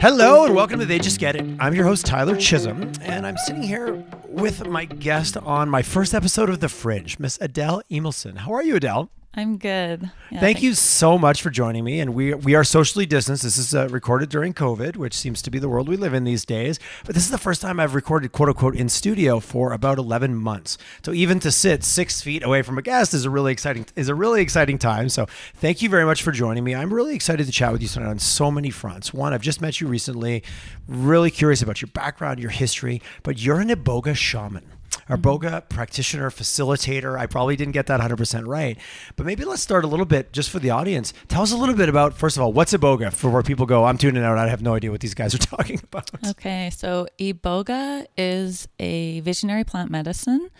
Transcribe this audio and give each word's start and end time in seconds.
Hello 0.00 0.44
and 0.44 0.54
welcome 0.54 0.78
to 0.78 0.86
They 0.86 0.98
Just 0.98 1.18
Get 1.18 1.34
It. 1.34 1.44
I'm 1.58 1.74
your 1.74 1.84
host, 1.84 2.06
Tyler 2.06 2.36
Chisholm, 2.36 2.92
and 3.00 3.26
I'm 3.26 3.36
sitting 3.38 3.62
here 3.62 4.04
with 4.28 4.66
my 4.66 4.84
guest 4.84 5.36
on 5.36 5.68
my 5.68 5.82
first 5.82 6.14
episode 6.14 6.48
of 6.48 6.60
The 6.60 6.68
Fringe, 6.68 7.18
Miss 7.18 7.38
Adele 7.40 7.82
Emelson. 7.90 8.36
How 8.36 8.52
are 8.52 8.62
you, 8.62 8.76
Adele? 8.76 9.10
I'm 9.38 9.58
good. 9.58 10.10
Yeah, 10.30 10.40
Thank 10.40 10.62
you 10.62 10.72
so 10.72 11.18
much 11.18 11.42
for 11.42 11.50
joining 11.50 11.84
me. 11.84 12.00
And 12.00 12.14
we 12.14 12.32
we 12.32 12.54
are 12.54 12.64
socially 12.64 13.04
distanced. 13.04 13.42
This 13.42 13.58
is 13.58 13.74
uh, 13.74 13.86
recorded 13.90 14.30
during 14.30 14.54
COVID, 14.54 14.96
which 14.96 15.12
seems 15.12 15.42
to 15.42 15.50
be 15.50 15.58
the 15.58 15.68
world 15.68 15.90
we 15.90 15.98
live 15.98 16.14
in 16.14 16.24
these 16.24 16.46
days. 16.46 16.80
But 17.04 17.14
this 17.14 17.24
is 17.24 17.30
the 17.30 17.36
first 17.36 17.60
time 17.60 17.78
I've 17.78 17.94
recorded 17.94 18.32
quote 18.32 18.48
unquote 18.48 18.74
in 18.74 18.88
studio 18.88 19.38
for 19.38 19.72
about 19.72 19.98
11 19.98 20.34
months. 20.34 20.78
So 21.04 21.12
even 21.12 21.38
to 21.40 21.52
sit 21.52 21.84
six 21.84 22.22
feet 22.22 22.42
away 22.42 22.62
from 22.62 22.78
a 22.78 22.82
guest 22.82 23.12
is 23.12 23.26
a 23.26 23.30
really 23.30 23.52
exciting 23.52 23.84
is 23.94 24.08
a 24.08 24.14
really 24.14 24.40
exciting 24.40 24.78
time. 24.78 25.10
So 25.10 25.26
thank 25.56 25.82
you 25.82 25.90
very 25.90 26.06
much 26.06 26.22
for 26.22 26.32
joining 26.32 26.64
me. 26.64 26.74
I'm 26.74 26.94
really 26.94 27.14
excited 27.14 27.44
to 27.44 27.52
chat 27.52 27.72
with 27.72 27.82
you 27.82 27.88
tonight 27.88 28.08
on 28.08 28.18
so 28.18 28.50
many 28.50 28.70
fronts. 28.70 29.12
One, 29.12 29.34
I've 29.34 29.42
just 29.42 29.60
met 29.60 29.82
you 29.82 29.86
recently. 29.86 30.44
Really 30.88 31.30
curious 31.30 31.60
about 31.60 31.82
your 31.82 31.90
background, 31.92 32.40
your 32.40 32.50
history, 32.50 33.02
but 33.22 33.38
you're 33.38 33.60
an 33.60 33.68
Iboga 33.68 34.16
shaman 34.16 34.64
our 35.08 35.16
mm-hmm. 35.16 35.46
Boga 35.46 35.68
practitioner, 35.68 36.30
facilitator. 36.30 37.18
I 37.18 37.26
probably 37.26 37.56
didn't 37.56 37.72
get 37.72 37.86
that 37.86 38.00
100% 38.00 38.46
right. 38.46 38.78
But 39.14 39.26
maybe 39.26 39.44
let's 39.44 39.62
start 39.62 39.84
a 39.84 39.86
little 39.86 40.06
bit 40.06 40.32
just 40.32 40.50
for 40.50 40.58
the 40.58 40.70
audience. 40.70 41.12
Tell 41.28 41.42
us 41.42 41.52
a 41.52 41.56
little 41.56 41.74
bit 41.74 41.88
about, 41.88 42.14
first 42.14 42.36
of 42.36 42.42
all, 42.42 42.52
what's 42.52 42.72
Iboga 42.72 43.12
for 43.12 43.30
where 43.30 43.42
people 43.42 43.66
go, 43.66 43.84
I'm 43.84 43.98
tuning 43.98 44.24
out. 44.24 44.38
I 44.38 44.48
have 44.48 44.62
no 44.62 44.74
idea 44.74 44.90
what 44.90 45.00
these 45.00 45.14
guys 45.14 45.34
are 45.34 45.38
talking 45.56 45.80
about. 45.82 46.10
Okay. 46.28 46.70
So 46.70 47.06
Iboga 47.18 48.06
is 48.16 48.68
a 48.78 49.20
visionary 49.20 49.64
plant 49.64 49.90
medicine. 49.90 50.50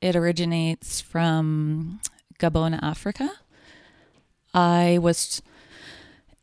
It 0.00 0.14
originates 0.14 1.00
from 1.00 2.00
Gabon, 2.38 2.78
Africa. 2.82 3.30
I 4.52 4.98
was 5.00 5.42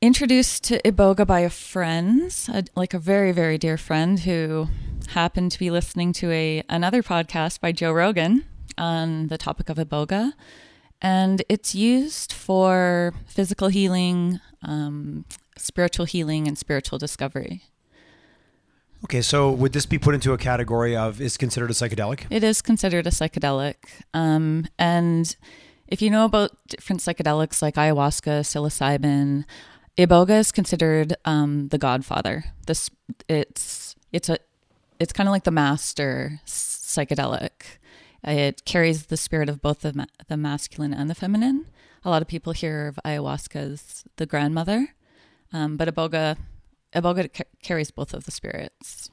introduced 0.01 0.63
to 0.65 0.81
Iboga 0.81 1.25
by 1.25 1.41
a 1.41 1.49
friend, 1.49 2.35
a, 2.49 2.63
like 2.75 2.93
a 2.93 2.99
very, 2.99 3.31
very 3.31 3.57
dear 3.57 3.77
friend 3.77 4.19
who 4.19 4.67
happened 5.07 5.51
to 5.51 5.59
be 5.59 5.69
listening 5.69 6.13
to 6.13 6.31
a 6.31 6.63
another 6.69 7.03
podcast 7.03 7.59
by 7.59 7.71
Joe 7.71 7.91
Rogan 7.91 8.45
on 8.77 9.27
the 9.27 9.37
topic 9.37 9.69
of 9.69 9.77
iboga, 9.77 10.33
and 11.01 11.43
it's 11.49 11.75
used 11.75 12.33
for 12.33 13.13
physical 13.27 13.67
healing, 13.67 14.39
um, 14.61 15.25
spiritual 15.57 16.05
healing, 16.05 16.47
and 16.47 16.57
spiritual 16.57 16.97
discovery. 16.97 17.63
Okay, 19.05 19.21
so 19.21 19.51
would 19.51 19.73
this 19.73 19.85
be 19.85 19.99
put 19.99 20.15
into 20.15 20.31
a 20.31 20.37
category 20.37 20.95
of 20.95 21.19
is 21.19 21.37
considered 21.37 21.69
a 21.69 21.73
psychedelic? 21.73 22.25
It 22.29 22.43
is 22.43 22.61
considered 22.61 23.05
a 23.05 23.11
psychedelic, 23.11 23.75
um, 24.13 24.65
and 24.79 25.35
if 25.87 26.01
you 26.01 26.09
know 26.09 26.25
about 26.25 26.51
different 26.67 27.01
psychedelics 27.01 27.61
like 27.61 27.75
ayahuasca, 27.75 28.41
psilocybin, 28.41 29.45
iboga 29.97 30.39
is 30.39 30.51
considered 30.51 31.15
um, 31.25 31.67
the 31.67 31.77
godfather. 31.77 32.45
This 32.65 32.89
it's 33.27 33.95
it's 34.11 34.29
a 34.29 34.37
it's 34.99 35.13
kind 35.13 35.27
of 35.27 35.31
like 35.31 35.43
the 35.43 35.51
master 35.51 36.39
psychedelic. 36.45 37.77
It 38.23 38.63
carries 38.65 39.07
the 39.07 39.17
spirit 39.17 39.49
of 39.49 39.61
both 39.61 39.81
the, 39.81 39.93
ma- 39.93 40.05
the 40.27 40.37
masculine 40.37 40.93
and 40.93 41.09
the 41.09 41.15
feminine. 41.15 41.65
A 42.05 42.09
lot 42.09 42.21
of 42.21 42.27
people 42.27 42.53
hear 42.53 42.87
of 42.87 42.99
ayahuasca 43.05 43.55
as 43.55 44.03
the 44.17 44.25
grandmother, 44.25 44.89
um, 45.51 45.77
but 45.77 45.93
iboga, 45.93 46.37
iboga 46.93 47.33
ca- 47.33 47.43
carries 47.61 47.91
both 47.91 48.13
of 48.13 48.25
the 48.25 48.31
spirits. 48.31 49.09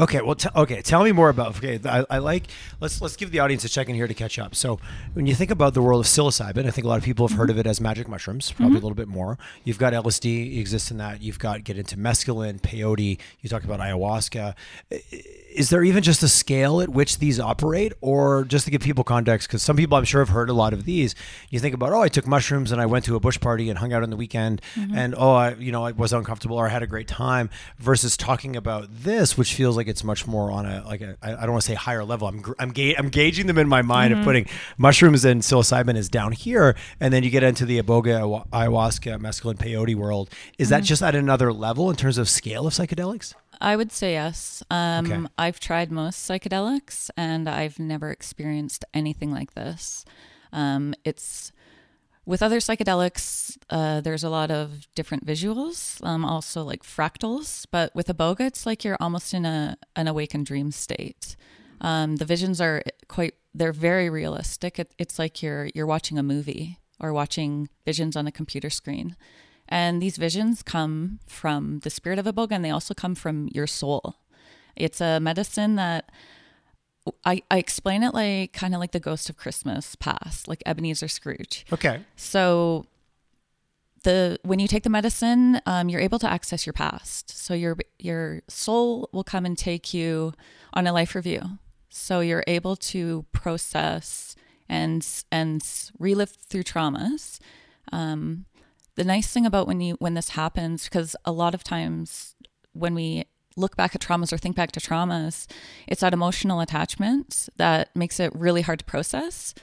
Okay, 0.00 0.22
well, 0.22 0.34
t- 0.34 0.48
okay. 0.56 0.80
Tell 0.80 1.04
me 1.04 1.12
more 1.12 1.28
about. 1.28 1.56
Okay, 1.58 1.78
I, 1.84 2.06
I, 2.08 2.18
like. 2.18 2.44
Let's 2.80 3.02
let's 3.02 3.14
give 3.14 3.30
the 3.30 3.40
audience 3.40 3.62
a 3.64 3.68
second 3.68 3.94
here 3.94 4.06
to 4.06 4.14
catch 4.14 4.38
up. 4.38 4.54
So, 4.54 4.80
when 5.12 5.26
you 5.26 5.34
think 5.34 5.50
about 5.50 5.74
the 5.74 5.82
world 5.82 6.00
of 6.00 6.06
psilocybin, 6.06 6.66
I 6.66 6.70
think 6.70 6.86
a 6.86 6.88
lot 6.88 6.96
of 6.96 7.04
people 7.04 7.28
have 7.28 7.36
heard 7.36 7.50
of 7.50 7.58
it 7.58 7.66
as 7.66 7.78
magic 7.78 8.08
mushrooms. 8.08 8.52
Probably 8.52 8.68
mm-hmm. 8.68 8.76
a 8.76 8.88
little 8.88 8.94
bit 8.94 9.08
more. 9.08 9.38
You've 9.64 9.78
got 9.78 9.92
LSD 9.92 10.58
exists 10.58 10.90
in 10.90 10.96
that. 10.96 11.20
You've 11.20 11.38
got 11.38 11.62
get 11.64 11.76
into 11.76 11.98
mescaline, 11.98 12.58
peyote. 12.58 13.18
You 13.42 13.48
talk 13.50 13.64
about 13.64 13.80
ayahuasca 13.80 14.54
is 15.54 15.70
there 15.70 15.84
even 15.84 16.02
just 16.02 16.22
a 16.22 16.28
scale 16.28 16.80
at 16.80 16.88
which 16.88 17.18
these 17.18 17.38
operate 17.38 17.92
or 18.00 18.44
just 18.44 18.64
to 18.64 18.70
give 18.70 18.80
people 18.80 19.04
context 19.04 19.48
because 19.48 19.62
some 19.62 19.76
people 19.76 19.96
i'm 19.96 20.04
sure 20.04 20.20
have 20.20 20.30
heard 20.30 20.48
a 20.48 20.52
lot 20.52 20.72
of 20.72 20.84
these 20.84 21.14
you 21.50 21.58
think 21.58 21.74
about 21.74 21.92
oh 21.92 22.00
i 22.00 22.08
took 22.08 22.26
mushrooms 22.26 22.72
and 22.72 22.80
i 22.80 22.86
went 22.86 23.04
to 23.04 23.16
a 23.16 23.20
bush 23.20 23.38
party 23.38 23.68
and 23.68 23.78
hung 23.78 23.92
out 23.92 24.02
on 24.02 24.10
the 24.10 24.16
weekend 24.16 24.60
mm-hmm. 24.74 24.96
and 24.96 25.14
oh 25.16 25.32
i 25.32 25.54
you 25.54 25.70
know 25.70 25.84
i 25.84 25.92
was 25.92 26.12
uncomfortable 26.12 26.56
or 26.56 26.66
i 26.66 26.68
had 26.68 26.82
a 26.82 26.86
great 26.86 27.08
time 27.08 27.50
versus 27.78 28.16
talking 28.16 28.56
about 28.56 28.88
this 28.90 29.36
which 29.36 29.54
feels 29.54 29.76
like 29.76 29.88
it's 29.88 30.04
much 30.04 30.26
more 30.26 30.50
on 30.50 30.66
a 30.66 30.84
like 30.86 31.00
a 31.00 31.16
i 31.22 31.30
don't 31.30 31.52
want 31.52 31.62
to 31.62 31.68
say 31.68 31.74
higher 31.74 32.04
level 32.04 32.28
i'm 32.28 32.42
i'm, 32.58 32.72
ga- 32.72 32.96
I'm 32.96 33.08
gauging 33.08 33.46
them 33.46 33.58
in 33.58 33.68
my 33.68 33.82
mind 33.82 34.12
mm-hmm. 34.12 34.20
of 34.20 34.24
putting 34.24 34.46
mushrooms 34.78 35.24
and 35.24 35.42
psilocybin 35.42 35.96
is 35.96 36.08
down 36.08 36.32
here 36.32 36.74
and 37.00 37.12
then 37.12 37.22
you 37.22 37.30
get 37.30 37.42
into 37.42 37.66
the 37.66 37.80
iboga 37.80 38.46
ayahuasca 38.50 39.18
mescaline 39.20 39.56
peyote 39.56 39.94
world 39.94 40.30
is 40.58 40.68
mm-hmm. 40.68 40.80
that 40.80 40.84
just 40.84 41.02
at 41.02 41.14
another 41.14 41.52
level 41.52 41.90
in 41.90 41.96
terms 41.96 42.18
of 42.18 42.28
scale 42.28 42.66
of 42.66 42.72
psychedelics 42.72 43.34
I 43.62 43.76
would 43.76 43.92
say 43.92 44.12
yes. 44.12 44.62
Um, 44.70 45.06
okay. 45.06 45.26
I've 45.38 45.60
tried 45.60 45.92
most 45.92 46.28
psychedelics 46.28 47.10
and 47.16 47.48
I've 47.48 47.78
never 47.78 48.10
experienced 48.10 48.84
anything 48.92 49.30
like 49.30 49.54
this. 49.54 50.04
Um, 50.52 50.94
it's 51.04 51.52
with 52.26 52.42
other 52.42 52.58
psychedelics, 52.58 53.56
uh, 53.70 54.00
there's 54.00 54.24
a 54.24 54.28
lot 54.30 54.50
of 54.50 54.86
different 54.94 55.26
visuals, 55.26 56.04
um, 56.04 56.24
also 56.24 56.64
like 56.64 56.82
fractals. 56.82 57.66
But 57.70 57.94
with 57.94 58.08
iboga, 58.08 58.40
it's 58.40 58.66
like 58.66 58.84
you're 58.84 58.98
almost 59.00 59.32
in 59.32 59.44
a 59.44 59.76
an 59.96 60.08
awakened 60.08 60.46
dream 60.46 60.72
state. 60.72 61.36
Um, 61.80 62.16
the 62.16 62.24
visions 62.24 62.60
are 62.60 62.82
quite 63.08 63.34
they're 63.54 63.72
very 63.72 64.10
realistic. 64.10 64.78
It, 64.78 64.92
it's 64.98 65.18
like 65.18 65.42
you're 65.42 65.70
you're 65.74 65.86
watching 65.86 66.18
a 66.18 66.22
movie 66.22 66.78
or 67.00 67.12
watching 67.12 67.68
visions 67.84 68.16
on 68.16 68.26
a 68.26 68.32
computer 68.32 68.70
screen. 68.70 69.16
And 69.72 70.02
these 70.02 70.18
visions 70.18 70.62
come 70.62 71.18
from 71.26 71.78
the 71.78 71.88
spirit 71.88 72.18
of 72.18 72.26
iboga 72.26 72.52
and 72.52 72.62
they 72.62 72.68
also 72.68 72.92
come 72.92 73.14
from 73.14 73.48
your 73.54 73.66
soul. 73.66 74.16
It's 74.76 75.00
a 75.00 75.18
medicine 75.18 75.76
that 75.76 76.12
I, 77.24 77.40
I 77.50 77.56
explain 77.56 78.02
it 78.02 78.12
like 78.12 78.52
kind 78.52 78.74
of 78.74 78.80
like 78.80 78.92
the 78.92 79.00
ghost 79.00 79.30
of 79.30 79.38
Christmas 79.38 79.94
past, 79.94 80.46
like 80.46 80.62
Ebenezer 80.66 81.08
Scrooge. 81.08 81.64
Okay. 81.72 82.02
So 82.16 82.84
the 84.02 84.38
when 84.42 84.58
you 84.58 84.68
take 84.68 84.82
the 84.82 84.90
medicine, 84.90 85.62
um, 85.64 85.88
you're 85.88 86.02
able 86.02 86.18
to 86.18 86.30
access 86.30 86.66
your 86.66 86.74
past. 86.74 87.30
So 87.30 87.54
your 87.54 87.78
your 87.98 88.42
soul 88.48 89.08
will 89.10 89.24
come 89.24 89.46
and 89.46 89.56
take 89.56 89.94
you 89.94 90.34
on 90.74 90.86
a 90.86 90.92
life 90.92 91.14
review. 91.14 91.58
So 91.88 92.20
you're 92.20 92.44
able 92.46 92.76
to 92.76 93.24
process 93.32 94.36
and 94.68 95.06
and 95.32 95.66
relive 95.98 96.28
through 96.28 96.64
traumas. 96.64 97.38
Um, 97.90 98.44
the 98.94 99.04
nice 99.04 99.32
thing 99.32 99.46
about 99.46 99.66
when 99.66 99.80
you 99.80 99.94
when 99.98 100.14
this 100.14 100.30
happens 100.30 100.84
because 100.84 101.16
a 101.24 101.32
lot 101.32 101.54
of 101.54 101.64
times 101.64 102.34
when 102.72 102.94
we 102.94 103.24
look 103.56 103.76
back 103.76 103.94
at 103.94 104.00
traumas 104.00 104.32
or 104.32 104.38
think 104.38 104.56
back 104.56 104.72
to 104.72 104.80
traumas 104.80 105.46
it's 105.86 106.00
that 106.00 106.14
emotional 106.14 106.60
attachment 106.60 107.48
that 107.56 107.94
makes 107.94 108.18
it 108.18 108.34
really 108.34 108.62
hard 108.62 108.78
to 108.78 108.84
process. 108.84 109.54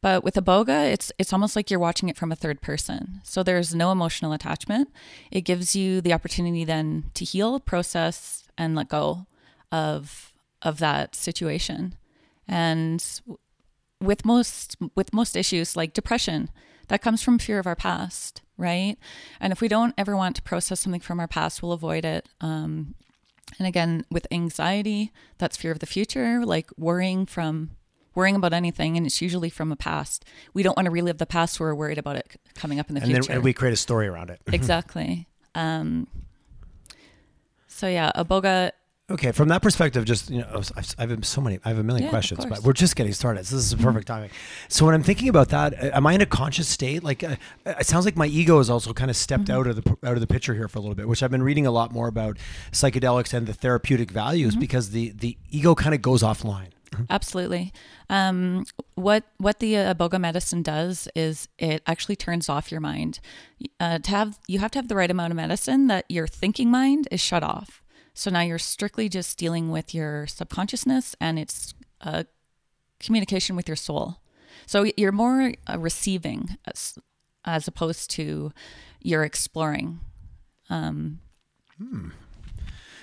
But 0.00 0.22
with 0.22 0.34
iboga 0.34 0.92
it's 0.92 1.12
it's 1.18 1.32
almost 1.32 1.56
like 1.56 1.70
you're 1.70 1.80
watching 1.80 2.08
it 2.08 2.16
from 2.16 2.32
a 2.32 2.36
third 2.36 2.60
person. 2.60 3.20
So 3.24 3.42
there's 3.42 3.74
no 3.74 3.90
emotional 3.92 4.32
attachment. 4.32 4.90
It 5.30 5.42
gives 5.42 5.74
you 5.74 6.00
the 6.00 6.12
opportunity 6.12 6.64
then 6.64 7.10
to 7.14 7.24
heal 7.24 7.60
process 7.60 8.44
and 8.56 8.74
let 8.74 8.88
go 8.88 9.26
of 9.72 10.32
of 10.62 10.78
that 10.78 11.14
situation. 11.14 11.94
And 12.46 13.04
with 14.00 14.24
most 14.24 14.76
with 14.94 15.12
most 15.12 15.36
issues 15.36 15.76
like 15.76 15.92
depression 15.92 16.50
that 16.88 17.02
comes 17.02 17.22
from 17.22 17.38
fear 17.38 17.58
of 17.58 17.66
our 17.66 17.76
past 17.76 18.42
right? 18.58 18.96
And 19.40 19.52
if 19.52 19.60
we 19.60 19.68
don't 19.68 19.94
ever 19.96 20.16
want 20.16 20.36
to 20.36 20.42
process 20.42 20.80
something 20.80 21.00
from 21.00 21.20
our 21.20 21.28
past, 21.28 21.62
we'll 21.62 21.72
avoid 21.72 22.04
it. 22.04 22.28
Um, 22.40 22.94
and 23.58 23.66
again, 23.66 24.04
with 24.10 24.26
anxiety, 24.30 25.12
that's 25.38 25.56
fear 25.56 25.72
of 25.72 25.78
the 25.78 25.86
future, 25.86 26.44
like 26.44 26.68
worrying 26.76 27.24
from 27.24 27.70
worrying 28.14 28.34
about 28.34 28.52
anything, 28.52 28.96
and 28.96 29.06
it's 29.06 29.22
usually 29.22 29.48
from 29.48 29.70
a 29.70 29.76
past. 29.76 30.24
We 30.52 30.62
don't 30.62 30.76
want 30.76 30.86
to 30.86 30.90
relive 30.90 31.18
the 31.18 31.26
past, 31.26 31.54
so 31.54 31.64
we're 31.64 31.74
worried 31.74 31.98
about 31.98 32.16
it 32.16 32.40
coming 32.54 32.80
up 32.80 32.88
in 32.88 32.96
the 32.96 33.00
and 33.00 33.10
future. 33.10 33.28
Then, 33.28 33.36
and 33.36 33.44
we 33.44 33.52
create 33.52 33.72
a 33.72 33.76
story 33.76 34.08
around 34.08 34.30
it. 34.30 34.40
exactly. 34.52 35.28
Um, 35.54 36.08
so 37.68 37.86
yeah, 37.86 38.10
Iboga 38.16 38.72
Okay, 39.10 39.32
from 39.32 39.48
that 39.48 39.62
perspective, 39.62 40.04
just 40.04 40.28
you 40.28 40.40
know, 40.40 40.60
I've, 40.76 40.94
I've 40.98 41.24
so 41.24 41.40
many, 41.40 41.58
I 41.64 41.70
have 41.70 41.78
a 41.78 41.82
million 41.82 42.04
yeah, 42.04 42.10
questions, 42.10 42.44
but 42.44 42.62
we're 42.62 42.74
just 42.74 42.94
getting 42.94 43.14
started. 43.14 43.46
So 43.46 43.56
this 43.56 43.64
is 43.64 43.72
a 43.72 43.78
perfect 43.78 44.06
timing. 44.06 44.28
So 44.68 44.84
when 44.84 44.94
I'm 44.94 45.02
thinking 45.02 45.30
about 45.30 45.48
that, 45.48 45.72
am 45.82 46.06
I 46.06 46.12
in 46.12 46.20
a 46.20 46.26
conscious 46.26 46.68
state? 46.68 47.02
Like, 47.02 47.24
uh, 47.24 47.36
it 47.64 47.86
sounds 47.86 48.04
like 48.04 48.16
my 48.16 48.26
ego 48.26 48.58
has 48.58 48.68
also 48.68 48.92
kind 48.92 49.10
of 49.10 49.16
stepped 49.16 49.44
mm-hmm. 49.44 49.60
out 49.60 49.66
of 49.66 49.82
the 49.82 49.96
out 50.06 50.12
of 50.12 50.20
the 50.20 50.26
picture 50.26 50.52
here 50.52 50.68
for 50.68 50.78
a 50.78 50.82
little 50.82 50.94
bit, 50.94 51.08
which 51.08 51.22
I've 51.22 51.30
been 51.30 51.42
reading 51.42 51.66
a 51.66 51.70
lot 51.70 51.90
more 51.90 52.06
about 52.06 52.36
psychedelics 52.70 53.32
and 53.32 53.46
the 53.46 53.54
therapeutic 53.54 54.10
values 54.10 54.52
mm-hmm. 54.52 54.60
because 54.60 54.90
the 54.90 55.12
the 55.12 55.38
ego 55.50 55.74
kind 55.74 55.94
of 55.94 56.02
goes 56.02 56.22
offline. 56.22 56.72
Mm-hmm. 56.90 57.04
Absolutely. 57.08 57.72
Um, 58.10 58.66
what 58.94 59.24
what 59.38 59.60
the 59.60 59.78
uh, 59.78 60.18
medicine 60.18 60.62
does 60.62 61.08
is 61.14 61.48
it 61.58 61.82
actually 61.86 62.16
turns 62.16 62.50
off 62.50 62.70
your 62.70 62.82
mind. 62.82 63.20
Uh, 63.80 64.00
to 64.00 64.10
have 64.10 64.38
you 64.46 64.58
have 64.58 64.70
to 64.72 64.78
have 64.78 64.88
the 64.88 64.96
right 64.96 65.10
amount 65.10 65.32
of 65.32 65.36
medicine 65.36 65.86
that 65.86 66.04
your 66.10 66.26
thinking 66.26 66.70
mind 66.70 67.08
is 67.10 67.20
shut 67.20 67.42
off. 67.42 67.82
So 68.18 68.32
now 68.32 68.40
you're 68.40 68.58
strictly 68.58 69.08
just 69.08 69.38
dealing 69.38 69.70
with 69.70 69.94
your 69.94 70.26
subconsciousness 70.26 71.14
and 71.20 71.38
it's 71.38 71.72
a 72.00 72.26
communication 72.98 73.54
with 73.54 73.68
your 73.68 73.76
soul. 73.76 74.16
So 74.66 74.90
you're 74.96 75.12
more 75.12 75.52
uh, 75.68 75.78
receiving. 75.78 76.58
as 77.44 77.68
opposed 77.68 78.10
to 78.10 78.52
you're 79.00 79.22
exploring. 79.22 80.00
Um, 80.68 81.20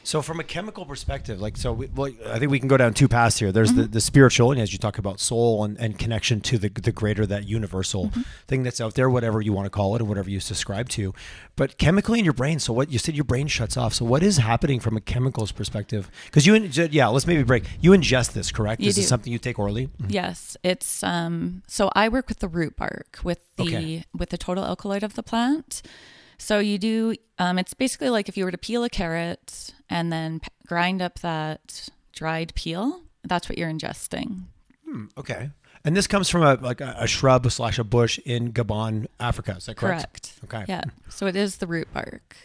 So 0.05 0.21
from 0.21 0.39
a 0.39 0.43
chemical 0.43 0.85
perspective, 0.85 1.41
like 1.41 1.57
so, 1.57 1.73
we, 1.73 1.87
well, 1.87 2.11
I 2.27 2.37
think 2.37 2.51
we 2.51 2.59
can 2.59 2.67
go 2.67 2.77
down 2.77 2.93
two 2.93 3.07
paths 3.07 3.39
here. 3.39 3.51
There's 3.51 3.73
the, 3.73 3.83
mm-hmm. 3.83 3.91
the 3.91 3.99
spiritual, 4.01 4.51
and 4.51 4.61
as 4.61 4.71
you 4.71 4.77
talk 4.77 4.99
about 4.99 5.19
soul 5.19 5.63
and, 5.63 5.79
and 5.79 5.97
connection 5.97 6.41
to 6.41 6.59
the 6.59 6.69
the 6.69 6.91
greater, 6.91 7.25
that 7.25 7.47
universal 7.47 8.09
mm-hmm. 8.09 8.21
thing 8.47 8.61
that's 8.61 8.79
out 8.79 8.93
there, 8.93 9.09
whatever 9.09 9.41
you 9.41 9.51
want 9.51 9.65
to 9.65 9.71
call 9.71 9.95
it, 9.95 10.01
or 10.03 10.05
whatever 10.05 10.29
you 10.29 10.39
subscribe 10.39 10.89
to. 10.89 11.11
But 11.55 11.79
chemically 11.79 12.19
in 12.19 12.25
your 12.25 12.35
brain, 12.35 12.59
so 12.59 12.71
what 12.71 12.91
you 12.91 12.99
said, 12.99 13.15
your 13.15 13.23
brain 13.23 13.47
shuts 13.47 13.77
off. 13.77 13.95
So 13.95 14.05
what 14.05 14.21
is 14.21 14.37
happening 14.37 14.79
from 14.79 14.95
a 14.95 15.01
chemicals 15.01 15.51
perspective? 15.51 16.11
Because 16.25 16.45
you, 16.45 16.53
in- 16.53 16.71
yeah, 16.91 17.07
let's 17.07 17.25
maybe 17.25 17.41
break. 17.41 17.63
You 17.81 17.91
ingest 17.91 18.33
this, 18.33 18.51
correct? 18.51 18.81
You 18.81 18.89
is 18.89 18.97
this 18.97 19.05
do. 19.05 19.09
something 19.09 19.33
you 19.33 19.39
take 19.39 19.57
orally? 19.57 19.87
Mm-hmm. 19.87 20.11
Yes, 20.11 20.55
it's 20.63 21.01
um 21.01 21.63
so 21.65 21.89
I 21.95 22.09
work 22.09 22.29
with 22.29 22.39
the 22.39 22.47
root 22.47 22.75
bark 22.75 23.17
with 23.23 23.39
the 23.55 23.63
Okay. 23.63 24.03
with 24.13 24.29
the 24.29 24.37
total 24.37 24.63
alkaloid 24.63 25.01
of 25.01 25.15
the 25.15 25.23
plant. 25.23 25.81
So 26.37 26.59
you 26.59 26.77
do 26.77 27.15
um 27.39 27.57
it's 27.59 27.73
basically 27.73 28.09
like 28.09 28.29
if 28.29 28.37
you 28.37 28.45
were 28.45 28.51
to 28.51 28.57
peel 28.57 28.83
a 28.83 28.89
carrot 28.89 29.73
and 29.89 30.11
then 30.11 30.39
p- 30.39 30.47
grind 30.67 31.01
up 31.01 31.19
that 31.19 31.89
dried 32.13 32.53
peel, 32.55 33.01
that's 33.23 33.47
what 33.49 33.57
you're 33.57 33.69
ingesting. 33.71 34.43
Okay. 35.17 35.49
And 35.83 35.95
this 35.95 36.07
comes 36.07 36.29
from 36.29 36.41
a 36.43 36.55
like 36.55 36.81
a, 36.81 36.95
a 36.99 37.07
shrub 37.07 37.51
slash 37.51 37.77
a 37.79 37.83
bush 37.83 38.17
in 38.25 38.53
Gabon, 38.53 39.07
Africa. 39.19 39.55
Is 39.57 39.65
that 39.65 39.75
correct? 39.77 40.39
Correct. 40.41 40.63
Okay. 40.63 40.65
Yeah. 40.67 40.83
So 41.09 41.27
it 41.27 41.35
is 41.35 41.57
the 41.57 41.67
root 41.67 41.87
bark. 41.93 42.35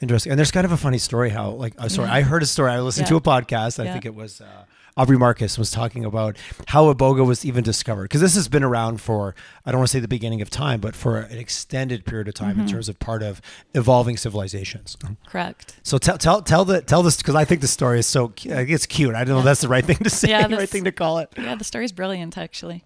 Interesting. 0.00 0.30
And 0.32 0.38
there's 0.38 0.50
kind 0.50 0.64
of 0.64 0.72
a 0.72 0.76
funny 0.76 0.98
story 0.98 1.28
how, 1.30 1.50
like, 1.50 1.74
uh, 1.76 1.88
sorry, 1.88 2.08
I 2.08 2.22
heard 2.22 2.42
a 2.42 2.46
story. 2.46 2.70
I 2.70 2.78
listened 2.80 3.08
to 3.08 3.16
a 3.16 3.20
podcast. 3.20 3.80
I 3.80 3.84
Yeah. 3.86 3.92
think 3.92 4.06
it 4.06 4.14
was 4.14 4.40
uh, 4.40 4.64
Aubrey 4.98 5.16
Marcus 5.16 5.56
was 5.56 5.70
talking 5.70 6.04
about 6.04 6.36
how 6.66 6.92
iboga 6.92 7.24
was 7.24 7.44
even 7.46 7.64
discovered. 7.64 8.02
Because 8.02 8.20
this 8.20 8.34
has 8.34 8.48
been 8.48 8.62
around 8.64 9.00
for, 9.00 9.34
I 9.64 9.70
don't 9.70 9.78
want 9.78 9.88
to 9.88 9.92
say 9.92 10.00
the 10.00 10.08
beginning 10.08 10.42
of 10.42 10.50
time, 10.50 10.80
but 10.80 10.94
for 10.94 11.18
an 11.20 11.38
extended 11.38 12.04
period 12.04 12.28
of 12.28 12.34
time 12.34 12.48
Mm-hmm. 12.56 12.60
in 12.62 12.66
terms 12.68 12.88
of 12.88 12.98
part 12.98 13.22
of 13.22 13.40
evolving 13.74 14.16
civilizations. 14.16 14.96
Correct. 15.26 15.76
So 15.82 15.96
tell 15.98 16.18
tell 16.18 16.42
tell 16.42 16.64
the 16.64 16.80
tell 16.82 17.02
this 17.02 17.16
because 17.18 17.34
I 17.36 17.44
think 17.44 17.60
the 17.60 17.68
story 17.68 18.00
is 18.00 18.06
so 18.06 18.28
cu- 18.28 18.50
I 18.50 18.56
think 18.56 18.70
it's 18.70 18.86
cute. 18.86 19.14
I 19.14 19.24
don't 19.24 19.34
know 19.34 19.38
if 19.38 19.44
that's 19.44 19.60
the 19.60 19.68
right 19.68 19.84
thing 19.84 19.98
to 19.98 20.10
say, 20.10 20.30
Yeah, 20.30 20.46
the 20.48 20.56
right 20.56 20.68
thing 20.68 20.84
to 20.84 20.92
call 20.92 21.18
it. 21.18 21.30
Yeah, 21.38 21.54
the 21.54 21.64
story's 21.64 21.92
brilliant 21.92 22.36
actually. 22.36 22.82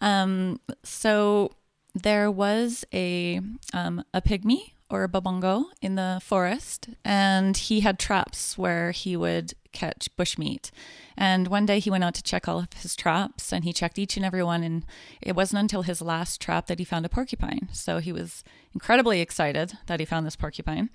Um 0.00 0.60
so 0.82 1.52
there 1.94 2.30
was 2.30 2.84
a 2.94 3.40
um 3.74 4.02
a 4.14 4.22
pygmy 4.22 4.72
or 4.88 5.04
a 5.04 5.08
babongo 5.08 5.64
in 5.82 5.94
the 5.96 6.20
forest 6.22 6.88
and 7.04 7.56
he 7.56 7.80
had 7.80 7.98
traps 7.98 8.56
where 8.56 8.90
he 8.92 9.16
would 9.16 9.54
catch 9.72 10.08
bushmeat. 10.16 10.70
And 11.16 11.48
one 11.48 11.66
day 11.66 11.78
he 11.78 11.90
went 11.90 12.04
out 12.04 12.14
to 12.14 12.22
check 12.22 12.48
all 12.48 12.58
of 12.58 12.72
his 12.72 12.96
traps 12.96 13.52
and 13.52 13.64
he 13.64 13.72
checked 13.72 13.98
each 13.98 14.16
and 14.16 14.24
every 14.24 14.42
one 14.42 14.62
and 14.62 14.84
it 15.20 15.36
wasn't 15.36 15.60
until 15.60 15.82
his 15.82 16.00
last 16.02 16.40
trap 16.40 16.66
that 16.66 16.78
he 16.78 16.84
found 16.84 17.06
a 17.06 17.08
porcupine. 17.08 17.68
So 17.72 17.98
he 17.98 18.12
was 18.12 18.42
incredibly 18.74 19.20
excited 19.20 19.74
that 19.86 20.00
he 20.00 20.06
found 20.06 20.26
this 20.26 20.36
porcupine. 20.36 20.90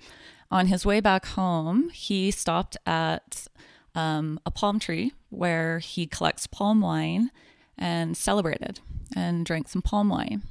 On 0.50 0.66
his 0.66 0.86
way 0.86 1.00
back 1.00 1.26
home, 1.26 1.90
he 1.90 2.30
stopped 2.30 2.76
at 2.86 3.46
um, 3.94 4.38
a 4.46 4.50
palm 4.50 4.78
tree 4.78 5.12
where 5.30 5.78
he 5.80 6.06
collects 6.06 6.46
palm 6.46 6.80
wine 6.80 7.30
and 7.78 8.16
celebrated 8.16 8.80
and 9.14 9.44
drank 9.44 9.68
some 9.68 9.82
palm 9.82 10.08
wine 10.08 10.42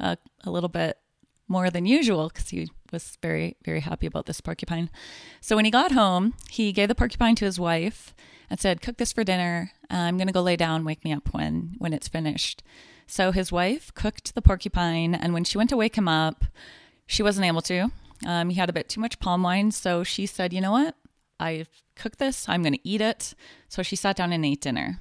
uh, 0.00 0.16
a 0.44 0.50
little 0.50 0.68
bit 0.68 0.98
more 1.48 1.70
than 1.70 1.86
usual 1.86 2.28
because 2.28 2.48
he 2.48 2.68
was 2.92 3.18
very, 3.22 3.56
very 3.64 3.80
happy 3.80 4.06
about 4.06 4.26
this 4.26 4.40
porcupine. 4.40 4.90
So 5.40 5.56
when 5.56 5.64
he 5.64 5.70
got 5.70 5.92
home, 5.92 6.34
he 6.50 6.72
gave 6.72 6.88
the 6.88 6.94
porcupine 6.94 7.34
to 7.36 7.44
his 7.44 7.58
wife 7.58 8.14
and 8.50 8.60
said, 8.60 8.82
"Cook 8.82 8.98
this 8.98 9.12
for 9.12 9.24
dinner. 9.24 9.72
I'm 9.90 10.16
going 10.18 10.26
to 10.26 10.32
go 10.32 10.42
lay 10.42 10.56
down. 10.56 10.84
Wake 10.84 11.04
me 11.04 11.12
up 11.12 11.32
when 11.32 11.74
when 11.78 11.92
it's 11.92 12.08
finished." 12.08 12.62
So 13.06 13.32
his 13.32 13.50
wife 13.50 13.92
cooked 13.94 14.34
the 14.34 14.42
porcupine, 14.42 15.14
and 15.14 15.32
when 15.34 15.44
she 15.44 15.58
went 15.58 15.70
to 15.70 15.76
wake 15.76 15.96
him 15.96 16.08
up, 16.08 16.44
she 17.06 17.22
wasn't 17.22 17.46
able 17.46 17.62
to. 17.62 17.90
Um, 18.24 18.50
he 18.50 18.56
had 18.56 18.70
a 18.70 18.72
bit 18.72 18.88
too 18.88 19.00
much 19.00 19.18
palm 19.18 19.42
wine, 19.42 19.72
so 19.72 20.04
she 20.04 20.26
said, 20.26 20.52
"You 20.52 20.60
know 20.60 20.72
what? 20.72 20.94
I've 21.40 21.68
cooked 21.96 22.18
this. 22.18 22.48
I'm 22.48 22.62
going 22.62 22.74
to 22.74 22.88
eat 22.88 23.00
it." 23.00 23.34
So 23.68 23.82
she 23.82 23.96
sat 23.96 24.16
down 24.16 24.32
and 24.32 24.44
ate 24.44 24.60
dinner. 24.60 25.00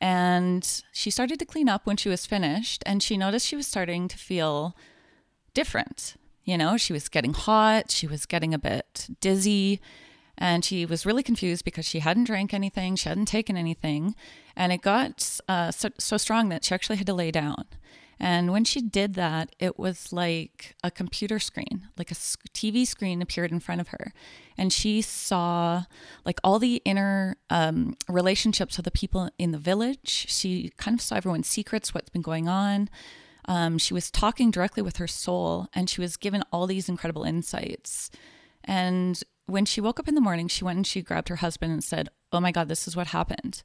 And 0.00 0.82
she 0.92 1.10
started 1.10 1.38
to 1.40 1.44
clean 1.44 1.68
up 1.68 1.84
when 1.84 1.96
she 1.96 2.08
was 2.08 2.26
finished, 2.26 2.82
and 2.86 3.02
she 3.02 3.16
noticed 3.16 3.46
she 3.46 3.56
was 3.56 3.66
starting 3.66 4.06
to 4.08 4.16
feel 4.16 4.76
different. 5.54 6.14
You 6.48 6.56
know, 6.56 6.78
she 6.78 6.94
was 6.94 7.10
getting 7.10 7.34
hot, 7.34 7.90
she 7.90 8.06
was 8.06 8.24
getting 8.24 8.54
a 8.54 8.58
bit 8.58 9.08
dizzy, 9.20 9.82
and 10.38 10.64
she 10.64 10.86
was 10.86 11.04
really 11.04 11.22
confused 11.22 11.62
because 11.62 11.84
she 11.84 11.98
hadn't 11.98 12.24
drank 12.24 12.54
anything, 12.54 12.96
she 12.96 13.06
hadn't 13.06 13.26
taken 13.26 13.54
anything, 13.54 14.14
and 14.56 14.72
it 14.72 14.80
got 14.80 15.40
uh, 15.46 15.70
so, 15.70 15.90
so 15.98 16.16
strong 16.16 16.48
that 16.48 16.64
she 16.64 16.74
actually 16.74 16.96
had 16.96 17.06
to 17.06 17.12
lay 17.12 17.30
down. 17.30 17.66
And 18.18 18.50
when 18.50 18.64
she 18.64 18.80
did 18.80 19.12
that, 19.12 19.54
it 19.58 19.78
was 19.78 20.10
like 20.10 20.74
a 20.82 20.90
computer 20.90 21.38
screen, 21.38 21.88
like 21.98 22.10
a 22.10 22.14
TV 22.14 22.86
screen 22.86 23.20
appeared 23.20 23.52
in 23.52 23.60
front 23.60 23.82
of 23.82 23.88
her. 23.88 24.14
And 24.56 24.72
she 24.72 25.02
saw 25.02 25.84
like 26.24 26.40
all 26.42 26.58
the 26.58 26.80
inner 26.86 27.36
um, 27.50 27.94
relationships 28.08 28.78
of 28.78 28.84
the 28.84 28.90
people 28.90 29.28
in 29.38 29.52
the 29.52 29.58
village. 29.58 30.24
She 30.30 30.72
kind 30.78 30.94
of 30.94 31.02
saw 31.02 31.16
everyone's 31.16 31.46
secrets, 31.46 31.92
what's 31.92 32.08
been 32.08 32.22
going 32.22 32.48
on. 32.48 32.88
Um, 33.48 33.78
she 33.78 33.94
was 33.94 34.10
talking 34.10 34.50
directly 34.50 34.82
with 34.82 34.98
her 34.98 35.06
soul 35.06 35.68
and 35.72 35.88
she 35.88 36.02
was 36.02 36.18
given 36.18 36.44
all 36.52 36.66
these 36.66 36.88
incredible 36.88 37.24
insights. 37.24 38.10
And 38.62 39.20
when 39.46 39.64
she 39.64 39.80
woke 39.80 39.98
up 39.98 40.06
in 40.06 40.14
the 40.14 40.20
morning, 40.20 40.48
she 40.48 40.64
went 40.64 40.76
and 40.76 40.86
she 40.86 41.00
grabbed 41.00 41.30
her 41.30 41.36
husband 41.36 41.72
and 41.72 41.82
said, 41.82 42.10
Oh 42.30 42.40
my 42.40 42.52
God, 42.52 42.68
this 42.68 42.86
is 42.86 42.94
what 42.94 43.08
happened. 43.08 43.62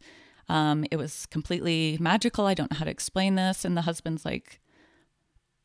Um, 0.48 0.86
it 0.90 0.96
was 0.96 1.26
completely 1.26 1.98
magical. 2.00 2.46
I 2.46 2.54
don't 2.54 2.72
know 2.72 2.78
how 2.78 2.86
to 2.86 2.92
explain 2.92 3.36
this. 3.36 3.66
And 3.66 3.76
the 3.76 3.82
husband's 3.82 4.24
like, 4.24 4.62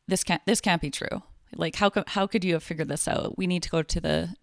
This 0.07 0.25
can't 0.25 0.45
this 0.45 0.59
can't 0.59 0.81
be 0.81 0.91
true. 0.91 1.23
Like 1.55 1.77
how 1.77 1.89
could 1.89 2.09
how 2.09 2.27
could 2.27 2.43
you 2.43 2.53
have 2.53 2.63
figured 2.63 2.89
this 2.89 3.07
out? 3.07 3.37
We 3.37 3.47
need 3.47 3.63
to 3.63 3.69
go 3.69 3.81
to 3.81 4.01
the 4.01 4.35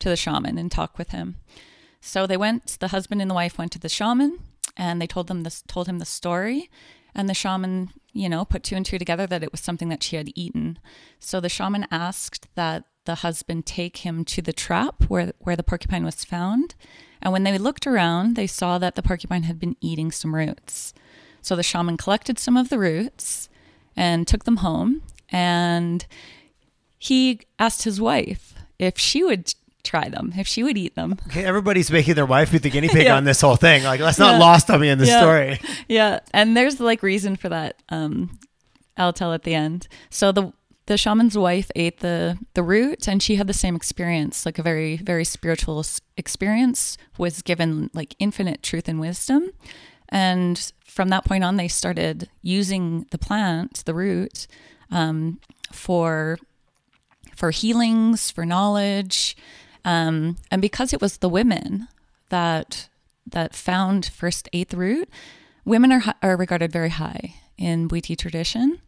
to 0.00 0.08
the 0.08 0.16
shaman 0.16 0.58
and 0.58 0.72
talk 0.72 0.98
with 0.98 1.10
him. 1.10 1.36
So 2.00 2.26
they 2.26 2.36
went, 2.36 2.78
the 2.80 2.88
husband 2.88 3.20
and 3.20 3.30
the 3.30 3.34
wife 3.34 3.58
went 3.58 3.70
to 3.72 3.78
the 3.78 3.88
shaman 3.88 4.38
and 4.76 5.00
they 5.00 5.06
told 5.06 5.28
them 5.28 5.44
this 5.44 5.62
told 5.68 5.86
him 5.86 6.00
the 6.00 6.04
story. 6.04 6.68
And 7.14 7.28
the 7.28 7.34
shaman, 7.34 7.90
you 8.12 8.28
know, 8.28 8.44
put 8.44 8.62
two 8.62 8.76
and 8.76 8.84
two 8.84 8.98
together 8.98 9.26
that 9.26 9.42
it 9.42 9.52
was 9.52 9.60
something 9.60 9.88
that 9.88 10.02
she 10.02 10.16
had 10.16 10.30
eaten. 10.34 10.78
So 11.18 11.40
the 11.40 11.48
shaman 11.48 11.86
asked 11.90 12.48
that 12.54 12.84
the 13.04 13.16
husband 13.16 13.66
take 13.66 13.98
him 13.98 14.24
to 14.26 14.42
the 14.42 14.52
trap 14.52 15.04
where 15.08 15.32
where 15.38 15.56
the 15.56 15.62
porcupine 15.62 16.04
was 16.04 16.24
found. 16.24 16.74
And 17.22 17.32
when 17.32 17.44
they 17.44 17.56
looked 17.58 17.86
around, 17.86 18.36
they 18.36 18.46
saw 18.46 18.78
that 18.78 18.94
the 18.94 19.02
porcupine 19.02 19.44
had 19.44 19.58
been 19.58 19.76
eating 19.80 20.10
some 20.10 20.34
roots. 20.34 20.94
So 21.42 21.56
the 21.56 21.62
shaman 21.62 21.96
collected 21.96 22.38
some 22.38 22.56
of 22.56 22.68
the 22.68 22.78
roots 22.78 23.48
and 23.96 24.26
took 24.26 24.44
them 24.44 24.58
home. 24.58 25.02
And 25.30 26.06
he 26.98 27.40
asked 27.58 27.84
his 27.84 28.00
wife 28.00 28.54
if 28.78 28.98
she 28.98 29.22
would 29.22 29.54
try 29.82 30.08
them, 30.08 30.32
if 30.36 30.46
she 30.46 30.62
would 30.62 30.76
eat 30.78 30.94
them. 30.94 31.16
Okay, 31.28 31.44
everybody's 31.44 31.90
making 31.90 32.14
their 32.14 32.26
wife 32.26 32.52
be 32.52 32.58
the 32.58 32.70
guinea 32.70 32.88
pig 32.88 33.04
Yeah. 33.04 33.16
on 33.16 33.24
this 33.24 33.40
whole 33.40 33.56
thing. 33.56 33.82
Like, 33.84 34.00
that's 34.00 34.18
not 34.18 34.32
Yeah. 34.34 34.38
lost 34.38 34.70
on 34.70 34.80
me 34.80 34.88
in 34.88 34.98
the 34.98 35.06
Yeah. 35.06 35.20
story. 35.20 35.60
Yeah, 35.88 36.20
and 36.32 36.56
there's 36.56 36.80
like 36.80 37.02
reason 37.02 37.36
for 37.36 37.48
that. 37.48 37.76
Um, 37.88 38.38
I'll 38.96 39.12
tell 39.12 39.32
at 39.32 39.42
the 39.44 39.54
end. 39.54 39.88
So 40.10 40.32
the 40.32 40.52
the 40.86 40.96
shaman's 40.98 41.38
wife 41.38 41.70
ate 41.76 42.00
the 42.00 42.36
the 42.54 42.62
root, 42.64 43.06
and 43.08 43.22
she 43.22 43.36
had 43.36 43.46
the 43.46 43.52
same 43.52 43.76
experience, 43.76 44.44
like 44.44 44.58
a 44.58 44.62
very 44.62 44.96
very 44.96 45.24
spiritual 45.24 45.84
experience. 46.16 46.96
Was 47.18 47.42
given 47.42 47.90
like 47.94 48.14
infinite 48.18 48.62
truth 48.62 48.88
and 48.88 48.98
wisdom, 49.00 49.50
and 50.08 50.72
from 50.84 51.08
that 51.10 51.24
point 51.24 51.44
on, 51.44 51.56
they 51.56 51.68
started 51.68 52.28
using 52.42 53.06
the 53.12 53.18
plant, 53.18 53.82
the 53.86 53.94
root, 53.94 54.46
um, 54.90 55.38
for 55.72 56.38
for 57.36 57.50
healings, 57.52 58.30
for 58.30 58.44
knowledge, 58.44 59.36
um, 59.84 60.36
and 60.50 60.60
because 60.62 60.92
it 60.92 61.00
was 61.00 61.18
the 61.18 61.28
women 61.28 61.88
that 62.28 62.88
that 63.26 63.54
found 63.54 64.06
first 64.06 64.48
eighth 64.52 64.74
root, 64.74 65.08
women 65.64 65.92
are 65.92 66.02
are 66.22 66.36
regarded 66.36 66.72
very 66.72 66.90
high 66.90 67.34
in 67.58 67.88
Bwiti 67.88 68.16
tradition. 68.16 68.80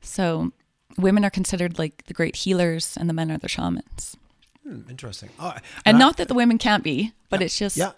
So 0.00 0.52
women 0.98 1.24
are 1.24 1.30
considered 1.30 1.78
like 1.78 2.04
the 2.06 2.14
great 2.14 2.36
healers, 2.36 2.96
and 2.96 3.08
the 3.08 3.14
men 3.14 3.30
are 3.30 3.38
the 3.38 3.48
shamans. 3.48 4.16
Hmm, 4.62 4.82
interesting. 4.90 5.30
Oh, 5.38 5.54
And 5.84 5.96
I- 5.96 6.00
not 6.00 6.16
that 6.16 6.28
the 6.28 6.34
women 6.34 6.58
can't 6.58 6.82
be, 6.82 7.12
but 7.30 7.42
it's 7.42 7.58
just 7.58 7.76
Yeah. 7.76 7.92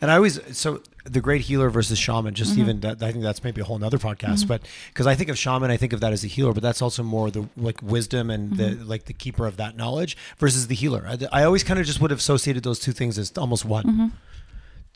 And 0.00 0.10
I 0.10 0.16
always 0.16 0.40
so 0.56 0.82
the 1.04 1.20
great 1.20 1.42
healer 1.42 1.68
versus 1.70 1.98
shaman. 1.98 2.34
Just 2.34 2.52
Mm-hmm. 2.52 2.60
even 2.60 2.80
that, 2.80 3.02
I 3.02 3.12
think 3.12 3.22
that's 3.24 3.44
maybe 3.44 3.60
a 3.60 3.64
whole 3.64 3.78
nother 3.78 3.98
podcast. 3.98 4.48
But 4.48 4.62
because 4.88 5.06
I 5.06 5.14
think 5.14 5.28
of 5.30 5.38
shaman, 5.38 5.70
I 5.70 5.76
think 5.76 5.92
of 5.92 6.00
that 6.00 6.12
as 6.12 6.24
a 6.24 6.26
healer, 6.26 6.52
but 6.52 6.62
that's 6.62 6.80
also 6.82 7.02
more 7.02 7.30
the 7.30 7.48
like 7.56 7.82
wisdom 7.82 8.30
and 8.30 8.52
Mm-hmm. 8.52 8.80
the 8.80 8.84
like 8.84 9.04
the 9.04 9.12
keeper 9.12 9.46
of 9.46 9.56
that 9.58 9.76
knowledge 9.76 10.16
versus 10.38 10.66
the 10.68 10.74
healer. 10.74 11.04
I, 11.06 11.40
I 11.40 11.44
always 11.44 11.62
kind 11.64 11.78
of 11.80 11.86
just 11.86 12.00
would 12.00 12.10
have 12.10 12.20
associated 12.20 12.62
those 12.62 12.78
two 12.78 12.92
things 12.92 13.18
as 13.18 13.32
almost 13.36 13.64
one. 13.64 14.12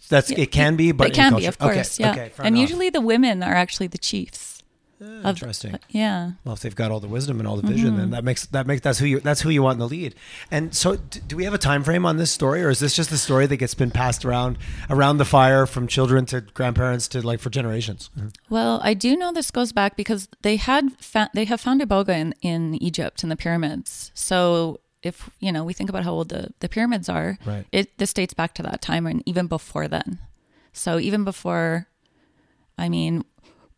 That's 0.08 0.30
Mm-hmm. 0.30 0.38
Yeah, 0.38 0.42
it 0.44 0.52
can 0.52 0.76
be, 0.76 0.92
but 0.92 1.08
it 1.08 1.14
can 1.14 1.34
be, 1.36 1.46
of 1.46 1.58
course, 1.58 2.00
okay, 2.00 2.04
yeah. 2.04 2.10
Okay, 2.12 2.32
and 2.38 2.48
enough. 2.56 2.60
usually 2.60 2.88
the 2.90 3.00
women 3.00 3.42
are 3.42 3.52
actually 3.54 3.88
the 3.88 3.98
chiefs. 3.98 4.57
Of- 5.00 5.26
Interesting. 5.26 5.74
Uh, 5.74 5.78
yeah. 5.90 6.32
Well, 6.44 6.54
if 6.54 6.60
they've 6.60 6.74
got 6.74 6.90
all 6.90 7.00
the 7.00 7.08
wisdom 7.08 7.38
and 7.38 7.46
all 7.48 7.56
the 7.56 7.66
vision, 7.66 7.96
then 7.96 8.06
mm-hmm. 8.06 8.10
that 8.12 8.24
makes 8.24 8.46
that 8.46 8.66
makes 8.66 8.82
that's 8.82 8.98
who 8.98 9.06
you 9.06 9.20
that's 9.20 9.40
who 9.42 9.50
you 9.50 9.62
want 9.62 9.76
in 9.76 9.80
the 9.80 9.88
lead. 9.88 10.14
And 10.50 10.74
so, 10.74 10.96
d- 10.96 11.20
do 11.26 11.36
we 11.36 11.44
have 11.44 11.54
a 11.54 11.58
time 11.58 11.84
frame 11.84 12.04
on 12.04 12.16
this 12.16 12.30
story, 12.30 12.62
or 12.62 12.70
is 12.70 12.78
this 12.80 12.94
just 12.96 13.12
a 13.12 13.18
story 13.18 13.46
that 13.46 13.56
gets 13.58 13.74
been 13.74 13.90
passed 13.90 14.24
around 14.24 14.58
around 14.90 15.18
the 15.18 15.24
fire 15.24 15.66
from 15.66 15.86
children 15.86 16.26
to 16.26 16.40
grandparents 16.40 17.08
to 17.08 17.22
like 17.24 17.40
for 17.40 17.50
generations? 17.50 18.10
Mm-hmm. 18.16 18.28
Well, 18.50 18.80
I 18.82 18.94
do 18.94 19.16
know 19.16 19.32
this 19.32 19.50
goes 19.50 19.72
back 19.72 19.96
because 19.96 20.28
they 20.42 20.56
had 20.56 20.92
fa- 21.00 21.30
they 21.34 21.44
have 21.44 21.60
found 21.60 21.80
iboga 21.80 22.10
in, 22.10 22.34
in 22.42 22.74
Egypt 22.82 23.22
in 23.22 23.28
the 23.28 23.36
pyramids. 23.36 24.10
So 24.14 24.80
if 25.02 25.30
you 25.38 25.52
know 25.52 25.62
we 25.64 25.72
think 25.72 25.88
about 25.88 26.02
how 26.02 26.12
old 26.12 26.28
the, 26.30 26.48
the 26.60 26.68
pyramids 26.68 27.08
are, 27.08 27.38
Right. 27.46 27.66
it 27.70 27.98
this 27.98 28.12
dates 28.12 28.34
back 28.34 28.52
to 28.54 28.62
that 28.64 28.80
time 28.82 29.06
and 29.06 29.22
even 29.26 29.46
before 29.46 29.86
then. 29.86 30.18
So 30.72 30.98
even 30.98 31.24
before, 31.24 31.88
I 32.76 32.88
mean, 32.88 33.24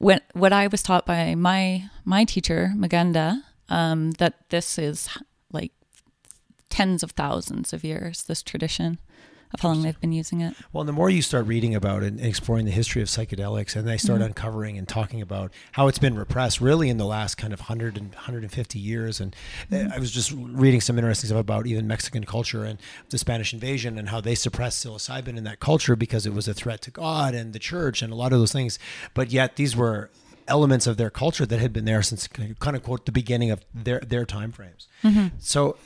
when 0.00 0.20
what 0.32 0.52
I 0.52 0.66
was 0.66 0.82
taught 0.82 1.06
by 1.06 1.34
my 1.34 1.88
my 2.04 2.24
teacher 2.24 2.72
Moughenda, 2.74 3.42
um, 3.68 4.12
that 4.12 4.48
this 4.48 4.78
is 4.78 5.08
like 5.52 5.72
tens 6.70 7.02
of 7.02 7.12
thousands 7.12 7.72
of 7.72 7.84
years. 7.84 8.24
This 8.24 8.42
tradition 8.42 8.98
of 9.52 9.60
how 9.60 9.68
long 9.68 9.82
they've 9.82 10.00
been 10.00 10.12
using 10.12 10.40
it. 10.40 10.54
Well, 10.72 10.84
the 10.84 10.92
more 10.92 11.10
you 11.10 11.22
start 11.22 11.46
reading 11.46 11.74
about 11.74 12.02
it 12.02 12.12
and 12.12 12.20
exploring 12.20 12.66
the 12.66 12.70
history 12.70 13.02
of 13.02 13.08
psychedelics, 13.08 13.74
and 13.74 13.86
they 13.86 13.96
start 13.96 14.20
mm-hmm. 14.20 14.28
uncovering 14.28 14.78
and 14.78 14.86
talking 14.86 15.20
about 15.20 15.52
how 15.72 15.88
it's 15.88 15.98
been 15.98 16.16
repressed 16.16 16.60
really 16.60 16.88
in 16.88 16.98
the 16.98 17.06
last 17.06 17.36
kind 17.36 17.52
of 17.52 17.60
100 17.60 17.96
and 17.96 18.14
150 18.14 18.78
years. 18.78 19.20
And 19.20 19.34
uh, 19.70 19.74
mm-hmm. 19.74 19.92
I 19.92 19.98
was 19.98 20.10
just 20.10 20.32
reading 20.32 20.80
some 20.80 20.98
interesting 20.98 21.28
stuff 21.28 21.40
about 21.40 21.66
even 21.66 21.86
Mexican 21.86 22.24
culture 22.24 22.64
and 22.64 22.78
the 23.10 23.18
Spanish 23.18 23.52
invasion 23.52 23.98
and 23.98 24.08
how 24.08 24.20
they 24.20 24.34
suppressed 24.34 24.84
psilocybin 24.84 25.36
in 25.36 25.44
that 25.44 25.60
culture 25.60 25.96
because 25.96 26.26
it 26.26 26.34
was 26.34 26.46
a 26.46 26.54
threat 26.54 26.80
to 26.82 26.90
God 26.90 27.34
and 27.34 27.52
the 27.52 27.58
church 27.58 28.02
and 28.02 28.12
a 28.12 28.16
lot 28.16 28.32
of 28.32 28.38
those 28.38 28.52
things. 28.52 28.78
But 29.14 29.30
yet 29.30 29.56
these 29.56 29.76
were 29.76 30.10
elements 30.50 30.86
of 30.86 30.96
their 30.96 31.10
culture 31.10 31.46
that 31.46 31.60
had 31.60 31.72
been 31.72 31.84
there 31.84 32.02
since 32.02 32.26
kind 32.26 32.76
of 32.76 32.82
quote 32.82 33.06
the 33.06 33.12
beginning 33.12 33.50
of 33.50 33.64
their 33.72 34.00
their 34.00 34.26
time 34.26 34.52
frames. 34.52 34.88
Mm-hmm. 35.02 35.28
So 35.38 35.76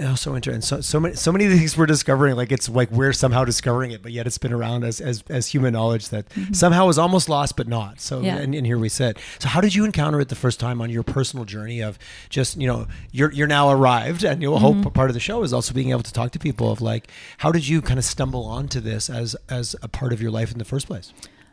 Oh, 0.00 0.14
so 0.14 0.34
interesting. 0.34 0.62
So, 0.62 0.80
so 0.80 0.98
many, 0.98 1.14
so 1.14 1.32
many 1.32 1.48
things 1.56 1.76
we're 1.76 1.86
discovering. 1.86 2.34
Like 2.34 2.50
it's 2.50 2.68
like 2.68 2.90
we're 2.90 3.12
somehow 3.12 3.44
discovering 3.44 3.90
it, 3.90 4.02
but 4.02 4.12
yet 4.12 4.26
it's 4.26 4.38
been 4.38 4.52
around 4.52 4.84
as 4.84 5.00
as, 5.00 5.22
as 5.28 5.48
human 5.48 5.72
knowledge 5.72 6.08
that 6.08 6.28
mm-hmm. 6.30 6.54
somehow 6.54 6.88
is 6.88 6.98
almost 6.98 7.28
lost, 7.28 7.56
but 7.56 7.68
not. 7.68 8.00
So, 8.00 8.20
Yeah. 8.20 8.36
and, 8.36 8.54
and 8.54 8.66
here 8.66 8.78
we 8.78 8.88
sit. 8.88 9.18
So, 9.38 9.48
how 9.48 9.60
did 9.60 9.74
you 9.74 9.84
encounter 9.84 10.20
it 10.20 10.28
the 10.28 10.34
first 10.34 10.58
time 10.58 10.80
on 10.80 10.90
your 10.90 11.02
personal 11.02 11.44
journey 11.44 11.80
of 11.80 11.98
just 12.30 12.56
you 12.56 12.66
know 12.66 12.86
you're 13.10 13.32
you're 13.32 13.46
now 13.46 13.70
arrived, 13.70 14.24
and 14.24 14.40
you'll 14.42 14.58
hope 14.58 14.84
a 14.86 14.90
part 14.90 15.10
of 15.10 15.14
the 15.14 15.20
show 15.20 15.42
is 15.42 15.52
also 15.52 15.74
being 15.74 15.90
able 15.90 16.02
to 16.02 16.12
talk 16.12 16.32
to 16.32 16.38
people 16.38 16.70
of 16.72 16.80
like 16.80 17.08
how 17.38 17.52
did 17.52 17.68
you 17.68 17.82
kind 17.82 17.98
of 17.98 18.04
stumble 18.04 18.44
onto 18.44 18.80
this 18.80 19.10
as 19.10 19.36
as 19.48 19.76
a 19.82 19.88
part 19.88 20.12
of 20.12 20.22
your 20.22 20.30
life 20.30 20.50
in 20.50 20.58
the 20.58 20.64
first 20.64 20.86
place? 20.86 21.12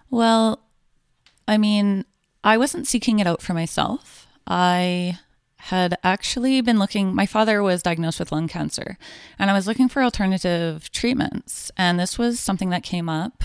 Well, 0.10 0.60
I 1.48 1.58
mean, 1.58 2.06
I 2.44 2.58
wasn't 2.58 2.88
seeking 2.88 3.20
it 3.20 3.28
out 3.28 3.42
for 3.42 3.54
myself. 3.54 4.28
I 4.48 5.20
had 5.64 5.98
actually 6.04 6.62
been 6.62 6.80
looking, 6.80 7.14
my 7.14 7.26
father 7.26 7.62
was 7.62 7.84
diagnosed 7.84 8.20
with 8.20 8.32
lung 8.32 8.48
cancer, 8.48 8.98
and 9.38 9.52
I 9.52 9.54
was 9.54 9.68
looking 9.68 9.90
for 9.90 10.02
alternative 10.02 10.90
treatments. 10.92 11.72
And 11.78 12.00
this 12.00 12.18
was 12.18 12.40
something 12.40 12.70
that 12.70 12.84
came 12.84 13.10
up 13.10 13.44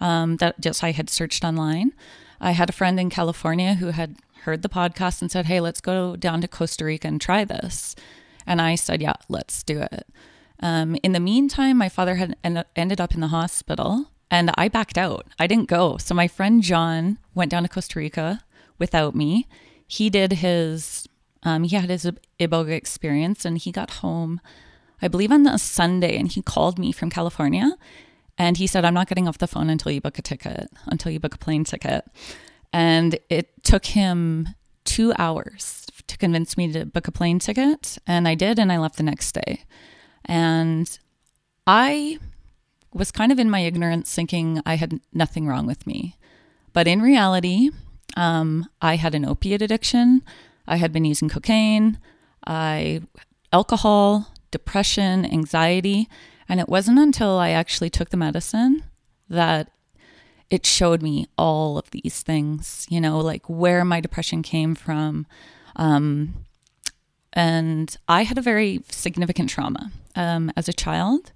um, 0.00 0.36
that 0.36 0.60
just 0.60 0.84
I 0.84 0.92
had 0.92 1.08
searched 1.08 1.44
online. 1.44 1.92
I 2.40 2.52
had 2.52 2.68
a 2.68 2.74
friend 2.74 3.00
in 3.00 3.08
California 3.08 3.74
who 3.74 3.88
had 3.88 4.16
heard 4.42 4.62
the 4.62 4.68
podcast 4.68 5.22
and 5.22 5.30
said, 5.30 5.46
Hey, 5.46 5.60
let's 5.60 5.80
go 5.80 6.16
down 6.16 6.40
to 6.42 6.48
Costa 6.48 6.84
Rica 6.84 7.08
and 7.08 7.20
try 7.20 7.44
this. 7.44 7.96
And 8.46 8.60
I 8.60 8.74
said, 8.74 9.00
Yeah, 9.00 9.14
let's 9.28 9.62
do 9.62 9.80
it. 9.80 10.06
Um, 10.60 10.96
in 11.02 11.12
the 11.12 11.20
meantime, 11.20 11.78
my 11.78 11.88
father 11.88 12.16
had 12.16 12.36
en- 12.44 12.64
ended 12.76 13.00
up 13.00 13.14
in 13.14 13.20
the 13.20 13.28
hospital 13.28 14.10
and 14.30 14.50
I 14.56 14.68
backed 14.68 14.98
out. 14.98 15.26
I 15.38 15.46
didn't 15.46 15.68
go. 15.68 15.96
So 15.96 16.14
my 16.14 16.28
friend 16.28 16.62
John 16.62 17.18
went 17.34 17.50
down 17.50 17.62
to 17.62 17.68
Costa 17.68 17.98
Rica 17.98 18.42
without 18.78 19.14
me. 19.14 19.46
He 19.86 20.10
did 20.10 20.32
his, 20.32 21.03
um, 21.44 21.64
he 21.64 21.76
had 21.76 21.90
his 21.90 22.10
Iboga 22.40 22.70
experience 22.70 23.44
and 23.44 23.58
he 23.58 23.72
got 23.72 23.90
home, 23.90 24.40
I 25.02 25.08
believe 25.08 25.30
on 25.30 25.46
a 25.46 25.58
Sunday, 25.58 26.16
and 26.16 26.30
he 26.30 26.42
called 26.42 26.78
me 26.78 26.92
from 26.92 27.10
California 27.10 27.76
and 28.36 28.56
he 28.56 28.66
said, 28.66 28.84
I'm 28.84 28.94
not 28.94 29.08
getting 29.08 29.28
off 29.28 29.38
the 29.38 29.46
phone 29.46 29.70
until 29.70 29.92
you 29.92 30.00
book 30.00 30.18
a 30.18 30.22
ticket, 30.22 30.68
until 30.86 31.12
you 31.12 31.20
book 31.20 31.34
a 31.34 31.38
plane 31.38 31.64
ticket. 31.64 32.04
And 32.72 33.18
it 33.30 33.62
took 33.62 33.86
him 33.86 34.48
two 34.84 35.12
hours 35.18 35.86
to 36.08 36.18
convince 36.18 36.56
me 36.56 36.72
to 36.72 36.84
book 36.84 37.06
a 37.06 37.12
plane 37.12 37.38
ticket. 37.38 37.98
And 38.06 38.26
I 38.26 38.34
did, 38.34 38.58
and 38.58 38.72
I 38.72 38.78
left 38.78 38.96
the 38.96 39.04
next 39.04 39.32
day. 39.32 39.64
And 40.24 40.98
I 41.66 42.18
was 42.92 43.12
kind 43.12 43.30
of 43.30 43.38
in 43.38 43.50
my 43.50 43.60
ignorance 43.60 44.12
thinking 44.12 44.60
I 44.66 44.76
had 44.76 45.00
nothing 45.12 45.46
wrong 45.46 45.66
with 45.66 45.86
me. 45.86 46.16
But 46.72 46.88
in 46.88 47.00
reality, 47.00 47.70
um, 48.16 48.66
I 48.82 48.96
had 48.96 49.14
an 49.14 49.24
opiate 49.24 49.62
addiction. 49.62 50.22
I 50.66 50.76
had 50.76 50.92
been 50.92 51.04
using 51.04 51.28
cocaine, 51.28 51.98
I 52.46 53.02
alcohol, 53.52 54.32
depression, 54.50 55.24
anxiety, 55.24 56.08
and 56.48 56.60
it 56.60 56.68
wasn't 56.68 56.98
until 56.98 57.38
I 57.38 57.50
actually 57.50 57.90
took 57.90 58.10
the 58.10 58.16
medicine 58.16 58.84
that 59.28 59.70
it 60.50 60.66
showed 60.66 61.02
me 61.02 61.26
all 61.38 61.78
of 61.78 61.90
these 61.90 62.22
things, 62.22 62.86
you 62.90 63.00
know, 63.00 63.18
like 63.18 63.48
where 63.48 63.84
my 63.84 64.00
depression 64.00 64.42
came 64.42 64.74
from. 64.74 65.26
Um, 65.76 66.34
and 67.32 67.96
I 68.08 68.22
had 68.22 68.38
a 68.38 68.42
very 68.42 68.82
significant 68.90 69.50
trauma 69.50 69.90
um, 70.14 70.52
as 70.56 70.68
a 70.68 70.72
child. 70.72 71.32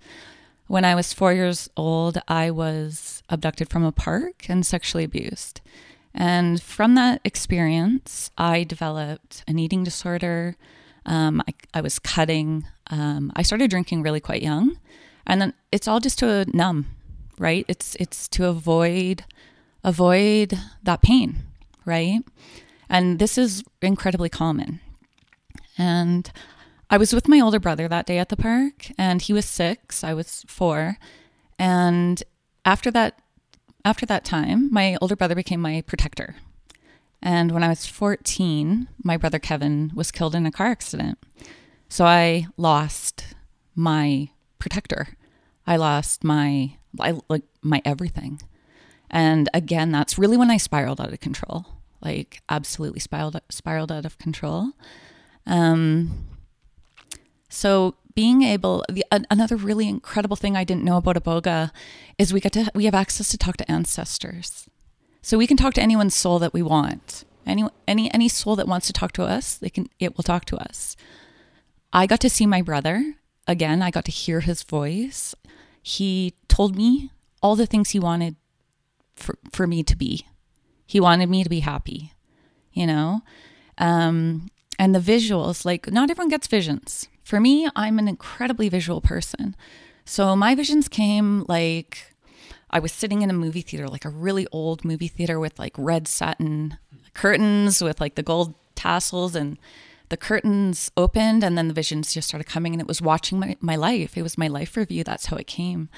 When 0.69 0.85
I 0.85 0.95
was 0.95 1.13
four 1.13 1.33
years 1.33 1.69
old, 1.77 2.19
I 2.29 2.51
was 2.51 3.23
abducted 3.29 3.71
from 3.71 3.85
a 3.85 3.93
park 3.93 4.49
and 4.49 4.65
sexually 4.65 5.05
abused. 5.05 5.61
And 6.21 6.61
from 6.61 6.97
that 6.97 7.21
experience, 7.25 8.33
I 8.37 8.65
developed 8.65 9.45
an 9.47 9.61
eating 9.61 9.85
disorder. 9.85 10.57
Um, 11.07 11.41
I, 11.47 11.55
I 11.75 11.81
was 11.81 12.01
cutting. 12.01 12.67
Um, 12.91 13.31
I 13.37 13.43
started 13.43 13.71
drinking 13.71 14.03
really 14.03 14.19
quite 14.19 14.43
young, 14.43 14.77
and 15.25 15.41
then 15.41 15.55
it's 15.71 15.87
all 15.87 16.01
just 16.01 16.19
to 16.19 16.45
numb, 16.53 16.87
right? 17.39 17.65
It's 17.69 17.95
it's 18.01 18.27
to 18.31 18.47
avoid 18.47 19.25
avoid 19.85 20.59
that 20.83 21.03
pain, 21.03 21.45
right? 21.85 22.21
And 22.89 23.21
this 23.21 23.39
is 23.39 23.63
incredibly 23.81 24.29
common. 24.29 24.81
And 25.79 26.33
I 26.91 26.97
was 26.97 27.13
with 27.13 27.29
my 27.29 27.39
older 27.39 27.61
brother 27.61 27.87
that 27.87 28.07
day 28.07 28.19
at 28.19 28.29
the 28.29 28.37
park, 28.37 28.91
and 28.99 29.23
he 29.23 29.33
was 29.33 29.45
six. 29.45 30.03
I 30.03 30.15
was 30.15 30.45
four, 30.49 30.99
and 31.61 32.25
after 32.65 32.91
that 32.91 33.21
after 33.85 34.07
that 34.07 34.25
time, 34.25 34.73
my 34.73 34.97
older 35.01 35.17
brother 35.17 35.35
became 35.35 35.61
my 35.61 35.83
protector. 35.87 36.37
And 37.23 37.53
when 37.53 37.63
I 37.63 37.69
was 37.69 37.87
14, 37.87 38.89
my 39.03 39.17
brother 39.17 39.39
Kevin 39.39 39.91
was 39.95 40.11
killed 40.11 40.35
in 40.35 40.47
a 40.47 40.53
car 40.53 40.67
accident. 40.67 41.19
So 41.89 42.05
I 42.05 42.47
lost 42.57 43.35
my 43.75 44.29
protector. 44.59 45.09
I 45.67 45.77
lost 45.77 46.25
my 46.25 46.77
I, 47.01 47.19
like 47.29 47.43
my 47.63 47.83
everything. 47.85 48.41
And 49.11 49.49
again, 49.55 49.91
that's 49.91 50.19
really 50.19 50.37
when 50.37 50.51
I 50.51 50.57
spiraled 50.59 51.01
out 51.01 51.13
of 51.13 51.21
control. 51.21 51.67
Like 52.01 52.43
absolutely 52.49 53.01
spiraled 53.01 53.41
spiraled 53.51 53.91
out 53.91 54.05
of 54.05 54.19
control. 54.19 54.73
Um 55.47 56.27
so 57.49 57.95
being 58.19 58.43
able 58.43 58.85
the, 58.89 59.05
an- 59.13 59.29
another 59.31 59.55
really 59.55 59.89
incredible 59.89 60.35
thing 60.35 60.57
I 60.57 60.65
didn't 60.65 60.83
know 60.83 60.97
about 60.97 61.15
Iboga 61.15 61.71
is 62.19 62.33
we 62.33 62.41
get 62.41 62.51
to 62.55 62.69
we 62.75 62.85
have 62.87 62.95
access 63.03 63.29
to 63.29 63.39
talk 63.39 63.57
to 63.59 63.71
ancestors. 63.71 64.69
So 65.23 65.39
we 65.39 65.47
can 65.47 65.57
talk 65.57 65.75
to 65.75 65.81
anyone's 65.81 66.17
soul 66.17 66.41
that 66.41 66.53
we 66.53 66.61
want. 66.61 67.25
Any 67.47 67.65
any 67.87 68.13
any 68.13 68.29
soul 68.29 68.57
that 68.57 68.67
wants 68.67 68.89
to 68.89 68.93
talk 68.93 69.13
to 69.13 69.23
us, 69.23 69.55
they 69.55 69.71
can 69.71 69.87
it 70.01 70.17
will 70.17 70.25
talk 70.25 70.47
to 70.47 70.57
us. 70.57 70.97
I 71.93 72.09
got 72.09 72.19
to 72.23 72.29
see 72.29 72.45
my 72.45 72.61
brother 72.61 73.15
again. 73.47 73.83
I 73.83 73.93
got 73.93 74.05
to 74.07 74.11
hear 74.11 74.41
his 74.41 74.65
voice. 74.65 75.37
He 75.81 76.35
told 76.49 76.75
me 76.75 77.13
all 77.41 77.55
the 77.55 77.67
things 77.67 77.91
he 77.91 78.01
wanted 78.01 78.35
for 79.15 79.39
for 79.53 79.69
me 79.69 79.85
to 79.85 79.97
be. 79.97 80.27
He 80.89 80.99
wanted 80.99 81.31
me 81.31 81.45
to 81.45 81.49
be 81.49 81.61
happy, 81.61 82.15
you 82.73 82.85
know? 82.85 83.21
Um 83.79 84.49
and 84.77 84.93
the 84.93 85.07
visuals, 85.13 85.65
like 85.65 85.89
not 85.93 86.11
everyone 86.11 86.31
gets 86.31 86.49
visions. 86.49 87.07
For 87.29 87.41
me, 87.41 87.69
I'm 87.77 87.99
an 87.99 88.09
incredibly 88.09 88.71
visual 88.71 89.03
person. 89.03 89.55
So 90.07 90.35
my 90.35 90.55
visions 90.55 90.89
came 90.89 91.45
like 91.47 92.15
I 92.71 92.79
was 92.79 92.91
sitting 92.91 93.21
in 93.21 93.29
a 93.29 93.35
movie 93.35 93.61
theater, 93.61 93.87
like 93.87 94.07
a 94.07 94.09
really 94.09 94.47
old 94.51 94.83
movie 94.83 95.09
theater 95.09 95.39
with 95.39 95.59
like 95.59 95.75
red 95.77 96.09
satin 96.09 96.79
curtains 97.13 97.83
with 97.83 98.01
like 98.01 98.15
the 98.15 98.23
gold 98.23 98.55
tassels 98.77 99.35
and 99.35 99.59
the 100.09 100.17
curtains 100.17 100.91
opened 100.97 101.45
and 101.45 101.59
then 101.59 101.69
the 101.69 101.75
visions 101.75 102.15
just 102.15 102.29
started 102.29 102.49
coming 102.49 102.73
and 102.73 102.81
it 102.81 102.89
was 102.89 103.03
watching 103.03 103.39
my, 103.39 103.59
my 103.61 103.77
life. 103.77 104.17
It 104.17 104.23
was 104.23 104.39
my 104.39 104.49
life 104.49 104.75
review. 104.75 105.05
That's 105.05 105.27
how 105.27 105.37
it 105.37 105.47
came. 105.47 105.91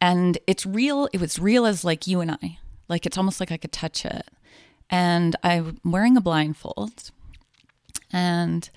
And 0.00 0.38
it's 0.46 0.64
real. 0.64 1.10
It 1.12 1.20
was 1.20 1.38
real 1.38 1.66
as 1.66 1.84
like 1.84 2.06
you 2.06 2.22
and 2.22 2.30
I. 2.30 2.56
Like 2.88 3.04
it's 3.04 3.18
almost 3.18 3.38
like 3.38 3.52
I 3.52 3.58
could 3.58 3.72
touch 3.72 4.06
it. 4.06 4.30
And 4.88 5.36
I'm 5.42 5.78
wearing 5.84 6.16
a 6.16 6.22
blindfold. 6.22 7.10
And 8.10 8.70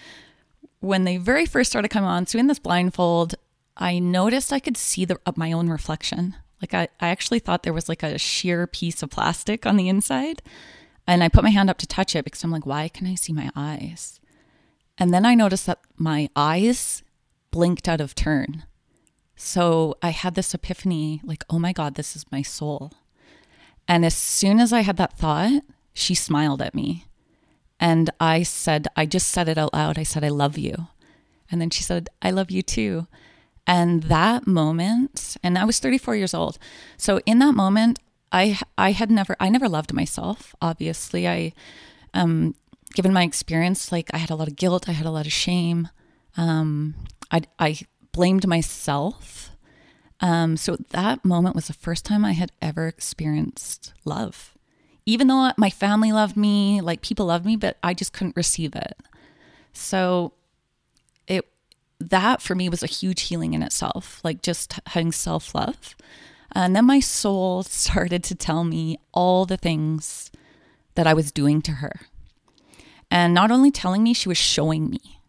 when 0.79 1.03
they 1.03 1.17
very 1.17 1.45
first 1.45 1.69
started 1.69 1.89
coming 1.89 2.09
on, 2.09 2.27
so 2.27 2.39
in 2.39 2.47
this 2.47 2.59
blindfold, 2.59 3.35
I 3.75 3.99
noticed 3.99 4.53
I 4.53 4.59
could 4.59 4.77
see 4.77 5.05
the 5.05 5.19
my 5.35 5.51
own 5.51 5.69
reflection. 5.69 6.35
Like 6.61 6.73
I, 6.73 6.87
I 6.99 7.09
actually 7.09 7.39
thought 7.39 7.63
there 7.63 7.73
was 7.73 7.89
like 7.89 8.03
a 8.03 8.17
sheer 8.17 8.65
piece 8.67 9.03
of 9.03 9.11
plastic 9.11 9.65
on 9.65 9.77
the 9.77 9.89
inside. 9.89 10.41
And 11.05 11.23
I 11.23 11.29
put 11.29 11.43
my 11.43 11.51
hand 11.51 11.69
up 11.69 11.77
to 11.79 11.87
touch 11.87 12.15
it 12.15 12.25
because 12.25 12.43
I'm 12.43 12.51
like, 12.51 12.65
why 12.65 12.89
can 12.89 13.07
I 13.07 13.15
see 13.15 13.31
my 13.31 13.49
eyes? 13.55 14.19
And 14.97 15.13
then 15.13 15.25
I 15.25 15.35
noticed 15.35 15.67
that 15.67 15.79
my 15.95 16.29
eyes 16.35 17.03
blinked 17.51 17.87
out 17.87 18.01
of 18.01 18.15
turn. 18.15 18.63
So 19.35 19.95
I 20.01 20.09
had 20.09 20.35
this 20.35 20.53
epiphany 20.53 21.21
like, 21.23 21.45
oh 21.49 21.59
my 21.59 21.71
God, 21.71 21.95
this 21.95 22.15
is 22.15 22.25
my 22.31 22.41
soul. 22.41 22.91
And 23.87 24.03
as 24.03 24.15
soon 24.15 24.59
as 24.59 24.73
I 24.73 24.81
had 24.81 24.97
that 24.97 25.17
thought, 25.17 25.63
she 25.93 26.13
smiled 26.13 26.61
at 26.61 26.75
me. 26.75 27.05
And 27.79 28.09
I 28.19 28.43
said, 28.43 28.87
I 28.95 29.05
just 29.05 29.27
said 29.27 29.47
it 29.47 29.57
out 29.57 29.73
loud. 29.73 29.99
I 29.99 30.03
said, 30.03 30.23
I 30.23 30.29
love 30.29 30.57
you. 30.57 30.87
And 31.51 31.61
then 31.61 31.69
she 31.69 31.83
said, 31.83 32.09
I 32.21 32.31
love 32.31 32.51
you 32.51 32.61
too. 32.61 33.07
And 33.65 34.03
that 34.03 34.47
moment, 34.47 35.37
and 35.43 35.57
I 35.57 35.65
was 35.65 35.79
34 35.79 36.15
years 36.15 36.33
old. 36.33 36.57
So 36.95 37.19
in 37.25 37.39
that 37.39 37.53
moment, 37.53 37.99
I 38.31 38.59
I 38.77 38.91
had 38.91 39.09
never 39.11 39.35
I 39.39 39.49
never 39.49 39.69
loved 39.69 39.93
myself. 39.93 40.55
Obviously, 40.61 41.27
I 41.27 41.53
um 42.13 42.55
given 42.93 43.13
my 43.13 43.23
experience, 43.23 43.91
like 43.91 44.09
I 44.13 44.17
had 44.17 44.29
a 44.29 44.35
lot 44.35 44.47
of 44.47 44.55
guilt, 44.55 44.89
I 44.89 44.93
had 44.93 45.05
a 45.05 45.11
lot 45.11 45.25
of 45.25 45.33
shame. 45.33 45.89
Um, 46.35 46.95
I 47.31 47.41
I 47.59 47.79
blamed 48.11 48.47
myself. 48.47 49.51
Um, 50.19 50.57
so 50.57 50.77
that 50.89 51.23
moment 51.23 51.55
was 51.55 51.67
the 51.67 51.73
first 51.73 52.03
time 52.03 52.25
I 52.25 52.31
had 52.31 52.51
ever 52.61 52.87
experienced 52.87 53.93
love. 54.03 54.56
Even 55.07 55.27
though 55.27 55.51
my 55.57 55.69
family 55.69 56.11
loved 56.11 56.35
me, 56.35 56.81
like 56.81 57.01
people 57.01 57.27
loved 57.27 57.45
me, 57.45 57.55
but 57.55 57.77
I 57.81 57.93
just 57.93 58.11
couldn't 58.11 58.35
receive 58.35 58.75
it. 58.75 58.97
So 59.71 60.33
it 61.27 61.47
that 61.99 62.41
for 62.41 62.55
me 62.55 62.67
was 62.67 62.83
a 62.83 62.87
huge 62.87 63.21
healing 63.21 63.53
in 63.53 63.63
itself, 63.63 64.19
like 64.23 64.41
just 64.41 64.79
having 64.87 65.13
self 65.13 65.55
love. 65.55 65.95
And 66.51 66.75
then 66.75 66.85
my 66.85 66.99
soul 66.99 67.63
started 67.63 68.21
to 68.25 68.35
tell 68.35 68.65
me 68.65 68.99
all 69.13 69.45
the 69.45 69.55
things 69.55 70.29
that 70.95 71.07
I 71.07 71.13
was 71.13 71.31
doing 71.31 71.61
to 71.63 71.71
her. 71.71 71.93
And 73.09 73.33
not 73.33 73.49
only 73.49 73.71
telling 73.71 74.03
me, 74.03 74.13
she 74.13 74.27
was 74.27 74.37
showing 74.37 74.89
me. 74.89 75.21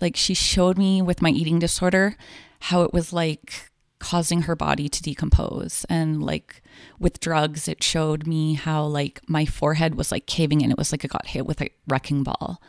Like 0.00 0.16
she 0.16 0.32
showed 0.32 0.78
me 0.78 1.02
with 1.02 1.20
my 1.20 1.28
eating 1.28 1.58
disorder 1.58 2.16
how 2.60 2.82
it 2.82 2.94
was 2.94 3.12
like 3.12 3.69
causing 4.00 4.42
her 4.42 4.56
body 4.56 4.88
to 4.88 5.02
decompose. 5.02 5.86
And 5.88 6.20
like 6.22 6.62
with 6.98 7.20
drugs, 7.20 7.68
it 7.68 7.82
showed 7.84 8.26
me 8.26 8.54
how 8.54 8.84
like 8.84 9.20
my 9.28 9.44
forehead 9.44 9.94
was 9.94 10.10
like 10.10 10.26
caving 10.26 10.60
in. 10.60 10.72
It 10.72 10.78
was 10.78 10.92
like 10.92 11.04
it 11.04 11.10
got 11.12 11.28
hit 11.28 11.46
with 11.46 11.60
a 11.60 11.70
wrecking 11.86 12.24
ball. 12.24 12.60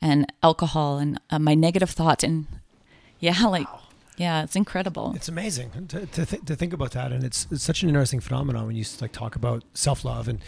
And 0.00 0.26
alcohol 0.42 0.98
and 0.98 1.20
uh, 1.30 1.38
my 1.38 1.54
negative 1.54 1.90
thoughts. 1.90 2.24
And 2.24 2.46
yeah, 3.20 3.44
like. 3.46 3.72
Wow 3.72 3.82
yeah, 4.18 4.42
it's 4.42 4.56
incredible. 4.56 5.12
It's 5.14 5.28
amazing 5.28 5.70
to, 5.88 6.06
to, 6.06 6.26
th- 6.26 6.44
to 6.44 6.56
think 6.56 6.72
about 6.72 6.90
that, 6.92 7.12
and 7.12 7.22
it's, 7.22 7.46
it's 7.50 7.62
such 7.62 7.82
an 7.82 7.88
interesting 7.88 8.20
phenomenon 8.20 8.66
when 8.66 8.76
you 8.76 8.84
like 9.00 9.12
talk 9.12 9.36
about 9.36 9.62
self 9.74 10.04
love 10.04 10.28
and 10.28 10.40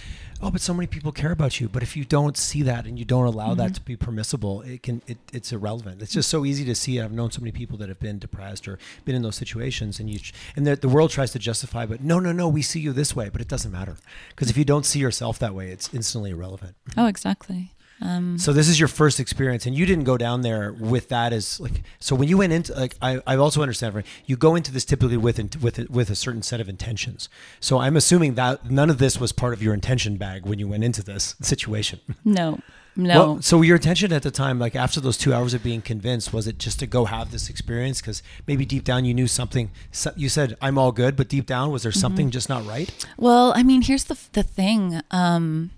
oh, 0.43 0.51
but 0.51 0.61
so 0.61 0.75
many 0.75 0.87
people 0.87 1.13
care 1.13 1.31
about 1.31 1.61
you. 1.61 1.69
But 1.69 1.83
if 1.83 1.97
you 1.97 2.05
don't 2.05 2.37
see 2.37 2.63
that 2.63 2.87
and 2.87 2.99
you 2.99 3.05
don't 3.05 3.27
allow 3.27 3.49
mm-hmm. 3.49 3.59
that 3.59 3.75
to 3.75 3.81
be 3.81 3.97
permissible, 3.97 4.63
it 4.63 4.83
can 4.83 5.03
it, 5.07 5.19
it's 5.33 5.53
irrelevant. 5.53 6.03
It's 6.03 6.13
just 6.13 6.29
so 6.29 6.45
easy 6.45 6.65
to 6.65 6.75
see. 6.75 7.01
I've 7.01 7.13
known 7.13 7.31
so 7.31 7.41
many 7.41 7.53
people 7.53 7.79
that 7.79 7.89
have 7.89 8.01
been 8.01 8.19
depressed 8.19 8.67
or 8.67 8.79
been 9.05 9.15
in 9.15 9.23
those 9.23 9.37
situations, 9.37 10.01
and 10.01 10.11
you 10.11 10.19
and 10.57 10.67
the, 10.67 10.77
the 10.77 10.89
world 10.89 11.11
tries 11.11 11.33
to 11.33 11.39
justify, 11.39 11.87
but 11.87 12.03
no, 12.03 12.19
no, 12.19 12.33
no, 12.33 12.49
we 12.49 12.63
see 12.63 12.81
you 12.81 12.93
this 12.93 13.15
way, 13.15 13.29
but 13.29 13.41
it 13.41 13.49
doesn't 13.49 13.71
matter 13.71 13.97
because 14.31 14.51
if 14.51 14.57
you 14.57 14.65
don't 14.65 14.85
see 14.85 14.99
yourself 14.99 15.39
that 15.39 15.55
way, 15.55 15.71
it's 15.71 15.93
instantly 15.95 16.31
irrelevant. 16.31 16.75
Oh, 16.97 17.07
exactly. 17.07 17.73
Um, 18.03 18.39
so 18.39 18.53
this 18.53 18.69
is 18.69 18.79
your 18.79 18.89
first 18.89 19.21
experience, 19.21 19.67
and 19.67 19.77
you 19.77 19.85
didn't 19.85 20.05
go 20.05 20.17
down 20.17 20.41
there 20.41 20.73
with 20.73 21.09
that 21.09 21.33
as 21.33 21.61
like. 21.61 21.83
So 21.99 22.17
when 22.17 22.29
you 22.29 22.39
went 22.39 22.53
into 22.53 22.75
like, 22.75 22.97
I, 23.03 23.21
I 23.27 23.37
also 23.37 23.61
understand. 23.61 23.95
Right, 23.95 24.07
you 24.27 24.37
go 24.37 24.55
into 24.55 24.73
this 24.73 24.85
typically 24.85 25.19
with 25.19 25.39
with 25.63 25.91
with 25.91 26.11
a 26.11 26.15
certain 26.15 26.43
set 26.43 26.61
of 26.61 26.69
intentions. 26.69 27.29
So 27.61 27.79
I'm 27.79 27.97
assuming 27.97 28.35
that 28.35 28.71
none 28.71 28.89
of 28.89 28.99
this 28.99 29.21
was 29.21 29.33
part 29.33 29.53
of 29.53 29.63
your 29.63 29.75
intention 29.75 30.17
bag 30.17 30.47
when 30.47 30.59
you 30.59 30.67
went 30.67 30.85
into 30.85 31.03
this 31.03 31.37
situation. 31.43 32.01
No, 32.25 32.61
no. 32.97 33.19
Well, 33.19 33.43
so 33.43 33.63
your 33.63 33.77
intention 33.77 34.13
at 34.13 34.23
the 34.23 34.31
time, 34.31 34.59
like 34.59 34.75
after 34.75 35.01
those 35.01 35.17
two 35.17 35.33
hours 35.33 35.55
of 35.55 35.63
being 35.63 35.83
convinced, 35.83 36.33
was 36.33 36.47
it 36.47 36.59
just 36.59 36.79
to 36.81 36.87
go 36.87 37.05
have 37.05 37.31
this 37.31 37.51
experience? 37.51 38.01
Because 38.01 38.23
maybe 38.47 38.65
deep 38.65 38.85
down 38.85 39.05
you 39.05 39.15
knew 39.15 39.29
something. 39.29 39.71
You 40.17 40.29
said 40.29 40.57
I'm 40.63 40.79
all 40.79 40.93
good, 40.93 41.17
but 41.17 41.29
deep 41.29 41.47
down 41.47 41.71
was 41.71 41.83
there 41.83 41.93
mm-hmm. 41.93 42.01
something 42.01 42.27
mm-hmm. 42.27 42.33
just 42.33 42.49
not 42.49 42.67
right? 42.67 42.91
Well, 43.17 43.53
I 43.55 43.63
mean, 43.63 43.83
here's 43.83 44.05
the 44.05 44.19
the 44.33 44.43
thing. 44.43 45.01
Um, 45.11 45.71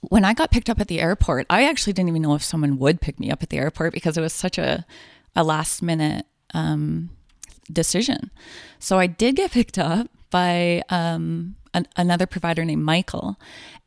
when 0.00 0.24
I 0.24 0.34
got 0.34 0.50
picked 0.50 0.70
up 0.70 0.80
at 0.80 0.88
the 0.88 1.00
airport, 1.00 1.46
I 1.50 1.68
actually 1.68 1.92
didn't 1.92 2.10
even 2.10 2.22
know 2.22 2.34
if 2.34 2.42
someone 2.42 2.78
would 2.78 3.00
pick 3.00 3.18
me 3.20 3.30
up 3.30 3.42
at 3.42 3.50
the 3.50 3.58
airport 3.58 3.92
because 3.92 4.16
it 4.16 4.20
was 4.20 4.32
such 4.32 4.58
a, 4.58 4.84
a 5.34 5.44
last 5.44 5.82
minute 5.82 6.26
um, 6.54 7.10
decision. 7.72 8.30
So 8.78 8.98
I 8.98 9.06
did 9.06 9.36
get 9.36 9.50
picked 9.50 9.78
up 9.78 10.08
by 10.30 10.82
um, 10.88 11.56
an, 11.74 11.86
another 11.96 12.26
provider 12.26 12.64
named 12.64 12.84
Michael. 12.84 13.38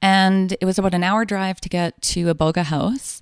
And 0.02 0.56
it 0.60 0.66
was 0.66 0.78
about 0.78 0.94
an 0.94 1.04
hour 1.04 1.26
drive 1.26 1.62
to 1.62 1.70
get 1.70 2.02
to 2.02 2.34
Iboga 2.34 2.64
House. 2.64 3.22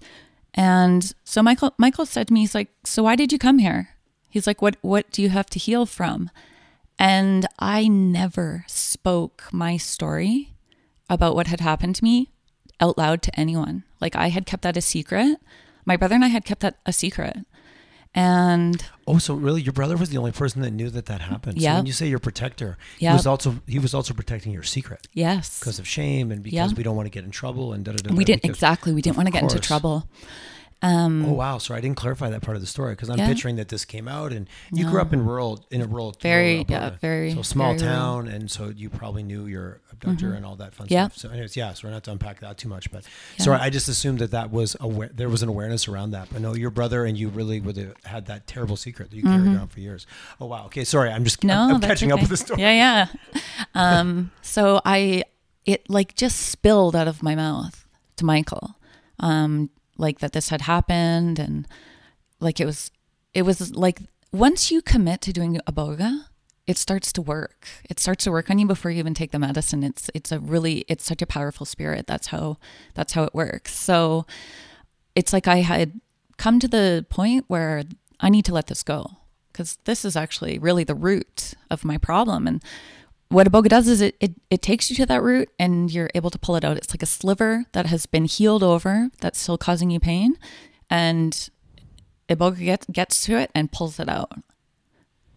And 0.54 1.14
so 1.24 1.42
Michael 1.42 1.74
Michael 1.78 2.06
said 2.06 2.28
to 2.28 2.34
me, 2.34 2.42
he's 2.42 2.56
like, 2.56 2.70
So 2.84 3.04
why 3.04 3.16
did 3.16 3.32
you 3.32 3.38
come 3.38 3.60
here? 3.60 3.90
He's 4.30 4.48
like, 4.48 4.62
What 4.62 4.76
what 4.82 5.10
do 5.12 5.22
you 5.22 5.30
have 5.30 5.50
to 5.52 5.60
heal 5.60 5.86
from? 5.86 6.30
And 7.00 7.48
I 7.58 7.88
never 7.88 8.66
spoke 8.68 9.46
my 9.52 9.78
story 9.78 10.54
about 11.10 11.36
what 11.36 11.48
had 11.48 11.60
happened 11.60 11.96
to 11.96 12.04
me 12.04 12.32
out 12.82 12.98
loud 12.98 13.22
to 13.24 13.40
anyone. 13.40 13.84
Like 14.02 14.16
I 14.16 14.30
had 14.30 14.46
kept 14.46 14.64
that 14.64 14.76
a 14.76 14.82
secret. 14.82 15.38
My 15.86 15.96
brother 15.96 16.16
and 16.16 16.26
I 16.26 16.30
had 16.30 16.46
kept 16.46 16.62
that 16.62 16.78
a 16.86 16.94
secret. 16.94 17.38
And 18.14 18.84
oh, 19.08 19.20
so 19.20 19.36
really, 19.36 19.62
your 19.62 19.72
brother 19.72 19.96
was 19.96 20.10
the 20.10 20.18
only 20.18 20.34
person 20.34 20.62
that 20.64 20.72
knew 20.72 20.90
that 20.90 21.06
that 21.06 21.22
happened. 21.22 21.58
Yeah. 21.58 21.72
So 21.72 21.78
when 21.78 21.86
you 21.86 21.94
say 21.94 22.08
your 22.08 22.20
protector, 22.20 22.78
yeah. 23.00 23.12
he 23.12 23.16
was 23.16 23.26
also 23.26 23.62
he 23.68 23.80
was 23.80 23.94
also 23.94 24.14
protecting 24.14 24.52
your 24.52 24.64
secret. 24.64 25.08
Yes. 25.14 25.60
Because 25.60 25.80
of 25.80 25.88
shame 25.88 26.30
and 26.32 26.44
because 26.44 26.76
we 26.76 26.84
don't 26.84 26.98
want 26.98 27.06
to 27.06 27.10
get 27.10 27.24
in 27.24 27.32
trouble 27.32 27.72
and 27.72 27.86
da 27.86 27.94
da 27.94 28.10
da. 28.10 28.14
We 28.14 28.26
didn't 28.26 28.44
exactly. 28.44 28.94
We 28.94 29.02
didn't 29.02 29.16
want 29.16 29.28
to 29.28 29.32
get 29.32 29.44
into 29.44 29.60
trouble. 29.60 30.10
Um, 30.84 31.26
oh 31.26 31.34
wow! 31.34 31.60
So 31.60 31.76
I 31.76 31.82
didn't 31.82 31.98
clarify 31.98 32.30
that 32.32 32.42
part 32.42 32.56
of 32.56 32.62
the 32.62 32.68
story 32.68 32.94
because 32.94 33.10
I'm 33.10 33.20
yeah. 33.20 33.28
picturing 33.28 33.58
that 33.58 33.68
this 33.68 33.86
came 33.86 34.08
out, 34.08 34.34
and 34.34 34.50
you 34.72 34.86
no. 34.86 34.92
grew 34.92 35.02
up 35.02 35.14
in 35.14 35.24
rural, 35.24 35.64
in 35.70 35.82
a 35.82 35.86
rural, 35.86 36.16
very 36.20 36.56
rural 36.56 36.66
yeah, 36.70 36.90
very 37.00 37.34
so 37.34 37.44
small 37.44 37.76
very 37.76 37.80
town, 37.80 38.24
rural. 38.26 38.36
and 38.36 38.50
so 38.50 38.70
you 38.70 38.90
probably 38.90 39.22
knew 39.22 39.46
your 39.46 39.80
abductor 39.92 40.28
mm-hmm. 40.28 40.38
and 40.38 40.46
all 40.46 40.56
that 40.56 40.74
fun 40.74 40.88
yeah. 40.90 41.08
stuff. 41.08 41.18
So, 41.18 41.30
anyways, 41.30 41.56
yeah. 41.56 41.74
So 41.74 41.88
we're 41.88 41.94
not 41.94 42.04
to 42.06 42.12
unpack 42.12 42.40
that 42.40 42.58
too 42.58 42.68
much, 42.68 42.92
but 42.92 43.04
yeah. 43.38 43.46
sorry, 43.46 43.60
I 43.60 43.70
just 43.70 43.88
assumed 43.90 44.20
that 44.20 44.32
that 44.32 44.52
was 44.52 44.76
aware. 44.80 45.12
There 45.14 45.30
was 45.30 45.44
an 45.44 45.50
awareness 45.50 45.88
around 45.88 46.12
that. 46.12 46.30
But 46.32 46.42
no, 46.42 46.56
your 46.56 46.72
brother 46.72 47.06
and 47.06 47.16
you 47.16 47.30
really 47.30 47.62
would 47.62 47.78
have 47.78 47.96
had 48.04 48.26
that 48.26 48.48
terrible 48.48 48.76
secret 48.76 49.12
that 49.12 49.16
you 49.16 49.24
mm-hmm. 49.24 49.44
carried 49.44 49.58
around 49.58 49.68
for 49.68 49.80
years. 49.82 50.08
Oh 50.40 50.48
wow. 50.48 50.66
Okay, 50.66 50.84
sorry. 50.84 51.12
I'm 51.12 51.24
just 51.24 51.44
no, 51.44 51.54
I'm, 51.60 51.76
I'm 51.76 51.82
catching 51.82 52.12
okay. 52.12 52.20
up 52.20 52.28
with 52.28 52.32
the 52.32 52.38
story. 52.38 52.62
Yeah, 52.62 53.08
yeah. 53.34 53.42
um, 53.76 54.32
so 54.42 54.82
I 54.84 55.26
it 55.66 55.88
like 55.90 56.16
just 56.16 56.40
spilled 56.40 56.96
out 56.96 57.08
of 57.08 57.22
my 57.22 57.36
mouth 57.36 57.88
to 58.18 58.26
Michael. 58.26 58.76
Um, 59.20 59.70
like 59.98 60.20
that 60.20 60.34
this 60.34 60.50
had 60.50 60.62
happened 60.62 61.40
and 61.40 61.68
like 62.40 62.60
it 62.60 62.66
was 62.66 62.92
it 63.34 63.44
was 63.44 63.76
like 63.76 64.00
once 64.32 64.72
you 64.72 64.82
commit 64.82 65.22
to 65.22 65.34
doing 65.34 65.60
iboga 65.68 66.26
it 66.68 66.78
starts 66.78 67.12
to 67.14 67.22
work. 67.22 67.68
It 67.90 68.00
starts 68.00 68.24
to 68.24 68.32
work 68.32 68.50
on 68.50 68.60
you 68.60 68.68
before 68.68 68.92
you 68.92 69.00
even 69.00 69.14
take 69.14 69.32
the 69.32 69.40
medicine. 69.40 69.84
It's 69.84 70.10
it's 70.14 70.32
a 70.32 70.40
really 70.40 70.86
it's 70.88 71.04
such 71.04 71.22
a 71.22 71.26
powerful 71.26 71.66
spirit. 71.66 72.08
That's 72.08 72.28
how 72.28 72.58
that's 72.94 73.14
how 73.14 73.24
it 73.24 73.34
works. 73.34 73.74
So 73.78 74.26
it's 75.16 75.34
like 75.34 75.48
i 75.48 75.58
had 75.58 76.00
come 76.38 76.60
to 76.60 76.68
the 76.68 77.06
point 77.10 77.44
where 77.48 77.84
i 78.22 78.30
need 78.30 78.46
to 78.46 78.54
let 78.54 78.68
this 78.68 78.84
go 78.84 79.18
because 79.52 79.78
this 79.84 80.06
is 80.06 80.16
actually 80.16 80.58
really 80.58 80.86
the 80.86 80.96
root 80.96 81.54
of 81.70 81.84
my 81.84 81.98
problem. 81.98 82.48
And 82.48 82.64
what 83.32 83.48
iboga 83.48 83.70
does 83.70 83.88
is 83.88 84.02
it, 84.02 84.16
it 84.20 84.34
it 84.50 84.62
takes 84.62 84.90
you 84.90 84.96
to 84.98 85.06
that 85.06 85.24
root 85.24 85.50
and 85.58 85.92
you're 85.92 86.10
able 86.14 86.30
to 86.30 86.40
pull 86.40 86.56
it 86.56 86.66
out. 86.66 86.78
It's 86.78 86.94
like 86.94 87.02
a 87.02 87.08
sliver 87.08 87.66
that 87.72 87.86
has 87.86 88.06
been 88.06 88.26
healed 88.26 88.64
over 88.64 89.10
that's 89.20 89.40
still 89.40 89.58
causing 89.58 89.90
you 89.90 90.00
pain, 90.00 90.38
and 90.90 91.50
iboga 92.30 92.60
gets 92.60 92.86
gets 92.88 93.26
to 93.26 93.38
it 93.38 93.50
and 93.56 93.72
pulls 93.72 94.00
it 94.00 94.10
out. 94.10 94.32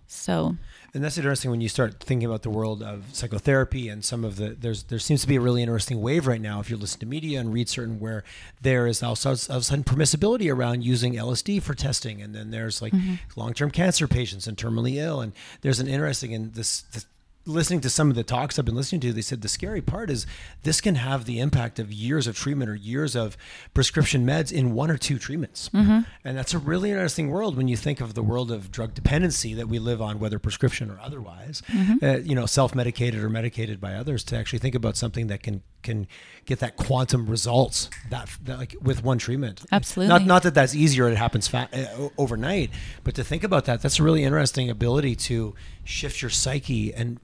So. 0.07 0.57
And 0.93 1.03
that's 1.03 1.19
interesting 1.19 1.51
when 1.51 1.61
you 1.61 1.69
start 1.69 1.99
thinking 1.99 2.29
about 2.29 2.43
the 2.43 2.51
world 2.51 2.81
of 2.81 3.03
psychotherapy 3.13 3.89
and 3.89 4.05
some 4.05 4.25
of 4.25 4.37
the 4.37 4.51
there's 4.51 4.85
there 4.85 5.01
seems 5.01 5.23
to 5.23 5.27
be 5.27 5.35
a 5.35 5.41
really 5.41 5.61
interesting 5.61 6.01
wave 6.01 6.29
right 6.29 6.41
now 6.41 6.61
if 6.61 6.71
you 6.71 6.77
listen 6.77 7.01
to 7.01 7.07
media 7.07 7.41
and 7.41 7.53
read 7.53 7.69
certain 7.69 7.99
where 7.99 8.23
there 8.63 8.87
is 8.87 9.03
also 9.03 9.33
of 9.33 9.49
a 9.49 9.63
sudden 9.63 9.83
permissibility 9.83 10.55
around 10.55 10.85
using 10.85 11.15
LSD 11.15 11.61
for 11.61 11.75
testing 11.75 12.23
and 12.23 12.33
then 12.33 12.53
there's 12.53 12.81
like 12.81 12.93
mm-hmm. 12.93 13.15
long 13.35 13.53
term 13.55 13.73
cancer 13.73 14.07
patients 14.07 14.47
and 14.47 14.57
terminally 14.57 14.95
ill 14.95 15.21
and 15.21 15.33
there's 15.63 15.81
an 15.81 15.89
interesting 15.89 16.31
in 16.31 16.53
this, 16.53 16.83
this 16.83 17.07
listening 17.47 17.81
to 17.81 17.91
some 17.91 18.11
of 18.11 18.17
the 18.17 18.23
talks 18.23 18.59
I've 18.59 18.65
been 18.65 18.75
listening 18.75 19.01
to, 19.03 19.13
they 19.13 19.21
said 19.21 19.43
the 19.43 19.49
scary 19.49 19.83
part 19.83 20.11
is 20.11 20.27
this 20.63 20.81
can 20.81 20.95
have 20.95 21.25
the 21.25 21.41
impact 21.41 21.79
of 21.79 21.93
years 21.93 22.27
of 22.27 22.37
treatment 22.37 22.71
or 22.71 22.75
years 22.75 23.15
of 23.15 23.37
prescription 23.75 24.27
meds 24.27 24.51
in 24.53 24.75
one 24.75 24.91
or 24.91 24.97
two 24.97 25.19
treatments. 25.19 25.69
Mm-hmm. 25.71 26.01
And 26.25 26.37
that's 26.37 26.55
a 26.55 26.59
really 26.59 26.91
interesting 26.91 27.31
world 27.31 27.57
when 27.57 27.69
you 27.69 27.77
think 27.77 28.01
of 28.01 28.15
the 28.15 28.23
world 28.23 28.51
of 28.51 28.71
drug 28.71 28.95
dependency 28.95 29.55
that 29.55 29.69
we 29.69 29.79
live 29.79 30.01
on, 30.01 30.19
whether 30.19 30.39
prescription 30.39 30.91
or 30.91 30.99
otherwise, 31.01 31.63
mm-hmm. 31.69 32.05
uh, 32.05 32.17
you 32.19 32.35
know, 32.35 32.47
self-medicated 32.47 33.23
or 33.23 33.29
medicated 33.29 33.81
by 33.81 33.95
others 33.95 34.25
to 34.25 34.37
actually 34.37 34.59
think 34.59 34.75
about 34.75 34.97
something 34.97 35.27
that 35.27 35.43
can, 35.43 35.63
can 35.85 36.09
get 36.47 36.59
that 36.59 36.77
quantum 36.77 37.27
results 37.27 37.89
that, 38.11 38.29
that 38.45 38.59
like 38.59 38.75
with 38.83 39.05
one 39.05 39.19
treatment. 39.19 39.63
Absolutely. 39.71 40.09
Not, 40.09 40.25
not 40.27 40.43
that 40.43 40.55
that's 40.55 40.75
easier. 40.75 41.09
It 41.09 41.17
happens 41.17 41.47
fa- 41.47 41.69
uh, 41.73 42.09
overnight, 42.19 42.71
but 43.05 43.15
to 43.15 43.23
think 43.25 43.45
about 43.45 43.65
that, 43.67 43.81
that's 43.81 44.01
a 44.01 44.03
really 44.03 44.25
interesting 44.25 44.69
ability 44.69 45.15
to 45.17 45.55
shift 45.85 46.21
your 46.21 46.31
psyche 46.31 46.93
and 46.93 47.19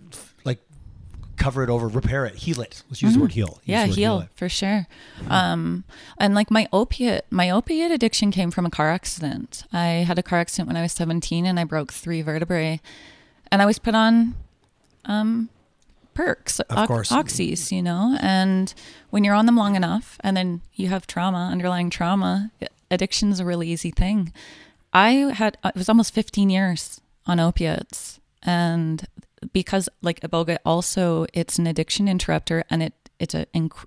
like 0.44 0.58
cover 1.36 1.62
it 1.64 1.68
over, 1.70 1.88
repair 1.88 2.24
it, 2.26 2.34
heal 2.36 2.60
it. 2.60 2.82
Let's 2.88 3.02
use 3.02 3.14
the 3.14 3.20
word 3.20 3.32
heal. 3.32 3.60
Use 3.64 3.66
Mm-hmm. 3.66 3.70
yeah, 3.72 3.86
word 3.88 3.96
heal 3.96 4.18
it. 4.20 4.28
for 4.34 4.48
sure. 4.48 4.86
Um, 5.28 5.84
and 6.18 6.34
like 6.34 6.50
my 6.50 6.68
opiate, 6.72 7.24
my 7.30 7.50
opiate 7.50 7.90
addiction 7.90 8.30
came 8.30 8.50
from 8.50 8.64
a 8.66 8.70
car 8.70 8.90
accident. 8.90 9.64
I 9.72 10.04
had 10.06 10.18
a 10.18 10.22
car 10.22 10.38
accident 10.38 10.68
when 10.68 10.76
I 10.76 10.82
was 10.82 10.92
17 10.92 11.46
and 11.46 11.58
I 11.58 11.64
broke 11.64 11.92
three 11.92 12.22
vertebrae 12.22 12.80
and 13.50 13.60
I 13.60 13.66
was 13.66 13.78
put 13.78 13.94
on, 13.94 14.34
um, 15.06 15.48
perks, 16.24 16.60
Of 16.60 16.86
course. 16.86 17.10
oxys, 17.10 17.72
you 17.72 17.82
know, 17.82 18.16
and 18.20 18.72
when 19.10 19.24
you're 19.24 19.34
on 19.34 19.46
them 19.46 19.56
long 19.56 19.74
enough 19.76 20.18
and 20.20 20.36
then 20.36 20.60
you 20.74 20.88
have 20.88 21.06
trauma, 21.06 21.48
underlying 21.50 21.90
trauma, 21.90 22.50
addiction 22.90 23.30
is 23.30 23.40
a 23.40 23.44
really 23.44 23.68
easy 23.68 23.90
thing. 23.90 24.32
I 24.92 25.10
had, 25.32 25.56
it 25.64 25.76
was 25.76 25.88
almost 25.88 26.12
15 26.12 26.50
years 26.50 27.00
on 27.26 27.40
opiates 27.40 28.20
and 28.42 29.06
because 29.52 29.88
like 30.02 30.20
iboga 30.20 30.58
also 30.64 31.26
it's 31.32 31.58
an 31.58 31.66
addiction 31.66 32.08
interrupter 32.08 32.64
and 32.70 32.82
it 32.82 32.94
it's 33.18 33.34
a, 33.34 33.46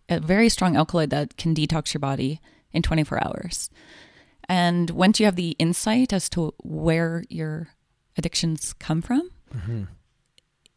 a 0.09 0.19
very 0.19 0.49
strong 0.49 0.75
alkaloid 0.75 1.09
that 1.09 1.37
can 1.37 1.55
detox 1.55 1.93
your 1.93 1.99
body 1.99 2.39
in 2.71 2.81
24 2.81 3.23
hours 3.25 3.69
and 4.47 4.91
once 4.91 5.19
you 5.19 5.25
have 5.25 5.35
the 5.35 5.55
insight 5.59 6.13
as 6.13 6.29
to 6.29 6.53
where 6.63 7.23
your 7.29 7.69
addictions 8.17 8.73
come 8.73 9.01
from 9.01 9.29
mm-hmm. 9.55 9.83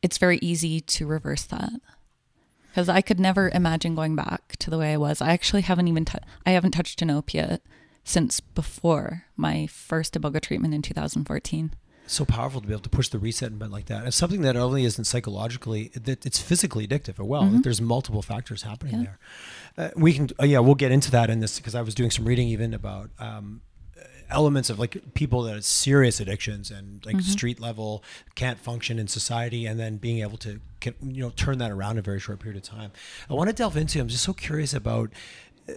It's 0.03 0.19
very 0.19 0.39
easy 0.43 0.81
to 0.81 1.07
reverse 1.07 1.45
that 1.45 1.71
because 2.69 2.89
i 2.89 3.01
could 3.01 3.21
never 3.21 3.51
imagine 3.51 3.95
going 3.95 4.17
back 4.17 4.57
to 4.57 4.71
the 4.71 4.79
way 4.79 4.93
i 4.93 4.97
was 4.97 5.21
i 5.21 5.31
actually 5.31 5.63
haven't 5.63 5.89
even 5.89 6.05
tou- 6.05 6.19
i 6.45 6.51
haven't 6.51 6.73
touched 6.73 7.03
an 7.03 7.11
opiate 7.11 7.63
since 8.05 8.41
before 8.41 9.25
my 9.37 9.67
first 9.67 10.15
iboga 10.15 10.41
treatment 10.41 10.75
in 10.75 10.83
2014 10.83 11.75
so 12.07 12.25
powerful 12.25 12.61
to 12.61 12.67
be 12.67 12.73
able 12.73 12.83
to 12.83 12.89
push 12.89 13.09
the 13.09 13.19
reset 13.19 13.59
button 13.59 13.73
like 13.73 13.87
that. 13.87 14.07
It's 14.07 14.17
something 14.17 14.43
that 14.43 14.57
only 14.57 14.85
isn't 14.85 15.05
psychologically, 15.05 15.91
that 15.95 16.25
it's 16.25 16.41
physically 16.41 16.87
addictive 16.87 17.21
as 17.21 17.27
well. 17.27 17.45
Mm-hmm. 17.45 17.63
There's 17.63 17.81
multiple 17.81 18.23
factors 18.23 18.63
happening 18.63 19.03
there. 19.03 19.19
Uh, 19.77 19.91
we 19.97 20.15
can, 20.15 20.31
uh, 20.41 20.47
yeah, 20.47 20.61
we'll 20.61 20.77
get 20.77 20.93
into 20.93 21.11
that 21.11 21.31
in 21.31 21.41
this 21.41 21.59
because 21.59 21.75
I 21.75 21.83
was 21.83 21.95
doing 21.95 22.11
some 22.11 22.25
reading 22.25 22.49
even 22.49 22.75
about 22.75 23.11
um, 23.19 23.61
elements 24.31 24.71
of 24.71 24.79
like 24.79 25.15
people 25.15 25.43
that 25.43 25.55
have 25.55 25.65
serious 25.65 26.21
addictions 26.21 26.71
and 26.71 27.05
like 27.07 27.17
mm-hmm. 27.17 27.31
street 27.31 27.61
level 27.61 28.03
can't 28.35 28.59
function 28.59 28.99
in 28.99 29.09
society, 29.09 29.67
and 29.67 29.79
then 29.79 29.97
being 29.97 30.21
able 30.21 30.39
to, 30.39 30.61
you 30.85 31.23
know, 31.23 31.31
turn 31.31 31.59
that 31.59 31.71
around 31.71 31.93
in 31.93 31.99
a 31.99 32.03
very 32.03 32.21
short 32.21 32.41
period 32.41 32.57
of 32.57 32.63
time. 32.63 32.91
I 33.31 33.35
want 33.35 33.49
to 33.49 33.55
delve 33.55 33.77
into. 33.77 34.01
I'm 34.01 34.09
just 34.09 34.25
so 34.25 34.33
curious 34.33 34.75
about 34.75 35.11
uh, 35.69 35.73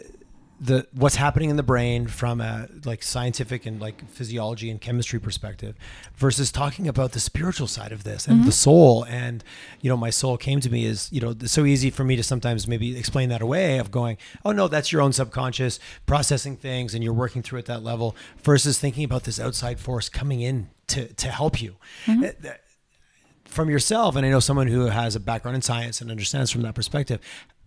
the 0.62 0.86
what's 0.94 1.16
happening 1.16 1.50
in 1.50 1.56
the 1.56 1.64
brain 1.64 2.08
from 2.08 2.42
a 2.42 2.68
like 2.84 3.02
scientific 3.02 3.66
and 3.66 3.80
like 3.80 4.08
physiology 4.10 4.70
and 4.70 4.82
chemistry 4.82 5.20
perspective 5.20 5.76
versus 6.16 6.52
talking 6.52 6.88
about 6.88 7.14
the 7.14 7.20
spiritual 7.20 7.68
side 7.68 7.94
of 7.94 8.04
this 8.04 8.28
and 8.28 8.40
the 8.40 8.44
mm-hmm. 8.44 8.52
soul. 8.52 9.06
And 9.06 9.44
you 9.82 9.90
know 9.90 9.96
my 9.96 10.10
soul 10.10 10.38
came 10.38 10.60
to 10.60 10.70
me 10.70 10.86
is 10.86 11.10
you 11.12 11.22
know 11.22 11.30
it's 11.30 11.52
so 11.52 11.66
easy 11.66 11.90
for 11.90 12.04
me 12.04 12.16
to 12.18 12.24
sometimes 12.24 12.68
maybe 12.68 12.98
explain 12.98 13.30
that 13.30 13.42
away 13.42 13.78
of 13.78 13.90
going 13.90 14.18
oh 14.44 14.52
no 14.52 14.68
that's 14.68 14.92
your 14.92 15.02
own 15.02 15.14
subconscious 15.14 15.80
processing 16.06 16.58
things 16.58 16.94
and 16.94 17.04
you're 17.04 17.14
working 17.14 17.42
through 17.42 17.60
at 17.60 17.66
that 17.66 17.84
level 17.84 18.16
versus 18.42 18.78
thinking 18.80 19.06
about 19.06 19.24
this 19.24 19.40
outside 19.40 19.80
force 19.80 20.10
coming 20.10 20.42
in 20.42 20.70
to 20.88 21.14
to 21.14 21.30
help 21.30 21.62
you. 21.62 21.78
Mm-hmm. 22.06 22.22
That- 22.42 22.62
from 23.46 23.68
yourself 23.68 24.16
and 24.16 24.28
i 24.28 24.30
know 24.30 24.40
someone 24.40 24.68
who 24.68 24.86
has 24.86 25.16
a 25.16 25.20
background 25.20 25.56
in 25.56 25.62
science 25.64 26.02
and 26.02 26.12
understands 26.12 26.52
from 26.52 26.62
that 26.62 26.76
perspective 26.76 27.20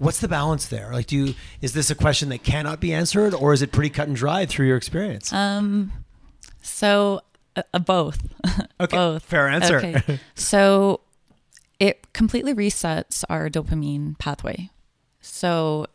what's 0.03 0.21
the 0.21 0.29
balance 0.29 0.67
there 0.67 0.91
like 0.93 1.07
do 1.07 1.17
you 1.17 1.35
is 1.61 1.73
this 1.75 1.91
a 1.91 1.95
question 1.95 2.29
that 2.29 2.43
cannot 2.43 2.81
be 2.81 2.93
answered 2.93 3.33
or 3.35 3.53
is 3.53 3.62
it 3.62 3.71
pretty 3.73 3.88
cut 3.91 4.09
and 4.09 4.17
dry 4.17 4.45
through 4.45 4.67
your 4.67 4.77
experience 4.77 5.33
Um, 5.33 5.93
so 6.62 7.21
uh, 7.57 7.79
both. 7.79 8.19
okay 8.81 8.97
both. 8.97 9.23
fair 9.23 9.49
answer 9.49 9.79
Okay. 9.79 10.19
so 10.35 11.01
it 11.79 12.12
completely 12.12 12.55
resets 12.55 13.25
our 13.29 13.49
dopamine 13.51 14.17
pathway. 14.19 14.71
So 15.21 15.87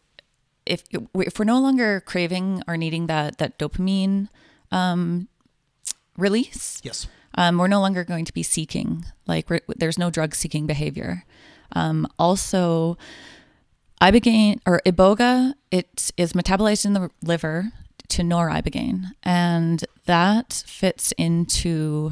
if 0.66 0.84
if 1.16 1.40
we're 1.40 1.46
no 1.46 1.60
longer 1.62 2.02
craving 2.02 2.62
or 2.68 2.76
needing 2.78 3.08
that 3.08 3.38
that 3.38 3.58
dopamine 3.58 4.28
um, 4.72 5.28
release, 6.18 6.82
yes 6.84 7.08
um, 7.36 7.58
we're 7.58 7.68
no 7.68 7.80
longer 7.82 8.04
going 8.04 8.26
to 8.26 8.34
be 8.34 8.44
seeking 8.44 9.06
like 9.28 9.48
there's 9.78 9.98
no 9.98 10.10
drug 10.10 10.36
seeking 10.36 10.66
behavior. 10.68 11.24
Um, 11.74 12.08
also, 12.18 12.98
ibogaine 14.12 14.60
or 14.66 14.82
iboga 14.86 15.54
it 15.72 16.12
is 16.18 16.34
metabolized 16.34 16.86
in 16.86 16.94
the 16.94 17.10
liver 17.24 17.72
to 18.10 18.22
noribogaine, 18.22 19.12
and 19.24 19.84
that 20.06 20.64
fits 20.66 21.12
into 21.18 22.12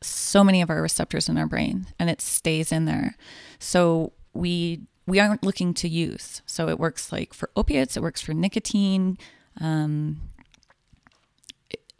so 0.00 0.42
many 0.42 0.62
of 0.62 0.70
our 0.70 0.82
receptors 0.82 1.28
in 1.28 1.38
our 1.38 1.46
brain, 1.46 1.86
and 1.98 2.10
it 2.10 2.20
stays 2.20 2.72
in 2.72 2.84
there. 2.84 3.16
So 3.58 4.12
we 4.34 4.82
we 5.06 5.20
aren't 5.20 5.42
looking 5.42 5.72
to 5.74 5.88
use. 5.88 6.42
So 6.44 6.68
it 6.68 6.78
works 6.78 7.12
like 7.12 7.32
for 7.32 7.50
opiates, 7.56 7.96
it 7.96 8.02
works 8.02 8.20
for 8.20 8.34
nicotine. 8.34 9.16
Um, 9.60 10.20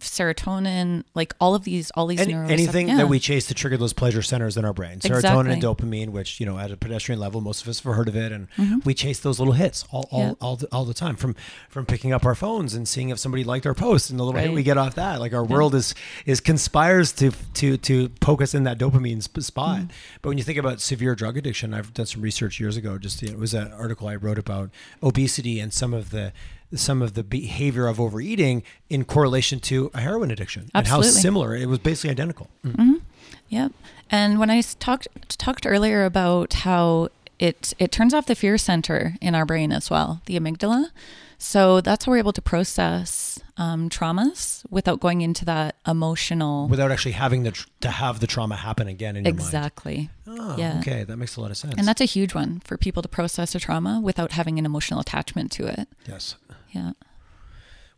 serotonin 0.01 1.05
like 1.15 1.35
all 1.41 1.55
of 1.55 1.65
these 1.65 1.91
all 1.93 2.07
these 2.07 2.21
Any, 2.21 2.35
anything 2.35 2.89
yeah. 2.89 2.97
that 2.99 3.09
we 3.09 3.19
chase 3.19 3.47
to 3.49 3.55
trigger 3.55 3.77
those 3.77 3.93
pleasure 3.93 4.23
centers 4.23 4.57
in 4.57 4.65
our 4.65 4.73
brain 4.73 4.99
serotonin 5.01 5.17
Exactly. 5.17 5.53
and 5.53 5.63
dopamine 5.63 6.09
which 6.11 6.41
you 6.41 6.47
know 6.47 6.59
at 6.59 6.71
a 6.71 6.77
pedestrian 6.77 7.21
level 7.21 7.41
most 7.41 7.63
of 7.63 7.69
us 7.69 7.81
have 7.81 7.95
heard 7.95 8.09
of 8.09 8.17
it 8.17 8.33
and 8.33 8.49
Mm-hmm. 8.57 8.79
we 8.85 8.95
chase 8.95 9.21
those 9.21 9.39
little 9.39 9.55
hits 9.55 9.85
all, 9.93 10.09
all, 10.11 10.21
Yeah. 10.21 10.33
all, 10.41 10.57
the, 10.57 10.67
all 10.73 10.85
the 10.85 10.95
time 10.95 11.17
from 11.17 11.35
from 11.69 11.85
picking 11.87 12.13
up 12.13 12.25
our 12.25 12.35
phones 12.35 12.75
and 12.75 12.87
seeing 12.89 13.09
if 13.11 13.19
somebody 13.19 13.45
liked 13.45 13.67
our 13.67 13.75
post 13.75 14.11
and 14.11 14.19
the 14.19 14.25
little 14.25 14.41
hit 14.41 14.53
we 14.53 14.63
get 14.63 14.79
off 14.79 14.95
that 14.95 15.21
like 15.21 15.33
our 15.33 15.45
world 15.45 15.75
is 15.75 15.95
is 16.27 16.41
conspires 16.41 17.13
to 17.13 17.31
to 17.55 17.77
to 17.79 18.09
poke 18.21 18.41
us 18.43 18.55
in 18.55 18.65
that 18.65 18.79
dopamine 18.79 19.23
spot 19.43 19.79
Mm. 19.81 19.89
but 20.23 20.29
when 20.31 20.39
you 20.39 20.45
think 20.45 20.59
about 20.59 20.81
severe 20.81 21.15
drug 21.15 21.37
addiction 21.37 21.75
i've 21.75 21.93
done 21.93 22.07
some 22.07 22.23
research 22.23 22.59
years 22.61 22.77
ago 22.77 22.97
just 22.99 23.23
it 23.23 23.39
was 23.39 23.53
an 23.55 23.73
article 23.73 24.09
i 24.09 24.15
wrote 24.17 24.39
about 24.39 24.71
obesity 25.03 25.61
and 25.61 25.73
some 25.73 25.93
of 25.93 26.11
the 26.11 26.33
some 26.75 27.03
of 27.03 27.15
the 27.15 27.25
behavior 27.25 27.87
of 27.87 28.01
overeating 28.01 28.63
in 28.91 29.05
correlation 29.05 29.61
to 29.61 29.91
a 29.95 30.01
heroin 30.01 30.31
addiction 30.31 30.71
and 30.75 30.87
how 30.87 31.03
similar. 31.03 31.57
It 31.57 31.67
was 31.67 31.79
basically 31.79 32.11
identical. 32.11 32.49
Mm. 32.65 32.73
Mm-hmm. 32.73 32.95
Yep. 33.49 33.73
And 34.11 34.39
when 34.39 34.51
I 34.51 34.61
talked 34.61 35.09
talked 35.39 35.67
earlier 35.67 36.05
about 36.05 36.53
how 36.53 37.09
it 37.39 37.75
it 37.79 37.93
turns 37.93 38.15
off 38.15 38.27
the 38.27 38.35
fear 38.35 38.59
center 38.59 39.15
in 39.21 39.35
our 39.35 39.47
brain 39.47 39.73
as 39.73 39.91
well, 39.91 40.21
the 40.27 40.39
amygdala. 40.39 40.91
So 41.39 41.81
that's 41.81 42.05
how 42.05 42.13
we're 42.13 42.19
able 42.19 42.33
to 42.33 42.43
process 42.43 43.39
um, 43.59 43.91
traumas 43.91 44.65
without 44.71 45.01
going 45.01 45.21
into 45.21 45.45
that 45.45 45.77
emotional. 45.87 46.69
without 46.69 46.91
actually 46.91 47.13
having 47.13 47.43
the 47.43 47.51
tr- 47.51 47.67
to 47.81 47.91
have 47.91 48.21
the 48.21 48.27
trauma 48.27 48.57
happen 48.57 48.89
again 48.89 49.17
in 49.17 49.25
your 49.25 49.35
exactly. 49.35 50.09
mind. 50.27 50.41
Oh, 50.41 50.57
Yeah. 50.57 50.79
okay, 50.81 51.05
that 51.05 51.17
makes 51.17 51.37
a 51.37 51.41
lot 51.41 51.51
of 51.51 51.57
sense. 51.57 51.75
And 51.77 51.87
that's 51.87 52.01
a 52.01 52.05
huge 52.07 52.35
one 52.35 52.61
for 52.65 52.77
people 52.79 53.03
to 53.03 53.09
process 53.09 53.55
a 53.55 53.61
trauma 53.61 54.01
without 54.03 54.33
having 54.33 54.59
an 54.59 54.65
emotional 54.67 55.01
attachment 55.01 55.51
to 55.53 55.67
it. 55.67 55.89
yes, 56.09 56.37
Yeah. 56.71 56.93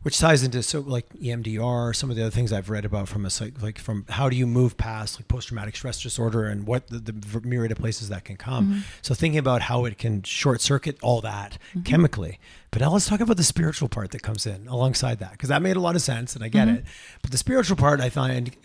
Which 0.03 0.17
ties 0.17 0.43
into 0.43 0.63
so 0.63 0.79
like 0.79 1.07
EMDR, 1.13 1.95
some 1.95 2.09
of 2.09 2.15
the 2.15 2.21
other 2.23 2.31
things 2.31 2.51
I've 2.51 2.69
read 2.69 2.85
about 2.85 3.07
from 3.07 3.25
a 3.25 3.29
psych, 3.29 3.61
like 3.61 3.77
from 3.79 4.05
how 4.09 4.29
do 4.29 4.35
you 4.35 4.47
move 4.47 4.77
past 4.77 5.19
like 5.19 5.27
post 5.27 5.49
traumatic 5.49 5.75
stress 5.75 6.01
disorder 6.01 6.45
and 6.45 6.65
what 6.65 6.87
the, 6.87 6.99
the 6.99 7.41
myriad 7.47 7.71
of 7.71 7.77
places 7.77 8.09
that 8.09 8.25
can 8.25 8.35
come. 8.37 8.67
Mm-hmm. 8.67 8.79
So 9.01 9.13
thinking 9.13 9.37
about 9.39 9.61
how 9.63 9.85
it 9.85 9.97
can 9.97 10.23
short 10.23 10.61
circuit 10.61 10.97
all 11.01 11.21
that 11.21 11.57
chemically. 11.85 12.39
But 12.71 12.81
now 12.81 12.91
let's 12.91 13.07
talk 13.07 13.19
about 13.19 13.37
the 13.37 13.43
spiritual 13.43 13.89
part 13.89 14.11
that 14.11 14.23
comes 14.23 14.45
in 14.47 14.67
alongside 14.67 15.19
that 15.19 15.31
because 15.33 15.49
that 15.49 15.61
made 15.61 15.75
a 15.75 15.81
lot 15.81 15.95
of 15.95 16.01
sense 16.01 16.35
and 16.35 16.43
I 16.43 16.47
get 16.47 16.67
Mm-hmm. 16.67 16.77
it. 16.77 16.85
But 17.21 17.31
the 17.31 17.37
spiritual 17.37 17.77
part 17.77 17.99
I 18.01 18.09
find. 18.09 18.55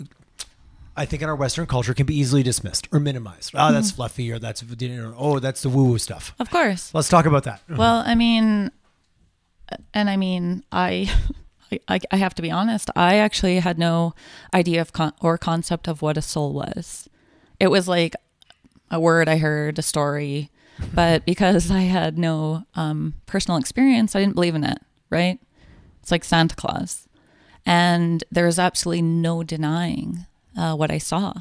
I 0.99 1.05
think 1.05 1.21
in 1.21 1.29
our 1.29 1.37
Western 1.37 1.67
culture 1.67 1.93
can 1.93 2.07
be 2.07 2.17
easily 2.19 2.43
dismissed 2.43 2.89
or 2.91 2.99
minimized. 2.99 3.51
Oh, 3.55 3.71
that's 3.71 3.89
Mm-hmm. 3.89 3.97
fluffy, 3.97 4.33
or 4.33 4.39
that's 4.39 4.63
know, 4.63 5.15
oh, 5.19 5.39
that's 5.41 5.61
the 5.61 5.69
woo 5.69 5.85
woo 5.85 5.99
stuff. 5.99 6.35
Of 6.39 6.49
course. 6.49 6.95
Let's 6.95 7.11
talk 7.11 7.27
about 7.27 7.45
that. 7.45 7.61
Well, 7.69 8.03
I 8.07 8.15
mean, 8.15 8.71
and 9.95 10.11
I 10.11 10.17
mean, 10.17 10.65
I, 10.73 11.11
I, 11.89 12.01
I 12.11 12.17
have 12.17 12.35
to 12.35 12.43
be 12.43 12.51
honest. 12.51 12.91
I 12.97 13.17
actually 13.17 13.59
had 13.59 13.79
no 13.79 14.15
idea 14.55 14.81
of 14.81 14.93
con- 14.93 15.15
or 15.21 15.39
concept 15.39 15.89
of 15.89 16.03
what 16.03 16.17
a 16.17 16.23
soul 16.23 16.53
was. 16.53 17.09
It 17.59 17.69
was 17.69 17.89
like 17.89 18.15
a 18.91 19.01
word 19.01 19.29
I 19.29 19.39
heard, 19.39 19.79
a 19.79 19.83
story, 19.83 20.51
but 20.95 21.25
because 21.25 21.71
I 21.71 21.83
had 21.83 22.19
no 22.19 22.65
um, 22.75 23.15
personal 23.27 23.59
experience, 23.59 24.15
I 24.15 24.21
didn't 24.21 24.35
believe 24.35 24.55
in 24.55 24.65
it. 24.65 24.79
Right? 25.09 25.39
It's 26.03 26.11
like 26.11 26.25
Santa 26.25 26.55
Claus, 26.55 27.09
and 27.65 28.23
there's 28.31 28.59
absolutely 28.59 29.03
no 29.03 29.43
denying 29.43 30.27
uh, 30.57 30.75
what 30.75 30.91
I 30.91 30.99
saw, 30.99 31.33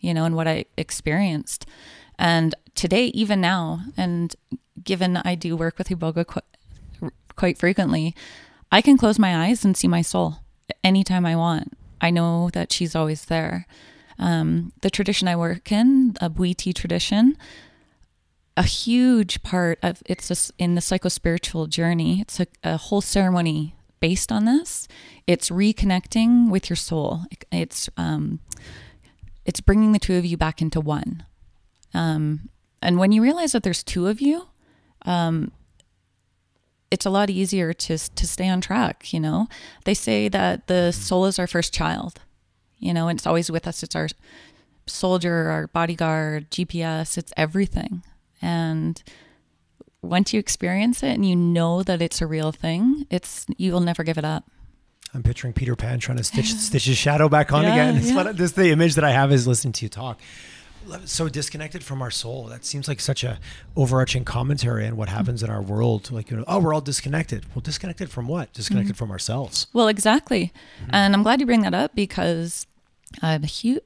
you 0.00 0.14
know, 0.14 0.24
and 0.24 0.36
what 0.36 0.48
I 0.48 0.66
experienced. 0.76 1.66
And 2.18 2.54
today, 2.74 3.06
even 3.06 3.40
now, 3.40 3.80
and 3.96 4.34
given 4.82 5.16
I 5.18 5.34
do 5.34 5.56
work 5.56 5.78
with 5.78 5.88
qu- 5.88 6.40
quite 7.36 7.58
frequently, 7.58 8.14
I 8.72 8.82
can 8.82 8.96
close 8.96 9.18
my 9.18 9.46
eyes 9.46 9.64
and 9.64 9.76
see 9.76 9.88
my 9.88 10.02
soul 10.02 10.36
anytime 10.82 11.24
I 11.24 11.36
want. 11.36 11.76
I 12.00 12.10
know 12.10 12.50
that 12.52 12.72
she's 12.72 12.94
always 12.94 13.26
there. 13.26 13.66
Um, 14.18 14.72
the 14.82 14.90
tradition 14.90 15.28
I 15.28 15.36
work 15.36 15.70
in, 15.70 16.16
a 16.20 16.30
Bwiti 16.30 16.74
tradition, 16.74 17.36
a 18.56 18.62
huge 18.62 19.42
part 19.42 19.78
of 19.82 20.02
it's 20.06 20.50
in 20.58 20.74
the 20.74 20.80
psychospiritual 20.80 21.68
journey. 21.68 22.20
It's 22.20 22.40
a, 22.40 22.46
a 22.64 22.76
whole 22.76 23.02
ceremony 23.02 23.74
based 24.00 24.32
on 24.32 24.46
this. 24.46 24.88
It's 25.26 25.50
reconnecting 25.50 26.50
with 26.50 26.70
your 26.70 26.76
soul. 26.76 27.24
It's 27.52 27.90
um, 27.96 28.40
it's 29.44 29.60
bringing 29.60 29.92
the 29.92 29.98
two 29.98 30.16
of 30.16 30.24
you 30.24 30.36
back 30.36 30.62
into 30.62 30.80
one. 30.80 31.24
Um, 31.94 32.48
and 32.82 32.98
when 32.98 33.12
you 33.12 33.22
realize 33.22 33.52
that 33.52 33.62
there's 33.62 33.82
two 33.82 34.06
of 34.06 34.20
you, 34.20 34.48
um, 35.02 35.52
it's 36.90 37.06
a 37.06 37.10
lot 37.10 37.30
easier 37.30 37.72
to 37.72 37.98
to 37.98 38.26
stay 38.26 38.48
on 38.48 38.60
track. 38.60 39.12
You 39.12 39.20
know, 39.20 39.48
they 39.84 39.94
say 39.94 40.28
that 40.28 40.66
the 40.66 40.92
soul 40.92 41.26
is 41.26 41.38
our 41.38 41.46
first 41.46 41.72
child. 41.74 42.20
You 42.78 42.92
know, 42.92 43.08
and 43.08 43.18
it's 43.18 43.26
always 43.26 43.50
with 43.50 43.66
us. 43.66 43.82
It's 43.82 43.96
our 43.96 44.08
soldier, 44.86 45.48
our 45.48 45.66
bodyguard, 45.68 46.50
GPS. 46.50 47.16
It's 47.16 47.32
everything. 47.36 48.02
And 48.42 49.02
once 50.02 50.32
you 50.32 50.38
experience 50.38 51.02
it 51.02 51.14
and 51.14 51.26
you 51.26 51.34
know 51.34 51.82
that 51.82 52.02
it's 52.02 52.20
a 52.20 52.26
real 52.26 52.52
thing, 52.52 53.06
it's 53.10 53.46
you 53.56 53.72
will 53.72 53.80
never 53.80 54.04
give 54.04 54.18
it 54.18 54.24
up. 54.24 54.44
I'm 55.14 55.22
picturing 55.22 55.54
Peter 55.54 55.74
Pan 55.74 55.98
trying 55.98 56.18
to 56.18 56.24
stitch 56.24 56.52
stitch 56.68 56.84
his 56.84 56.98
shadow 56.98 57.28
back 57.28 57.52
on 57.52 57.62
Yeah, 57.62 57.72
again. 57.72 57.96
It's 57.98 58.08
yeah. 58.10 58.16
what, 58.16 58.36
this 58.36 58.52
the 58.52 58.70
image 58.70 58.94
that 58.96 59.04
I 59.04 59.12
have 59.12 59.32
is 59.32 59.46
listening 59.46 59.72
to 59.74 59.84
you 59.84 59.88
talk. 59.88 60.20
So 61.04 61.28
disconnected 61.28 61.82
from 61.84 62.00
our 62.02 62.10
soul. 62.10 62.44
That 62.46 62.64
seems 62.64 62.86
like 62.88 63.00
such 63.00 63.24
a 63.24 63.38
overarching 63.76 64.24
commentary 64.24 64.86
on 64.86 64.96
what 64.96 65.08
happens 65.08 65.42
in 65.42 65.50
our 65.50 65.62
world. 65.62 66.10
Like, 66.10 66.30
you 66.30 66.36
know, 66.36 66.44
oh, 66.46 66.60
we're 66.60 66.74
all 66.74 66.80
disconnected. 66.80 67.44
Well, 67.54 67.62
disconnected 67.62 68.10
from 68.10 68.28
what? 68.28 68.52
Disconnected 68.52 68.94
Mm-hmm. 68.94 68.98
from 68.98 69.10
ourselves. 69.10 69.66
Well, 69.72 69.88
exactly. 69.88 70.52
And 70.90 71.14
I'm 71.14 71.22
glad 71.22 71.40
you 71.40 71.46
bring 71.46 71.62
that 71.62 71.74
up 71.74 71.94
because 71.94 72.66
uh, 73.22 73.38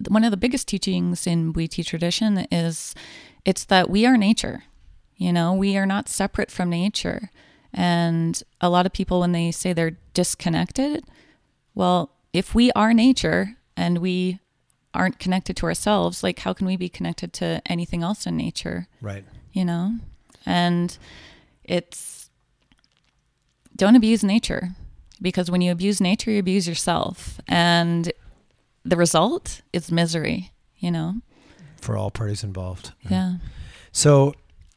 one 0.08 0.24
of 0.24 0.30
the 0.30 0.36
biggest 0.36 0.68
teachings 0.68 1.26
in 1.26 1.52
Bwiti 1.52 1.84
tradition 1.84 2.46
is 2.50 2.94
it's 3.44 3.64
that 3.66 3.88
we 3.88 4.04
are 4.06 4.16
nature. 4.16 4.64
You 5.16 5.32
know, 5.32 5.52
we 5.54 5.76
are 5.76 5.86
not 5.86 6.08
separate 6.08 6.50
from 6.50 6.70
nature. 6.70 7.30
And 7.72 8.42
a 8.60 8.68
lot 8.68 8.84
of 8.86 8.92
people, 8.92 9.20
when 9.20 9.32
they 9.32 9.50
say 9.52 9.72
they're 9.72 9.96
disconnected, 10.14 11.04
well, 11.74 12.10
if 12.32 12.54
we 12.54 12.72
are 12.72 12.92
nature 12.92 13.56
and 13.76 13.98
we 13.98 14.40
aren't 14.94 15.18
connected 15.18 15.56
to 15.58 15.66
ourselves, 15.66 16.22
like 16.22 16.40
how 16.40 16.52
can 16.52 16.66
we 16.66 16.76
be 16.76 16.88
connected 16.88 17.32
to 17.34 17.62
anything 17.66 18.02
else 18.02 18.26
in 18.26 18.36
nature? 18.36 18.86
Right. 19.00 19.24
you 19.52 19.64
know 19.64 19.94
and 20.46 20.96
it's 21.64 22.30
don't 23.76 23.96
abuse 23.96 24.22
nature 24.24 24.70
because 25.20 25.50
when 25.50 25.60
you 25.60 25.70
abuse 25.72 26.00
nature 26.00 26.30
you 26.30 26.38
abuse 26.38 26.66
yourself 26.68 27.40
and 27.46 28.12
the 28.84 28.96
result 28.96 29.60
is 29.72 29.90
misery 29.92 30.50
you 30.78 30.90
know 30.90 31.14
For 31.80 31.96
all 31.96 32.10
parties 32.10 32.42
involved. 32.44 32.92
yeah 33.08 33.34
So 33.92 34.34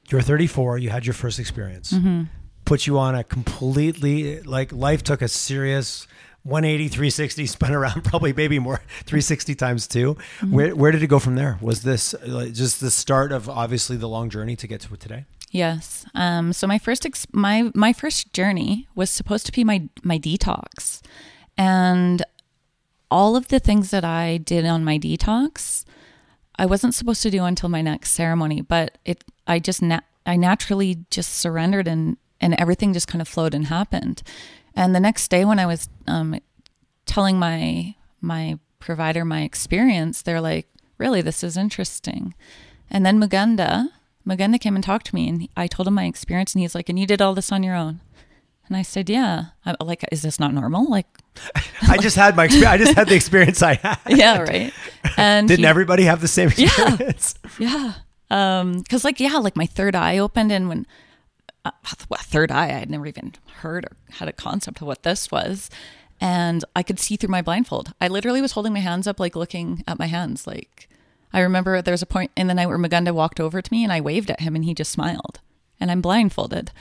you're 0.09 0.21
34. 0.21 0.79
You 0.79 0.89
had 0.89 1.05
your 1.05 1.13
first 1.13 1.39
experience. 1.39 1.93
Mm-hmm. 1.93 2.23
Put 2.65 2.85
you 2.87 2.97
on 2.99 3.15
a 3.15 3.23
completely 3.23 4.41
like 4.41 4.71
life 4.73 5.01
took 5.03 5.21
a 5.21 5.27
serious 5.27 6.07
180, 6.43 6.87
360, 6.89 7.45
spun 7.55 7.71
around 7.71 8.03
probably 8.03 8.33
maybe 8.33 8.59
more 8.59 8.81
360 9.05 9.55
times 9.55 9.87
2 9.87 10.13
Mm-hmm. 10.15 10.51
Where 10.51 10.75
where 10.75 10.91
did 10.91 11.01
it 11.03 11.07
go 11.07 11.19
from 11.19 11.35
there? 11.35 11.57
Was 11.61 11.83
this 11.83 12.13
just 12.51 12.79
the 12.81 12.91
start 12.91 13.31
of 13.31 13.49
obviously 13.49 13.97
the 13.97 14.07
long 14.09 14.29
journey 14.29 14.55
to 14.57 14.67
get 14.67 14.81
to 14.81 14.97
today? 14.97 15.25
yes 15.51 16.03
um 16.15 16.51
so 16.51 16.65
my 16.65 16.79
first 16.79 17.05
ex- 17.05 17.27
my 17.31 17.69
my 17.75 17.93
first 17.93 18.33
journey 18.33 18.87
was 18.95 19.09
supposed 19.11 19.45
to 19.45 19.51
be 19.51 19.63
my 19.63 19.87
my 20.03 20.17
detox 20.17 20.99
and 21.57 22.23
all 23.11 23.35
of 23.35 23.49
the 23.49 23.59
things 23.59 23.91
that 23.91 24.03
i 24.03 24.37
did 24.37 24.65
on 24.65 24.83
my 24.83 24.97
detox 24.97 25.85
I 26.55 26.65
wasn't 26.67 26.93
supposed 26.93 27.23
to 27.23 27.31
do 27.31 27.43
until 27.43 27.67
my 27.67 27.81
next 27.81 28.11
ceremony, 28.11 28.61
but 28.61 28.99
it 29.05 29.23
I 29.47 29.57
just 29.59 29.81
na- 29.81 30.01
I 30.25 30.35
naturally 30.35 31.03
just 31.09 31.33
surrendered 31.33 31.87
and 31.87 32.17
and 32.39 32.53
everything 32.59 32.93
just 32.93 33.07
kind 33.07 33.21
of 33.21 33.27
flowed 33.27 33.53
and 33.55 33.65
happened. 33.67 34.21
And 34.75 34.95
the 34.95 34.99
next 34.99 35.29
day 35.29 35.45
when 35.45 35.59
I 35.59 35.65
was 35.65 35.87
um, 36.07 36.39
telling 37.05 37.37
my 37.39 37.95
my 38.21 38.59
provider 38.79 39.23
my 39.25 39.41
experience, 39.43 40.21
they're 40.21 40.41
like, 40.41 40.67
"Really, 40.97 41.21
this 41.21 41.43
is 41.43 41.57
interesting." 41.57 42.33
And 42.89 43.05
then 43.05 43.19
Moughenda 43.19 43.89
Moughenda 44.27 44.59
came 44.59 44.75
and 44.75 44.83
talked 44.83 45.07
to 45.07 45.15
me, 45.15 45.27
and 45.29 45.49
I 45.57 45.67
told 45.67 45.87
him 45.87 45.93
my 45.95 46.05
experience, 46.05 46.53
and 46.53 46.61
he's 46.61 46.75
like, 46.75 46.89
"And 46.89 46.97
you 46.99 47.05
did 47.05 47.21
all 47.21 47.33
this 47.35 47.51
on 47.51 47.63
your 47.63 47.75
own?" 47.75 48.01
And 48.67 48.77
I 48.77 48.81
said, 48.81 49.09
"Yeah." 49.09 49.45
I'm 49.65 49.75
like, 49.81 50.03
"Is 50.11 50.21
this 50.21 50.39
not 50.39 50.53
normal?" 50.53 50.89
Like, 50.89 51.07
I 51.87 51.97
just 51.97 52.15
had 52.15 52.35
my 52.35 52.45
experience. 52.45 52.71
I 52.73 52.77
just 52.77 52.95
had 52.95 53.07
the 53.09 53.15
experience 53.15 53.61
I 53.61 53.75
had. 53.75 53.99
yeah, 54.09 54.39
right. 54.39 54.73
And 55.17 55.47
Didn't 55.47 55.63
he- 55.65 55.67
everybody 55.67 56.03
have 56.03 56.21
the 56.21 56.27
same 56.27 56.49
experience? 56.49 57.35
Yeah. 57.59 57.93
Um, 58.31 58.83
cause 58.85 59.03
like, 59.03 59.19
yeah, 59.19 59.35
like 59.37 59.55
my 59.55 59.67
third 59.67 59.95
eye 59.95 60.17
opened 60.17 60.51
and 60.51 60.67
when, 60.67 60.87
uh, 61.65 61.71
what 62.07 62.21
third 62.21 62.51
eye, 62.51 62.65
I 62.65 62.79
had 62.79 62.89
never 62.89 63.07
even 63.07 63.33
heard 63.57 63.85
or 63.85 63.95
had 64.15 64.27
a 64.27 64.33
concept 64.33 64.81
of 64.81 64.87
what 64.87 65.03
this 65.03 65.31
was. 65.31 65.69
And 66.19 66.63
I 66.75 66.83
could 66.83 66.99
see 66.99 67.15
through 67.15 67.29
my 67.29 67.41
blindfold. 67.41 67.93
I 67.99 68.07
literally 68.07 68.41
was 68.41 68.53
holding 68.53 68.73
my 68.73 68.79
hands 68.79 69.07
up, 69.07 69.19
like 69.19 69.35
looking 69.35 69.83
at 69.87 69.99
my 69.99 70.05
hands. 70.05 70.47
Like 70.47 70.87
I 71.33 71.39
remember 71.41 71.81
there 71.81 71.93
was 71.93 72.01
a 72.01 72.07
point 72.07 72.31
in 72.37 72.47
the 72.47 72.53
night 72.53 72.67
where 72.67 72.77
Moughenda 72.77 73.13
walked 73.13 73.39
over 73.39 73.61
to 73.61 73.73
me 73.73 73.83
and 73.83 73.91
I 73.91 74.01
waved 74.01 74.29
at 74.29 74.41
him 74.41 74.55
and 74.55 74.63
he 74.63 74.73
just 74.73 74.91
smiled 74.91 75.39
and 75.79 75.91
I'm 75.91 76.01
blindfolded. 76.01 76.71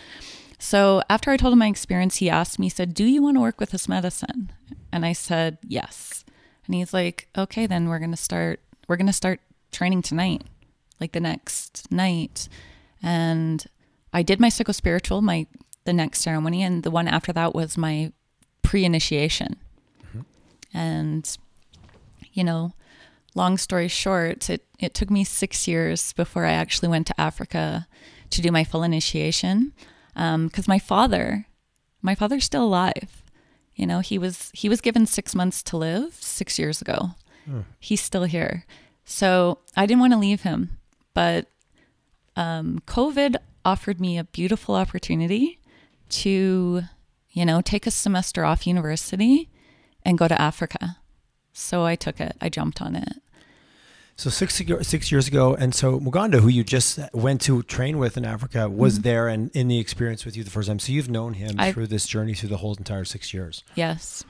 So 0.59 1.03
after 1.11 1.33
I 1.33 1.37
told 1.37 1.53
him 1.53 1.59
my 1.59 1.66
experience, 1.66 2.18
he 2.18 2.31
asked 2.31 2.59
me, 2.59 2.66
he 2.66 2.71
said, 2.71 2.95
do 2.95 3.05
you 3.05 3.21
want 3.23 3.37
to 3.37 3.40
work 3.40 3.59
with 3.59 3.71
this 3.71 3.88
medicine? 3.88 4.53
And 4.92 5.05
I 5.05 5.12
said, 5.12 5.59
yes. 5.66 6.25
And 6.66 6.75
he's 6.77 6.95
like, 6.95 7.27
okay, 7.37 7.66
then 7.66 7.88
we're 7.88 7.99
going 7.99 8.12
to 8.12 8.16
start, 8.16 8.61
we're 8.87 8.97
going 8.97 9.09
to 9.09 9.12
start 9.12 9.40
training 9.73 10.03
tonight, 10.03 10.45
like 11.01 11.12
the 11.12 11.21
next 11.21 11.90
night. 11.90 12.49
And 13.03 13.64
I 14.12 14.22
did 14.22 14.40
my 14.40 14.48
psychospiritual, 14.48 15.22
my, 15.22 15.46
the 15.85 15.92
next 15.92 16.20
ceremony. 16.20 16.62
And 16.62 16.83
the 16.83 16.90
one 16.90 17.09
after 17.09 17.33
that 17.33 17.55
was 17.55 17.79
my 17.79 18.12
pre-initiation. 18.62 19.57
Mm-hmm. 20.07 20.20
And, 20.77 21.38
you 22.33 22.44
know, 22.44 22.75
long 23.35 23.59
story 23.59 23.88
short, 23.88 24.48
it, 24.51 24.64
it 24.79 24.94
took 24.94 25.11
me 25.11 25.25
six 25.25 25.66
years 25.66 26.12
before 26.12 26.44
I 26.44 26.53
actually 26.53 26.88
went 26.88 27.07
to 27.09 27.20
Africa 27.20 27.87
to 28.31 28.42
do 28.42 28.51
my 28.51 28.64
full 28.64 28.83
initiation. 28.83 29.72
Um, 30.14 30.48
because 30.48 30.68
my 30.68 30.79
father, 30.79 31.46
my 32.03 32.14
father's 32.14 32.44
still 32.44 32.64
alive. 32.64 33.22
You 33.75 33.87
know, 33.87 34.01
he 34.01 34.18
was 34.18 34.51
he 34.53 34.68
was 34.68 34.83
given 34.83 35.07
six 35.07 35.35
months 35.35 35.62
to 35.64 35.79
live 35.79 36.14
six 36.14 36.59
years 36.59 36.83
ago. 36.83 37.12
Hmm. 37.46 37.61
He's 37.81 38.03
still 38.03 38.25
here, 38.25 38.66
so 39.05 39.59
I 39.75 39.87
didn't 39.87 40.01
want 40.01 40.12
to 40.12 40.18
leave 40.18 40.42
him. 40.42 40.79
But 41.14 41.46
um, 42.37 42.83
COVID 42.87 43.37
offered 43.64 44.01
me 44.01 44.18
a 44.18 44.25
beautiful 44.25 44.75
opportunity 44.75 45.59
to, 46.11 46.83
you 47.31 47.44
know, 47.44 47.61
take 47.61 47.87
a 47.87 47.90
semester 47.90 48.44
off 48.44 48.66
university 48.66 49.48
and 50.05 50.18
go 50.18 50.29
to 50.29 50.40
Africa. 50.40 50.98
So 51.53 51.85
I 51.85 51.96
took 51.96 52.20
it. 52.20 52.37
I 52.40 52.48
jumped 52.48 52.81
on 52.83 52.96
it. 52.96 53.14
So 54.16 54.29
six 54.31 54.61
ago, 54.61 54.83
six 54.83 55.11
years 55.11 55.27
ago, 55.27 55.55
and 55.55 55.75
so 55.75 55.98
Moughenda, 55.98 56.40
who 56.40 56.48
you 56.48 56.62
just 56.64 56.98
went 57.14 57.40
to 57.42 57.62
train 57.62 57.98
with 57.98 58.16
in 58.16 58.25
Africa, 58.27 58.68
was 58.68 59.01
there 59.01 59.27
and 59.27 59.51
in 59.55 59.68
the 59.68 59.79
experience 59.79 60.25
with 60.27 60.37
you 60.37 60.44
the 60.44 60.51
first 60.51 60.68
time. 60.68 60.79
So 60.79 60.92
you've 60.92 61.09
known 61.11 61.35
him 61.35 61.53
Mm-hmm. 61.53 61.61
I- 61.61 61.72
through 61.72 61.87
this 61.88 62.07
journey 62.07 62.35
through 62.35 62.51
the 62.51 62.59
whole 62.59 62.75
entire 62.75 63.05
six 63.07 63.33
years. 63.33 63.64
Yes. 63.75 64.22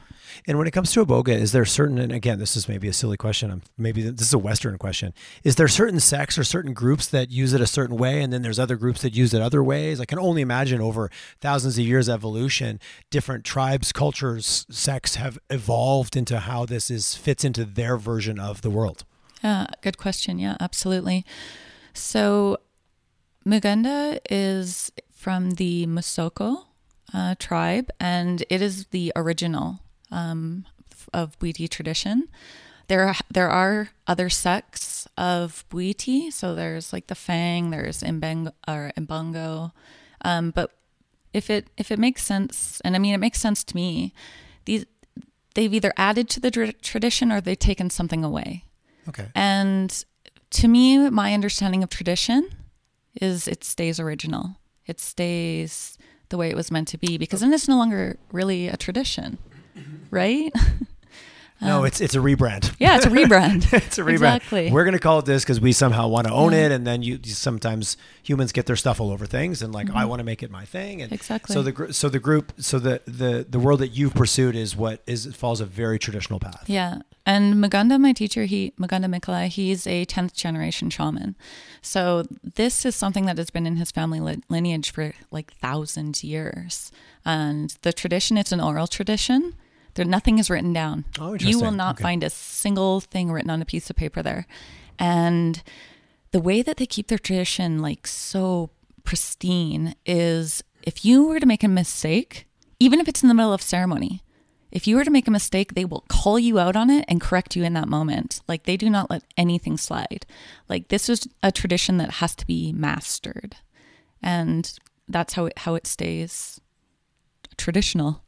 And 0.47 0.59
when 0.59 0.67
it 0.67 0.73
comes 0.73 0.93
to 0.93 1.05
Iboga, 1.05 1.31
is 1.31 1.53
there 1.53 1.65
certain, 1.65 1.99
and 1.99 2.13
again, 2.13 2.39
this 2.39 2.57
is 2.57 2.69
maybe 2.69 2.89
a 2.89 2.93
silly 2.93 3.17
question, 3.17 3.63
maybe 3.77 4.03
this 4.03 4.29
is 4.29 4.35
a 4.35 4.39
Western 4.39 4.79
question, 4.79 5.13
is 5.45 5.57
there 5.57 5.69
certain 5.69 6.01
sects 6.01 6.39
or 6.39 6.45
certain 6.45 6.73
groups 6.73 7.07
that 7.09 7.31
use 7.31 7.53
it 7.53 7.61
a 7.61 7.67
certain 7.67 7.97
way, 7.97 8.23
and 8.23 8.33
then 8.33 8.43
there's 8.43 8.59
other 8.59 8.77
groups 8.77 9.03
that 9.03 9.15
use 9.15 9.35
it 9.35 9.43
other 9.43 9.63
ways? 9.63 10.01
I 10.01 10.05
can 10.05 10.19
only 10.19 10.43
imagine 10.43 10.81
over 10.81 11.11
thousands 11.41 11.79
of 11.79 11.85
years 11.85 12.09
evolution, 12.09 12.81
different 13.11 13.45
tribes, 13.45 13.93
cultures, 13.93 14.67
sects 14.71 15.17
have 15.17 15.39
evolved 15.51 16.17
into 16.17 16.41
how 16.41 16.67
this 16.67 16.91
is 16.91 17.15
fits 17.15 17.45
into 17.45 17.65
their 17.65 17.97
version 17.97 18.39
of 18.39 18.63
the 18.63 18.71
world. 18.71 19.05
Yeah, 19.43 19.67
good 19.81 19.99
question. 19.99 20.39
Yeah, 20.39 20.57
absolutely. 20.61 21.25
So, 21.95 22.59
Moughenda 23.45 24.19
is 24.31 24.93
from 25.11 25.53
the 25.53 25.87
Missoko 25.87 26.65
uh, 27.13 27.35
tribe, 27.39 27.91
and 28.01 28.45
it 28.49 28.63
is 28.63 28.87
the 28.87 29.13
original 29.17 29.81
um, 30.13 30.65
of 31.13 31.39
Bwiti 31.39 31.69
tradition. 31.69 32.29
There, 32.89 33.09
are, 33.09 33.15
there 33.31 33.49
are 33.49 33.91
other 34.07 34.29
sects 34.29 35.09
of 35.17 35.65
Bwiti. 35.71 36.33
So 36.33 36.55
there's 36.55 36.93
like 36.93 37.07
the 37.09 37.15
Fang, 37.15 37.71
there's 37.71 38.03
Mbang 38.03 38.53
or 38.69 38.93
Mbongo, 38.97 39.73
um, 40.25 40.51
but 40.51 40.71
if 41.33 41.49
it 41.51 41.69
if 41.77 41.91
it 41.91 41.99
makes 41.99 42.23
sense, 42.23 42.81
and 42.85 42.95
I 42.95 42.99
mean 42.99 43.15
it 43.15 43.19
makes 43.19 43.41
sense 43.41 43.65
to 43.65 43.77
me, 43.77 44.13
these 44.65 44.85
they've 45.55 45.73
either 45.73 45.93
added 45.97 46.29
to 46.31 46.41
the 46.41 46.51
dr- 46.51 46.81
tradition 46.81 47.33
or 47.33 47.41
they've 47.41 47.59
taken 47.59 47.91
something 47.91 48.25
away. 48.25 48.65
Okay. 49.09 49.29
And 49.35 50.05
to 50.51 50.69
me, 50.69 51.11
my 51.11 51.35
understanding 51.35 51.83
of 51.83 51.91
tradition 51.91 52.49
is 53.21 53.49
it 53.49 53.65
stays 53.65 53.99
original. 53.99 54.57
It 54.87 55.01
stays 55.01 55.99
the 56.29 56.37
way 56.37 56.49
it 56.49 56.57
was 56.57 56.71
meant 56.71 56.89
to 56.89 56.99
be 56.99 57.19
because 57.19 57.41
then 57.41 57.53
it's 57.53 57.69
no 57.69 57.77
longer 57.77 58.19
really 58.31 58.69
a 58.69 58.77
tradition, 58.77 59.39
right? 60.13 60.53
no, 61.61 61.85
it's 61.85 62.01
it's 62.01 62.15
a 62.15 62.19
rebrand. 62.19 62.75
Yeah, 62.79 62.97
it's 62.97 63.07
a 63.07 63.11
rebrand. 63.19 63.73
it's 63.73 63.97
a 63.99 64.03
rebrand. 64.03 64.13
Exactly. 64.15 64.71
We're 64.71 64.85
going 64.85 64.95
to 64.95 65.01
call 65.01 65.19
it 65.21 65.25
this 65.27 65.43
because 65.45 65.61
we 65.61 65.73
somehow 65.73 66.09
want 66.09 66.27
to 66.27 66.33
own 66.33 66.53
it, 66.55 66.71
and 66.73 66.87
then 66.87 67.03
you 67.03 67.19
you- 67.23 67.33
sometimes 67.33 67.97
humans 68.23 68.51
get 68.53 68.67
their 68.67 68.77
stuff 68.77 69.01
all 69.01 69.11
over 69.11 69.27
things, 69.27 69.63
and 69.63 69.73
like 69.73 69.89
I 69.91 70.05
want 70.05 70.21
to 70.21 70.25
make 70.25 70.43
it 70.43 70.51
my 70.51 70.65
thing, 70.65 71.03
and 71.03 71.11
Mm-hmm. 71.11 71.15
Exactly. 71.15 71.53
So 71.55 71.63
the 71.63 71.93
so 71.93 72.09
the 72.09 72.19
group 72.19 72.53
so 72.59 72.79
the 72.79 73.01
the 73.07 73.47
the 73.49 73.59
world 73.59 73.81
that 73.81 73.89
you've 73.89 74.15
pursued 74.15 74.55
is 74.57 74.77
what 74.77 75.03
is 75.07 75.27
follows 75.35 75.61
a 75.61 75.67
very 75.67 75.99
traditional 75.99 76.39
path. 76.41 76.65
Yeah. 76.69 76.99
And 77.25 77.55
Moughenda, 77.63 78.01
my 78.01 78.13
teacher, 78.13 78.47
he 78.47 78.73
Moughenda 78.81 79.07
Mikala, 79.07 79.47
he's 79.47 79.87
a 79.87 80.05
tenth 80.05 80.35
generation 80.35 80.91
shaman. 80.91 81.37
So 81.81 82.25
this 82.43 82.85
is 82.85 82.97
something 82.97 83.27
that 83.27 83.39
has 83.39 83.51
been 83.51 83.65
in 83.65 83.77
his 83.77 83.93
family 83.93 84.19
li- 84.19 84.43
lineage 84.49 84.91
for 84.91 85.13
like 85.31 85.53
thousands 85.53 86.25
years. 86.25 86.91
And 87.25 87.77
the 87.83 87.93
tradition, 87.93 88.37
it's 88.37 88.51
an 88.51 88.61
oral 88.61 88.89
tradition. 88.89 89.55
There 89.95 90.05
nothing 90.05 90.39
is 90.39 90.49
written 90.51 90.73
down. 90.73 91.05
Oh, 91.19 91.35
you 91.35 91.59
will 91.61 91.71
not 91.71 91.97
Okay. 91.97 92.03
find 92.03 92.25
a 92.25 92.31
single 92.31 93.01
thing 93.01 93.31
written 93.31 93.51
on 93.51 93.61
a 93.63 93.67
piece 93.67 93.91
of 93.91 93.97
paper 93.97 94.23
there. 94.23 94.47
And 94.99 95.63
the 96.31 96.41
way 96.41 96.63
that 96.63 96.79
they 96.79 96.87
keep 96.87 97.09
their 97.09 97.19
tradition 97.19 97.81
like 97.81 98.07
so 98.07 98.71
pristine 99.05 99.95
is 100.07 100.63
if 100.83 101.05
you 101.05 101.27
were 101.27 101.41
to 101.41 101.47
make 101.47 101.63
a 101.63 101.69
mistake, 101.69 102.47
even 102.81 103.01
if 103.01 103.09
it's 103.09 103.23
in 103.23 103.29
the 103.29 103.35
middle 103.35 103.53
of 103.53 103.61
ceremony, 103.63 104.23
if 104.71 104.87
you 104.87 104.97
were 104.97 105.05
to 105.05 105.11
make 105.11 105.29
a 105.29 105.31
mistake, 105.33 105.75
they 105.75 105.85
will 105.85 106.05
call 106.09 106.39
you 106.39 106.59
out 106.59 106.77
on 106.77 106.89
it 106.89 107.05
and 107.07 107.21
correct 107.21 107.55
you 107.55 107.63
in 107.63 107.75
that 107.75 107.89
moment. 107.89 108.41
Like 108.49 108.65
they 108.65 108.79
do 108.79 108.89
not 108.89 109.11
let 109.11 109.23
anything 109.37 109.77
slide. 109.77 110.25
Like 110.69 110.89
this 110.89 111.11
is 111.11 111.29
a 111.43 111.53
tradition 111.53 111.99
that 111.99 112.13
has 112.13 112.35
to 112.37 112.47
be 112.47 112.73
mastered. 112.73 113.57
And 114.23 114.73
that's 115.09 115.35
how 115.35 115.47
it 115.47 115.59
how 115.59 115.75
it 115.75 115.87
stays 115.87 116.59
traditional. 117.59 118.23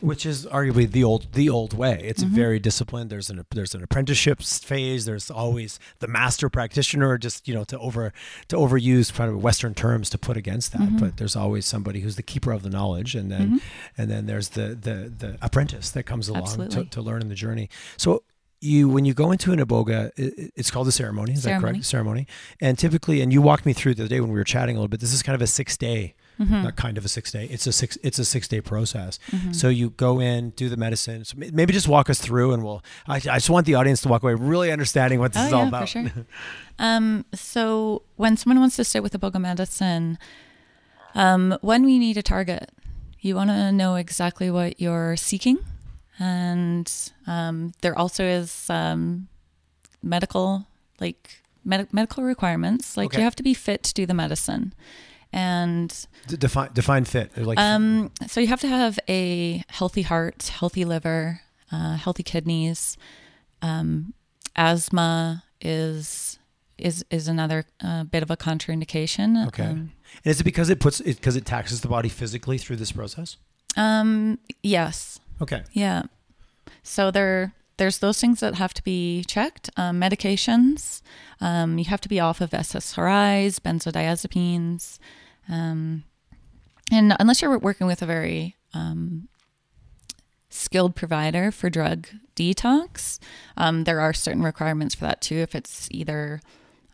Which 0.00 0.26
is 0.26 0.44
arguably 0.46 0.90
the 0.90 1.02
old 1.02 1.32
the 1.32 1.48
old 1.48 1.72
way. 1.72 2.00
It's 2.04 2.22
Mm-hmm. 2.22 2.34
very 2.34 2.58
disciplined. 2.58 3.08
There's 3.10 3.30
an 3.30 3.44
there's 3.50 3.74
an 3.74 3.82
apprenticeship 3.82 4.42
phase. 4.42 5.04
There's 5.06 5.30
always 5.30 5.78
the 6.00 6.08
master 6.08 6.50
practitioner. 6.50 7.16
Just 7.16 7.48
you 7.48 7.54
know 7.54 7.64
to 7.64 7.78
over 7.78 8.12
to 8.48 8.56
overuse 8.56 9.14
kind 9.14 9.30
of 9.30 9.42
Western 9.42 9.74
terms 9.74 10.10
to 10.10 10.18
put 10.18 10.36
against 10.36 10.72
that. 10.72 10.82
Mm-hmm. 10.82 10.98
But 10.98 11.16
there's 11.16 11.36
always 11.36 11.64
somebody 11.64 12.00
who's 12.00 12.16
the 12.16 12.22
keeper 12.22 12.52
of 12.52 12.62
the 12.62 12.70
knowledge, 12.70 13.14
and 13.14 13.30
then 13.30 13.62
and 13.96 14.10
then 14.10 14.26
there's 14.26 14.50
the 14.50 14.74
the 14.74 15.12
the 15.16 15.38
apprentice 15.40 15.90
that 15.92 16.02
comes 16.04 16.28
along 16.28 16.68
to, 16.68 16.84
to 16.84 17.00
learn 17.02 17.22
in 17.22 17.28
the 17.28 17.34
journey. 17.34 17.68
So. 17.96 18.22
You 18.60 18.88
when 18.88 19.04
you 19.04 19.12
go 19.12 19.30
into 19.30 19.52
an 19.52 19.58
iboga, 19.58 20.10
it, 20.16 20.52
it's 20.56 20.70
called 20.70 20.88
a 20.88 20.92
ceremony. 20.92 21.32
Is 21.34 21.42
that 21.42 21.60
correct? 21.60 21.84
Ceremony. 21.84 22.26
And 22.62 22.78
typically, 22.78 23.20
and 23.20 23.30
you 23.30 23.42
walked 23.42 23.66
me 23.66 23.74
through 23.74 23.94
the 23.96 24.04
other 24.04 24.08
day 24.08 24.20
when 24.22 24.30
we 24.30 24.38
were 24.38 24.44
chatting 24.44 24.74
a 24.74 24.78
little 24.78 24.88
bit. 24.88 25.00
This 25.00 25.12
is 25.12 25.22
kind 25.22 25.34
of 25.34 25.42
a 25.42 25.46
six 25.46 25.76
day 25.76 26.14
Mm-hmm. 26.40 26.62
not 26.64 26.74
kind 26.76 26.98
of 26.98 27.04
a 27.04 27.08
six 27.08 27.30
day. 27.30 27.46
It's 27.48 27.66
a 27.66 27.72
six. 27.72 27.96
It's 28.02 28.18
a 28.18 28.24
six 28.24 28.48
day 28.48 28.60
process. 28.60 29.20
So 29.52 29.68
you 29.68 29.90
go 29.90 30.20
in, 30.20 30.50
do 30.50 30.68
the 30.68 30.76
medicine. 30.76 31.24
So 31.24 31.36
maybe 31.38 31.72
just 31.72 31.86
walk 31.86 32.10
us 32.10 32.18
through, 32.20 32.52
and 32.52 32.64
we'll. 32.64 32.82
I, 33.06 33.16
I 33.16 33.36
just 33.38 33.50
want 33.50 33.66
the 33.66 33.76
audience 33.76 34.00
to 34.02 34.08
walk 34.08 34.22
away 34.24 34.34
really 34.34 34.72
understanding 34.72 35.20
what 35.20 35.32
this 35.32 35.42
Oh 35.42 35.46
is 35.46 35.52
all 35.52 35.68
about. 35.68 35.82
for 35.82 35.86
sure. 35.86 36.10
um, 36.80 37.24
so 37.34 38.02
when 38.16 38.36
someone 38.36 38.58
wants 38.58 38.74
to 38.76 38.84
sit 38.84 39.02
with 39.02 39.12
iboga 39.12 39.40
medicine, 39.40 40.18
um, 41.14 41.56
when 41.60 41.84
we 41.84 41.98
need 42.00 42.16
a 42.16 42.22
target, 42.22 42.70
you 43.20 43.36
want 43.36 43.50
to 43.50 43.70
know 43.70 43.94
exactly 43.94 44.50
what 44.50 44.80
you're 44.80 45.16
seeking, 45.16 45.58
and 46.18 46.92
um, 47.26 47.72
there 47.80 47.96
also 47.96 48.24
is 48.24 48.68
um, 48.70 49.28
medical 50.02 50.66
like 51.00 51.42
med- 51.64 51.92
medical 51.92 52.22
requirements. 52.24 52.96
Like 52.96 53.06
Okay. 53.06 53.18
you 53.18 53.24
have 53.24 53.36
to 53.36 53.42
be 53.42 53.54
fit 53.54 53.82
to 53.84 53.94
do 53.94 54.04
the 54.06 54.14
medicine, 54.14 54.74
and 55.34 56.06
define 56.28 56.70
define 56.72 57.04
fit. 57.04 57.36
Like 57.36 57.58
um, 57.58 58.12
so 58.28 58.40
you 58.40 58.46
have 58.46 58.60
to 58.60 58.68
have 58.68 59.00
a 59.08 59.64
healthy 59.68 60.02
heart, 60.02 60.46
healthy 60.46 60.84
liver, 60.84 61.40
uh, 61.72 61.96
healthy 61.96 62.22
kidneys. 62.22 62.96
Um, 63.60 64.14
asthma 64.54 65.42
is 65.60 66.38
is 66.78 67.04
is 67.10 67.26
another 67.26 67.64
uh, 67.82 68.04
bit 68.04 68.22
of 68.22 68.30
a 68.30 68.36
contraindication. 68.36 69.48
Okay. 69.48 69.64
Um, 69.64 69.92
and 70.24 70.30
is 70.30 70.40
it 70.40 70.44
because 70.44 70.70
it 70.70 70.78
puts 70.78 71.00
it 71.00 71.16
because 71.16 71.34
it 71.34 71.44
taxes 71.44 71.80
the 71.80 71.88
body 71.88 72.08
physically 72.08 72.56
through 72.56 72.76
this 72.76 72.92
process? 72.92 73.36
um, 73.76 74.38
yes. 74.62 75.18
Okay. 75.42 75.64
Yeah. 75.72 76.04
So 76.84 77.10
there 77.10 77.54
there's 77.76 77.98
those 77.98 78.20
things 78.20 78.38
that 78.38 78.54
have 78.54 78.72
to 78.74 78.84
be 78.84 79.24
checked. 79.24 79.68
Um, 79.76 80.00
medications. 80.00 81.02
Um, 81.40 81.76
you 81.76 81.86
have 81.86 82.00
to 82.02 82.08
be 82.08 82.20
off 82.20 82.40
of 82.40 82.50
SSRIs, 82.50 83.58
benzodiazepines, 83.58 85.00
um, 85.48 86.04
and 86.92 87.14
unless 87.18 87.40
you're 87.42 87.58
working 87.58 87.86
with 87.86 88.02
a 88.02 88.06
very 88.06 88.56
um, 88.72 89.28
skilled 90.50 90.94
provider 90.94 91.50
for 91.50 91.70
drug 91.70 92.06
detox, 92.36 93.18
um, 93.56 93.84
there 93.84 94.00
are 94.00 94.12
certain 94.12 94.42
requirements 94.42 94.94
for 94.94 95.04
that 95.04 95.20
too. 95.20 95.36
If 95.36 95.54
it's 95.54 95.88
either 95.90 96.40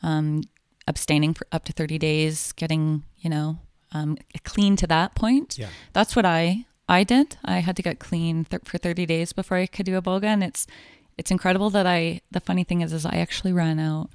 um, 0.02 0.42
abstaining 0.86 1.34
for 1.34 1.46
up 1.52 1.64
to 1.64 1.72
30 1.72 1.98
days, 1.98 2.52
getting 2.52 3.02
you 3.18 3.28
know 3.30 3.58
um, 3.92 4.16
clean 4.44 4.76
to 4.76 4.86
that 4.86 5.14
point, 5.14 5.58
Yeah. 5.58 5.68
that's 5.92 6.14
what 6.16 6.24
I 6.24 6.64
I 6.88 7.04
did. 7.04 7.36
I 7.44 7.58
had 7.60 7.76
to 7.76 7.82
get 7.82 7.98
clean 8.00 8.44
th- 8.46 8.62
for 8.64 8.78
30 8.78 9.06
days 9.06 9.32
before 9.32 9.56
I 9.58 9.66
could 9.66 9.86
do 9.86 10.00
iboga, 10.00 10.24
and 10.24 10.42
it's 10.42 10.66
it's 11.18 11.30
incredible 11.30 11.70
that 11.70 11.86
I. 11.86 12.20
The 12.30 12.40
funny 12.40 12.64
thing 12.64 12.80
is, 12.80 12.92
is 12.92 13.04
I 13.04 13.16
actually 13.16 13.52
ran 13.52 13.78
out, 13.78 14.10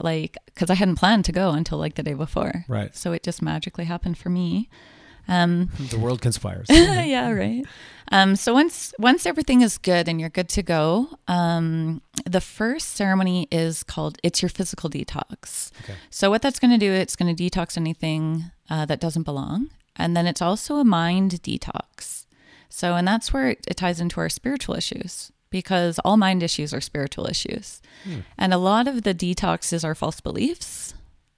like, 0.00 0.36
because 0.46 0.70
I 0.70 0.74
hadn't 0.74 0.96
planned 0.96 1.24
to 1.26 1.32
go 1.32 1.50
until 1.50 1.78
like 1.78 1.94
the 1.94 2.02
day 2.02 2.14
before. 2.14 2.64
Right. 2.68 2.94
So 2.94 3.12
it 3.12 3.22
just 3.22 3.42
magically 3.42 3.84
happened 3.84 4.18
for 4.18 4.28
me. 4.28 4.68
Um, 5.28 5.68
The 5.90 5.98
world 5.98 6.20
conspires. 6.20 6.66
yeah, 6.70 7.30
right. 7.30 7.64
Um, 8.10 8.36
so 8.36 8.54
once 8.54 8.94
once 8.98 9.26
everything 9.26 9.60
is 9.60 9.76
good 9.76 10.08
and 10.08 10.18
you're 10.18 10.30
good 10.30 10.48
to 10.50 10.62
go, 10.62 11.10
um, 11.28 12.00
the 12.24 12.40
first 12.40 12.90
ceremony 12.94 13.46
is 13.50 13.82
called 13.82 14.18
"It's 14.22 14.40
Your 14.40 14.48
Physical 14.48 14.88
Detox." 14.88 15.70
Okay. 15.84 15.94
So 16.08 16.30
what 16.30 16.40
that's 16.40 16.58
going 16.58 16.70
to 16.70 16.78
do, 16.78 16.90
it's 16.90 17.16
going 17.16 17.34
to 17.34 17.50
detox 17.50 17.76
anything 17.76 18.44
uh, 18.70 18.86
that 18.86 19.00
doesn't 19.00 19.24
belong, 19.24 19.68
and 19.96 20.16
then 20.16 20.26
it's 20.26 20.40
also 20.40 20.76
a 20.76 20.84
mind 20.84 21.32
detox. 21.42 22.24
So 22.70 22.94
and 22.94 23.06
that's 23.06 23.32
where 23.32 23.50
it, 23.50 23.66
it 23.68 23.76
ties 23.76 24.00
into 24.00 24.20
our 24.20 24.30
spiritual 24.30 24.74
issues 24.74 25.30
because 25.50 25.98
all 26.00 26.16
mind 26.16 26.42
issues 26.42 26.72
are 26.74 26.80
spiritual 26.80 27.26
issues, 27.26 27.80
and 28.36 28.52
a 28.52 28.58
lot 28.58 28.88
of 28.88 29.02
the 29.02 29.14
detoxes 29.14 29.84
are 29.84 29.94
false 29.94 30.20
beliefs, 30.20 30.94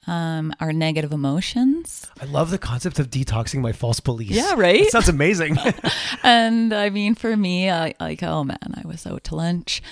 um, 0.06 0.52
our 0.60 0.72
negative 0.72 1.12
emotions. 1.12 2.10
I 2.20 2.24
love 2.24 2.50
the 2.50 2.58
concept 2.58 2.98
of 2.98 3.10
detoxing 3.10 3.60
my 3.60 3.72
false 3.72 4.00
beliefs. 4.00 4.32
Yeah, 4.32 4.54
right? 4.56 4.80
That 4.80 4.90
sounds 4.90 5.08
amazing. 5.08 5.56
And 6.22 6.72
I 6.72 6.90
mean, 6.90 7.14
for 7.14 7.36
me, 7.36 7.70
I 7.70 7.94
like, 7.98 8.22
oh 8.22 8.44
man, 8.44 8.58
I 8.74 8.86
was 8.86 9.06
out 9.06 9.24
to 9.24 9.36
lunch. 9.36 9.82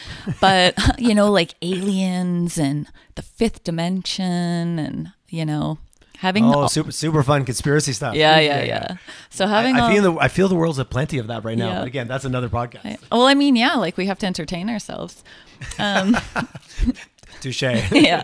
But, 0.41 0.75
you 0.99 1.15
know, 1.15 1.31
like 1.31 1.55
aliens 1.63 2.59
and 2.59 2.87
the 3.15 3.23
fifth 3.23 3.65
dimension 3.65 4.79
and, 4.79 5.13
you 5.29 5.47
know, 5.47 5.79
having. 6.19 6.45
oh, 6.45 6.53
all- 6.63 6.69
super 6.69 6.93
super 6.93 7.23
fun 7.23 7.45
conspiracy 7.45 7.93
stuff. 7.93 8.15
yeah, 8.15 8.39
yeah, 8.41 8.63
yeah. 8.63 8.97
So 9.31 9.47
having. 9.47 9.77
I, 9.77 9.79
I 9.79 9.83
all- 9.83 9.91
feel 9.93 10.03
the 10.13 10.19
I 10.21 10.29
feel 10.29 10.49
the 10.49 10.55
world's 10.57 10.79
at 10.79 10.91
plenty 10.91 11.19
of 11.19 11.27
that 11.29 11.45
right 11.45 11.57
now. 11.59 11.69
Yeah. 11.69 11.79
But 11.81 11.89
again, 11.89 12.09
that's 12.09 12.25
another 12.25 12.49
podcast. 12.49 12.85
I- 12.85 12.99
well, 13.11 13.27
I 13.27 13.35
mean, 13.35 13.57
yeah, 13.57 13.75
like 13.75 13.97
we 13.97 14.07
have 14.07 14.19
to 14.21 14.27
entertain 14.27 14.69
ourselves. 14.71 15.25
Um, 15.79 16.17
Touche. 17.41 17.63
yeah. 17.93 18.23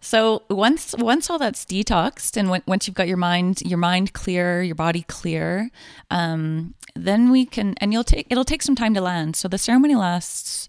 So 0.00 0.42
once 0.48 0.94
once 0.98 1.28
all 1.30 1.38
that's 1.38 1.64
detoxed 1.64 2.36
and 2.36 2.48
when, 2.50 2.62
once 2.66 2.86
you've 2.86 2.94
got 2.94 3.08
your 3.08 3.16
mind 3.16 3.60
your 3.62 3.78
mind 3.78 4.12
clear, 4.12 4.62
your 4.62 4.74
body 4.76 5.02
clear, 5.08 5.70
um, 6.10 6.74
then 6.94 7.30
we 7.30 7.44
can 7.46 7.74
and 7.80 7.92
you'll 7.92 8.04
take 8.04 8.26
it'll 8.30 8.44
take 8.44 8.62
some 8.62 8.76
time 8.76 8.94
to 8.94 9.00
land. 9.00 9.34
So 9.36 9.48
the 9.48 9.58
ceremony 9.58 9.96
lasts 9.96 10.68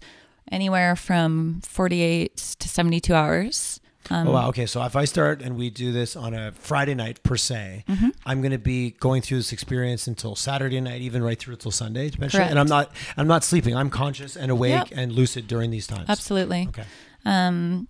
anywhere 0.50 0.96
from 0.96 1.60
forty 1.62 2.02
eight 2.02 2.36
to 2.58 2.68
seventy 2.68 3.00
two 3.00 3.14
hours. 3.14 3.80
Um, 4.10 4.28
Oh 4.28 4.32
wow. 4.32 4.48
Okay. 4.48 4.64
So 4.66 4.82
if 4.84 4.96
I 4.96 5.04
start 5.04 5.42
and 5.42 5.56
we 5.56 5.70
do 5.70 5.92
this 5.92 6.16
on 6.16 6.32
a 6.34 6.52
Friday 6.52 6.94
night 6.94 7.22
per 7.22 7.36
se, 7.36 7.84
Mm-hmm. 7.88 8.08
I'm 8.24 8.40
going 8.40 8.52
to 8.52 8.58
be 8.58 8.92
going 8.92 9.22
through 9.22 9.38
this 9.38 9.52
experience 9.52 10.06
until 10.06 10.34
Saturday 10.34 10.80
night, 10.80 11.00
even 11.02 11.22
right 11.22 11.38
through 11.38 11.54
until 11.54 11.70
Sunday, 11.70 12.10
potentially. 12.10 12.44
And 12.44 12.58
I'm 12.58 12.66
not 12.68 12.90
I'm 13.16 13.26
not 13.26 13.44
sleeping. 13.44 13.76
I'm 13.76 13.90
conscious 13.90 14.36
and 14.36 14.50
awake 14.50 14.72
Yep. 14.72 14.88
and 14.92 15.12
lucid 15.12 15.46
during 15.46 15.70
these 15.70 15.86
times. 15.86 16.06
Absolutely. 16.08 16.66
Okay. 16.68 16.84
Um, 17.24 17.88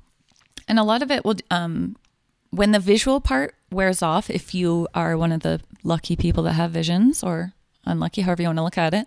and 0.66 0.78
a 0.78 0.82
lot 0.82 1.02
of 1.02 1.10
it 1.10 1.24
will, 1.24 1.36
um, 1.50 1.96
when 2.50 2.72
the 2.72 2.80
visual 2.80 3.20
part 3.20 3.54
wears 3.70 4.02
off, 4.02 4.28
if 4.30 4.54
you 4.54 4.88
are 4.94 5.16
one 5.16 5.32
of 5.32 5.40
the 5.40 5.60
lucky 5.84 6.16
people 6.16 6.42
that 6.44 6.54
have 6.54 6.70
visions 6.70 7.22
or 7.22 7.52
unlucky, 7.84 8.22
however 8.22 8.42
you 8.42 8.48
want 8.48 8.58
to 8.58 8.62
look 8.64 8.78
at 8.78 8.92
it, 8.94 9.06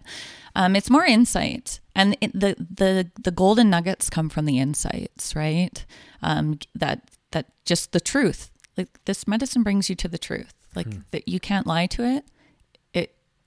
um, 0.55 0.75
it's 0.75 0.89
more 0.89 1.05
insight. 1.05 1.79
And 1.95 2.15
it, 2.21 2.31
the, 2.33 2.55
the, 2.57 3.09
the 3.21 3.31
golden 3.31 3.69
nuggets 3.69 4.09
come 4.09 4.29
from 4.29 4.45
the 4.45 4.59
insights, 4.59 5.35
right? 5.35 5.83
Um, 6.21 6.59
that, 6.75 7.09
that 7.31 7.47
just 7.65 7.91
the 7.91 7.99
truth, 7.99 8.51
like 8.77 8.89
this 9.05 9.27
medicine 9.27 9.63
brings 9.63 9.89
you 9.89 9.95
to 9.95 10.07
the 10.07 10.17
truth, 10.17 10.53
like 10.75 10.87
that 11.11 11.27
you 11.27 11.39
can't 11.39 11.67
lie 11.67 11.87
to 11.87 12.03
it. 12.03 12.25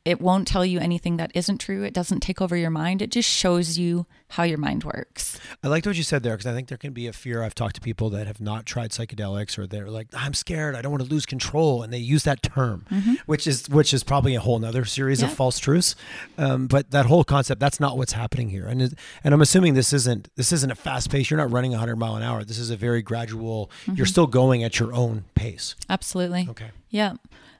It, 0.05 0.21
won't 0.21 0.47
tell 0.49 0.65
you 0.65 0.79
anything 0.79 1.17
that 1.17 1.31
isn't 1.35 1.59
true. 1.59 1.83
It 1.83 1.95
doesn't 1.95 2.21
take 2.21 2.41
over 2.41 2.57
your 2.57 2.71
mind. 2.71 3.03
It 3.03 3.11
just 3.11 3.29
shows 3.29 3.79
you 3.79 4.07
how 4.29 4.43
your 4.43 4.59
mind 4.59 4.85
works. 4.85 5.39
I 5.63 5.69
liked 5.69 5.87
what 5.87 5.97
you 5.97 6.03
said 6.03 6.23
there 6.23 6.35
because 6.35 6.47
I 6.47 6.55
think 6.55 6.69
there 6.69 6.79
can 6.79 6.93
be 6.93 7.07
a 7.07 7.13
fear. 7.13 7.43
I've 7.43 7.55
talked 7.55 7.77
to 7.77 7.81
people 7.81 8.11
that 8.11 8.27
have 8.27 8.41
not 8.41 8.67
tried 8.67 8.91
psychedelics 8.91 9.59
or 9.59 9.67
they're 9.67 9.89
like, 9.89 10.09
I'm 10.15 10.35
scared. 10.35 10.75
I 10.75 10.83
don't 10.83 10.93
want 10.93 11.05
to 11.05 11.09
lose 11.09 11.25
control. 11.25 11.83
And 11.83 11.93
they 11.93 11.99
use 11.99 12.25
that 12.25 12.43
term, 12.43 12.85
which 13.27 13.47
is 13.47 13.69
which 13.69 13.95
is 13.95 14.03
probably 14.03 14.35
a 14.35 14.41
whole 14.41 14.59
nother 14.59 14.85
series 14.85 15.23
of 15.23 15.33
false 15.33 15.59
truths. 15.59 15.95
Um, 16.37 16.67
but 16.67 16.91
that 16.91 17.07
whole 17.07 17.25
concept, 17.25 17.61
that's 17.61 17.81
not 17.81 17.97
what's 17.97 18.13
happening 18.13 18.51
here. 18.51 18.67
And 18.67 18.95
and 19.23 19.35
I'm 19.35 19.41
assuming 19.41 19.75
this 19.75 19.93
isn't 19.93 20.29
this 20.37 20.53
isn't 20.53 20.71
a 20.71 20.75
fast 20.75 21.11
pace. 21.11 21.31
You're 21.31 21.39
not 21.39 21.51
running 21.51 21.71
100 21.71 21.97
mile 21.97 22.17
an 22.17 22.23
hour. 22.23 22.45
This 22.45 22.59
is 22.59 22.71
a 22.71 22.77
very 22.77 23.03
gradual. 23.03 23.71
You're 23.93 24.07
still 24.07 24.27
going 24.27 24.65
at 24.65 24.79
your 24.81 24.93
own 24.93 25.25
pace. 25.35 25.77
Absolutely. 25.89 26.47
Okay. 26.51 26.71
Yeah. 26.91 27.15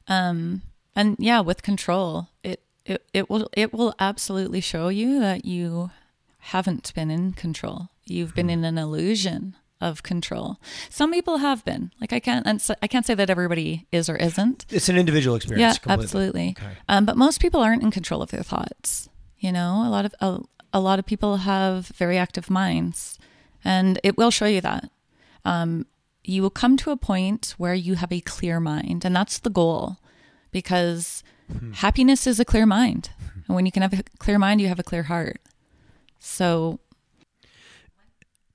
Um, 0.09 0.63
and 0.97 1.17
yeah, 1.19 1.41
with 1.41 1.63
control, 1.63 2.29
it, 2.43 2.63
it, 2.85 3.05
it 3.13 3.31
will, 3.31 3.49
it 3.55 3.73
will 3.73 3.95
absolutely 3.99 4.61
show 4.61 4.89
you 4.89 5.19
that 5.21 5.45
you 5.45 5.91
haven't 6.39 6.93
been 6.95 7.11
in 7.11 7.33
control. 7.33 7.89
You've 8.07 8.35
been 8.35 8.51
in 8.51 8.65
an 8.65 8.77
illusion 8.77 9.57
of 9.81 10.03
control. 10.03 10.59
Some 10.91 11.13
people 11.13 11.39
have 11.39 11.65
been 11.65 11.93
like, 12.01 12.13
I 12.13 12.21
can't, 12.21 12.47
I 12.83 12.87
can't 12.87 13.07
say 13.07 13.15
that 13.15 13.31
everybody 13.31 13.87
is 13.91 14.09
or 14.09 14.17
isn't. 14.17 14.67
It's 14.71 14.89
an 14.89 14.97
individual 14.97 15.37
experience. 15.37 15.61
Yeah, 15.61 15.79
completely. 15.79 16.05
absolutely. 16.05 16.57
Okay. 16.59 16.77
Um, 16.89 17.05
but 17.05 17.17
most 17.17 17.41
people 17.41 17.61
aren't 17.61 17.83
in 17.83 17.91
control 17.91 18.23
of 18.23 18.31
their 18.31 18.43
thoughts. 18.43 19.09
You 19.39 19.53
know, 19.53 19.83
a 19.87 19.91
lot 19.91 20.05
of, 20.05 20.15
a, 20.21 20.41
a 20.73 20.81
lot 20.81 20.99
of 20.99 21.07
people 21.07 21.39
have 21.39 21.89
very 21.89 22.19
active 22.19 22.51
minds 22.51 23.19
and 23.65 23.99
it 24.03 24.17
will 24.17 24.31
show 24.31 24.47
you 24.47 24.61
that 24.61 24.91
um, 25.45 25.87
you 26.23 26.43
will 26.43 26.51
come 26.51 26.77
to 26.79 26.91
a 26.91 26.97
point 26.97 27.55
where 27.59 27.75
you 27.75 27.95
have 27.95 28.13
a 28.13 28.21
clear 28.21 28.61
mind 28.61 29.05
and 29.05 29.15
that's 29.15 29.39
the 29.39 29.51
goal 29.51 29.99
because 30.55 31.23
happiness 31.75 32.27
is 32.27 32.41
a 32.41 32.45
clear 32.47 32.65
mind 32.65 33.11
and 33.47 33.55
when 33.55 33.67
you 33.67 33.73
can 33.73 33.83
have 33.83 33.93
a 33.93 34.03
clear 34.19 34.39
mind 34.39 34.59
you 34.63 34.69
have 34.69 34.79
a 34.79 34.83
clear 34.83 35.03
heart 35.03 35.39
so 36.19 36.81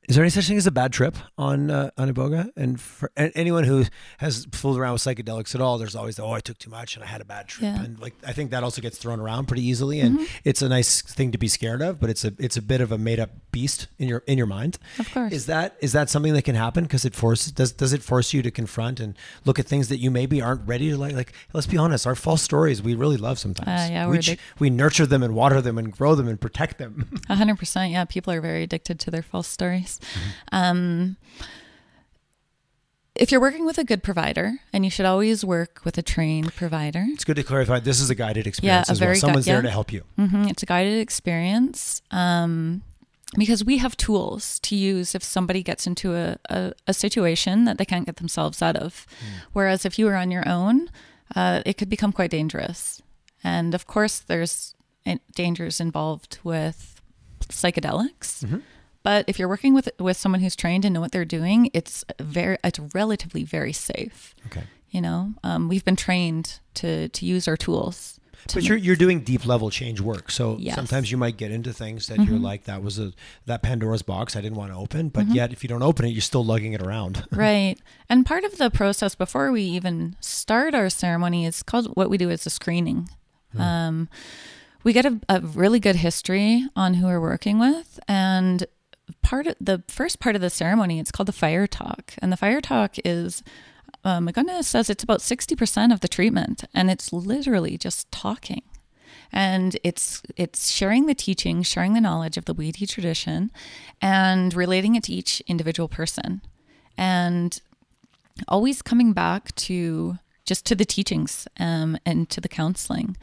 Is 0.10 0.16
there 0.16 0.24
any 0.24 0.32
such 0.32 0.48
thing 0.48 0.58
as 0.58 0.66
a 0.66 0.72
bad 0.72 0.92
trip 0.92 1.16
on 1.38 1.70
uh, 1.70 1.92
on 1.96 2.12
Iboga? 2.12 2.50
And 2.56 2.82
for 2.82 3.12
anyone 3.16 3.64
who 3.66 3.86
has 4.18 4.48
fooled 4.52 4.80
around 4.80 4.94
with 4.94 5.04
psychedelics 5.04 5.54
at 5.54 5.62
all, 5.62 5.78
there's 5.78 5.96
always 5.96 6.16
the, 6.16 6.24
oh 6.24 6.32
I 6.32 6.40
took 6.40 6.58
too 6.58 6.72
much 6.72 6.96
and 6.96 7.04
I 7.04 7.08
had 7.08 7.22
a 7.22 7.26
bad 7.26 7.48
trip, 7.48 7.62
Yeah. 7.64 7.76
Mm-hmm. 7.76 7.86
and 7.86 8.00
like 8.00 8.16
I 8.26 8.34
think 8.34 8.50
that 8.50 8.64
also 8.64 8.82
gets 8.82 8.98
thrown 8.98 9.20
around 9.20 9.46
pretty 9.48 9.62
easily, 9.72 10.00
and 10.00 10.20
it's 10.44 10.64
a 10.64 10.70
nice 10.70 11.04
thing 11.04 11.32
to 11.34 11.38
be 11.38 11.48
scared 11.48 11.84
of, 11.84 12.00
but 12.00 12.10
it's 12.10 12.26
a 12.26 12.32
it's 12.40 12.58
a 12.58 12.62
bit 12.64 12.82
of 12.82 12.92
a 12.92 12.98
made 12.98 13.20
up 13.20 13.30
beast 13.52 13.88
in 13.98 14.08
your 14.08 14.24
in 14.28 14.38
your 14.38 14.48
mind. 14.48 14.78
Of 14.98 15.12
course. 15.14 15.34
is 15.34 15.46
that 15.48 15.76
is 15.82 15.92
that 15.94 16.10
something 16.10 16.34
that 16.34 16.44
can 16.44 16.56
happen 16.56 16.84
because 16.84 17.06
it 17.06 17.16
forces 17.16 17.52
does 17.52 17.72
does 17.72 17.94
it 17.94 18.04
force 18.04 18.34
you 18.34 18.42
to 18.42 18.52
confront 18.52 19.00
and 19.00 19.16
look 19.46 19.60
at 19.60 19.66
things 19.66 19.90
that 19.90 19.98
you 19.98 20.12
maybe 20.12 20.42
aren't 20.42 20.68
ready 20.68 20.90
to 20.90 20.98
like 20.98 21.14
like 21.14 21.34
let's 21.54 21.68
be 21.68 21.78
honest, 21.78 22.06
our 22.08 22.16
false 22.16 22.42
stories 22.42 22.82
we 22.82 22.96
really 22.96 23.18
love 23.18 23.40
sometimes. 23.40 23.90
Uh, 23.90 23.94
yeah, 23.94 24.08
we 24.08 24.20
we 24.60 24.70
nurture 24.70 25.06
them 25.06 25.24
and 25.24 25.36
water 25.36 25.62
them 25.62 25.78
and 25.78 25.92
grow 25.92 26.16
them 26.16 26.28
and 26.28 26.40
protect 26.40 26.78
them. 26.78 27.08
100% 27.30 27.92
yeah 27.92 28.06
people 28.06 28.34
are 28.34 28.42
very 28.42 28.64
addicted 28.64 29.00
to 29.00 29.12
their 29.12 29.22
false 29.22 29.48
stories 29.48 30.00
um, 30.52 31.18
if 33.16 33.32
you're 33.32 33.42
working 33.42 33.66
with 33.66 33.78
a 33.78 33.84
good 33.84 34.02
provider 34.04 34.60
and 34.72 34.86
you 34.86 34.92
should 34.92 35.06
always 35.06 35.44
work 35.44 35.82
with 35.84 35.98
a 35.98 36.02
trained 36.02 36.54
provider 36.56 37.06
it's 37.10 37.24
good 37.26 37.36
to 37.36 37.44
clarify. 37.44 37.80
This 37.80 38.00
is 38.00 38.10
a 38.10 38.16
guided 38.16 38.48
experience 38.48 38.88
yeah, 38.88 38.92
a 38.92 38.94
as 38.94 39.00
well. 39.00 39.08
very 39.08 39.16
gui- 39.16 39.20
Someone's 39.20 39.46
there 39.46 39.56
yeah. 39.58 39.62
to 39.64 39.70
help 39.70 39.92
you. 39.92 40.04
Mm-hmm. 40.18 40.44
It's 40.48 40.64
a 40.64 40.66
guided 40.66 41.00
experience 41.00 42.02
um, 42.12 42.82
because 43.38 43.64
we 43.64 43.78
have 43.78 43.96
tools 43.96 44.60
to 44.62 44.76
use 44.76 45.14
if 45.14 45.24
somebody 45.24 45.62
gets 45.62 45.86
into 45.86 46.16
a, 46.16 46.38
a, 46.50 46.74
a 46.88 46.94
situation 46.94 47.66
that 47.66 47.78
they 47.78 47.86
can't 47.86 48.06
get 48.06 48.16
themselves 48.18 48.62
out 48.62 48.76
of. 48.76 49.06
Whereas 49.54 49.86
if 49.86 50.00
you 50.00 50.08
are 50.08 50.16
on 50.16 50.32
your 50.32 50.48
own, 50.48 50.90
uh, 51.36 51.62
it 51.66 51.78
could 51.78 51.90
become 51.90 52.12
quite 52.12 52.32
dangerous. 52.32 53.02
And 53.44 53.76
of 53.76 53.86
course, 53.86 54.20
there's 54.20 54.74
uh, 55.06 55.18
dangers 55.36 55.80
involved 55.80 56.40
with 56.44 57.02
psychedelics. 57.50 58.62
But 59.04 59.26
if 59.28 59.40
you're 59.40 59.48
working 59.48 59.74
with 59.74 59.90
with 60.00 60.18
someone 60.18 60.42
who's 60.42 60.56
trained 60.56 60.84
and 60.84 60.94
know 60.94 61.02
what 61.02 61.12
they're 61.12 61.24
doing, 61.24 61.70
it's 61.74 62.04
very 62.20 62.58
it's 62.64 62.80
relatively 62.94 63.44
very 63.44 63.74
safe. 63.74 64.36
Okay. 64.48 64.64
You 64.90 65.02
know, 65.02 65.34
um, 65.44 65.70
we've 65.70 65.86
been 65.86 65.96
trained 65.96 66.60
to 66.76 67.08
to 67.10 67.26
use 67.26 67.48
our 67.48 67.58
tools. 67.58 68.19
But 68.54 68.64
you're 68.64 68.78
you're 68.78 68.96
doing 68.96 69.22
deep 69.22 69.46
level 69.46 69.70
change 69.70 70.02
work. 70.02 70.32
So 70.32 70.58
Yes. 70.60 70.76
sometimes 70.76 71.12
you 71.12 71.18
might 71.18 71.38
get 71.38 71.52
into 71.52 71.74
things 71.74 72.08
that 72.08 72.18
you're 72.18 72.36
mm-hmm. 72.36 72.44
like 72.44 72.64
that 72.66 72.82
was 72.82 73.00
a 73.00 73.14
that 73.46 73.62
Pandora's 73.62 74.02
box 74.02 74.36
I 74.36 74.42
didn't 74.42 74.58
want 74.58 74.72
to 74.72 74.78
open, 74.78 75.10
but 75.10 75.26
mm-hmm. 75.26 75.36
yet 75.36 75.52
if 75.52 75.64
you 75.64 75.68
don't 75.68 75.84
open 75.84 76.06
it, 76.06 76.10
you're 76.10 76.22
still 76.22 76.44
lugging 76.44 76.74
it 76.74 76.82
around. 76.82 77.26
right. 77.32 77.78
And 78.10 78.26
part 78.26 78.44
of 78.44 78.58
the 78.58 78.70
process 78.70 79.16
before 79.16 79.52
we 79.52 79.64
even 79.64 80.16
start 80.20 80.74
our 80.74 80.90
ceremony 80.90 81.46
is 81.46 81.64
called 81.64 81.88
what 81.96 82.10
we 82.10 82.18
do 82.18 82.30
is 82.30 82.46
a 82.46 82.50
screening. 82.50 83.10
Hmm. 83.54 83.62
Um, 83.62 84.10
we 84.84 84.94
get 84.94 85.06
a, 85.06 85.20
a 85.28 85.42
really 85.42 85.80
good 85.80 85.98
history 85.98 86.66
on 86.76 86.96
who 86.96 87.08
we're 87.08 87.20
working 87.20 87.60
with, 87.60 88.00
and 88.08 88.66
part 89.22 89.48
of 89.48 89.56
the 89.60 89.84
first 89.88 90.20
part 90.20 90.36
of 90.36 90.42
the 90.42 90.50
ceremony 90.50 91.00
it's 91.00 91.12
called 91.12 91.28
the 91.28 91.34
fire 91.34 91.68
talk, 91.68 92.14
and 92.20 92.32
the 92.32 92.38
fire 92.38 92.62
talk 92.62 92.96
is. 93.04 93.44
Moughenda 94.06 94.64
says 94.64 94.90
it's 94.90 95.04
about 95.04 95.20
60% 95.20 95.94
of 95.94 96.00
the 96.00 96.08
treatment, 96.08 96.64
and 96.74 96.90
it's 96.90 97.12
literally 97.14 97.78
just 97.78 98.12
talking 98.12 98.64
and 99.32 99.78
it's 99.84 100.22
it's 100.36 100.72
sharing 100.72 101.06
the 101.06 101.14
teaching, 101.14 101.62
sharing 101.64 101.94
the 101.94 102.02
knowledge 102.02 102.38
of 102.38 102.46
the 102.46 102.56
Bwiti 102.56 102.88
tradition, 102.88 103.52
and 104.02 104.54
relating 104.54 104.96
it 104.96 105.04
to 105.04 105.14
each 105.14 105.42
individual 105.48 105.88
person, 105.88 106.42
and 106.98 107.62
always 108.48 108.82
coming 108.82 109.14
back 109.14 109.54
to 109.56 110.18
just 110.46 110.66
to 110.66 110.76
the 110.76 110.86
teachings 110.86 111.48
um, 111.60 111.98
and 112.06 112.30
to 112.30 112.42
the 112.42 112.50
counseling, 112.50 113.16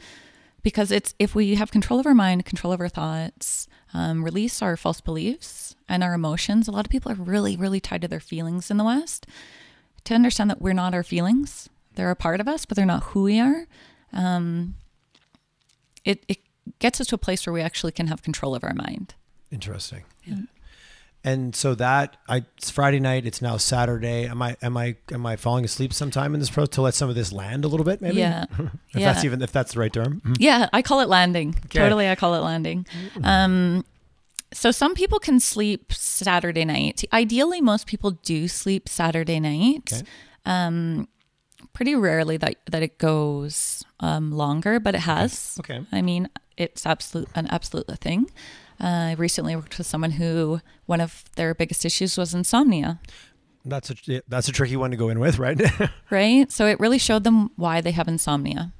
because 0.61 0.91
it's 0.91 1.13
if 1.19 1.35
we 1.35 1.55
have 1.55 1.71
control 1.71 1.99
of 1.99 2.05
our 2.05 2.15
mind, 2.15 2.45
control 2.45 2.71
of 2.71 2.79
our 2.79 2.89
thoughts, 2.89 3.67
um, 3.93 4.23
release 4.23 4.61
our 4.61 4.77
false 4.77 5.01
beliefs 5.01 5.75
and 5.89 6.03
our 6.03 6.13
emotions. 6.13 6.67
A 6.67 6.71
lot 6.71 6.85
of 6.85 6.91
people 6.91 7.11
are 7.11 7.15
really 7.15 7.57
really 7.57 7.81
tied 7.81 8.01
to 8.01 8.07
their 8.07 8.19
feelings 8.21 8.71
in 8.71 8.77
the 8.77 8.85
West. 8.85 9.27
To 10.07 10.13
understand 10.13 10.49
that 10.49 10.61
we're 10.61 10.73
not 10.73 10.93
our 10.93 11.03
feelings, 11.03 11.69
they're 11.95 12.11
a 12.11 12.15
part 12.15 12.39
of 12.41 12.47
us, 12.47 12.65
but 12.65 12.75
they're 12.75 12.85
not 12.85 13.03
who 13.03 13.23
we 13.23 13.39
are 13.39 13.67
it, 16.07 16.23
it 16.27 16.37
gets 16.79 16.99
us 17.01 17.07
to 17.07 17.15
a 17.15 17.17
place 17.17 17.45
where 17.45 17.53
we 17.53 17.61
actually 17.61 17.91
can 17.91 18.07
have 18.07 18.23
control 18.23 18.55
of 18.55 18.63
our 18.63 18.73
mind. 18.73 19.13
Interesting. 19.51 20.03
And 21.23 21.55
so 21.55 21.75
that 21.75 22.15
I 22.29 22.45
it's 22.57 22.69
Friday 22.69 22.99
night. 23.01 23.25
It's 23.25 23.41
now 23.41 23.57
Saturday. 23.57 24.27
Am 24.27 24.41
I 24.41 24.55
am 24.61 24.77
I 24.77 24.95
am 25.11 25.25
I 25.25 25.35
falling 25.35 25.65
asleep 25.65 25.91
sometime 25.93 26.33
in 26.33 26.39
this 26.39 26.49
process 26.49 26.75
to 26.75 26.81
let 26.81 26.93
some 26.93 27.09
of 27.09 27.15
this 27.15 27.33
land 27.33 27.65
a 27.65 27.67
little 27.67 27.83
bit? 27.83 28.01
Maybe. 28.01 28.17
Yeah. 28.17 28.45
if 28.59 28.69
Yeah. 28.95 29.11
that's 29.13 29.25
even 29.25 29.41
if 29.41 29.51
that's 29.51 29.73
the 29.73 29.79
right 29.79 29.91
term. 29.91 30.21
Yeah, 30.39 30.69
I 30.71 30.81
call 30.81 31.01
it 31.01 31.09
landing. 31.09 31.55
Okay. 31.65 31.79
Totally, 31.79 32.07
I 32.07 32.15
call 32.15 32.35
it 32.35 32.39
landing. 32.39 32.85
Um, 33.23 33.83
so 34.57 34.71
some 34.71 34.95
people 34.95 35.19
can 35.19 35.39
sleep 35.39 35.93
Saturday 35.93 36.65
night. 36.65 37.03
Ideally, 37.13 37.61
most 37.61 37.85
people 37.85 38.11
do 38.11 38.47
sleep 38.47 38.89
Saturday 38.89 39.39
night. 39.39 39.93
Okay. 39.93 40.03
Um, 40.45 41.07
pretty 41.73 41.93
rarely 41.93 42.37
that 42.37 42.55
that 42.71 42.81
it 42.81 42.97
goes 42.97 43.83
um, 43.99 44.31
longer, 44.31 44.79
but 44.79 44.95
it 44.95 45.01
has. 45.01 45.57
Okay. 45.59 45.85
I 45.91 46.01
mean, 46.01 46.27
it's 46.57 46.87
absolute 46.87 47.29
an 47.35 47.45
absolute 47.47 47.85
thing. 47.99 48.31
Uh, 48.81 49.13
I 49.13 49.15
recently 49.19 49.55
worked 49.55 49.77
with 49.77 49.85
someone 49.85 50.11
who 50.11 50.59
one 50.87 51.01
of 51.01 51.25
their 51.35 51.53
biggest 51.53 51.85
issues 51.85 52.17
was 52.17 52.33
insomnia. 52.33 52.99
That's 53.63 53.91
a 53.91 54.21
that's 54.27 54.47
a 54.47 54.51
tricky 54.51 54.75
one 54.75 54.89
to 54.89 54.97
go 54.97 55.09
in 55.09 55.19
with, 55.19 55.37
right? 55.37 55.61
right? 56.09 56.51
So 56.51 56.65
it 56.65 56.79
really 56.79 56.97
showed 56.97 57.23
them 57.23 57.51
why 57.57 57.79
they 57.79 57.91
have 57.91 58.07
insomnia. 58.07 58.73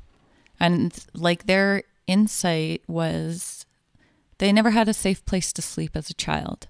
And 0.59 0.91
like 1.13 1.45
their 1.45 1.84
insight 2.07 2.82
was 2.88 3.57
they 4.40 4.52
never 4.52 4.72
had 4.72 4.88
a 4.88 4.94
safe 4.94 5.26
place 5.26 5.52
to 5.54 5.62
sleep 5.62 5.96
as 5.96 6.10
a 6.10 6.14
child. 6.14 6.68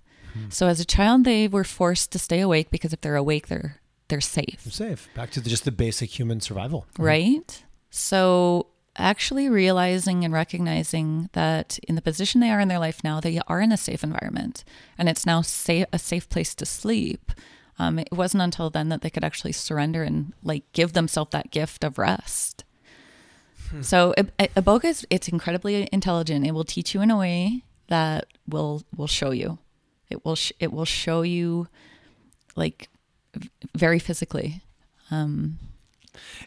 So 0.50 0.68
as 0.68 0.80
a 0.80 0.86
child 0.86 1.24
they 1.24 1.48
were 1.48 1.64
forced 1.64 2.12
to 2.12 2.20
stay 2.20 2.42
awake 2.42 2.70
because 2.70 2.94
if 2.94 3.02
they're 3.02 3.16
awake 3.16 3.48
they're 3.48 3.82
they're 4.08 4.22
safe, 4.22 4.62
Safe. 4.72 5.10
Back 5.16 5.32
to 5.32 5.42
the, 5.42 5.50
just 5.50 5.66
the 5.66 5.72
basic 5.72 6.12
human 6.20 6.40
survival. 6.42 6.86
right? 7.00 7.64
So 7.90 8.68
actually 8.96 9.50
realizing 9.50 10.24
and 10.24 10.34
recognizing 10.34 11.30
that 11.34 11.78
in 11.88 11.96
the 11.96 12.02
position 12.02 12.40
they 12.42 12.50
are 12.52 12.60
in 12.60 12.68
their 12.68 12.80
life 12.80 13.04
now 13.04 13.20
they 13.20 13.40
are 13.48 13.62
in 13.62 13.72
a 13.72 13.78
safe 13.78 14.04
environment 14.04 14.64
and 14.98 15.08
it's 15.10 15.26
now 15.26 15.42
sa- 15.42 15.86
a 15.92 16.00
safe 16.00 16.30
place 16.30 16.54
to 16.56 16.66
sleep. 16.66 17.32
Um, 17.80 18.00
it 18.00 18.08
wasn't 18.12 18.42
until 18.44 18.70
then 18.70 18.90
that 18.90 19.02
they 19.02 19.10
could 19.12 19.24
actually 19.24 19.52
surrender 19.54 20.04
and 20.04 20.34
like 20.44 20.64
give 20.74 20.94
themselves 20.94 21.32
that 21.32 21.52
gift 21.52 21.84
of 21.84 21.98
rest. 21.98 22.64
So 23.82 24.14
I- 24.18 24.26
I- 24.40 24.48
Iboga 24.62 24.86
is 24.86 25.06
it's 25.10 25.28
incredibly 25.28 25.88
intelligent. 25.92 26.46
It 26.46 26.52
will 26.52 26.64
teach 26.64 26.94
you 26.94 27.02
in 27.02 27.12
a 27.12 27.18
way 27.18 27.64
that 27.88 28.26
will 28.48 28.84
will 28.96 29.08
show 29.08 29.32
you. 29.32 29.58
It 30.10 30.24
will 30.26 30.36
sh- 30.36 30.54
it 30.60 30.72
will 30.72 30.86
show 30.86 31.22
you 31.22 31.68
like 32.56 32.90
very 33.76 34.00
physically. 34.00 34.62
Um, 35.12 35.60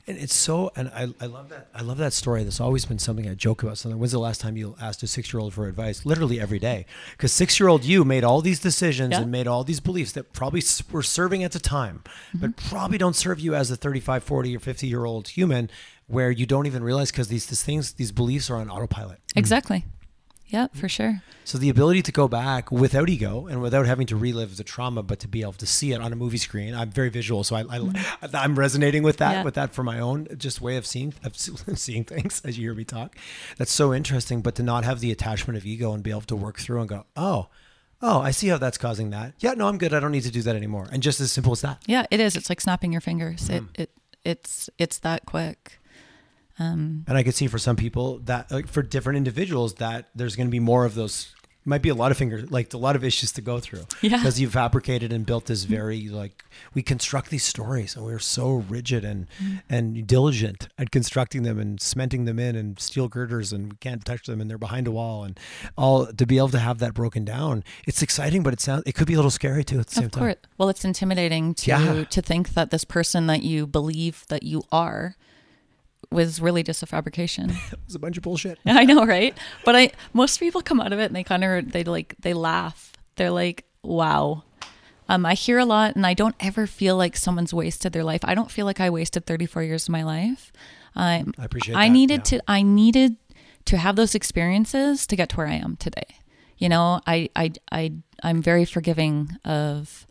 And 0.09 0.19
it's 0.19 0.35
so, 0.35 0.73
and 0.75 0.89
I, 0.89 1.07
I 1.21 1.27
love 1.27 1.49
that. 1.51 1.69
I 1.73 1.83
love 1.83 1.99
that 1.99 2.13
story. 2.13 2.43
There's 2.43 2.59
always 2.59 2.85
been 2.85 2.99
something 2.99 3.29
I 3.29 3.35
joke 3.35 3.63
about. 3.63 3.79
Something. 3.79 4.01
When's 4.01 4.11
the 4.11 4.19
last 4.19 4.41
time 4.41 4.57
you 4.57 4.75
asked 4.81 5.01
a 5.05 5.07
six 5.07 5.33
year 5.33 5.41
old 5.41 5.55
for 5.55 5.69
advice? 5.69 6.05
Literally 6.05 6.41
every 6.41 6.59
day, 6.59 6.87
because 7.13 7.33
six 7.33 7.61
year 7.61 7.69
old 7.69 7.85
you 7.85 8.05
made 8.05 8.25
all 8.25 8.41
these 8.43 8.59
decisions 8.59 9.13
Yeah. 9.13 9.21
and 9.23 9.31
made 9.31 9.47
all 9.47 9.63
these 9.63 9.79
beliefs 9.79 10.11
that 10.13 10.33
probably 10.33 10.63
were 10.91 11.05
serving 11.05 11.45
at 11.45 11.53
the 11.53 11.61
time, 11.61 12.03
but 12.35 12.57
probably 12.57 12.99
don't 12.99 13.15
serve 13.15 13.39
you 13.39 13.55
as 13.55 13.71
a 13.71 13.77
35, 13.77 14.25
40, 14.25 14.57
or 14.57 14.59
50 14.59 14.89
year 14.89 15.05
old 15.05 15.29
human 15.29 15.71
where 16.11 16.31
you 16.31 16.47
don't 16.47 16.67
even 16.67 16.83
realize 16.83 17.11
because 17.11 17.29
these, 17.29 17.47
these 17.47 17.63
things, 17.63 17.93
these 17.95 18.13
beliefs 18.13 18.51
are 18.51 18.57
on 18.57 18.69
autopilot. 18.69 19.19
Mm. 19.29 19.39
Exactly. 19.39 19.85
Yeah, 20.47 20.67
for 20.75 20.87
mm. 20.87 20.91
sure. 20.91 21.23
So 21.45 21.59
the 21.59 21.69
ability 21.69 22.03
to 22.03 22.13
go 22.13 22.27
back 22.27 22.73
without 22.73 23.09
ego 23.09 23.47
and 23.47 23.63
without 23.63 23.87
having 23.87 24.07
to 24.09 24.17
relive 24.17 24.57
the 24.57 24.65
trauma, 24.65 25.03
but 25.03 25.21
to 25.21 25.29
be 25.29 25.43
able 25.43 25.53
to 25.55 25.67
see 25.67 25.93
it 25.93 26.01
on 26.01 26.13
a 26.13 26.17
movie 26.17 26.39
screen. 26.39 26.75
I'm 26.75 26.91
very 26.91 27.09
visual, 27.09 27.45
so 27.45 27.57
I, 27.57 27.61
I 27.61 27.79
mm. 27.79 28.35
am 28.35 28.59
resonating 28.59 29.03
with 29.03 29.19
that. 29.19 29.33
Yeah. 29.33 29.45
with 29.45 29.55
that 29.55 29.73
for 29.73 29.85
my 29.85 30.01
own 30.01 30.27
just 30.37 30.61
way 30.61 30.77
of 30.77 30.87
seeing 30.87 31.15
of 31.25 31.37
seeing 31.79 32.05
things 32.05 32.43
as 32.45 32.59
you 32.59 32.65
hear 32.67 32.75
me 32.75 32.85
talk. 32.85 33.17
That's 33.57 33.73
so 33.73 33.95
interesting. 33.95 34.43
But 34.43 34.57
to 34.57 34.63
not 34.63 34.85
have 34.85 35.01
the 35.01 35.13
attachment 35.13 35.57
of 35.57 35.65
ego 35.65 35.93
and 35.93 36.03
be 36.03 36.11
able 36.11 36.23
to 36.23 36.37
work 36.37 36.59
through 36.59 36.81
and 36.81 36.89
go, 36.89 37.07
oh, 37.17 37.49
oh, 38.03 38.21
I 38.21 38.33
see 38.33 38.49
how 38.49 38.59
that's 38.59 38.79
causing 38.79 39.11
that. 39.11 39.35
Yeah, 39.39 39.53
no, 39.53 39.69
I'm 39.69 39.79
good. 39.79 39.95
I 39.95 40.01
don't 40.01 40.13
need 40.13 40.25
to 40.25 40.31
do 40.31 40.43
that 40.43 40.57
anymore. 40.57 40.89
And 40.91 41.03
just 41.03 41.21
as 41.21 41.31
simple 41.31 41.53
as 41.53 41.61
that. 41.61 41.83
Yeah, 41.87 42.07
it 42.11 42.21
is. 42.21 42.37
It's 42.37 42.49
like 42.49 42.61
snapping 42.61 42.93
your 42.93 43.01
fingers. 43.01 43.49
Mm. 43.49 43.69
It 43.75 43.83
it 43.83 43.91
it's 44.25 44.71
it's 44.79 44.99
that 44.99 45.27
quick. 45.27 45.80
Um, 46.61 47.05
And 47.09 47.17
I 47.17 47.23
could 47.23 47.35
see 47.35 47.47
for 47.49 47.59
some 47.59 47.75
people 47.77 48.19
that, 48.27 48.51
like 48.53 48.69
for 48.69 48.83
different 48.83 49.17
individuals, 49.17 49.75
that 49.77 50.09
there's 50.15 50.37
going 50.37 50.47
to 50.49 50.53
be 50.53 50.61
more 50.61 50.85
of 50.85 50.95
those. 50.95 51.35
Might 51.67 51.83
be 51.83 51.91
a 51.91 51.95
lot 51.95 52.11
of 52.11 52.17
fingers, 52.17 52.51
like 52.51 52.73
a 52.73 52.79
lot 52.79 52.97
of 52.97 53.05
issues 53.05 53.33
to 53.33 53.43
go 53.43 53.61
through. 53.61 53.85
Yeah. 54.01 54.17
Because 54.17 54.41
you've 54.41 54.55
fabricated 54.55 55.13
and 55.13 55.27
built 55.27 55.45
this 55.45 55.65
very 55.65 56.09
like 56.09 56.43
we 56.73 56.83
construct 56.83 57.29
these 57.29 57.45
stories, 57.45 57.95
and 57.97 58.05
we're 58.05 58.19
so 58.19 58.65
rigid 58.69 59.05
and 59.05 59.27
and 59.69 60.07
diligent 60.07 60.69
at 60.79 60.91
constructing 60.91 61.43
them 61.43 61.59
and 61.59 61.79
cementing 61.79 62.25
them 62.25 62.39
in 62.39 62.57
and 62.57 62.81
steel 62.81 63.09
girders, 63.09 63.53
and 63.53 63.73
we 63.73 63.77
can't 63.79 64.05
touch 64.07 64.25
them, 64.27 64.41
and 64.41 64.49
they're 64.51 64.57
behind 64.69 64.87
a 64.87 64.91
wall, 64.91 65.23
and 65.23 65.39
all 65.77 66.07
to 66.07 66.25
be 66.27 66.39
able 66.39 66.49
to 66.49 66.59
have 66.59 66.79
that 66.79 66.95
broken 66.95 67.27
down. 67.27 67.63
It's 67.87 68.01
exciting, 68.01 68.43
but 68.43 68.55
it 68.55 68.61
sounds 68.61 68.83
it 68.87 68.95
could 68.95 69.07
be 69.07 69.13
a 69.15 69.17
little 69.19 69.31
scary 69.31 69.63
too 69.63 69.81
at 69.81 69.89
the 69.89 69.95
same 69.97 70.05
of 70.07 70.13
time. 70.13 70.23
course. 70.23 70.37
Well, 70.57 70.71
it's 70.71 70.85
intimidating 70.85 71.53
to 71.55 71.69
Yeah. 71.71 72.05
to 72.05 72.23
think 72.23 72.55
that 72.55 72.71
this 72.71 72.85
person 72.85 73.27
that 73.27 73.43
you 73.43 73.67
believe 73.67 74.25
that 74.29 74.43
you 74.45 74.63
are 74.73 75.15
was 76.13 76.41
really 76.41 76.63
just 76.63 76.83
a 76.83 76.87
fabrication. 76.87 77.51
it 77.73 77.79
was 77.87 77.95
a 77.95 77.99
bunch 77.99 78.17
of 78.17 78.23
bullshit. 78.23 78.59
I 78.67 78.85
know, 78.85 79.05
right? 79.05 79.37
But 79.65 79.77
I 79.77 79.93
most 80.13 80.39
people 80.41 80.63
come 80.63 80.81
out 80.81 80.93
of 80.93 80.99
it 80.99 81.07
and 81.07 81.17
they 81.17 81.25
kind 81.25 81.45
of 81.45 81.73
they 81.73 81.85
like 81.85 82.15
they 82.21 82.35
laugh. 82.35 82.93
They're 83.17 83.31
like, 83.31 83.65
"Wow." 83.83 84.45
Um, 85.09 85.27
I 85.27 85.35
hear 85.35 85.59
a 85.59 85.65
lot, 85.65 85.97
and 85.97 86.07
I 86.07 86.15
don't 86.15 86.37
ever 86.39 86.69
feel 86.69 86.97
like 86.97 87.17
someone's 87.17 87.53
wasted 87.53 87.93
their 87.93 88.05
life. 88.05 88.21
I 88.23 88.37
don't 88.37 88.51
feel 88.51 88.65
like 88.65 88.79
I 88.79 88.91
wasted 88.91 89.27
34 89.27 89.65
years 89.65 89.89
of 89.89 89.93
my 89.93 90.05
life. 90.05 90.53
Um, 90.95 91.35
I 91.37 91.47
appreciate. 91.47 91.75
I 91.75 91.89
that, 91.89 91.93
needed 91.93 92.19
yeah. 92.19 92.39
to. 92.39 92.43
I 92.47 92.63
needed 92.63 93.17
to 93.67 93.77
have 93.77 93.97
those 93.97 94.15
experiences 94.15 95.07
to 95.09 95.17
get 95.17 95.29
to 95.31 95.37
where 95.37 95.49
I 95.49 95.55
am 95.55 95.77
today. 95.77 96.17
You 96.59 96.69
know, 96.69 97.01
I 97.07 97.29
I 97.35 97.53
I 97.73 97.93
I'm 98.23 98.43
very 98.43 98.65
forgiving 98.65 99.37
of 99.45 100.07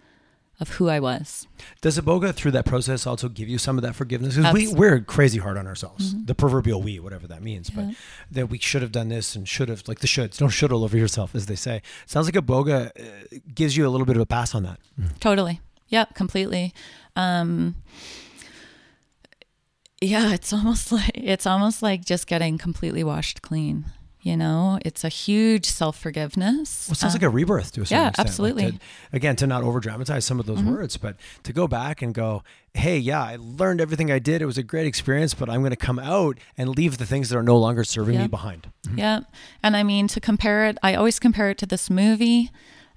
of 0.60 0.70
who 0.72 0.90
I 0.90 1.00
was. 1.00 1.48
Does 1.82 1.98
Iboga 1.98 2.34
through 2.34 2.52
that 2.52 2.66
process 2.66 3.08
also 3.08 3.30
give 3.30 3.48
you 3.48 3.58
some 3.58 3.78
of 3.78 3.82
that 3.84 3.96
forgiveness? 3.96 4.36
Because 4.36 4.54
we 4.54 4.74
we're 4.74 5.00
crazy 5.00 5.40
hard 5.40 5.58
on 5.58 5.66
ourselves, 5.68 6.14
Mm-hmm. 6.14 6.26
the 6.26 6.36
proverbial 6.36 6.82
we, 6.82 7.00
whatever 7.00 7.28
that 7.28 7.42
means, 7.42 7.70
but 7.70 7.86
that 8.32 8.50
we 8.50 8.60
should 8.60 8.82
have 8.82 8.92
done 8.92 9.10
this 9.10 9.36
and 9.36 9.48
should 9.48 9.70
have, 9.70 9.88
like 9.88 10.00
the 10.00 10.08
shoulds. 10.08 10.38
Don't 10.38 10.50
should 10.50 10.72
all 10.72 10.84
over 10.84 10.98
yourself, 10.98 11.34
as 11.36 11.46
they 11.46 11.56
say. 11.56 11.82
Sounds 12.06 12.28
like 12.28 12.36
Iboga 12.36 12.90
uh, 12.90 13.38
gives 13.54 13.78
you 13.78 13.88
a 13.88 13.90
little 13.90 14.06
bit 14.06 14.16
of 14.18 14.22
a 14.22 14.26
pass 14.26 14.54
on 14.54 14.64
that. 14.64 14.80
Totally. 15.20 15.62
Yep, 15.88 16.14
completely. 16.16 16.74
Um 17.16 17.76
yeah, 20.02 20.34
it's 20.34 20.54
almost 20.54 20.92
like 20.98 21.12
it's 21.14 21.46
almost 21.46 21.82
like 21.82 22.06
just 22.06 22.28
getting 22.28 22.58
completely 22.58 23.04
washed 23.04 23.42
clean. 23.42 23.86
You 24.22 24.36
know, 24.36 24.80
it's 24.84 25.06
a 25.06 25.10
huge 25.10 25.66
self 25.66 25.98
forgiveness. 25.98 26.88
Well, 26.88 26.94
it 26.94 26.98
sounds 26.98 27.14
like 27.14 27.24
a 27.24 27.30
rebirth 27.30 27.72
to 27.74 27.82
a 27.82 27.86
certain 27.86 28.04
yeah, 28.04 28.10
extent. 28.10 28.18
Like, 28.18 28.28
absolutely. 28.28 28.64
Mm-hmm. 28.64 28.78
to- 28.78 28.84
again, 29.14 29.36
to 29.38 29.48
not 29.48 29.64
over 29.64 29.80
dramatize 29.80 30.26
some 30.26 30.42
of 30.42 30.46
those 30.46 30.62
words, 30.62 30.98
but 30.98 31.16
to 31.44 31.54
go 31.54 31.70
back 31.70 32.02
and 32.02 32.14
go, 32.14 32.44
hey, 32.74 32.98
yeah, 32.98 33.24
I 33.24 33.38
learned 33.40 33.80
everything 33.80 34.12
I 34.12 34.20
did. 34.20 34.42
It 34.42 34.46
was 34.46 34.58
a 34.58 34.64
great 34.64 34.88
experience, 34.88 35.34
but 35.34 35.50
I'm 35.50 35.62
going 35.62 35.72
to 35.72 35.78
come 35.78 36.00
out 36.00 36.38
and 36.58 36.76
leave 36.76 36.98
the 36.98 37.06
things 37.06 37.30
that 37.30 37.38
are 37.38 37.44
no 37.44 37.58
longer 37.58 37.86
serving 37.86 38.18
me 38.18 38.28
behind. 38.28 38.70
Yeah. 38.94 39.22
And 39.64 39.78
I 39.78 39.84
mean, 39.84 40.08
to 40.10 40.20
compare 40.20 40.66
it, 40.66 40.78
I 40.84 40.96
always 40.96 41.18
compare 41.18 41.50
it 41.50 41.58
to 41.60 41.66
this 41.66 41.90
movie, 41.90 42.52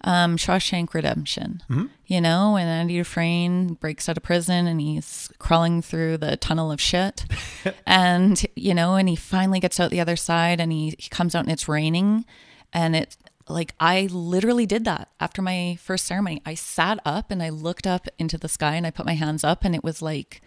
um, 0.04 0.36
Shawshank 0.36 0.94
Redemption. 0.94 1.62
You 2.06 2.20
know, 2.20 2.52
when 2.52 2.66
Andy 2.66 2.96
Dufresne 2.96 3.74
breaks 3.74 4.08
out 4.08 4.16
of 4.16 4.22
prison 4.22 4.66
and 4.66 4.80
he's 4.80 5.30
crawling 5.38 5.82
through 5.82 6.18
the 6.18 6.36
tunnel 6.36 6.70
of 6.70 6.80
shit. 6.80 7.24
and, 7.86 8.44
you 8.56 8.74
know, 8.74 8.96
and 8.96 9.08
he 9.08 9.16
finally 9.16 9.60
gets 9.60 9.78
out 9.78 9.90
the 9.90 10.00
other 10.00 10.16
side 10.16 10.60
and 10.60 10.72
he, 10.72 10.94
he 10.98 11.08
comes 11.08 11.34
out 11.34 11.44
and 11.44 11.52
it's 11.52 11.68
raining. 11.68 12.24
And 12.72 12.96
it, 12.96 13.16
like, 13.48 13.74
I 13.78 14.08
literally 14.10 14.66
did 14.66 14.84
that 14.84 15.08
after 15.20 15.42
my 15.42 15.78
first 15.80 16.04
ceremony. 16.04 16.42
I 16.44 16.54
sat 16.54 16.98
up 17.04 17.30
and 17.30 17.42
I 17.42 17.50
looked 17.50 17.86
up 17.86 18.08
into 18.18 18.38
the 18.38 18.48
sky 18.48 18.74
and 18.74 18.86
I 18.86 18.90
put 18.90 19.06
my 19.06 19.14
hands 19.14 19.44
up 19.44 19.64
and 19.64 19.74
it 19.74 19.84
was 19.84 20.02
like, 20.02 20.42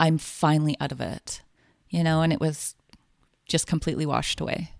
I'm 0.00 0.18
finally 0.18 0.76
out 0.80 0.92
of 0.92 1.00
it, 1.00 1.42
you 1.88 2.02
know, 2.02 2.22
and 2.22 2.32
it 2.32 2.40
was 2.40 2.74
just 3.46 3.66
completely 3.66 4.06
washed 4.06 4.40
away. 4.40 4.72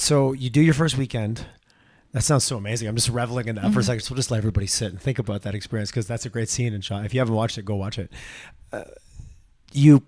So 0.00 0.32
you 0.32 0.50
do 0.50 0.60
your 0.62 0.74
first 0.74 0.96
weekend. 0.96 1.46
That 2.12 2.22
sounds 2.22 2.42
so 2.44 2.56
amazing. 2.56 2.88
I'm 2.88 2.96
just 2.96 3.08
reveling 3.08 3.46
in 3.48 3.54
that 3.56 3.66
Mm-hmm. 3.66 3.74
for 3.74 3.80
a 3.80 3.84
second. 3.84 4.00
So 4.00 4.12
we'll 4.12 4.16
just 4.16 4.30
let 4.30 4.38
everybody 4.38 4.66
sit 4.66 4.90
and 4.90 5.00
think 5.00 5.18
about 5.18 5.42
that 5.42 5.54
experience 5.54 5.90
because 5.90 6.06
that's 6.06 6.26
a 6.26 6.30
great 6.30 6.48
scene 6.48 6.72
in 6.72 6.80
Shaw. 6.80 7.02
If 7.02 7.14
you 7.14 7.20
haven't 7.20 7.34
watched 7.34 7.58
it, 7.58 7.64
go 7.64 7.76
watch 7.76 7.98
it. 7.98 8.10
Uh, 8.72 8.84
you 9.72 10.02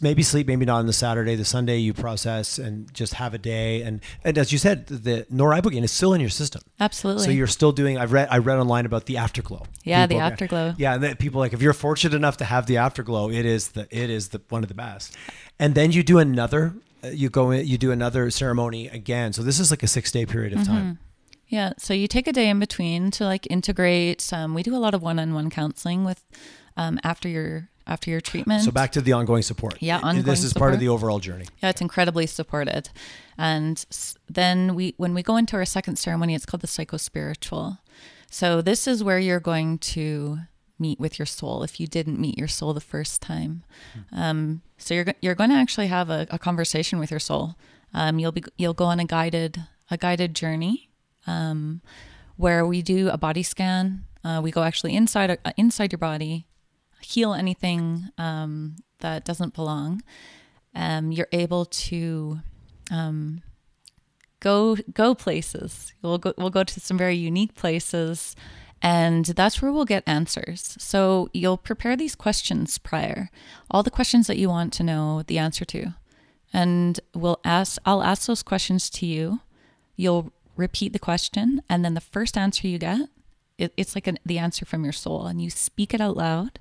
maybe 0.00 0.22
sleep, 0.22 0.48
maybe 0.48 0.64
not 0.66 0.78
on 0.80 0.86
the 0.86 0.92
Saturday. 0.92 1.36
The 1.36 1.44
Sunday 1.44 1.78
you 1.78 1.94
process 1.94 2.58
and 2.58 2.92
just 2.92 3.14
have 3.14 3.32
a 3.32 3.38
day. 3.38 3.80
And 3.82 4.00
and 4.24 4.36
as 4.36 4.50
you 4.52 4.58
said, 4.58 4.88
the 4.88 5.24
noribogaine 5.32 5.84
is 5.84 5.92
still 5.92 6.12
in 6.12 6.20
your 6.20 6.28
system. 6.28 6.60
Absolutely. 6.80 7.24
So 7.24 7.30
you're 7.30 7.46
still 7.46 7.72
doing. 7.72 7.96
I've 7.96 8.12
read. 8.12 8.28
I 8.30 8.38
read 8.38 8.58
online 8.58 8.84
about 8.84 9.06
the 9.06 9.16
afterglow. 9.16 9.64
Yeah, 9.84 10.06
the 10.06 10.16
afterglow. 10.18 10.74
Yeah, 10.76 10.94
and 10.94 11.02
that 11.04 11.18
people 11.18 11.38
like 11.40 11.52
if 11.54 11.62
you're 11.62 11.72
fortunate 11.72 12.14
enough 12.14 12.36
to 12.38 12.44
have 12.44 12.66
the 12.66 12.78
afterglow, 12.78 13.30
it 13.30 13.46
is 13.46 13.68
the 13.68 13.86
it 13.90 14.10
is 14.10 14.28
the 14.30 14.42
one 14.48 14.62
of 14.64 14.68
the 14.68 14.74
best. 14.74 15.16
And 15.58 15.74
then 15.74 15.92
you 15.92 16.02
do 16.02 16.18
another. 16.18 16.74
You 17.12 17.28
go 17.30 17.50
in. 17.50 17.66
You 17.66 17.78
do 17.78 17.90
another 17.92 18.30
ceremony 18.30 18.88
again. 18.88 19.32
So 19.32 19.42
this 19.42 19.58
is 19.60 19.70
like 19.70 19.82
a 19.82 19.88
six 19.88 20.10
day 20.12 20.26
period 20.26 20.52
of 20.52 20.60
Mm-hmm. 20.60 20.72
time. 20.72 20.98
yeah. 21.48 21.72
So 21.78 21.94
you 21.94 22.08
take 22.08 22.26
a 22.26 22.32
day 22.32 22.48
in 22.48 22.58
between 22.58 23.10
to 23.12 23.24
like 23.24 23.46
integrate. 23.50 24.32
Um, 24.32 24.54
we 24.54 24.62
do 24.62 24.74
a 24.74 24.78
lot 24.78 24.94
of 24.94 25.02
one-on-one 25.02 25.50
counseling 25.50 26.04
with 26.04 26.22
um, 26.76 26.98
after 27.04 27.28
your 27.28 27.68
after 27.88 28.10
your 28.10 28.20
treatment. 28.20 28.64
So 28.64 28.72
back 28.72 28.90
to 28.92 29.00
the 29.00 29.12
ongoing 29.12 29.42
support. 29.42 29.76
Yeah, 29.80 29.98
This 29.98 30.04
ongoing 30.04 30.38
is 30.38 30.52
part 30.52 30.74
of 30.74 30.80
the 30.80 30.88
overall 30.88 31.20
journey. 31.20 31.44
Yeah, 31.62 31.68
it's 31.70 31.80
incredibly 31.80 32.26
supported. 32.26 32.88
And 33.38 33.84
then 34.28 34.74
we, 34.74 34.94
when 34.96 35.14
we 35.14 35.22
go 35.22 35.36
into 35.36 35.54
our 35.56 35.64
second 35.64 35.96
ceremony, 35.96 36.34
it's 36.34 36.44
called 36.44 36.62
the 36.62 36.66
psychospiritual. 36.66 37.78
So 38.28 38.60
this 38.60 38.88
is 38.88 39.04
where 39.04 39.20
you're 39.20 39.38
going 39.38 39.78
to 39.78 40.38
meet 40.80 40.98
with 40.98 41.16
your 41.20 41.26
soul 41.26 41.62
if 41.62 41.78
you 41.78 41.86
didn't 41.86 42.18
meet 42.18 42.36
your 42.36 42.48
soul 42.48 42.74
the 42.74 42.80
first 42.80 43.22
time. 43.22 43.62
Um, 44.12 44.62
so 44.78 44.94
you're 44.94 45.06
you're 45.20 45.34
going 45.34 45.50
to 45.50 45.56
actually 45.56 45.86
have 45.88 46.10
a, 46.10 46.26
a 46.30 46.38
conversation 46.38 46.98
with 46.98 47.10
your 47.10 47.20
soul. 47.20 47.56
Um, 47.94 48.18
you'll 48.18 48.32
be 48.32 48.44
you'll 48.56 48.74
go 48.74 48.84
on 48.86 49.00
a 49.00 49.04
guided 49.04 49.64
a 49.90 49.96
guided 49.96 50.34
journey 50.34 50.90
um, 51.26 51.80
where 52.36 52.66
we 52.66 52.82
do 52.82 53.08
a 53.08 53.18
body 53.18 53.42
scan. 53.42 54.04
Uh, 54.24 54.40
we 54.42 54.50
go 54.50 54.62
actually 54.62 54.94
inside 54.94 55.38
uh, 55.44 55.52
inside 55.56 55.92
your 55.92 55.98
body, 55.98 56.46
heal 57.00 57.32
anything 57.32 58.08
um, 58.18 58.76
that 59.00 59.24
doesn't 59.24 59.54
belong. 59.54 60.02
Um, 60.74 61.12
you're 61.12 61.28
able 61.32 61.64
to 61.64 62.40
um, 62.90 63.42
go 64.40 64.76
go 64.92 65.14
places. 65.14 65.92
We'll 66.02 66.18
go 66.18 66.34
we'll 66.36 66.50
go 66.50 66.64
to 66.64 66.80
some 66.80 66.98
very 66.98 67.16
unique 67.16 67.54
places, 67.54 68.36
and 68.82 69.24
that's 69.24 69.60
where 69.60 69.72
we'll 69.72 69.84
get 69.84 70.04
answers. 70.06 70.76
So 70.78 71.28
you'll 71.32 71.56
prepare 71.56 71.96
these 71.96 72.14
questions 72.14 72.78
prior, 72.78 73.30
all 73.70 73.82
the 73.82 73.90
questions 73.90 74.26
that 74.26 74.38
you 74.38 74.48
want 74.48 74.72
to 74.74 74.82
know 74.82 75.22
the 75.26 75.38
answer 75.38 75.64
to, 75.66 75.94
and 76.52 77.00
we'll 77.14 77.40
ask. 77.44 77.78
I'll 77.84 78.02
ask 78.02 78.26
those 78.26 78.42
questions 78.42 78.90
to 78.90 79.06
you. 79.06 79.40
You'll 79.96 80.32
repeat 80.56 80.92
the 80.92 80.98
question, 80.98 81.62
and 81.68 81.84
then 81.84 81.94
the 81.94 82.00
first 82.00 82.36
answer 82.36 82.66
you 82.68 82.78
get, 82.78 83.08
it, 83.58 83.72
it's 83.76 83.94
like 83.94 84.06
an, 84.06 84.18
the 84.24 84.38
answer 84.38 84.64
from 84.64 84.84
your 84.84 84.92
soul, 84.92 85.26
and 85.26 85.40
you 85.40 85.50
speak 85.50 85.94
it 85.94 86.00
out 86.00 86.16
loud, 86.16 86.58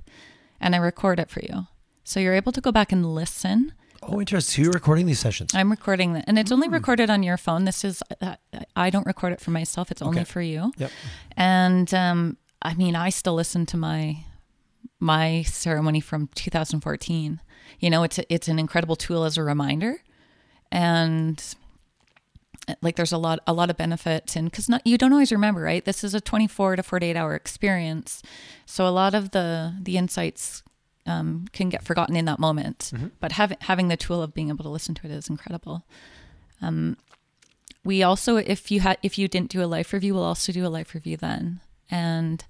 and 0.60 0.76
I 0.76 0.80
record 0.80 1.20
it 1.20 1.30
for 1.30 1.42
you. 1.42 1.68
So 2.04 2.20
you're 2.20 2.36
able 2.36 2.52
to 2.52 2.62
go 2.62 2.72
back 2.72 2.92
and 2.92 3.14
listen. 3.14 3.74
Oh, 4.08 4.20
interesting. 4.20 4.54
So 4.54 4.66
you're 4.66 4.72
recording 4.74 5.06
these 5.06 5.20
sessions. 5.20 5.54
I'm 5.56 5.72
recording 5.72 6.18
and 6.18 6.38
it's 6.38 6.52
only 6.52 6.68
recorded 6.70 7.10
on 7.10 7.24
your 7.24 7.38
phone. 7.38 7.66
This 7.66 7.84
is 7.84 8.04
uh, 8.22 8.36
I 8.76 8.90
don't 8.90 9.06
record 9.06 9.34
it 9.34 9.42
for 9.42 9.52
myself. 9.52 9.92
It's 9.92 10.02
only 10.02 10.20
Okay. 10.22 10.26
for 10.26 10.42
you. 10.42 10.72
Yep. 10.78 10.92
And 11.36 11.94
um, 11.94 12.38
I 12.62 12.74
mean, 12.76 12.96
I 12.96 13.10
still 13.10 13.34
listen 13.34 13.66
to 13.68 13.78
my 13.78 14.24
my 15.00 15.42
ceremony 15.44 16.00
from 16.00 16.30
2014. 16.36 17.42
You 17.80 17.90
know, 17.90 18.04
it's 18.04 18.20
a, 18.20 18.34
it's 18.34 18.48
an 18.48 18.60
incredible 18.60 18.96
tool 18.96 19.24
as 19.24 19.38
a 19.38 19.44
reminder, 19.44 19.98
and 20.72 21.44
uh, 22.68 22.76
like 22.82 22.96
there's 22.96 23.12
a 23.12 23.18
lot 23.18 23.40
a 23.48 23.54
lot 23.54 23.70
of 23.70 23.78
benefits 23.78 24.36
and 24.36 24.50
because 24.50 24.70
not 24.70 24.86
you 24.86 24.98
don't 24.98 25.12
always 25.14 25.32
remember 25.32 25.62
right 25.62 25.84
this 25.86 26.04
is 26.04 26.14
a 26.16 26.22
24 26.22 26.78
to 26.78 26.84
48 26.84 27.16
hour 27.16 27.36
experience 27.36 28.24
so 28.66 28.88
a 28.88 28.90
lot 28.90 29.14
of 29.14 29.32
the 29.32 29.76
the 29.82 29.98
insights 29.98 30.64
um, 31.06 31.46
can 31.54 31.70
get 31.70 31.84
forgotten 31.84 32.16
in 32.16 32.26
that 32.26 32.40
moment 32.40 32.92
but 33.20 33.34
having 33.34 33.58
having 33.62 33.88
the 33.90 33.98
tool 33.98 34.22
of 34.22 34.34
being 34.34 34.50
able 34.50 34.64
to 34.64 34.70
listen 34.70 34.96
to 34.96 35.06
it 35.06 35.12
is 35.12 35.30
incredible 35.30 35.84
um, 36.62 36.98
we 37.84 38.02
also 38.04 38.38
if 38.38 38.72
you 38.72 38.80
had 38.80 38.98
if 39.04 39.18
you 39.18 39.28
didn't 39.28 39.50
do 39.52 39.64
a 39.64 39.68
life 39.68 39.94
review 39.94 40.14
we'll 40.16 40.24
also 40.24 40.52
do 40.52 40.66
a 40.66 40.70
life 40.70 40.94
review 40.94 41.18
then 41.18 41.60
and 41.92 42.46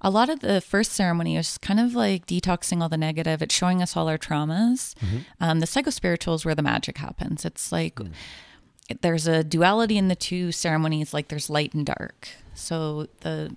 a 0.00 0.10
lot 0.10 0.28
of 0.28 0.40
the 0.40 0.60
first 0.60 0.92
ceremony 0.92 1.36
is 1.36 1.58
kind 1.58 1.80
of 1.80 1.94
like 1.94 2.24
detoxing 2.24 2.80
all 2.80 2.88
the 2.88 2.96
negative. 2.96 3.42
It's 3.42 3.52
showing 3.54 3.82
us 3.82 3.96
all 3.96 4.08
our 4.08 4.16
traumas. 4.16 4.94
Um, 5.40 5.58
the 5.58 5.66
psychospiritual 5.66 6.36
is 6.36 6.44
where 6.44 6.54
the 6.54 6.62
magic 6.62 6.98
happens. 6.98 7.44
It's 7.44 7.72
like 7.72 7.98
there's 9.02 9.26
a 9.26 9.42
duality 9.42 9.98
in 9.98 10.06
the 10.06 10.14
two 10.14 10.52
ceremonies, 10.52 11.12
like 11.12 11.28
there's 11.28 11.50
light 11.50 11.74
and 11.74 11.84
dark. 11.84 12.28
So 12.54 13.08
the 13.22 13.56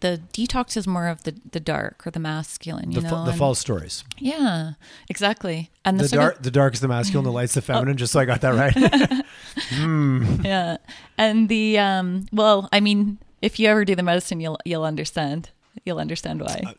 the 0.00 0.20
detox 0.32 0.76
is 0.76 0.86
more 0.86 1.08
of 1.08 1.22
the 1.24 1.34
the 1.52 1.60
dark 1.60 2.06
or 2.06 2.10
the 2.10 2.20
masculine, 2.20 2.92
you 2.92 3.00
The, 3.00 3.08
know. 3.10 3.24
the 3.24 3.30
and- 3.30 3.38
false 3.38 3.58
stories. 3.58 4.04
Yeah, 4.18 4.72
exactly. 5.08 5.70
And 5.84 5.98
the, 5.98 6.04
The 6.08 6.16
dark, 6.16 6.42
the 6.42 6.50
dark 6.50 6.74
is 6.74 6.80
the 6.80 6.88
masculine, 6.88 7.24
the 7.24 7.32
light's 7.32 7.54
the 7.54 7.60
Oh. 7.60 7.62
feminine. 7.62 7.96
Just 7.96 8.12
so 8.12 8.20
I 8.20 8.24
got 8.24 8.40
that 8.42 8.54
right. 8.54 9.24
yeah, 10.44 10.76
and 11.16 11.48
the 11.48 11.78
um. 11.78 12.26
Well, 12.32 12.68
I 12.72 12.80
mean, 12.80 13.18
if 13.42 13.58
you 13.58 13.68
ever 13.68 13.84
do 13.84 13.94
the 13.94 14.02
medicine, 14.02 14.40
you'll 14.40 14.58
you'll 14.64 14.84
understand. 14.84 15.50
You'll 15.84 16.00
understand 16.00 16.40
why. 16.42 16.74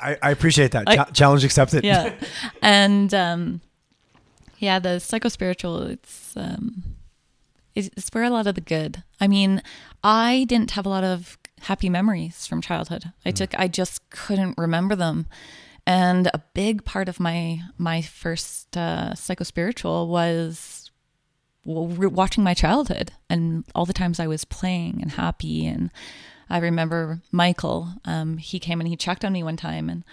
I, 0.00 0.16
I 0.22 0.30
appreciate 0.30 0.70
that. 0.72 0.84
I- 0.88 0.96
Cha- 0.96 1.10
challenge 1.12 1.44
accepted. 1.44 1.84
yeah 1.84 2.14
and 2.62 3.12
um 3.12 3.60
yeah 4.58 4.78
the 4.78 4.96
psychospiritual 5.00 5.90
it's 5.90 6.32
um 6.36 6.82
it's 7.74 8.08
where 8.12 8.24
a 8.24 8.30
lot 8.30 8.46
of 8.46 8.54
the 8.54 8.60
good 8.62 9.02
i 9.20 9.26
mean 9.28 9.60
i 10.04 10.44
didn't 10.48 10.70
have 10.72 10.86
a 10.86 10.88
lot 10.88 11.04
of 11.04 11.36
happy 11.62 11.88
memories 11.88 12.46
from 12.46 12.60
childhood 12.60 13.12
i 13.24 13.30
took 13.30 13.58
i 13.58 13.68
just 13.68 14.08
couldn't 14.10 14.56
remember 14.58 14.94
them 14.94 15.26
and 15.86 16.28
a 16.28 16.42
big 16.54 16.84
part 16.84 17.08
of 17.08 17.18
my 17.18 17.60
my 17.78 18.00
first 18.02 18.76
uh 18.76 19.12
psychospiritual 19.14 20.06
was 20.06 20.82
watching 21.64 22.44
my 22.44 22.54
childhood 22.54 23.12
and 23.30 23.64
all 23.74 23.86
the 23.86 23.92
times 23.92 24.18
I 24.18 24.26
was 24.26 24.44
playing 24.44 25.00
and 25.00 25.12
happy. 25.12 25.66
And 25.66 25.90
I 26.50 26.58
remember 26.58 27.20
Michael, 27.30 27.94
um, 28.04 28.38
he 28.38 28.58
came 28.58 28.80
and 28.80 28.88
he 28.88 28.96
checked 28.96 29.24
on 29.24 29.32
me 29.32 29.42
one 29.42 29.56
time 29.56 29.88
and 29.88 30.04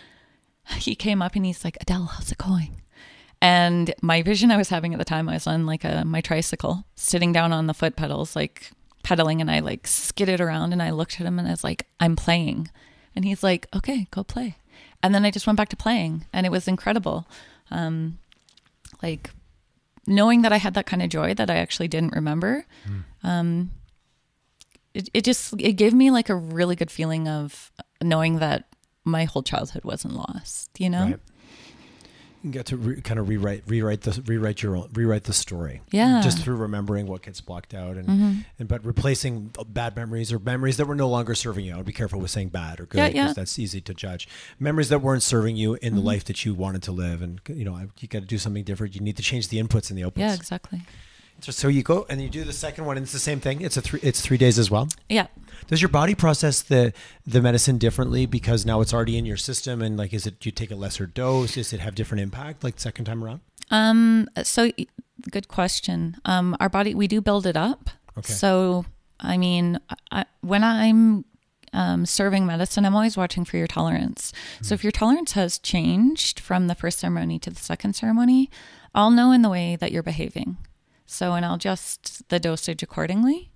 he 0.77 0.95
came 0.95 1.21
up 1.21 1.35
and 1.35 1.45
he's 1.45 1.63
like, 1.63 1.77
Adele, 1.81 2.05
how's 2.05 2.31
it 2.31 2.37
going? 2.37 2.81
And 3.41 3.93
my 4.01 4.21
vision 4.21 4.51
I 4.51 4.57
was 4.57 4.69
having 4.69 4.93
at 4.93 4.99
the 4.99 5.05
time, 5.05 5.29
I 5.29 5.33
was 5.33 5.47
on 5.47 5.65
like 5.65 5.83
a 5.83 6.03
my 6.05 6.21
tricycle, 6.21 6.83
sitting 6.95 7.31
down 7.31 7.53
on 7.53 7.67
the 7.67 7.73
foot 7.73 7.95
pedals, 7.95 8.35
like 8.35 8.71
pedaling, 9.09 9.41
and 9.41 9.49
I 9.49 9.59
like 9.59 9.87
skidded 9.87 10.39
around 10.39 10.71
and 10.71 10.83
I 10.83 10.91
looked 10.91 11.19
at 11.19 11.25
him 11.25 11.39
and 11.39 11.47
I 11.47 11.51
was 11.51 11.63
like, 11.63 11.87
I'm 11.99 12.15
playing. 12.15 12.69
And 13.15 13.25
he's 13.25 13.41
like, 13.41 13.67
Okay, 13.75 14.07
go 14.11 14.23
play. 14.23 14.57
And 15.01 15.15
then 15.15 15.25
I 15.25 15.31
just 15.31 15.47
went 15.47 15.57
back 15.57 15.69
to 15.69 15.75
playing 15.75 16.25
and 16.31 16.45
it 16.45 16.51
was 16.51 16.67
incredible. 16.67 17.25
Um, 17.71 18.19
like 19.01 19.31
knowing 20.05 20.43
that 20.43 20.53
I 20.53 20.57
had 20.57 20.75
that 20.75 20.85
kind 20.85 21.01
of 21.01 21.09
joy 21.09 21.33
that 21.33 21.49
I 21.49 21.55
actually 21.55 21.87
didn't 21.87 22.13
remember, 22.13 22.65
um, 23.23 23.71
it, 24.93 25.09
it 25.13 25.23
just 25.23 25.53
it 25.59 25.73
gave 25.73 25.93
me 25.93 26.11
like 26.11 26.29
a 26.29 26.35
really 26.35 26.75
good 26.75 26.91
feeling 26.91 27.27
of 27.27 27.71
knowing 28.03 28.39
that 28.39 28.67
my 29.05 29.23
whole 29.23 29.43
childhood 29.43 29.83
wasn't 29.83 30.13
lost. 30.13 30.79
You 30.79 30.89
know, 30.91 31.05
Right. 31.05 31.19
You 32.41 32.51
get 32.51 32.67
to 32.67 32.77
re- 32.77 33.01
kind 33.01 33.19
of 33.19 33.27
rewrite, 33.27 33.63
rewrite 33.67 34.01
the 34.01 34.21
rewrite 34.25 34.63
your 34.63 34.77
own, 34.77 34.89
rewrite 34.93 35.25
the 35.25 35.33
story. 35.33 35.81
Yeah. 35.91 36.21
Just 36.21 36.39
through 36.39 36.55
remembering 36.55 37.05
what 37.05 37.21
gets 37.21 37.41
blocked 37.41 37.73
out, 37.73 37.97
and, 37.97 38.07
Mhm. 38.07 38.45
and 38.59 38.67
but 38.69 38.85
replacing 38.85 39.51
bad 39.67 39.95
memories 39.97 40.31
or 40.31 40.39
memories 40.39 40.77
that 40.77 40.85
were 40.85 40.95
no 40.95 41.09
longer 41.09 41.35
serving 41.35 41.65
you. 41.65 41.75
I'd 41.77 41.83
be 41.85 41.91
careful 41.91 42.19
with 42.21 42.31
saying 42.31 42.49
bad 42.49 42.79
or 42.79 42.85
good 42.85 42.91
because 42.97 43.13
yeah. 43.13 43.23
Mm-hmm. 43.25 43.33
that's 43.33 43.59
easy 43.59 43.81
to 43.81 43.93
judge. 43.93 44.27
Memories 44.57 44.87
that 44.87 45.01
weren't 45.01 45.23
serving 45.23 45.57
you 45.57 45.75
in 45.81 45.95
the 45.95 46.01
life 46.01 46.23
that 46.25 46.45
you 46.45 46.53
wanted 46.53 46.81
to 46.83 46.93
live, 46.93 47.21
and 47.21 47.41
you 47.49 47.65
know 47.65 47.77
you 47.99 48.07
got 48.07 48.19
to 48.21 48.25
do 48.25 48.37
something 48.37 48.63
different. 48.63 48.95
You 48.95 49.01
need 49.01 49.17
to 49.17 49.23
change 49.23 49.49
the 49.49 49.61
inputs 49.61 49.89
and 49.89 49.97
the 49.99 50.03
outputs. 50.03 50.17
yeah, 50.19 50.33
exactly. 50.33 50.81
So, 51.41 51.51
so 51.51 51.67
you 51.67 51.83
go 51.83 52.05
and 52.09 52.21
you 52.21 52.29
do 52.29 52.43
the 52.43 52.53
second 52.53 52.85
one, 52.85 52.97
and 52.97 53.03
it's 53.03 53.13
the 53.13 53.19
same 53.19 53.39
thing. 53.39 53.61
It's 53.61 53.77
a 53.77 53.81
three. 53.81 53.99
It's 54.03 54.21
three 54.21 54.37
days 54.37 54.59
as 54.59 54.69
well. 54.69 54.89
Yeah. 55.07 55.27
Does 55.67 55.81
your 55.81 55.89
body 55.89 56.15
process 56.15 56.61
the 56.61 56.93
the 57.25 57.41
medicine 57.41 57.77
differently 57.77 58.25
because 58.25 58.65
now 58.65 58.81
it's 58.81 58.93
already 58.93 59.17
in 59.17 59.25
your 59.25 59.37
system 59.37 59.81
and 59.81 59.97
like 59.97 60.13
is 60.13 60.25
it 60.25 60.39
do 60.39 60.47
you 60.47 60.51
take 60.51 60.71
a 60.71 60.75
lesser 60.75 61.05
dose? 61.05 61.55
Does 61.55 61.73
it 61.73 61.79
have 61.79 61.95
different 61.95 62.21
impact 62.21 62.63
like 62.63 62.79
second 62.79 63.05
time 63.05 63.23
around? 63.23 63.41
Um. 63.71 64.27
So, 64.43 64.71
good 65.29 65.47
question. 65.47 66.17
Um. 66.25 66.57
Our 66.59 66.69
body, 66.69 66.95
we 66.95 67.07
do 67.07 67.21
build 67.21 67.45
it 67.45 67.57
up. 67.57 67.89
Okay. 68.17 68.33
So, 68.33 68.85
I 69.19 69.37
mean, 69.37 69.79
I, 70.11 70.25
when 70.41 70.63
I'm 70.63 71.23
um, 71.71 72.05
serving 72.05 72.45
medicine, 72.45 72.85
I'm 72.85 72.95
always 72.95 73.15
watching 73.15 73.45
for 73.45 73.57
your 73.57 73.67
tolerance. 73.67 74.33
So, 74.61 74.73
if 74.73 74.83
your 74.83 74.91
tolerance 74.91 75.33
has 75.33 75.59
changed 75.59 76.39
from 76.39 76.67
the 76.67 76.75
first 76.75 76.99
ceremony 76.99 77.37
to 77.39 77.49
the 77.49 77.59
second 77.59 77.95
ceremony, 77.95 78.49
I'll 78.95 79.11
know 79.11 79.31
in 79.31 79.41
the 79.43 79.49
way 79.49 79.75
that 79.75 79.91
you're 79.91 80.03
behaving. 80.03 80.57
So, 81.09 81.33
and 81.33 81.45
I'll 81.45 81.55
adjust 81.55 82.27
the 82.29 82.39
dosage 82.39 82.83
accordingly. 82.83 83.51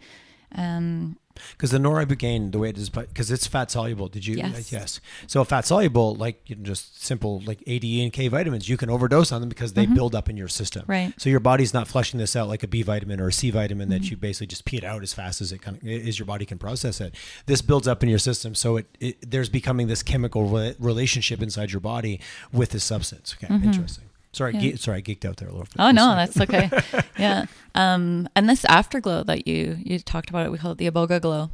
Um. 0.54 1.18
Because 1.54 1.72
the 1.72 1.80
noribogaine, 1.80 2.51
the 2.51 2.60
way 2.60 2.70
it 2.70 2.78
is, 2.78 2.91
because 2.91 3.32
it's 3.32 3.47
fat 3.47 3.72
soluble. 3.72 4.08
Did 4.08 4.28
you? 4.28 4.36
Yes. 4.36 4.72
yes. 4.72 5.01
So 5.26 5.43
fat 5.43 5.66
soluble, 5.66 6.14
like 6.14 6.47
you 6.47 6.56
know, 6.56 6.62
just 6.62 7.04
simple 7.04 7.41
like 7.41 7.64
A, 7.66 7.80
D, 7.80 8.01
E, 8.01 8.04
and 8.04 8.14
K 8.14 8.28
vitamins, 8.28 8.70
you 8.70 8.78
can 8.78 8.91
overdose 8.91 9.32
on 9.32 9.41
them 9.41 9.49
because 9.49 9.74
they 9.74 9.88
build 9.88 10.14
up 10.14 10.30
in 10.30 10.38
your 10.38 10.47
system. 10.47 10.84
Mm-hmm. 10.84 10.91
Right. 10.91 11.10
Mm-hmm. 11.10 11.20
So 11.20 11.30
your 11.32 11.39
body's 11.39 11.74
not 11.74 11.88
flushing 11.88 12.20
this 12.20 12.36
out 12.36 12.49
like 12.49 12.62
a 12.62 12.68
B 12.68 12.84
vitamin 12.84 13.20
or 13.20 13.30
a 13.30 13.34
C 13.34 13.49
vitamin 13.49 13.89
that 13.89 14.12
you 14.12 14.18
basically 14.18 14.45
just 14.45 14.64
pee 14.64 14.78
it 14.78 14.84
out 14.84 15.01
as 15.01 15.12
fast 15.12 15.41
as 15.41 15.51
it 15.51 15.60
kind 15.60 15.76
of 15.78 15.84
is 15.84 16.20
your 16.20 16.28
body 16.28 16.45
can 16.45 16.60
process 16.60 17.01
it. 17.01 17.16
This 17.47 17.64
builds 17.64 17.88
up 17.88 18.04
in 18.04 18.10
your 18.10 18.20
system, 18.20 18.54
so 18.54 18.78
it, 18.78 18.86
it 18.99 19.32
there's 19.32 19.49
becoming 19.49 19.88
this 19.88 20.04
chemical 20.04 20.45
re- 20.45 20.76
relationship 20.78 21.41
inside 21.41 21.72
your 21.72 21.82
body 21.82 22.20
with 22.51 22.70
this 22.70 22.84
substance. 22.84 23.36
Okay, 23.43 23.51
interesting. 23.51 24.06
Sorry. 24.34 24.54
Yeah. 24.56 24.72
ge- 24.76 24.80
sorry, 24.80 24.98
I 24.98 25.02
geeked 25.02 25.26
out 25.26 25.38
there 25.38 25.48
a 25.48 25.52
little 25.52 25.66
bit. 25.66 25.76
Oh 25.80 25.92
no, 25.92 26.16
that's 26.16 26.40
okay. 26.42 26.70
yeah. 27.18 27.46
Um, 27.76 28.28
and 28.36 28.50
this 28.50 28.66
afterglow 28.66 29.24
that 29.24 29.48
you 29.48 29.78
you 29.84 30.00
talked 30.00 30.30
about 30.30 30.46
it, 30.46 30.52
we 30.52 30.58
call 30.58 30.72
it 30.72 30.78
the 30.80 30.90
iboga 30.90 31.22
glow. 31.22 31.52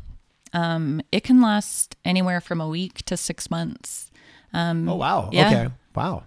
Um, 0.54 1.02
it 1.12 1.24
can 1.24 1.42
last 1.42 1.96
anywhere 2.04 2.42
from 2.42 2.60
a 2.62 2.68
week 2.68 3.04
to 3.06 3.16
six 3.18 3.52
months. 3.52 4.10
Um, 4.54 4.90
Oh 4.90 4.96
wow. 4.96 5.30
Yeah. 5.32 5.48
Okay. 5.48 5.74
Wow. 5.94 6.24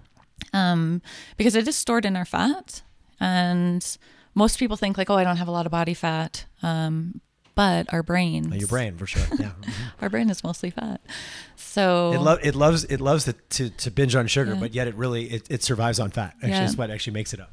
um, 0.52 1.02
because 1.36 1.54
it 1.54 1.66
is 1.66 1.74
stored 1.76 2.04
in 2.04 2.16
our 2.16 2.24
fat, 2.26 2.82
and 3.18 3.96
most 4.34 4.58
people 4.58 4.76
think 4.76 4.96
like, 4.98 5.08
oh, 5.10 5.16
I 5.16 5.24
don't 5.24 5.36
have 5.38 5.48
a 5.48 5.52
lot 5.52 5.66
of 5.66 5.72
body 5.72 5.94
fat. 5.94 6.44
Um, 6.62 7.20
but 7.54 7.92
our 7.92 8.02
brain, 8.02 8.52
Uh, 8.52 8.56
Your 8.56 8.68
brain 8.68 8.96
for 8.96 9.06
sure. 9.06 9.22
Yeah. 9.38 9.52
our 10.00 10.08
brain 10.08 10.30
is 10.30 10.42
mostly 10.42 10.70
fat. 10.70 11.00
So 11.56 12.12
It, 12.12 12.18
lo- 12.20 12.38
it 12.42 12.54
loves 12.54 12.84
it 12.84 13.00
loves 13.00 13.24
to, 13.24 13.32
to, 13.32 13.70
to 13.70 13.90
binge 13.90 14.14
on 14.14 14.26
sugar, 14.26 14.54
Yeah. 14.54 14.60
but 14.60 14.74
yet 14.74 14.88
it 14.88 14.94
really 14.94 15.24
it, 15.30 15.46
it 15.50 15.62
survives 15.62 15.98
on 16.00 16.10
fat. 16.10 16.34
Actually, 16.42 16.50
Yeah. 16.50 16.72
what 16.72 16.90
actually 16.90 17.12
makes 17.14 17.32
it 17.34 17.40
up. 17.40 17.50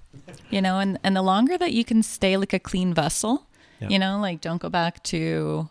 you 0.50 0.62
know 0.62 0.80
and 0.80 0.98
and 1.04 1.16
the 1.16 1.22
longer 1.22 1.58
that 1.58 1.72
you 1.74 1.84
can 1.86 2.02
stay 2.04 2.38
like 2.38 2.54
a 2.54 2.60
clean 2.60 2.94
vessel 2.94 3.48
Yeah. 3.82 3.90
you 3.90 4.00
know 4.00 4.20
like 4.20 4.42
don't 4.42 4.62
go 4.62 4.70
back 4.70 5.04
to 5.12 5.70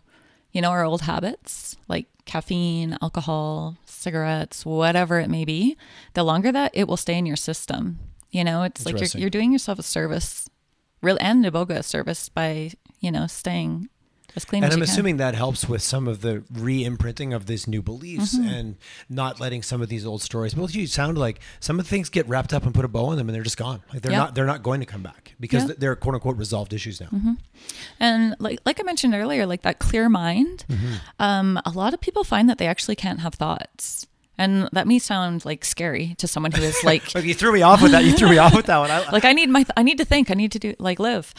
you 0.53 0.61
know 0.61 0.69
our 0.71 0.83
old 0.83 1.01
habits 1.01 1.75
like 1.87 2.07
caffeine 2.25 2.97
alcohol 3.01 3.77
cigarettes 3.85 4.65
whatever 4.65 5.19
it 5.19 5.29
may 5.29 5.45
be 5.45 5.75
the 6.13 6.23
longer 6.23 6.51
that 6.51 6.71
it 6.73 6.87
will 6.87 6.97
stay 6.97 7.17
in 7.17 7.25
your 7.25 7.35
system 7.37 7.99
you 8.31 8.43
know 8.43 8.63
it's 8.63 8.85
like 8.85 8.97
you're, 8.99 9.21
you're 9.21 9.29
doing 9.29 9.51
yourself 9.51 9.77
a 9.79 9.83
service 9.83 10.49
real 11.01 11.17
and 11.19 11.45
a 11.45 11.83
service 11.83 12.29
by 12.29 12.71
you 12.99 13.11
know 13.11 13.27
staying 13.27 13.89
as 14.35 14.45
clean 14.45 14.63
And 14.63 14.69
as 14.71 14.75
I'm 14.75 14.79
you 14.81 14.85
can. 14.85 14.93
assuming 14.93 15.17
that 15.17 15.35
helps 15.35 15.67
with 15.67 15.81
some 15.81 16.07
of 16.07 16.21
the 16.21 16.43
re-imprinting 16.51 17.33
of 17.33 17.45
these 17.47 17.67
new 17.67 17.81
beliefs 17.81 18.37
Mm-hmm. 18.37 18.47
and 18.47 18.75
not 19.09 19.39
letting 19.39 19.61
some 19.63 19.81
of 19.81 19.89
these 19.89 20.05
old 20.05 20.21
stories. 20.21 20.55
Well, 20.55 20.69
you 20.69 20.87
sound 20.87 21.17
like 21.17 21.39
some 21.59 21.79
of 21.79 21.85
the 21.85 21.89
things 21.89 22.09
get 22.09 22.27
wrapped 22.27 22.53
up 22.53 22.63
and 22.65 22.73
put 22.73 22.85
a 22.85 22.87
bow 22.87 23.07
on 23.07 23.17
them, 23.17 23.27
and 23.29 23.35
they're 23.35 23.43
just 23.43 23.57
gone. 23.57 23.81
Like 23.91 24.01
they're 24.01 24.11
Yeah. 24.11 24.17
not 24.19 24.35
they're 24.35 24.45
not 24.45 24.63
going 24.63 24.79
to 24.81 24.85
come 24.85 25.01
back 25.03 25.35
because 25.39 25.67
Yeah. 25.67 25.75
they're 25.77 25.95
quote 25.95 26.15
unquote 26.15 26.37
resolved 26.37 26.73
issues 26.73 27.01
now. 27.01 27.09
And 27.99 28.35
like 28.39 28.59
like 28.65 28.79
I 28.79 28.83
mentioned 28.83 29.13
earlier, 29.13 29.45
like 29.45 29.61
that 29.63 29.79
clear 29.79 30.09
mind, 30.09 30.65
Mm-hmm. 30.69 30.93
um, 31.19 31.59
a 31.65 31.71
lot 31.71 31.93
of 31.93 32.01
people 32.01 32.23
find 32.23 32.49
that 32.49 32.57
they 32.57 32.67
actually 32.67 32.95
can't 32.95 33.19
have 33.21 33.33
thoughts. 33.35 34.05
And 34.39 34.69
that 34.71 34.87
may 34.87 34.99
sound 34.99 35.43
like 35.43 35.65
scary 35.65 36.15
to 36.17 36.25
someone 36.27 36.53
who 36.53 36.61
is 36.63 36.81
like 36.91 37.13
you 37.13 37.33
threw 37.35 37.51
me 37.51 37.61
off 37.61 37.81
with 37.83 37.91
that. 37.91 38.05
You 38.05 38.13
threw 38.13 38.29
me 38.29 38.37
off 38.37 38.55
with 38.55 38.67
that 38.67 38.77
one. 38.79 38.89
I, 38.89 39.07
like 39.11 39.25
I 39.25 39.33
need 39.33 39.49
my 39.49 39.65
I 39.77 39.83
need 39.83 39.97
to 39.97 40.05
think, 40.05 40.31
I 40.31 40.33
need 40.33 40.53
to 40.53 40.59
do 40.59 40.73
like 40.79 40.97
live. 40.97 41.33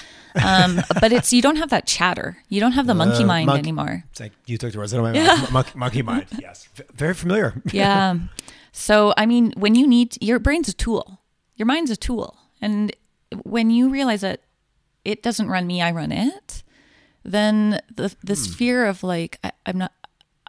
Um, 0.44 0.80
but 1.01 1.11
it's 1.11 1.32
you 1.32 1.40
don't 1.40 1.57
have 1.57 1.70
that 1.70 1.86
chatter. 1.86 2.36
You 2.51 2.61
don't 2.61 2.72
have 2.72 2.86
the 2.86 2.94
monkey 2.94 3.24
Uh, 3.24 3.26
mind 3.26 3.46
monk- 3.46 3.59
anymore. 3.61 4.05
it's 4.11 4.20
like 4.20 4.32
you 4.46 4.59
took 4.59 4.72
the 4.72 4.78
words 4.78 4.92
out 4.94 4.98
of 4.98 5.05
my 5.05 5.12
mouth. 5.26 5.51
Monkey, 5.51 5.78
monkey 5.78 6.03
mind. 6.03 6.26
Yes, 6.38 6.68
V- 6.74 6.84
very 6.94 7.14
familiar. 7.14 7.55
Yeah. 7.72 8.18
So 8.72 9.14
I 9.16 9.24
mean, 9.26 9.55
when 9.57 9.74
you 9.74 9.86
need 9.86 10.16
your 10.22 10.38
brain's 10.38 10.68
a 10.68 10.74
tool. 10.74 11.20
Your 11.57 11.66
mind's 11.66 11.90
a 11.90 11.96
tool. 11.96 12.36
And 12.61 12.94
when 13.44 13.70
you 13.70 13.88
realize 13.90 14.20
that 14.20 14.40
it 15.05 15.22
doesn't 15.22 15.48
run 15.48 15.66
me, 15.66 15.80
I 15.80 15.90
run 15.92 16.12
it, 16.12 16.62
then 17.24 17.80
the 17.94 18.14
this 18.22 18.46
fear 18.46 18.86
of 18.86 19.03
like 19.03 19.38
I, 19.44 19.53
I'm 19.66 19.78
not 19.78 19.92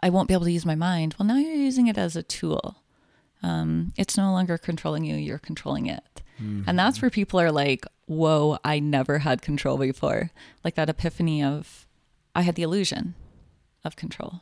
I 0.02 0.10
won't 0.10 0.28
be 0.28 0.34
able 0.34 0.44
to 0.44 0.52
use 0.52 0.66
my 0.66 0.74
mind. 0.74 1.14
Well, 1.18 1.26
now 1.26 1.36
you're 1.36 1.54
using 1.54 1.86
it 1.86 1.96
as 1.98 2.16
a 2.16 2.22
tool. 2.22 2.76
Um, 3.42 3.92
it's 3.96 4.16
no 4.16 4.30
longer 4.32 4.58
controlling 4.58 5.04
you, 5.04 5.16
you're 5.16 5.38
controlling 5.38 5.86
it. 5.86 6.02
And 6.66 6.76
that's 6.76 7.00
where 7.00 7.10
people 7.10 7.38
are 7.40 7.52
like, 7.52 7.84
whoa, 8.06 8.58
I 8.64 8.80
never 8.80 9.18
had 9.20 9.42
control 9.42 9.78
before. 9.78 10.30
Like 10.64 10.74
that 10.74 10.88
epiphany 10.88 11.42
of 11.42 11.86
I 12.34 12.42
had 12.42 12.56
the 12.56 12.62
illusion 12.64 13.14
of 13.84 13.94
control. 13.94 14.40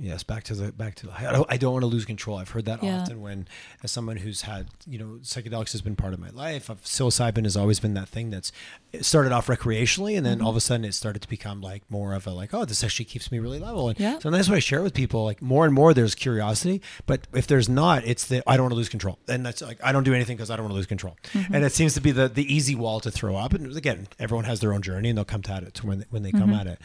Yes, 0.00 0.22
back 0.22 0.44
to 0.44 0.54
the 0.54 0.70
back 0.70 0.94
to 0.96 1.06
the. 1.06 1.12
I 1.12 1.32
don't, 1.32 1.46
I 1.50 1.56
don't 1.56 1.72
want 1.72 1.82
to 1.82 1.88
lose 1.88 2.04
control. 2.04 2.36
I've 2.38 2.50
heard 2.50 2.66
that 2.66 2.84
Yeah. 2.84 3.00
often 3.02 3.20
when, 3.20 3.48
as 3.82 3.90
someone 3.90 4.18
who's 4.18 4.42
had, 4.42 4.68
you 4.86 4.96
know, 4.96 5.18
psychedelics 5.22 5.72
has 5.72 5.80
been 5.82 5.96
part 5.96 6.14
of 6.14 6.20
my 6.20 6.30
life. 6.30 6.70
I've, 6.70 6.80
psilocybin 6.84 7.42
has 7.42 7.56
always 7.56 7.80
been 7.80 7.94
that 7.94 8.08
thing 8.08 8.30
that's 8.30 8.52
it 8.92 9.04
started 9.04 9.32
off 9.32 9.48
recreationally, 9.48 10.16
and 10.16 10.24
then 10.24 10.38
Mm-hmm. 10.38 10.44
all 10.46 10.50
of 10.50 10.56
a 10.56 10.60
sudden 10.60 10.84
it 10.84 10.94
started 10.94 11.20
to 11.22 11.28
become 11.28 11.60
like 11.60 11.82
more 11.90 12.14
of 12.14 12.28
a 12.28 12.30
like, 12.30 12.54
oh, 12.54 12.64
this 12.64 12.84
actually 12.84 13.06
keeps 13.06 13.32
me 13.32 13.40
really 13.40 13.58
level. 13.58 13.88
And 13.88 13.98
Yeah. 13.98 14.20
so 14.20 14.30
that's 14.30 14.48
what 14.48 14.54
I 14.54 14.60
share 14.60 14.82
with 14.82 14.94
people. 14.94 15.24
Like 15.24 15.42
more 15.42 15.64
and 15.64 15.74
more, 15.74 15.92
there's 15.92 16.14
curiosity, 16.14 16.80
but 17.06 17.26
if 17.34 17.48
there's 17.48 17.68
not, 17.68 18.04
it's 18.06 18.24
the 18.24 18.40
I 18.48 18.56
don't 18.56 18.64
want 18.66 18.72
to 18.74 18.76
lose 18.76 18.88
control, 18.88 19.18
and 19.26 19.44
that's 19.44 19.62
like 19.62 19.80
I 19.82 19.90
don't 19.90 20.04
do 20.04 20.14
anything 20.14 20.36
because 20.36 20.48
I 20.50 20.54
don't 20.54 20.64
want 20.66 20.74
to 20.74 20.76
lose 20.76 20.86
control, 20.86 21.16
Mm-hmm. 21.32 21.54
and 21.56 21.64
it 21.64 21.72
seems 21.72 21.94
to 21.94 22.00
be 22.00 22.12
the 22.12 22.28
the 22.28 22.54
easy 22.54 22.76
wall 22.76 23.00
to 23.00 23.10
throw 23.10 23.34
up. 23.34 23.52
And 23.52 23.76
again, 23.76 24.06
everyone 24.20 24.44
has 24.44 24.60
their 24.60 24.72
own 24.72 24.82
journey, 24.82 25.08
and 25.08 25.18
they'll 25.18 25.24
come 25.24 25.42
to 25.42 25.56
it 25.56 25.74
to 25.74 25.86
when 25.88 25.98
they, 25.98 26.04
when 26.10 26.22
they 26.22 26.30
come 26.30 26.50
Mm-hmm. 26.50 26.60
at 26.60 26.66
it. 26.68 26.80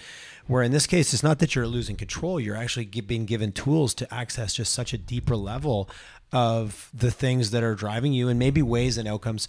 Where 0.48 0.64
in 0.64 0.72
this 0.72 0.88
case, 0.88 1.14
it's 1.14 1.24
not 1.24 1.40
that 1.40 1.56
you're 1.56 1.68
losing 1.68 1.96
control; 1.96 2.40
you're 2.40 2.56
actually 2.56 2.86
being 2.86 3.26
given 3.26 3.52
tools 3.52 3.94
to 3.96 4.14
access 4.14 4.54
just 4.54 4.74
such 4.74 4.94
a 4.94 4.98
deeper 4.98 5.36
level 5.36 5.90
of 6.32 6.90
the 6.94 7.12
things 7.12 7.52
that 7.52 7.64
are 7.64 7.76
driving 7.76 8.12
you, 8.14 8.28
and 8.28 8.38
maybe 8.38 8.62
ways 8.62 8.98
and 8.98 9.08
outcomes 9.08 9.48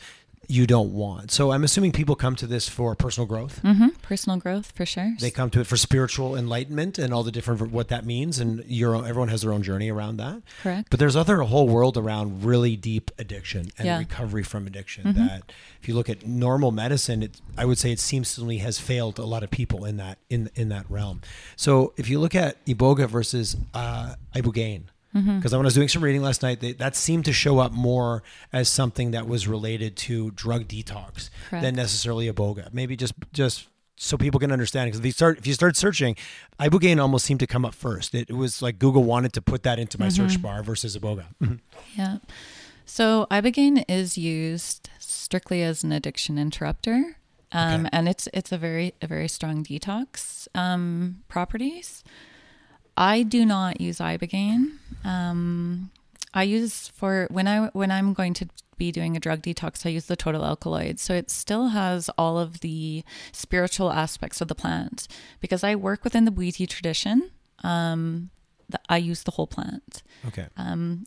you 0.49 0.67
don't 0.67 0.93
want. 0.93 1.31
So 1.31 1.51
I'm 1.53 1.65
assuming 1.65 1.93
people 1.93 2.15
come 2.17 2.37
to 2.37 2.47
this 2.47 2.69
for 2.69 2.95
personal 2.95 3.27
growth. 3.27 3.59
hmm 3.61 3.89
Personal 4.03 4.39
growth 4.39 4.73
for 4.75 4.85
sure. 4.87 5.15
They 5.21 5.31
come 5.31 5.51
to 5.51 5.61
it 5.61 5.67
for 5.67 5.77
spiritual 5.77 6.37
enlightenment 6.37 6.99
and 6.99 7.13
all 7.15 7.23
the 7.23 7.33
different 7.33 7.71
what 7.73 7.89
that 7.89 8.05
means, 8.05 8.39
and 8.39 8.65
your 8.67 8.95
own, 8.95 9.07
everyone 9.07 9.29
has 9.29 9.43
their 9.43 9.53
own 9.53 9.63
journey 9.63 9.91
around 9.91 10.17
that. 10.19 10.43
Correct. 10.63 10.89
But 10.91 10.99
there's 11.01 11.17
other 11.17 11.41
a 11.41 11.47
whole 11.47 11.69
world 11.69 11.97
around 11.97 12.45
really 12.45 12.77
deep 12.77 13.11
addiction 13.19 13.71
and 13.79 13.87
Yeah. 13.87 13.99
recovery 13.99 14.43
from 14.43 14.67
addiction. 14.67 15.13
That 15.15 15.53
if 15.81 15.89
you 15.89 15.95
look 15.95 16.09
at 16.09 16.27
normal 16.27 16.71
medicine, 16.73 17.23
it 17.23 17.41
I 17.57 17.65
would 17.65 17.79
say 17.79 17.93
it 17.93 18.01
seemingly 18.01 18.59
has 18.59 18.79
failed 18.79 19.19
a 19.19 19.25
lot 19.25 19.43
of 19.43 19.51
people 19.51 19.85
in 19.85 19.97
that 19.99 20.19
in 20.29 20.51
in 20.55 20.69
that 20.71 20.91
realm. 20.91 21.21
So 21.57 21.93
if 21.97 22.09
you 22.09 22.19
look 22.21 22.35
at 22.35 22.65
iboga 22.67 23.09
versus 23.09 23.57
uh, 23.75 24.15
ibogaine. 24.35 24.85
Because 25.15 25.53
when 25.53 25.61
I 25.61 25.65
was 25.65 25.75
doing 25.75 25.87
some 25.89 26.03
reading 26.03 26.23
last 26.23 26.43
night, 26.43 26.59
they, 26.61 26.73
that 26.73 26.97
seemed 26.97 27.25
to 27.27 27.33
show 27.33 27.61
up 27.61 27.71
more 27.73 28.25
as 28.53 28.69
something 28.69 29.13
that 29.13 29.29
was 29.29 29.47
related 29.47 29.97
to 29.99 30.33
drug 30.33 30.67
detox 30.67 31.31
Correct. 31.49 31.63
than 31.63 31.77
necessarily 31.77 32.29
iboga. 32.31 32.75
Maybe 32.75 32.97
just 32.97 33.15
just 33.33 33.69
so 33.97 34.17
people 34.17 34.41
can 34.41 34.51
understand. 34.51 34.89
Because 34.89 34.99
if 34.99 35.07
you 35.07 35.13
start 35.13 35.39
if 35.39 35.47
you 35.47 35.55
start 35.55 35.77
searching, 35.77 36.17
ibogaine 36.59 37.01
almost 37.01 37.25
seemed 37.27 37.39
to 37.41 37.47
come 37.47 37.65
up 37.65 37.75
first. 37.75 38.13
It, 38.13 38.29
it 38.29 38.35
was 38.35 38.61
like 38.61 38.81
Google 38.81 39.05
wanted 39.05 39.33
to 39.35 39.41
put 39.41 39.63
that 39.63 39.79
into 39.79 40.01
my 40.01 40.09
search 40.09 40.43
bar 40.43 40.63
versus 40.65 40.97
iboga. 40.99 41.27
Yeah. 41.97 42.19
So 42.87 43.27
ibogaine 43.31 43.85
is 43.89 44.19
used 44.19 44.91
strictly 44.99 45.63
as 45.63 45.85
an 45.85 45.93
addiction 45.93 46.39
interrupter, 46.39 47.17
um, 47.53 47.81
Okay. 47.87 47.89
and 47.93 48.09
it's 48.09 48.29
it's 48.35 48.51
a 48.51 48.59
very 48.59 48.95
a 49.01 49.07
very 49.07 49.29
strong 49.29 49.63
detox 49.65 50.49
um, 50.57 51.23
properties. 51.29 52.03
I 52.97 53.23
do 53.25 53.45
not 53.45 53.81
use 53.81 53.99
ibogaine. 53.99 54.77
Um, 55.05 55.91
I 56.33 56.43
use 56.43 56.89
for 56.89 57.29
when 57.31 57.47
I 57.47 57.67
when 57.69 57.91
I'm 57.91 58.13
going 58.15 58.35
to 58.35 58.49
be 58.77 58.91
doing 58.91 59.17
a 59.17 59.21
drug 59.21 59.41
detox, 59.43 59.87
I 59.87 59.91
use 59.91 60.07
the 60.07 60.17
total 60.17 60.45
alkaloid. 60.45 60.99
So 60.99 61.15
it 61.15 61.31
still 61.31 61.69
has 61.69 62.11
all 62.19 62.39
of 62.39 62.61
the 62.61 63.05
spiritual 63.31 63.93
aspects 63.93 64.41
of 64.41 64.49
the 64.49 64.55
plant 64.57 65.07
because 65.41 65.63
I 65.63 65.77
work 65.77 66.03
within 66.03 66.25
the 66.25 66.33
Bwiti 66.33 66.69
tradition. 66.69 67.31
Um, 67.63 68.31
the, 68.69 68.81
I 68.89 68.97
use 68.97 69.23
the 69.23 69.31
whole 69.33 69.47
plant 69.47 70.03
Okay. 70.27 70.47
um, 70.57 71.05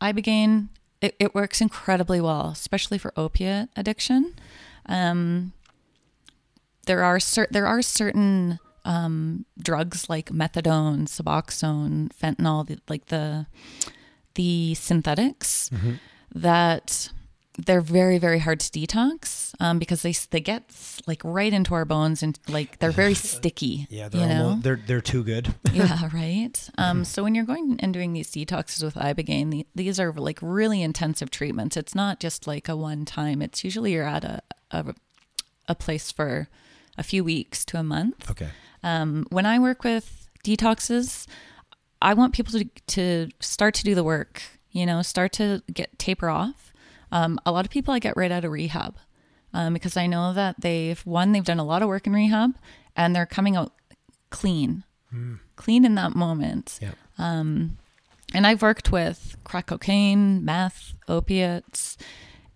ibogaine 0.00 0.68
it, 1.00 1.14
it 1.18 1.34
works 1.34 1.60
incredibly 1.60 2.20
well 2.20 2.48
especially 2.50 2.98
for 2.98 3.12
opiate 3.16 3.68
addiction 3.76 4.34
um, 4.86 5.52
there 6.86 7.02
are 7.04 7.20
cer- 7.20 7.46
there 7.50 7.66
are 7.66 7.82
certain 7.82 8.58
um, 8.88 9.44
drugs 9.62 10.08
like 10.08 10.30
methadone 10.30 11.06
suboxone 11.06 12.08
fentanyl 12.20 12.66
the, 12.66 12.78
like 12.88 13.06
the 13.06 13.46
the 14.34 14.74
synthetics 14.74 15.70
that 16.34 17.10
they're 17.66 17.80
very 17.82 18.18
very 18.18 18.38
hard 18.38 18.60
to 18.60 18.70
detox 18.70 19.52
um, 19.60 19.78
because 19.78 20.00
they 20.02 20.14
they 20.30 20.40
get 20.40 20.62
like 21.06 21.20
right 21.22 21.52
into 21.52 21.74
our 21.74 21.84
bones 21.84 22.22
and 22.22 22.38
like 22.48 22.78
they're 22.78 22.90
very 22.90 23.14
sticky 23.14 23.86
Yeah, 23.90 24.08
they're 24.08 24.28
know 24.28 24.44
almost, 24.44 24.62
they're 24.62 24.80
they're 24.86 25.00
too 25.02 25.22
good. 25.22 25.54
yeah, 25.72 26.08
right. 26.14 26.56
Um, 26.78 27.04
so 27.04 27.22
when 27.24 27.34
you're 27.34 27.44
going 27.44 27.76
and 27.80 27.92
doing 27.92 28.12
these 28.14 28.30
detoxes 28.30 28.82
with 28.82 28.94
ibogaine, 28.94 29.50
the, 29.50 29.66
these 29.74 30.00
are 30.00 30.12
like 30.12 30.38
really 30.40 30.80
intensive 30.82 31.30
treatments. 31.30 31.76
It's 31.76 31.94
not 31.94 32.20
just 32.20 32.46
like 32.46 32.68
a 32.68 32.76
one 32.76 33.04
time. 33.04 33.42
It's 33.42 33.64
usually 33.64 33.92
you're 33.92 34.06
at 34.06 34.24
a 34.24 34.40
a, 34.70 34.94
a 35.66 35.74
place 35.74 36.12
for 36.12 36.48
a 36.96 37.02
few 37.02 37.24
weeks 37.24 37.64
to 37.66 37.78
a 37.78 37.82
month. 37.82 38.30
Okay. 38.30 38.48
Um, 38.82 39.26
when 39.30 39.46
I 39.46 39.58
work 39.58 39.84
with 39.84 40.28
detoxes, 40.44 41.26
I 42.00 42.14
want 42.14 42.34
people 42.34 42.58
to 42.58 42.64
to 42.64 43.28
start 43.40 43.74
to 43.74 43.84
do 43.84 43.94
the 43.94 44.04
work. 44.04 44.42
You 44.70 44.86
know, 44.86 45.02
start 45.02 45.32
to 45.34 45.62
get 45.72 45.98
taper 45.98 46.28
off. 46.28 46.72
Um, 47.10 47.40
a 47.46 47.52
lot 47.52 47.64
of 47.64 47.70
people 47.70 47.94
I 47.94 47.98
get 47.98 48.16
right 48.16 48.30
out 48.30 48.44
of 48.44 48.52
rehab 48.52 48.96
um, 49.54 49.72
because 49.72 49.96
I 49.96 50.06
know 50.06 50.32
that 50.34 50.60
they've 50.60 51.00
one 51.06 51.32
they've 51.32 51.44
done 51.44 51.58
a 51.58 51.64
lot 51.64 51.82
of 51.82 51.88
work 51.88 52.06
in 52.06 52.12
rehab 52.12 52.54
and 52.94 53.14
they're 53.16 53.26
coming 53.26 53.56
out 53.56 53.72
clean, 54.30 54.84
clean 55.56 55.84
in 55.84 55.94
that 55.94 56.14
moment. 56.14 56.78
Yeah. 56.82 56.92
And 58.34 58.46
I've 58.46 58.60
worked 58.60 58.92
with 58.92 59.36
crack 59.44 59.66
cocaine, 59.66 60.44
meth, 60.44 60.92
opiates, 61.08 61.96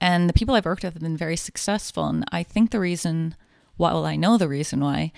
and 0.00 0.28
the 0.28 0.34
people 0.34 0.54
I've 0.54 0.66
worked 0.66 0.84
with 0.84 0.92
have 0.92 1.02
been 1.02 1.16
very 1.16 1.36
successful. 1.36 2.04
And 2.06 2.24
I 2.30 2.42
think 2.42 2.70
the 2.70 2.80
reason, 2.80 3.36
well, 3.78 4.04
I 4.04 4.16
know 4.16 4.36
the 4.36 4.48
reason 4.48 4.80
why, 4.80 5.12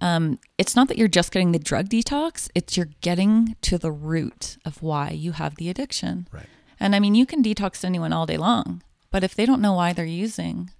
um, 0.00 0.38
it's 0.58 0.76
not 0.76 0.88
that 0.88 0.98
you're 0.98 1.08
just 1.08 1.32
getting 1.32 1.52
the 1.52 1.58
drug 1.58 1.88
detox, 1.88 2.48
it's 2.54 2.76
you're 2.76 2.90
getting 3.00 3.56
to 3.62 3.78
the 3.78 3.92
root 3.92 4.56
of 4.64 4.82
why 4.82 5.10
you 5.10 5.32
have 5.32 5.56
the 5.56 5.68
addiction. 5.68 6.28
Right. 6.32 6.46
And 6.78 6.94
I 6.94 7.00
mean, 7.00 7.14
you 7.14 7.26
can 7.26 7.42
detox 7.42 7.84
anyone 7.84 8.12
all 8.12 8.26
day 8.26 8.36
long, 8.36 8.82
but 9.10 9.24
if 9.24 9.34
they 9.34 9.46
don't 9.46 9.62
know 9.62 9.72
why 9.72 9.92
they're 9.92 10.04
using, 10.04 10.70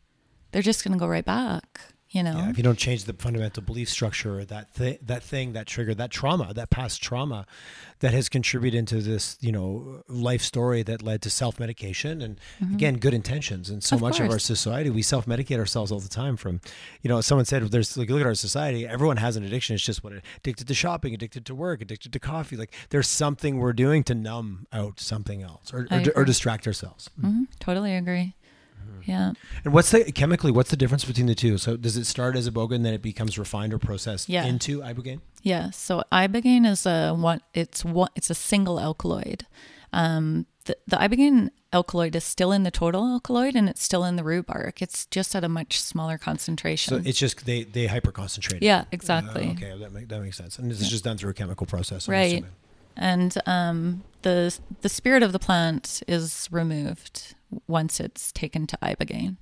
they're 0.53 0.63
just 0.63 0.85
going 0.85 0.93
to 0.93 0.99
go 0.99 1.07
right 1.07 1.25
back, 1.25 1.81
you 2.17 2.23
know? 2.23 2.37
Yeah, 2.39 2.51
if 2.51 2.57
you 2.59 2.65
don't 2.65 2.79
change 2.79 3.05
the 3.05 3.13
fundamental 3.13 3.63
belief 3.63 3.89
structure, 3.89 4.45
that 4.45 4.73
thi- 4.75 4.99
that 5.03 5.23
thing 5.23 5.53
that 5.53 5.67
triggered 5.67 5.99
that 5.99 6.11
trauma, 6.11 6.53
that 6.55 6.71
past 6.71 7.03
trauma, 7.03 7.47
that 8.01 8.13
has 8.13 8.29
contributed 8.29 8.79
into 8.79 8.97
this, 9.01 9.37
you 9.41 9.53
know, 9.53 10.03
life 10.09 10.43
story 10.43 10.83
that 10.83 11.03
led 11.03 11.23
to 11.23 11.31
self 11.31 11.59
medication 11.61 12.21
and 12.23 12.41
again, 12.75 12.95
good 12.99 13.15
intentions. 13.15 13.71
And 13.71 13.83
so 13.83 13.97
Mm-hmm. 13.97 14.05
Of 14.05 14.11
much 14.11 14.21
of 14.21 14.31
our 14.31 14.39
society, 14.39 14.91
we 14.91 15.03
self 15.03 15.27
medicate 15.27 15.59
ourselves 15.59 15.91
all 15.93 16.01
the 16.01 16.09
time. 16.09 16.37
From, 16.37 16.61
you 17.03 17.09
know, 17.09 17.21
someone 17.21 17.45
said, 17.45 17.63
"There's 17.71 17.97
like 17.97 18.11
look 18.11 18.21
at 18.21 18.27
our 18.27 18.35
society. 18.35 18.87
Everyone 18.87 19.17
has 19.19 19.37
an 19.37 19.45
addiction. 19.45 19.75
It's 19.75 19.85
just 19.85 20.03
what 20.05 20.13
addicted 20.13 20.67
to 20.69 20.75
shopping, 20.75 21.15
addicted 21.15 21.47
to 21.47 21.55
work, 21.55 21.81
addicted 21.81 22.13
to 22.13 22.19
coffee. 22.19 22.57
Like 22.57 22.73
there's 22.91 23.09
something 23.09 23.59
we're 23.59 23.73
doing 23.73 24.05
to 24.05 24.15
numb 24.15 24.67
out 24.73 25.01
something 25.01 25.43
else 25.43 25.73
or 25.73 25.87
or, 25.91 26.03
or 26.17 26.25
distract 26.25 26.67
ourselves." 26.67 27.09
hmm 27.21 27.45
totally 27.61 27.95
agree. 27.95 28.35
Mm-hmm. 28.87 29.11
Yeah. 29.11 29.33
And 29.65 29.73
what's 29.75 29.91
the 29.91 30.05
chemically? 30.13 30.51
What's 30.51 30.71
the 30.71 30.77
difference 30.77 31.05
between 31.05 31.27
the 31.27 31.35
two? 31.35 31.59
So 31.59 31.77
does 31.77 31.97
it 31.97 32.05
start 32.07 32.37
as 32.37 32.49
iboga 32.49 32.75
and 32.75 32.85
then 32.85 32.95
it 32.95 33.03
becomes 33.03 33.39
refined 33.39 33.73
or 33.75 33.79
processed 33.79 34.29
Yeah. 34.29 34.45
into 34.45 34.81
ibogaine? 34.81 35.21
Yeah, 35.43 35.71
so 35.71 36.03
ibogaine 36.13 36.67
is 36.67 36.87
a 36.87 37.13
one. 37.15 37.41
It's 37.55 37.85
one. 37.85 38.09
It's 38.17 38.31
a 38.31 38.35
single 38.35 38.81
alkaloid. 38.81 39.47
Um, 39.93 40.47
the, 40.65 40.77
the 40.89 40.97
ibogaine 40.97 41.51
alkaloid 41.73 42.17
is 42.17 42.25
still 42.25 42.51
in 42.53 42.65
the 42.65 42.71
total 42.73 43.05
alkaloid, 43.07 43.55
and 43.55 43.69
it's 43.69 43.83
still 43.83 44.05
in 44.05 44.17
the 44.17 44.25
root 44.25 44.47
bark. 44.47 44.83
It's 44.83 45.07
just 45.07 45.37
at 45.37 45.45
a 45.45 45.49
much 45.49 45.81
smaller 45.81 46.19
concentration. 46.19 46.91
So 47.03 47.09
it's 47.09 47.19
just 47.19 47.47
they 47.47 47.63
they 47.63 47.87
hyper 47.87 48.11
concentrate. 48.11 48.63
yeah, 48.63 48.85
exactly. 48.91 49.51
okay, 49.57 49.79
that 49.79 49.93
make, 49.93 50.09
that 50.09 50.21
makes 50.21 50.37
sense. 50.37 50.59
And 50.59 50.69
this 50.71 50.81
is 50.81 50.89
just 50.91 51.05
done 51.05 51.17
through 51.17 51.31
a 51.31 51.35
chemical 51.35 51.67
process. 51.67 52.09
I'm 52.09 52.13
Right. 52.13 52.33
assuming. 52.33 52.51
And 52.97 53.37
um, 53.47 54.03
the 54.27 54.59
the 54.81 54.89
spirit 54.89 55.23
of 55.23 55.31
the 55.33 55.39
plant 55.39 56.03
is 56.09 56.49
removed 56.51 57.35
once 57.69 58.01
it's 58.01 58.33
taken 58.33 58.67
to 58.67 58.77
ibogaine. 58.83 59.37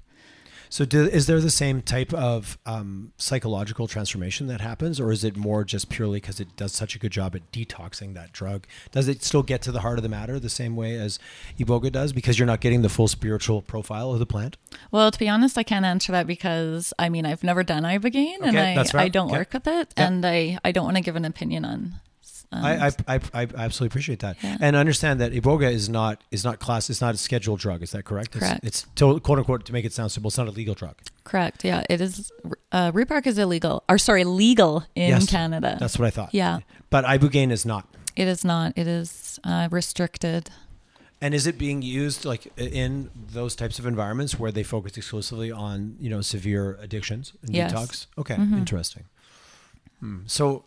So 0.68 0.84
do, 0.84 1.04
is 1.06 1.26
there 1.26 1.40
the 1.40 1.50
same 1.50 1.82
type 1.82 2.12
of 2.12 2.58
um, 2.66 3.12
psychological 3.16 3.86
transformation 3.86 4.48
that 4.48 4.60
happens, 4.60 4.98
or 4.98 5.12
is 5.12 5.22
it 5.22 5.36
more 5.36 5.62
just 5.62 5.88
purely 5.88 6.18
because 6.20 6.40
it 6.40 6.56
does 6.56 6.72
such 6.72 6.96
a 6.96 6.98
good 6.98 7.12
job 7.12 7.36
at 7.36 7.50
detoxing 7.52 8.14
that 8.14 8.32
drug? 8.32 8.66
Does 8.90 9.06
it 9.06 9.22
still 9.22 9.44
get 9.44 9.62
to 9.62 9.72
the 9.72 9.80
heart 9.82 9.98
of 9.98 10.02
the 10.02 10.08
matter 10.08 10.40
the 10.40 10.48
same 10.48 10.74
way 10.74 10.96
as 10.96 11.18
iboga 11.60 11.92
does 11.92 12.12
because 12.12 12.38
you're 12.40 12.46
not 12.46 12.60
getting 12.60 12.82
the 12.82 12.88
full 12.88 13.06
spiritual 13.08 13.62
profile 13.62 14.12
of 14.12 14.18
the 14.18 14.26
plant? 14.26 14.56
Well, 14.90 15.10
to 15.12 15.18
be 15.18 15.28
honest, 15.28 15.56
I 15.56 15.62
can't 15.62 15.84
answer 15.84 16.10
that 16.12 16.26
because 16.26 16.92
I 16.98 17.08
mean 17.08 17.24
I've 17.24 17.44
never 17.44 17.62
done 17.62 17.84
ibogaine, 17.84 18.40
and 18.42 18.58
I 18.58 18.76
right. 18.76 18.94
I 18.94 19.08
don't 19.08 19.28
Okay. 19.28 19.38
work 19.38 19.52
with 19.54 19.66
it, 19.68 19.94
Yeah. 19.96 20.06
and 20.08 20.26
I 20.26 20.58
I 20.64 20.72
don't 20.72 20.84
want 20.86 20.96
to 20.96 21.02
give 21.02 21.16
an 21.16 21.24
opinion 21.24 21.64
on. 21.64 21.94
Um, 22.52 22.64
I, 22.64 22.86
I, 22.86 22.92
I, 23.08 23.20
I 23.34 23.42
absolutely 23.56 23.86
appreciate 23.88 24.20
that, 24.20 24.36
Yeah. 24.42 24.56
and 24.60 24.76
understand 24.76 25.20
that 25.20 25.32
iboga 25.32 25.70
is 25.72 25.88
not 25.88 26.22
is 26.30 26.44
not 26.44 26.58
class. 26.60 26.88
It's 26.90 27.00
not 27.00 27.14
a 27.14 27.18
scheduled 27.18 27.58
drug. 27.60 27.82
Is 27.82 27.90
that 27.92 28.04
correct? 28.04 28.36
It's- 28.36 28.48
Correct. 28.50 28.64
It's, 28.64 28.86
to, 28.96 29.18
quote 29.20 29.38
unquote 29.38 29.64
to 29.66 29.72
make 29.72 29.84
it 29.84 29.92
sound 29.92 30.12
simple. 30.12 30.28
It's 30.28 30.38
not 30.38 30.48
a 30.48 30.52
legal 30.52 30.74
drug. 30.74 30.96
Correct. 31.24 31.64
Yeah, 31.64 31.84
it 31.90 32.00
is. 32.00 32.30
Uh, 32.70 32.90
root 32.94 33.08
bark 33.08 33.26
is 33.26 33.38
illegal, 33.38 33.82
or 33.88 33.98
sorry, 33.98 34.24
legal 34.24 34.84
in 34.94 35.08
Yes, 35.10 35.28
Canada. 35.30 35.76
That's 35.80 35.98
what 35.98 36.06
I 36.06 36.10
thought. 36.10 36.32
yeah, 36.32 36.60
But 36.90 37.04
ibogaine 37.04 37.50
is 37.50 37.64
not. 37.66 37.88
it 38.16 38.28
is 38.28 38.44
not. 38.44 38.72
It 38.76 38.86
is 38.86 39.40
uh, 39.44 39.68
restricted. 39.70 40.50
And 41.20 41.32
is 41.34 41.46
it 41.46 41.56
being 41.56 41.80
used 41.80 42.24
like 42.26 42.52
in 42.58 43.10
those 43.32 43.56
types 43.56 43.78
of 43.78 43.86
environments 43.86 44.38
where 44.38 44.52
they 44.52 44.62
focus 44.62 44.96
exclusively 44.98 45.50
on 45.50 45.96
you 45.98 46.10
know 46.10 46.20
severe 46.20 46.76
addictions 46.82 47.32
and 47.42 47.54
Yes. 47.56 47.72
detox? 47.72 48.06
Okay, 48.18 48.34
Mhm. 48.36 48.58
interesting. 48.58 49.04
Hmm. 50.00 50.18
So 50.26 50.64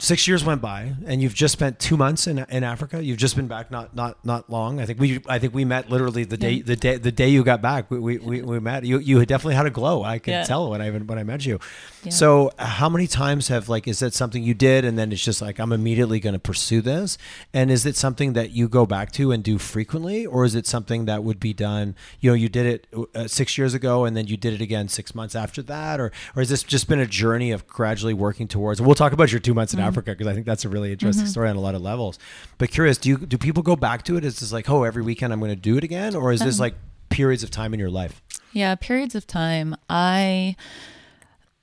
six 0.00 0.26
years 0.26 0.44
went 0.44 0.60
by 0.60 0.92
and 1.06 1.22
you've 1.22 1.34
just 1.34 1.52
spent 1.52 1.78
two 1.78 1.96
months 1.96 2.26
in, 2.26 2.38
in 2.50 2.64
Africa. 2.64 3.02
You've 3.02 3.16
just 3.16 3.36
been 3.36 3.46
back 3.46 3.70
not 3.70 3.94
not 3.94 4.22
not 4.24 4.50
long. 4.50 4.80
I 4.80 4.86
think 4.86 4.98
we 4.98 5.20
I 5.28 5.38
think 5.38 5.54
we 5.54 5.64
met 5.64 5.88
literally 5.88 6.24
the 6.24 6.36
day 6.36 6.60
the 6.60 6.74
day 6.76 6.96
the 6.96 7.12
day 7.12 7.28
you 7.28 7.44
got 7.44 7.62
back. 7.62 7.90
We 7.90 7.98
we, 8.00 8.18
we, 8.18 8.42
we 8.42 8.60
met. 8.60 8.84
You 8.84 8.98
you 8.98 9.24
definitely 9.24 9.54
had 9.54 9.66
a 9.66 9.70
glow. 9.70 10.02
I 10.02 10.18
could 10.18 10.32
Yeah. 10.32 10.42
tell 10.44 10.68
when 10.70 10.82
I 10.82 10.90
when 10.90 11.18
I 11.18 11.22
met 11.22 11.46
you. 11.46 11.60
Yeah. 12.02 12.10
So 12.10 12.50
how 12.58 12.88
many 12.88 13.06
times 13.06 13.48
have 13.48 13.68
like 13.68 13.86
is 13.86 14.00
that 14.00 14.14
something 14.14 14.42
you 14.42 14.52
did 14.52 14.84
and 14.84 14.98
then 14.98 15.12
it's 15.12 15.22
just 15.22 15.40
like 15.40 15.58
I'm 15.60 15.72
immediately 15.72 16.18
going 16.18 16.34
to 16.34 16.40
pursue 16.40 16.80
this? 16.80 17.16
And 17.52 17.70
is 17.70 17.86
it 17.86 17.94
something 17.96 18.32
that 18.32 18.50
you 18.50 18.68
go 18.68 18.86
back 18.86 19.12
to 19.12 19.30
and 19.30 19.44
do 19.44 19.58
frequently, 19.58 20.26
or 20.26 20.44
is 20.44 20.54
it 20.56 20.66
something 20.66 21.04
that 21.06 21.22
would 21.22 21.38
be 21.38 21.52
done? 21.54 21.94
You 22.20 22.30
know, 22.30 22.34
you 22.34 22.48
did 22.48 22.66
it 22.66 22.86
uh, 23.14 23.28
six 23.28 23.56
years 23.56 23.74
ago 23.74 24.04
and 24.04 24.16
then 24.16 24.26
you 24.26 24.36
did 24.36 24.54
it 24.54 24.60
again 24.60 24.88
six 24.88 25.14
months 25.14 25.36
after 25.36 25.62
that, 25.62 26.00
or 26.00 26.10
or 26.34 26.40
has 26.40 26.48
this 26.48 26.64
just 26.64 26.88
been 26.88 26.98
a 26.98 27.06
journey 27.06 27.52
of 27.52 27.66
gradually 27.68 28.12
working 28.14 28.48
towards? 28.48 28.82
We'll 28.82 28.96
talk 28.96 29.12
about 29.12 29.30
your 29.30 29.40
two 29.40 29.54
months 29.54 29.72
in 29.72 29.83
Mm-hmm. 29.84 29.98
Africa 29.98 30.10
because 30.12 30.26
I 30.26 30.34
think 30.34 30.46
that's 30.46 30.64
a 30.64 30.68
really 30.68 30.92
interesting 30.92 31.24
mm-hmm. 31.24 31.30
story 31.30 31.48
on 31.48 31.56
a 31.56 31.60
lot 31.60 31.74
of 31.74 31.82
levels. 31.82 32.18
But 32.58 32.70
curious, 32.70 32.98
do 32.98 33.08
you 33.10 33.18
do 33.18 33.38
people 33.38 33.62
go 33.62 33.76
back 33.76 34.02
to 34.04 34.16
it? 34.16 34.24
Is 34.24 34.40
this 34.40 34.52
like 34.52 34.68
oh 34.68 34.84
every 34.84 35.02
weekend 35.02 35.32
I'm 35.32 35.40
going 35.40 35.50
to 35.50 35.56
do 35.56 35.76
it 35.76 35.84
again, 35.84 36.14
or 36.14 36.32
is 36.32 36.40
this 36.40 36.58
um, 36.58 36.62
like 36.62 36.74
periods 37.08 37.42
of 37.42 37.50
time 37.50 37.74
in 37.74 37.80
your 37.80 37.90
life? 37.90 38.22
Yeah, 38.52 38.74
periods 38.74 39.14
of 39.14 39.26
time. 39.26 39.76
I 39.88 40.56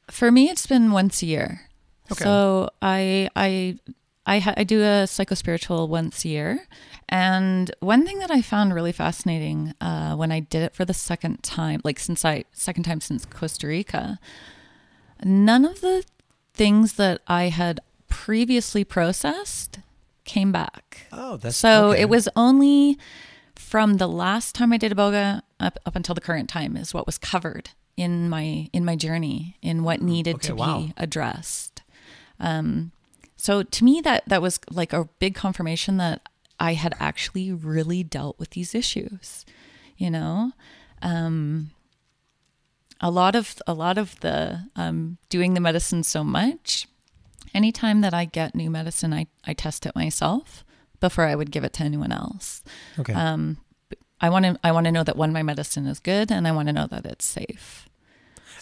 for 0.09 0.32
me 0.32 0.49
it's 0.49 0.67
been 0.67 0.91
once 0.91 1.22
a 1.22 1.26
year. 1.26 1.61
Okay. 2.11 2.24
So 2.24 2.69
I 2.82 3.30
I 3.36 3.80
I 4.26 4.39
ha- 4.39 4.53
I 4.55 4.63
do 4.63 4.82
a 4.82 5.05
psychospiritual 5.05 5.89
once 5.89 6.26
a 6.26 6.30
year. 6.30 6.67
And 7.09 7.72
one 7.80 8.05
thing 8.05 8.19
that 8.19 8.32
I 8.32 8.41
found 8.41 8.74
really 8.74 8.91
fascinating 8.91 9.74
uh, 9.82 10.15
when 10.15 10.32
I 10.32 10.39
did 10.39 10.63
it 10.63 10.74
for 10.74 10.86
the 10.86 10.93
second 10.93 11.43
time, 11.43 11.82
like 11.84 11.99
since 11.99 12.24
I 12.24 12.45
second 12.53 12.84
time 12.84 13.01
since 13.01 13.26
Costa 13.26 13.67
Rica, 13.67 14.19
none 15.24 15.65
of 15.65 15.82
the 15.82 16.05
things 16.53 16.93
that 16.93 17.22
I 17.28 17.45
had 17.45 17.80
previously 18.12 18.84
processed 18.84 19.80
came 20.26 20.51
back. 20.51 21.07
Oh, 21.12 21.38
that's 21.38 21.57
So 21.57 21.91
okay. 21.91 22.01
it 22.01 22.09
was 22.09 22.30
only 22.36 22.99
from 23.55 23.95
the 23.95 24.07
last 24.07 24.53
time 24.53 24.72
I 24.72 24.78
did 24.78 24.91
Iboga 24.91 25.41
up, 25.59 25.80
up 25.86 25.95
until 25.95 26.14
the 26.14 26.22
current 26.22 26.47
time 26.49 26.78
is 26.78 26.93
what 26.93 27.05
was 27.07 27.18
covered 27.18 27.72
in 27.97 28.30
my 28.30 28.70
in 28.74 28.86
my 28.86 28.95
journey 28.95 29.57
in 29.62 29.84
what 29.84 30.01
needed 30.01 30.36
Okay, 30.36 30.47
to 30.49 30.55
wow. 30.55 30.78
be 30.80 30.93
addressed. 30.97 31.82
Um, 32.39 32.91
so 33.38 33.64
to 33.64 33.84
me 33.84 34.01
that 34.01 34.24
that 34.28 34.41
was 34.41 34.59
like 34.70 34.93
a 34.93 35.09
big 35.20 35.34
confirmation 35.34 35.97
that 35.97 36.22
I 36.59 36.74
had 36.74 36.93
actually 36.99 37.51
really 37.51 38.03
dealt 38.03 38.38
with 38.38 38.51
these 38.51 38.76
issues. 38.76 39.45
You 39.97 40.12
know, 40.12 40.51
um, 41.01 41.72
a 42.99 43.09
lot 43.09 43.36
of 43.36 43.55
a 43.66 43.74
lot 43.74 43.97
of 43.97 44.20
the 44.20 44.66
um, 44.76 45.18
doing 45.30 45.53
the 45.53 45.59
medicine 45.59 46.03
so 46.03 46.24
much. 46.24 46.88
Anytime 47.53 48.01
that 48.01 48.13
I 48.13 48.25
get 48.25 48.55
new 48.55 48.69
medicine, 48.69 49.13
I, 49.13 49.27
I 49.45 49.53
test 49.53 49.85
it 49.85 49.95
myself 49.95 50.63
before 50.99 51.25
I 51.25 51.35
would 51.35 51.51
give 51.51 51.63
it 51.63 51.73
to 51.73 51.83
anyone 51.83 52.11
else. 52.11 52.63
okay. 52.99 53.13
Um, 53.13 53.57
I 54.23 54.29
want 54.29 54.45
to 54.45 54.59
I 54.63 54.71
want 54.71 54.85
to 54.85 54.91
know 54.91 55.03
that 55.03 55.15
one 55.17 55.33
my 55.33 55.41
medicine 55.43 55.87
is 55.87 55.99
good, 55.99 56.31
and 56.31 56.47
I 56.47 56.51
want 56.51 56.67
to 56.67 56.73
know 56.73 56.85
that 56.87 57.05
it's 57.07 57.25
safe. 57.25 57.87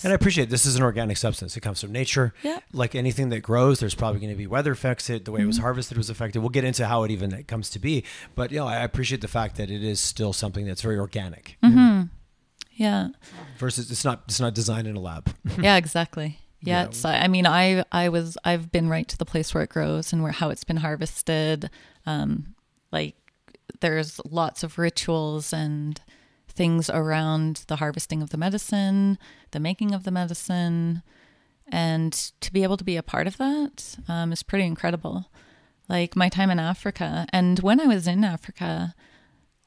And 0.01 0.13
I 0.13 0.15
appreciate 0.15 0.49
this 0.49 0.65
is 0.65 0.77
an 0.77 0.81
organic 0.81 1.17
substance. 1.17 1.57
It 1.57 1.59
comes 1.59 1.81
from 1.81 1.91
nature. 1.91 2.33
Yeah. 2.41 2.59
Like 2.71 2.95
anything 2.95 3.27
that 3.29 3.41
grows, 3.41 3.81
there's 3.81 3.93
probably 3.95 4.21
going 4.21 4.31
to 4.31 4.37
be 4.37 4.47
weather 4.47 4.71
affects 4.71 5.09
it. 5.09 5.25
The 5.25 5.31
way 5.33 5.41
it 5.41 5.45
was 5.45 5.57
harvested 5.57 5.97
was 5.97 6.09
affected. 6.09 6.39
We'll 6.39 6.47
get 6.47 6.63
into 6.63 6.87
how 6.87 7.03
it 7.03 7.11
even 7.11 7.43
comes 7.43 7.69
to 7.71 7.79
be. 7.79 8.05
But 8.33 8.51
you 8.53 8.59
know, 8.59 8.67
I 8.67 8.77
appreciate 8.77 9.19
the 9.19 9.27
fact 9.27 9.57
that 9.57 9.69
it 9.69 9.83
is 9.83 9.99
still 9.99 10.31
something 10.31 10.65
that's 10.65 10.81
very 10.81 10.97
organic 10.97 11.57
Hmm. 11.61 12.03
Yeah, 12.71 13.09
versus 13.57 13.91
it's 13.91 14.05
not 14.05 14.21
it's 14.29 14.39
not 14.39 14.53
designed 14.55 14.87
in 14.87 14.95
a 14.95 15.01
lab. 15.01 15.35
yeah, 15.61 15.75
exactly. 15.75 16.39
Yeah, 16.61 16.81
Yeah. 16.81 16.85
it's, 16.87 17.05
I 17.05 17.27
mean, 17.27 17.47
I 17.47 17.83
I 17.91 18.09
was 18.09 18.37
I've 18.43 18.71
been 18.71 18.89
right 18.89 19.07
to 19.07 19.17
the 19.17 19.25
place 19.25 19.53
where 19.53 19.63
it 19.63 19.69
grows 19.69 20.11
and 20.13 20.21
where 20.23 20.31
how 20.31 20.49
it's 20.49 20.63
been 20.63 20.77
harvested. 20.77 21.69
Um, 22.05 22.55
like 22.91 23.15
there's 23.81 24.19
lots 24.29 24.63
of 24.63 24.77
rituals 24.77 25.53
and 25.53 26.01
things 26.47 26.89
around 26.89 27.63
the 27.67 27.77
harvesting 27.77 28.21
of 28.21 28.31
the 28.31 28.37
medicine, 28.37 29.17
the 29.51 29.59
making 29.59 29.93
of 29.93 30.03
the 30.03 30.11
medicine, 30.11 31.01
and 31.71 32.11
to 32.41 32.51
be 32.51 32.63
able 32.63 32.75
to 32.77 32.83
be 32.83 32.97
a 32.97 33.03
part 33.03 33.27
of 33.27 33.37
that 33.37 33.95
um, 34.07 34.31
is 34.33 34.43
pretty 34.43 34.65
incredible. 34.65 35.29
Like 35.87 36.15
my 36.15 36.29
time 36.29 36.49
in 36.51 36.59
Africa, 36.59 37.25
and 37.31 37.59
when 37.59 37.79
I 37.79 37.85
was 37.85 38.05
in 38.07 38.23
Africa, 38.23 38.93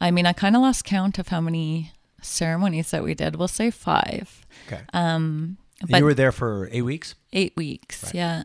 I 0.01 0.11
mean, 0.11 0.27
I 0.27 0.33
kind 0.33 0.55
of 0.55 0.63
lost 0.63 0.85
count 0.85 1.19
of 1.19 1.29
how 1.29 1.41
many 1.41 1.93
ceremonies 2.21 2.91
that 2.91 3.03
we 3.03 3.15
did. 3.15 3.37
We'll 3.37 3.49
say 3.49 3.71
five. 3.71 4.47
Okay. 4.67 4.83
Um, 4.93 5.57
but 5.91 5.99
you 5.99 6.05
were 6.05 6.15
there 6.15 6.33
for 6.33 6.69
eight 6.73 6.83
weeks. 6.83 7.15
eight 7.33 7.55
weeks 7.57 8.05
Right. 8.05 8.15
yeah. 8.15 8.43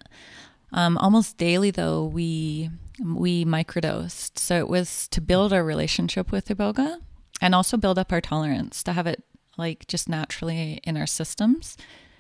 Um, 0.74 0.98
almost 0.98 1.38
daily 1.38 1.72
though 1.72 2.06
we 2.06 2.70
we 3.04 3.46
microdosed. 3.46 4.38
So 4.38 4.58
it 4.60 4.68
was 4.68 5.08
to 5.10 5.22
build 5.22 5.54
our 5.54 5.64
relationship 5.64 6.32
with 6.32 6.48
iboga 6.50 6.98
and 7.42 7.54
also 7.56 7.78
build 7.78 8.00
up 8.00 8.12
our 8.12 8.22
tolerance 8.22 8.84
to 8.84 8.94
have 8.94 9.08
it 9.08 9.24
like 9.58 9.88
just 9.88 10.10
naturally 10.10 10.80
in 10.84 10.98
our 10.98 11.08
systems. 11.08 11.78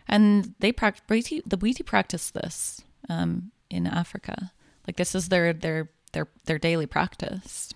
And 0.07 0.53
they 0.59 0.71
practice 0.71 1.03
the 1.45 1.57
Bwiti 1.57 1.85
practice 1.85 2.31
this 2.31 2.81
um, 3.09 3.51
in 3.69 3.87
africa. 3.87 4.51
Like 4.85 4.95
this 4.97 5.13
is 5.15 5.29
their 5.29 5.51
their 5.53 5.89
their 6.13 6.27
their 6.45 6.57
daily 6.59 6.85
practice 6.85 7.73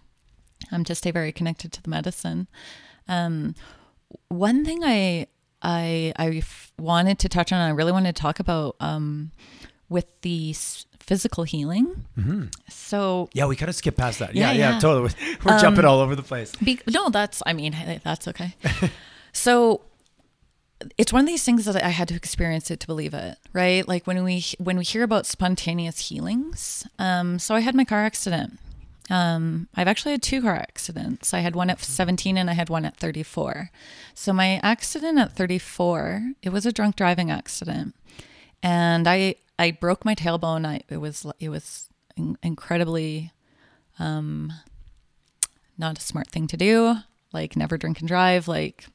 um, 0.72 0.84
to 0.86 0.96
stay 0.96 1.12
very 1.12 1.32
connected 1.32 1.72
to 1.74 1.84
the 1.84 1.90
medicine. 1.90 2.48
Um, 3.08 3.56
one 4.30 4.64
thing 4.64 4.84
I 4.84 5.28
I 5.64 6.14
I 6.18 6.28
f- 6.38 6.72
wanted 6.80 7.20
to 7.20 7.30
touch 7.30 7.52
on, 7.52 7.60
I 7.60 7.70
really 7.70 7.92
wanted 7.92 8.16
to 8.16 8.22
talk 8.22 8.40
about 8.40 8.76
um, 8.80 9.32
with 9.90 10.06
the 10.22 10.52
s- 10.52 10.86
physical 11.00 11.44
healing. 11.44 12.06
So 12.70 13.30
Yeah, 13.34 13.46
we 13.48 13.56
kind 13.56 13.70
of 13.70 13.76
skipped 13.76 13.98
past 13.98 14.20
that. 14.20 14.36
Yeah, 14.36 14.52
Yeah, 14.52 14.58
yeah, 14.58 14.70
yeah. 14.70 14.76
Um, 14.76 14.82
totally. 14.82 15.14
We're 15.44 15.60
jumping 15.66 15.86
all 15.86 16.00
over 16.00 16.16
the 16.16 16.24
place. 16.24 16.54
be- 16.56 16.80
no, 16.88 17.10
that's 17.10 17.42
I 17.46 17.54
mean 17.54 17.76
that's 18.04 18.28
okay. 18.28 18.56
so 19.34 19.82
it's 20.98 21.14
one 21.14 21.22
of 21.22 21.28
these 21.28 21.44
things 21.44 21.66
that 21.66 21.84
I 21.84 21.90
had 21.90 22.08
to 22.08 22.16
experience 22.16 22.72
it 22.72 22.80
to 22.80 22.88
believe 22.88 23.14
it, 23.14 23.38
right? 23.54 23.88
Like 23.88 24.08
when 24.08 24.24
we 24.24 24.44
when 24.58 24.78
we 24.78 24.84
hear 24.84 25.04
about 25.04 25.26
spontaneous 25.28 26.10
healings. 26.10 26.88
Um, 26.98 27.38
so 27.40 27.54
I 27.54 27.60
had 27.60 27.76
my 27.76 27.86
car 27.86 28.04
accident. 28.04 28.58
Um, 29.10 29.68
I've 29.76 29.88
actually 29.88 30.14
had 30.14 30.22
two 30.22 30.42
car 30.42 30.56
accidents. 30.56 31.34
I 31.34 31.40
had 31.40 31.56
one 31.56 31.70
at 31.70 31.82
17 31.82 32.38
and 32.38 32.50
I 32.50 32.54
had 32.54 32.70
one 32.70 32.86
at 32.86 32.98
34. 32.98 33.70
So 34.14 34.32
my 34.32 34.60
accident 34.64 35.20
at 35.20 35.34
34, 35.34 36.34
it 36.42 36.50
was 36.50 36.66
a 36.66 36.72
drunk 36.72 36.96
driving 36.96 37.32
accident, 37.32 37.96
and 38.62 39.08
I 39.08 39.36
I 39.60 39.72
broke 39.72 40.06
my 40.06 40.16
tailbone. 40.16 40.66
I 40.66 40.82
it 40.90 40.98
was 40.98 41.26
it 41.40 41.50
was 41.50 41.90
in- 42.16 42.38
incredibly 42.44 43.32
um, 44.00 44.54
not 45.78 45.98
a 45.98 46.02
smart 46.02 46.30
thing 46.30 46.48
to 46.48 46.58
do. 46.58 46.96
Like 47.34 47.56
never 47.56 47.78
drink 47.78 48.00
and 48.00 48.08
drive. 48.08 48.48
Like 48.48 48.86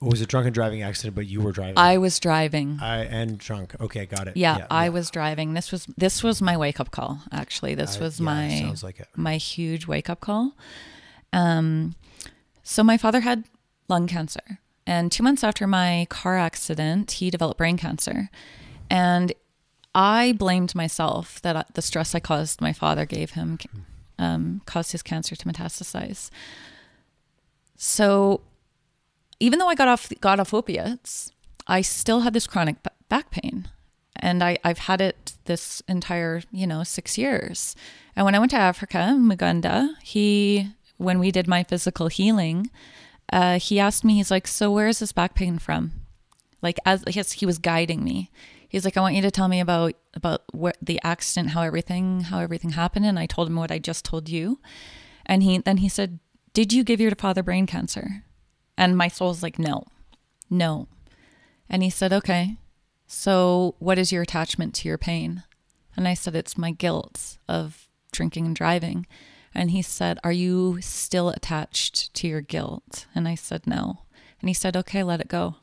It 0.00 0.08
was 0.08 0.20
a 0.20 0.26
drunken 0.26 0.52
driving 0.52 0.82
accident, 0.82 1.16
but 1.16 1.26
you 1.26 1.40
were 1.40 1.50
driving. 1.50 1.76
I 1.76 1.98
was 1.98 2.20
driving. 2.20 2.78
I 2.80 3.04
and 3.04 3.36
drunk. 3.36 3.74
Okay, 3.80 4.06
got 4.06 4.28
it. 4.28 4.36
Yeah, 4.36 4.66
I 4.70 4.90
was 4.90 5.10
driving. 5.10 5.54
This 5.54 5.72
was 5.72 5.86
this 5.96 6.22
was 6.22 6.40
my 6.40 6.56
wake 6.56 6.78
up 6.78 6.92
call. 6.92 7.20
Actually, 7.32 7.74
this 7.74 7.98
was 7.98 8.20
yeah, 8.20 8.24
my 8.24 8.60
sounds 8.60 8.84
like 8.84 9.00
it. 9.00 9.08
my 9.16 9.36
huge 9.36 9.88
wake 9.88 10.08
up 10.08 10.20
call. 10.20 10.52
Um, 11.32 11.96
so 12.62 12.84
my 12.84 12.96
father 12.96 13.20
had 13.20 13.44
lung 13.88 14.06
cancer, 14.06 14.60
and 14.86 15.10
two 15.10 15.24
months 15.24 15.42
after 15.42 15.66
my 15.66 16.06
car 16.08 16.38
accident, 16.38 17.12
he 17.12 17.28
developed 17.28 17.58
brain 17.58 17.76
cancer, 17.76 18.30
and 18.88 19.32
I 19.96 20.32
blamed 20.32 20.76
myself 20.76 21.42
that 21.42 21.74
the 21.74 21.82
stress 21.82 22.14
I 22.14 22.20
caused 22.20 22.60
my 22.60 22.72
father 22.72 23.04
gave 23.04 23.32
him 23.32 23.58
um, 24.16 24.62
caused 24.64 24.92
his 24.92 25.02
cancer 25.02 25.34
to 25.34 25.44
metastasize. 25.44 26.30
So 27.76 28.42
even 29.40 29.58
though 29.58 29.68
I 29.68 29.74
got 29.74 29.88
off 29.88 30.12
got 30.20 30.40
off 30.40 30.54
opiates, 30.54 31.32
I 31.66 31.80
still 31.82 32.20
had 32.20 32.32
this 32.32 32.46
chronic 32.46 32.76
back 33.08 33.30
pain, 33.30 33.68
and 34.16 34.42
I 34.42 34.58
I've 34.64 34.78
had 34.78 35.00
it 35.00 35.32
this 35.44 35.82
entire 35.88 36.42
you 36.50 36.66
know 36.66 36.82
six 36.84 37.16
years. 37.18 37.76
And 38.16 38.24
when 38.24 38.34
I 38.34 38.38
went 38.38 38.50
to 38.52 38.56
Africa, 38.56 39.16
Moughenda, 39.18 39.94
he 40.02 40.70
when 40.96 41.18
we 41.20 41.30
did 41.30 41.46
my 41.46 41.62
physical 41.62 42.08
healing, 42.08 42.70
uh, 43.32 43.58
he 43.58 43.78
asked 43.78 44.04
me, 44.04 44.16
he's 44.16 44.30
like, 44.30 44.46
"So 44.46 44.70
where 44.72 44.88
is 44.88 44.98
this 44.98 45.12
back 45.12 45.34
pain 45.34 45.58
from?" 45.58 45.92
Like 46.60 46.78
as 46.84 47.04
his, 47.06 47.32
he 47.32 47.46
was 47.46 47.58
guiding 47.58 48.02
me. 48.02 48.30
He's 48.68 48.84
like, 48.84 48.96
"I 48.96 49.00
want 49.00 49.14
you 49.14 49.22
to 49.22 49.30
tell 49.30 49.48
me 49.48 49.60
about 49.60 49.94
about 50.14 50.42
the 50.82 51.00
accident, 51.04 51.50
how 51.50 51.62
everything 51.62 52.22
how 52.22 52.40
everything 52.40 52.70
happened." 52.70 53.06
And 53.06 53.18
I 53.18 53.26
told 53.26 53.48
him 53.48 53.56
what 53.56 53.70
I 53.70 53.78
just 53.78 54.04
told 54.04 54.28
you, 54.28 54.58
and 55.24 55.42
he 55.42 55.58
then 55.58 55.78
he 55.78 55.88
said, 55.88 56.18
"Did 56.52 56.72
you 56.72 56.82
give 56.82 57.00
your 57.00 57.14
father 57.14 57.42
brain 57.42 57.66
cancer?" 57.66 58.24
And 58.78 58.96
my 58.96 59.08
soul's 59.08 59.42
like, 59.42 59.58
no, 59.58 59.84
no. 60.48 60.86
And 61.68 61.82
he 61.82 61.90
said, 61.90 62.12
okay, 62.12 62.56
so 63.08 63.74
what 63.80 63.98
is 63.98 64.12
your 64.12 64.22
attachment 64.22 64.72
to 64.76 64.88
your 64.88 64.98
pain? 64.98 65.42
And 65.96 66.06
I 66.06 66.14
said, 66.14 66.36
it's 66.36 66.56
my 66.56 66.70
guilt 66.70 67.38
of 67.48 67.88
drinking 68.12 68.46
and 68.46 68.56
driving. 68.56 69.06
And 69.52 69.72
he 69.72 69.82
said, 69.82 70.20
are 70.22 70.32
you 70.32 70.80
still 70.80 71.30
attached 71.30 72.14
to 72.14 72.28
your 72.28 72.40
guilt? 72.40 73.06
And 73.14 73.26
I 73.26 73.34
said, 73.34 73.66
no. 73.66 74.04
And 74.40 74.48
he 74.48 74.54
said, 74.54 74.76
okay, 74.76 75.02
let 75.02 75.20
it 75.20 75.28
go. 75.28 75.56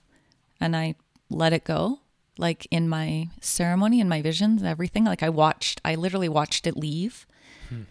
And 0.59 0.75
I 0.75 0.95
let 1.29 1.53
it 1.53 1.63
go. 1.63 1.99
like 2.37 2.67
in 2.71 2.89
my 2.89 3.29
ceremony 3.41 4.01
and 4.01 4.09
my 4.09 4.21
visions 4.21 4.61
and 4.61 4.69
everything. 4.69 5.05
Like 5.05 5.23
I 5.23 5.29
watched, 5.29 5.81
I 5.85 5.95
literally 5.95 6.29
watched 6.29 6.67
it 6.67 6.77
leave. 6.77 7.25
Hmm. 7.69 7.81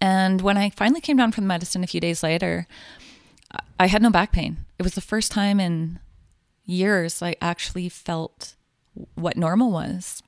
And 0.00 0.40
when 0.42 0.56
I 0.56 0.70
finally 0.70 1.00
came 1.00 1.16
down 1.16 1.32
from 1.32 1.44
the 1.44 1.48
medicine 1.48 1.84
a 1.84 1.88
few 1.88 2.00
days 2.00 2.22
later, 2.22 2.66
I- 3.54 3.84
I 3.84 3.86
had 3.86 4.02
no 4.02 4.10
back 4.10 4.32
pain. 4.32 4.64
It 4.78 4.82
was 4.82 4.94
the 4.94 5.00
first 5.00 5.32
time 5.32 5.60
in 5.60 5.98
years 6.64 7.22
I 7.22 7.36
actually 7.40 7.88
felt 7.88 8.54
what 9.14 9.36
normal 9.36 9.70
was. 9.70 10.22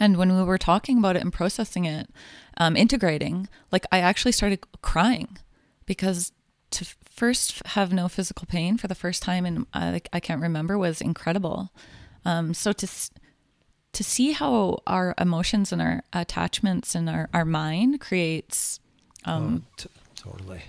And 0.00 0.16
when 0.16 0.36
we 0.36 0.42
were 0.42 0.58
talking 0.58 0.98
about 0.98 1.16
it 1.16 1.22
and 1.22 1.32
processing 1.32 1.84
it, 1.84 2.08
um, 2.56 2.76
integrating, 2.76 3.48
like 3.70 3.84
I 3.92 3.98
actually 4.00 4.32
started 4.32 4.60
crying 4.82 5.38
because 5.86 6.32
to 6.70 6.84
first 7.04 7.64
have 7.68 7.92
no 7.92 8.08
physical 8.08 8.46
pain 8.46 8.76
for 8.76 8.88
the 8.88 8.94
first 8.94 9.22
time 9.22 9.46
in 9.46 9.66
uh, 9.74 9.90
like 9.92 10.08
I 10.12 10.18
can't 10.20 10.40
remember 10.42 10.76
was 10.76 11.00
incredible. 11.00 11.70
Um, 12.24 12.54
so 12.54 12.72
to 12.72 12.88
to 13.92 14.02
see 14.04 14.32
how 14.32 14.82
our 14.86 15.14
emotions 15.18 15.72
and 15.72 15.80
our 15.80 16.02
attachments 16.12 16.96
and 16.96 17.08
our, 17.08 17.28
our 17.32 17.44
mind 17.44 18.00
creates 18.00 18.80
um, 19.24 19.62
Oh, 19.64 19.72
t- 19.76 19.88
totally 20.16 20.62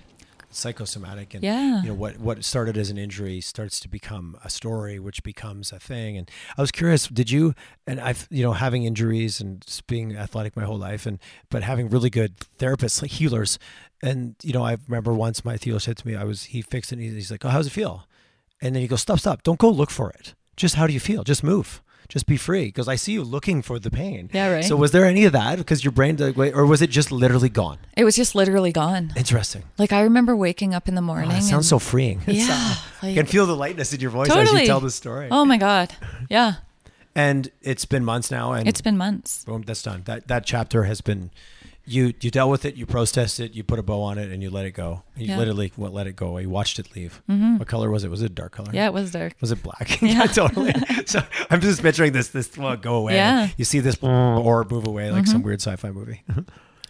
psychosomatic 0.56 1.34
and 1.34 1.42
Yeah. 1.44 1.82
you 1.82 1.88
know 1.88 1.94
what 1.94 2.18
what 2.18 2.44
started 2.44 2.76
as 2.76 2.90
an 2.90 2.98
injury 2.98 3.40
starts 3.40 3.78
to 3.80 3.88
become 3.88 4.36
a 4.42 4.50
story 4.50 4.98
which 4.98 5.22
becomes 5.22 5.72
a 5.72 5.78
thing. 5.78 6.16
And 6.16 6.30
i 6.56 6.60
was 6.60 6.70
curious 6.72 7.06
did 7.08 7.30
you 7.30 7.54
and 7.86 8.00
i've 8.00 8.26
you 8.30 8.42
know 8.42 8.52
having 8.52 8.84
injuries 8.84 9.40
and 9.40 9.60
just 9.66 9.86
being 9.86 10.16
athletic 10.16 10.56
my 10.56 10.64
whole 10.64 10.78
life 10.78 11.06
and 11.06 11.18
but 11.50 11.62
having 11.62 11.88
really 11.88 12.10
good 12.10 12.36
therapists 12.58 13.02
like 13.02 13.10
healers. 13.12 13.58
And 14.02 14.34
you 14.42 14.52
know 14.52 14.64
i 14.64 14.76
remember 14.88 15.12
once 15.14 15.44
my 15.44 15.56
healer 15.56 15.78
said 15.80 15.96
to 15.98 16.06
me 16.06 16.16
i 16.16 16.24
was 16.24 16.44
he 16.44 16.62
fixed 16.62 16.92
it 16.92 16.98
and 16.98 17.12
he's 17.12 17.30
like 17.30 17.44
oh 17.44 17.48
how's 17.50 17.66
it 17.66 17.70
feel? 17.70 18.06
And 18.62 18.74
then 18.74 18.80
he 18.82 18.88
goes 18.88 19.02
stop 19.02 19.18
stop. 19.20 19.42
Don't 19.42 19.58
go 19.58 19.68
look 19.70 19.90
for 19.90 20.10
it. 20.10 20.34
Just 20.56 20.76
how 20.76 20.86
do 20.86 20.92
you 20.94 21.00
feel? 21.00 21.22
Just 21.24 21.44
move 21.44 21.82
just 22.08 22.26
be 22.26 22.36
free 22.36 22.66
because 22.66 22.88
i 22.88 22.94
see 22.96 23.12
you 23.12 23.22
looking 23.22 23.62
for 23.62 23.78
the 23.78 23.90
pain 23.90 24.30
Yeah, 24.32 24.52
right. 24.52 24.64
so 24.64 24.76
was 24.76 24.90
there 24.92 25.04
any 25.04 25.24
of 25.24 25.32
that 25.32 25.58
because 25.58 25.84
your 25.84 25.92
brain 25.92 26.16
like, 26.16 26.36
wait, 26.36 26.54
or 26.54 26.64
was 26.66 26.80
it 26.82 26.90
just 26.90 27.10
literally 27.12 27.48
gone 27.48 27.78
it 27.96 28.04
was 28.04 28.16
just 28.16 28.34
literally 28.34 28.72
gone. 28.72 29.12
interesting 29.16 29.62
Like 29.78 29.92
I 29.92 30.02
remember 30.02 30.34
waking 30.36 30.74
up 30.74 30.88
in 30.88 30.94
the 30.94 31.00
Oh, 31.00 31.04
morning. 31.04 31.28
that 31.30 31.36
and- 31.36 31.44
sounds 31.44 31.68
so 31.68 31.78
freeing. 31.78 32.20
It's, 32.26 32.46
Yeah, 32.48 32.74
I 33.02 33.06
like- 33.06 33.14
can 33.16 33.26
feel 33.26 33.46
the 33.46 33.56
lightness 33.56 33.92
in 33.92 34.00
your 34.00 34.10
voice 34.10 34.30
as 34.30 34.52
you 34.52 34.66
tell 34.66 34.80
the 34.80 34.90
story. 34.90 35.28
Oh 35.30 35.44
my 35.44 35.56
god, 35.58 35.94
yeah, 36.30 36.54
And 37.14 37.50
it's 37.62 37.84
been 37.86 38.04
months 38.04 38.30
now, 38.30 38.52
and 38.52 38.68
it's 38.68 38.80
been 38.82 38.96
months. 38.96 39.44
boom, 39.44 39.62
that's 39.62 39.82
done. 39.82 40.02
That 40.04 40.28
that 40.28 40.44
chapter 40.44 40.84
has 40.84 41.00
been. 41.00 41.30
You 41.86 42.12
you 42.20 42.30
dealt 42.30 42.50
with 42.50 42.64
it. 42.64 42.74
You 42.74 42.84
processed 42.84 43.38
it. 43.40 43.54
You 43.54 43.62
put 43.62 43.78
a 43.78 43.82
bow 43.82 44.02
on 44.02 44.18
it, 44.18 44.30
and 44.30 44.42
you 44.42 44.50
let 44.50 44.66
it 44.66 44.72
go. 44.72 45.02
You 45.16 45.28
Yeah. 45.28 45.38
literally 45.38 45.72
what 45.76 45.92
let 45.92 46.06
it 46.06 46.16
go 46.16 46.28
away. 46.28 46.42
You 46.42 46.50
watched 46.50 46.78
it 46.78 46.94
leave. 46.96 47.22
Mm-hmm. 47.30 47.58
What 47.58 47.68
color 47.68 47.90
was 47.90 48.02
it? 48.04 48.10
Was 48.10 48.22
it 48.22 48.26
a 48.26 48.34
dark 48.34 48.52
color? 48.52 48.70
Yeah, 48.72 48.86
it 48.86 48.92
was 48.92 49.12
dark. 49.12 49.34
Was 49.40 49.52
it 49.52 49.62
black? 49.62 50.00
Yeah. 50.06 50.26
totally. 50.26 50.74
So 51.06 51.20
I'm 51.50 51.60
just 51.60 51.82
picturing 51.82 52.12
this 52.12 52.28
this 52.28 52.56
well, 52.56 52.76
go 52.76 52.96
away. 52.96 53.14
Yeah. 53.14 53.48
You 53.56 53.64
see 53.64 53.80
this 53.80 53.96
orb 54.02 54.70
move 54.70 54.86
away 54.86 55.10
like 55.10 55.26
some 55.26 55.38
mm-hmm. 55.38 55.46
weird 55.46 55.60
sci-fi 55.62 55.90
movie. 55.90 56.22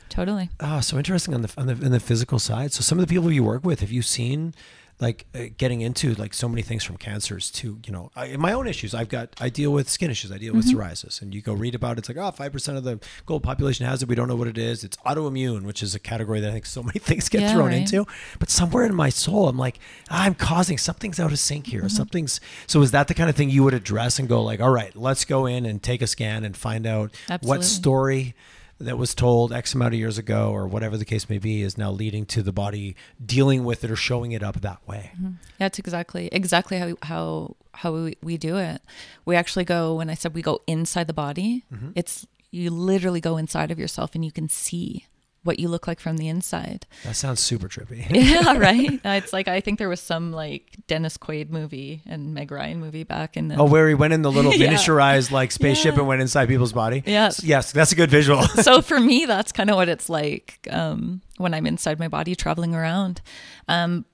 Totally. 0.08 0.50
Oh, 0.60 0.80
so 0.80 0.96
interesting 0.96 1.34
on 1.34 1.42
the 1.42 1.52
on 1.58 1.66
the 1.66 1.72
in 1.72 1.92
the 1.92 2.00
physical 2.00 2.38
side. 2.38 2.72
So 2.72 2.80
some 2.82 2.98
of 2.98 3.06
the 3.06 3.12
people 3.12 3.30
you 3.32 3.42
work 3.42 3.64
with, 3.64 3.80
have 3.80 3.90
you 3.90 4.02
seen 4.02 4.54
like 4.98 5.26
uh, 5.34 5.44
getting 5.58 5.82
into 5.82 6.14
like 6.14 6.32
so 6.32 6.48
many 6.48 6.62
things 6.62 6.82
from 6.82 6.96
cancers 6.96 7.50
to 7.50 7.78
you 7.86 7.92
know 7.92 8.10
I, 8.16 8.36
my 8.36 8.52
own 8.52 8.66
issues? 8.66 8.94
I've 8.94 9.08
got 9.10 9.30
I 9.40 9.48
deal 9.50 9.70
with 9.70 9.90
skin 9.90 10.10
issues. 10.10 10.32
I 10.32 10.38
deal 10.38 10.54
with 10.54 10.66
psoriasis, 10.66 11.20
and 11.20 11.34
you 11.34 11.42
go 11.42 11.52
read 11.52 11.74
about 11.74 11.92
it, 11.92 11.98
it's 11.98 12.08
like 12.08 12.16
oh 12.16 12.30
five 12.30 12.52
percent 12.52 12.78
of 12.78 12.84
the 12.84 12.98
global 13.26 13.40
population 13.40 13.84
has 13.86 14.02
it. 14.02 14.08
We 14.08 14.14
don't 14.14 14.28
know 14.28 14.36
what 14.36 14.48
it 14.48 14.56
is. 14.58 14.84
It's 14.84 14.96
autoimmune, 14.98 15.62
which 15.64 15.82
is 15.82 15.94
a 15.94 15.98
category 15.98 16.40
that 16.40 16.48
I 16.48 16.52
think 16.52 16.66
so 16.66 16.82
many 16.82 16.98
things 17.08 17.28
get 17.28 17.42
Yeah, 17.42 17.52
thrown 17.52 17.68
right. 17.68 17.78
into. 17.78 18.06
But 18.38 18.48
somewhere 18.50 18.84
in 18.84 18.94
my 18.94 19.10
soul, 19.10 19.48
I'm 19.48 19.58
like 19.58 19.78
I'm 20.10 20.34
causing 20.34 20.78
something's 20.78 21.20
out 21.20 21.30
of 21.32 21.38
sync 21.38 21.66
here. 21.66 21.88
Something's 21.88 22.40
so 22.66 22.80
is 22.82 22.90
that 22.92 23.08
the 23.08 23.14
kind 23.14 23.28
of 23.28 23.36
thing 23.36 23.50
you 23.50 23.64
would 23.64 23.74
address 23.74 24.18
and 24.18 24.28
go 24.28 24.42
like 24.42 24.60
all 24.60 24.70
right, 24.70 24.96
let's 24.96 25.24
go 25.24 25.44
in 25.46 25.66
and 25.66 25.82
take 25.82 26.00
a 26.00 26.06
scan 26.06 26.44
and 26.44 26.56
find 26.56 26.86
out 26.86 27.10
what 27.42 27.64
story 27.64 28.34
that 28.78 28.98
was 28.98 29.14
told 29.14 29.52
X 29.52 29.74
amount 29.74 29.94
of 29.94 30.00
years 30.00 30.18
ago 30.18 30.50
or 30.50 30.66
whatever 30.66 30.96
the 30.96 31.04
case 31.04 31.28
may 31.28 31.38
be 31.38 31.62
is 31.62 31.78
now 31.78 31.90
leading 31.90 32.26
to 32.26 32.42
the 32.42 32.52
body 32.52 32.94
dealing 33.24 33.64
with 33.64 33.82
it 33.84 33.90
or 33.90 33.96
showing 33.96 34.32
it 34.32 34.42
up 34.42 34.60
that 34.60 34.86
way. 34.86 35.12
That's 35.58 35.78
exactly 35.78 36.28
exactly 36.32 36.78
how 36.78 36.94
how 37.02 37.56
how 37.72 37.92
we, 37.92 38.16
we 38.22 38.36
do 38.36 38.56
it. 38.56 38.82
We 39.24 39.36
actually 39.36 39.64
go 39.64 39.94
when 39.94 40.10
I 40.10 40.14
said 40.14 40.34
we 40.34 40.42
go 40.42 40.62
inside 40.66 41.06
the 41.06 41.14
body. 41.14 41.64
Mm-hmm. 41.72 41.90
It's 41.94 42.26
you 42.50 42.70
literally 42.70 43.20
go 43.20 43.36
inside 43.36 43.70
of 43.70 43.78
yourself 43.78 44.14
and 44.14 44.24
you 44.24 44.32
can 44.32 44.48
see 44.48 45.06
what 45.46 45.58
you 45.60 45.68
look 45.68 45.86
like 45.86 46.00
from 46.00 46.16
the 46.16 46.28
inside. 46.28 46.86
That 47.04 47.14
sounds 47.16 47.40
super 47.40 47.68
trippy. 47.68 48.04
yeah, 48.10 48.56
right. 48.58 49.00
It's 49.04 49.32
like 49.32 49.48
I 49.48 49.60
think 49.60 49.78
there 49.78 49.88
was 49.88 50.00
some 50.00 50.32
like 50.32 50.76
Dennis 50.88 51.16
Quaid 51.16 51.50
movie 51.50 52.02
and 52.06 52.34
Meg 52.34 52.50
Ryan 52.50 52.80
movie 52.80 53.04
back 53.04 53.36
in 53.36 53.48
the 53.48 53.56
oh, 53.56 53.64
where 53.64 53.88
he 53.88 53.94
went 53.94 54.12
in 54.12 54.22
the 54.22 54.32
little 54.32 54.52
Yeah. 54.52 54.72
miniaturized 54.72 55.30
like 55.30 55.52
spaceship 55.52 55.94
Yeah. 55.94 56.00
and 56.00 56.08
went 56.08 56.20
inside 56.20 56.48
people's 56.48 56.72
body. 56.72 57.02
Yes. 57.06 57.42
Yes, 57.44 57.72
that's 57.72 57.92
a 57.92 57.94
good 57.94 58.10
visual. 58.10 58.42
so 58.42 58.82
for 58.82 58.98
me, 58.98 59.24
that's 59.24 59.52
kind 59.52 59.70
of 59.70 59.76
what 59.76 59.88
it's 59.88 60.08
like 60.08 60.66
um, 60.70 61.20
when 61.38 61.54
I'm 61.54 61.66
inside 61.66 61.98
my 61.98 62.08
body 62.08 62.34
traveling 62.34 62.74
around. 62.74 63.22
Um, 63.68 64.04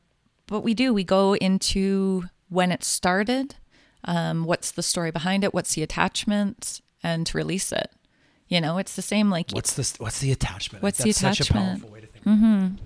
but 0.47 0.61
we 0.61 0.75
do, 0.75 0.93
we 0.93 1.05
go 1.05 1.35
into 1.37 2.25
when 2.51 2.71
it 2.71 2.85
started, 2.85 3.55
um, 4.05 4.45
what's 4.45 4.71
the 4.73 4.83
story 4.83 5.11
behind 5.11 5.45
it, 5.45 5.55
what's 5.55 5.75
the 5.75 5.83
attachment, 5.83 6.81
and 7.03 7.27
to 7.29 7.39
release 7.39 7.73
it. 7.73 7.91
You 8.49 8.61
know, 8.61 8.79
it's 8.79 8.95
the 8.97 9.03
same 9.03 9.31
like, 9.31 9.51
what's 9.53 9.75
the 9.75 10.03
what's 10.03 10.19
the 10.21 10.31
attachment? 10.33 10.83
What's 10.83 10.99
the 10.99 11.05
That's 11.05 11.19
such 11.19 11.41
a 11.41 11.43
attachment? 11.45 11.81
powerful 11.83 11.89
way 11.91 12.01
to 12.03 12.07
think. 12.07 12.79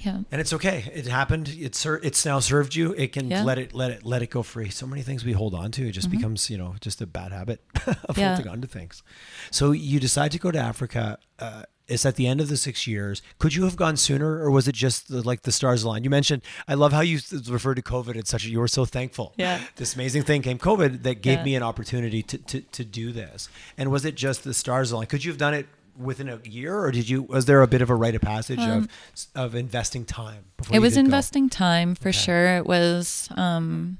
yeah, 0.00 0.18
And 0.32 0.40
it's 0.40 0.52
okay. 0.54 0.90
It 0.94 1.06
happened. 1.06 1.48
It's 1.48 1.84
it's 1.86 2.24
now 2.26 2.40
served 2.40 2.74
you. 2.74 2.92
It 2.92 3.12
can 3.12 3.30
Yeah. 3.30 3.38
Mm-hmm. 3.38 3.46
let 3.46 3.58
it 3.58 3.74
let 3.74 3.90
it 3.90 4.04
let 4.04 4.22
it 4.22 4.30
go 4.30 4.42
free. 4.42 4.70
So 4.70 4.86
many 4.86 5.02
things 5.02 5.24
we 5.24 5.32
hold 5.32 5.54
on 5.54 5.70
to. 5.72 5.88
It 5.88 5.92
just 5.92 6.10
becomes 6.10 6.48
you 6.50 6.58
know 6.58 6.74
just 6.80 7.00
a 7.00 7.06
bad 7.06 7.32
habit 7.32 7.62
of 8.04 8.16
Yeah. 8.18 8.34
holding 8.34 8.50
on 8.52 8.60
to 8.62 8.66
things. 8.68 9.02
So 9.50 9.72
you 9.72 9.98
decide 10.00 10.32
to 10.32 10.38
go 10.38 10.50
to 10.50 10.58
Africa. 10.58 11.18
Uh, 11.38 11.62
it's 11.90 12.06
at 12.06 12.16
the 12.16 12.26
end 12.26 12.40
of 12.40 12.48
the 12.48 12.56
six 12.56 12.86
years. 12.86 13.20
Could 13.38 13.54
you 13.54 13.64
have 13.64 13.76
gone 13.76 13.96
sooner, 13.96 14.42
or 14.42 14.50
was 14.50 14.66
it 14.68 14.74
just 14.74 15.08
the, 15.08 15.22
like 15.22 15.42
the 15.42 15.52
stars 15.52 15.82
aligned? 15.82 16.04
You 16.04 16.10
mentioned. 16.10 16.42
I 16.68 16.74
love 16.74 16.92
how 16.92 17.00
you 17.00 17.18
referred 17.48 17.74
to 17.76 17.82
COVID 17.82 18.14
and 18.14 18.26
such. 18.26 18.44
You 18.44 18.60
were 18.60 18.68
so 18.68 18.84
thankful. 18.84 19.32
Yeah. 19.36 19.60
This 19.76 19.94
amazing 19.94 20.22
thing 20.22 20.42
came 20.42 20.58
COVID 20.58 21.02
that 21.02 21.16
gave 21.22 21.38
Yeah. 21.38 21.44
me 21.44 21.54
an 21.56 21.62
opportunity 21.62 22.22
to, 22.22 22.38
to 22.38 22.60
to 22.60 22.84
do 22.84 23.12
this. 23.12 23.48
And 23.76 23.90
was 23.90 24.04
it 24.04 24.14
just 24.14 24.44
the 24.44 24.54
stars 24.54 24.92
aligned? 24.92 25.08
Could 25.10 25.24
you 25.24 25.30
have 25.30 25.38
done 25.38 25.54
it? 25.54 25.66
Within 25.98 26.30
a 26.30 26.38
year, 26.44 26.78
or 26.78 26.90
did 26.92 27.10
you? 27.10 27.22
Was 27.24 27.44
there 27.44 27.60
a 27.60 27.66
bit 27.66 27.82
of 27.82 27.90
a 27.90 27.94
rite 27.94 28.14
of 28.14 28.22
passage 28.22 28.60
of 28.60 28.88
of 29.34 29.54
investing 29.54 30.06
time? 30.06 30.44
before 30.56 30.72
Um, 30.72 30.76
it 30.76 30.80
was 30.80 30.94
did 30.94 31.00
go? 31.00 31.04
investing 31.06 31.50
time 31.50 31.94
for 31.94 32.10
sure. 32.10 32.56
It 32.56 32.64
was. 32.64 33.28
Um, 33.36 33.98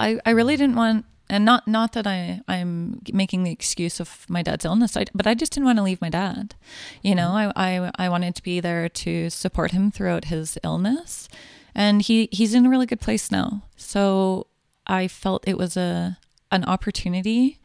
I 0.00 0.18
I 0.26 0.30
really 0.30 0.56
didn't 0.56 0.74
want, 0.74 1.04
and 1.34 1.44
not 1.44 1.66
not 1.66 1.94
that 1.94 2.06
I 2.06 2.40
I'm 2.46 3.00
making 3.12 3.42
the 3.42 3.50
excuse 3.50 3.98
of 3.98 4.24
my 4.28 4.40
dad's 4.40 4.64
illness, 4.64 4.96
I, 4.96 5.06
but 5.12 5.26
I 5.26 5.34
just 5.34 5.52
didn't 5.52 5.66
want 5.66 5.78
to 5.78 5.82
leave 5.82 6.00
my 6.00 6.08
dad. 6.08 6.54
You 7.02 7.16
know, 7.16 7.30
mm-hmm. 7.30 7.58
I, 7.58 7.88
I 7.88 7.90
I 8.06 8.08
wanted 8.08 8.36
to 8.36 8.42
be 8.42 8.60
there 8.60 8.88
to 8.88 9.30
support 9.30 9.72
him 9.72 9.90
throughout 9.90 10.26
his 10.26 10.58
illness, 10.62 11.28
and 11.74 12.02
he 12.02 12.28
he's 12.30 12.54
in 12.54 12.66
a 12.66 12.70
really 12.70 12.86
good 12.86 13.00
place 13.00 13.32
now. 13.32 13.64
So 13.76 14.46
I 14.86 15.08
felt 15.08 15.48
it 15.48 15.58
was 15.58 15.76
a 15.76 16.18
an 16.52 16.64
opportunity 16.64 17.58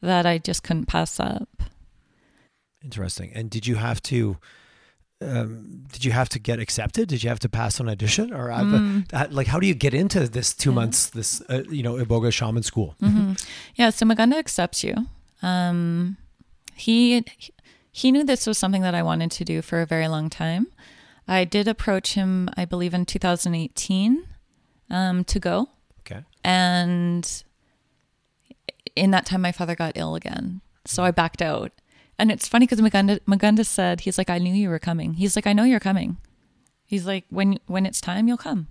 that 0.00 0.26
I 0.26 0.38
just 0.38 0.64
couldn't 0.64 0.86
pass 0.86 1.20
up. 1.20 1.62
Interesting. 2.82 3.30
And 3.32 3.48
did 3.48 3.68
you 3.68 3.76
have 3.76 4.02
to? 4.04 4.38
Um, 5.22 5.84
did 5.92 6.04
you 6.04 6.12
have 6.12 6.28
to 6.30 6.38
get 6.38 6.58
accepted? 6.58 7.08
Did 7.08 7.22
you 7.22 7.28
have 7.28 7.38
to 7.40 7.48
pass 7.48 7.80
an 7.80 7.88
audition, 7.88 8.32
or 8.32 8.48
a- 8.50 8.56
Mm. 8.64 9.04
uh, 9.12 9.26
like 9.30 9.46
how 9.46 9.60
do 9.60 9.66
you 9.66 9.74
get 9.74 9.94
into 9.94 10.28
this 10.28 10.54
two 10.54 10.72
months 10.72 11.10
this 11.10 11.40
uh, 11.48 11.62
you 11.70 11.82
know 11.82 11.94
Iboga 11.94 12.32
shaman 12.32 12.62
school? 12.62 12.94
hmm 13.00 13.32
Yeah, 13.74 13.90
so 13.90 14.06
Moughenda 14.06 14.36
accepts 14.38 14.82
you. 14.84 14.94
Um, 15.42 16.16
he 16.74 17.24
he 17.90 18.10
knew 18.12 18.24
this 18.24 18.46
was 18.46 18.56
something 18.58 18.82
that 18.82 18.94
I 18.94 19.02
wanted 19.02 19.30
to 19.32 19.44
do 19.44 19.62
for 19.62 19.80
a 19.82 19.86
very 19.86 20.08
long 20.08 20.30
time. 20.30 20.66
I 21.28 21.44
did 21.44 21.68
approach 21.68 22.14
him, 22.14 22.48
I 22.56 22.64
believe, 22.64 22.94
in 22.94 23.04
2018 23.06 24.24
um, 24.90 25.24
to 25.24 25.38
go, 25.38 25.68
Okay. 26.00 26.22
and 26.42 27.42
in 28.96 29.10
that 29.12 29.24
time, 29.26 29.40
my 29.42 29.52
father 29.52 29.74
got 29.74 29.92
ill 29.96 30.14
again, 30.14 30.60
so 30.84 31.04
I 31.04 31.10
backed 31.12 31.40
out. 31.42 31.72
And 32.18 32.30
it's 32.30 32.46
funny 32.48 32.66
because 32.66 32.80
Moughenda 32.80 33.18
Moughenda 33.26 33.64
said 33.64 34.00
he's 34.00 34.18
like, 34.18 34.30
"I 34.30 34.38
knew 34.38 34.52
you 34.54 34.68
were 34.68 34.78
coming." 34.78 35.14
He's 35.14 35.34
like, 35.36 35.46
"I 35.46 35.52
know 35.52 35.64
you're 35.64 35.80
coming." 35.80 36.18
He's 36.84 37.06
like, 37.06 37.24
"When 37.30 37.58
when 37.66 37.86
it's 37.86 38.00
time, 38.00 38.28
you'll 38.28 38.36
come." 38.36 38.68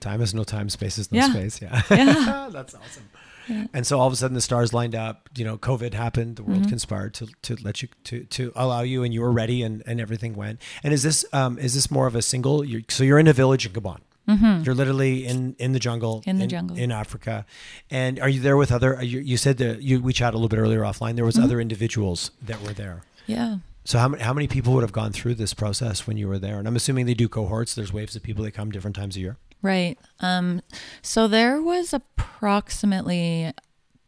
Time 0.00 0.20
is 0.22 0.32
no 0.32 0.44
time, 0.44 0.68
space 0.68 0.96
is 0.96 1.10
no 1.10 1.18
Yeah. 1.18 1.30
space. 1.30 1.60
Yeah. 1.60 1.82
Yeah. 1.90 2.48
That's 2.52 2.74
awesome. 2.74 3.08
Yeah. 3.48 3.66
And 3.74 3.86
so 3.86 3.98
all 3.98 4.06
of 4.06 4.12
a 4.12 4.16
sudden 4.16 4.34
the 4.34 4.40
stars 4.40 4.72
lined 4.72 4.94
up, 4.94 5.28
you 5.34 5.44
know, 5.44 5.58
COVID 5.58 5.92
happened, 5.94 6.36
the 6.36 6.42
Mm-hmm. 6.42 6.52
world 6.52 6.68
conspired 6.68 7.14
to, 7.14 7.26
to 7.42 7.56
let 7.64 7.82
you, 7.82 7.88
to, 8.04 8.24
to 8.24 8.52
allow 8.54 8.82
you 8.82 9.02
and 9.02 9.12
you 9.14 9.22
were 9.22 9.32
ready 9.32 9.62
and, 9.62 9.82
and 9.86 10.00
everything 10.00 10.34
went. 10.34 10.60
And 10.84 10.92
is 10.94 11.02
this, 11.02 11.24
um, 11.32 11.58
is 11.58 11.72
this 11.74 11.90
more 11.90 12.06
of 12.06 12.14
a 12.14 12.20
single, 12.22 12.62
you're, 12.62 12.82
so 12.90 13.02
you're 13.04 13.18
in 13.18 13.26
a 13.26 13.32
village 13.32 13.64
in 13.66 13.72
Gabon. 13.72 14.00
You're 14.28 14.74
literally 14.74 15.26
in, 15.26 15.56
in 15.58 15.72
the 15.72 15.78
jungle, 15.78 16.20
Mm-hmm. 16.20 16.30
In 16.30 16.38
the 16.38 16.46
jungle. 16.46 16.76
in 16.76 16.92
Africa. 16.92 17.46
And 17.90 18.20
are 18.20 18.28
you 18.28 18.40
there 18.40 18.56
with 18.58 18.70
other, 18.70 19.02
you, 19.02 19.20
you 19.20 19.36
said 19.38 19.56
that 19.58 19.80
you, 19.82 20.00
we 20.02 20.12
chatted 20.12 20.34
a 20.34 20.38
little 20.38 20.48
bit 20.50 20.58
earlier 20.58 20.80
offline, 20.82 21.16
there 21.16 21.24
was 21.24 21.36
Mm-hmm. 21.36 21.44
other 21.44 21.60
individuals 21.60 22.30
that 22.42 22.60
were 22.62 22.74
there. 22.74 23.02
Yeah. 23.26 23.58
So 23.84 23.98
how 23.98 24.08
many, 24.08 24.22
how 24.22 24.34
many 24.34 24.46
people 24.48 24.74
would 24.74 24.82
have 24.82 24.92
gone 24.92 25.12
through 25.12 25.36
this 25.36 25.54
process 25.54 26.06
when 26.06 26.18
you 26.18 26.28
were 26.28 26.38
there? 26.38 26.58
And 26.58 26.68
I'm 26.68 26.76
assuming 26.76 27.06
they 27.06 27.14
do 27.14 27.26
cohorts. 27.28 27.74
There's 27.74 27.90
waves 27.92 28.14
of 28.16 28.22
people 28.22 28.44
that 28.44 28.50
come 28.52 28.70
different 28.70 28.96
times 28.96 29.16
a 29.16 29.20
year. 29.20 29.36
Right. 29.62 29.98
Um, 30.20 30.60
so 31.00 31.26
there 31.26 31.60
was 31.62 31.94
approximately 31.94 33.52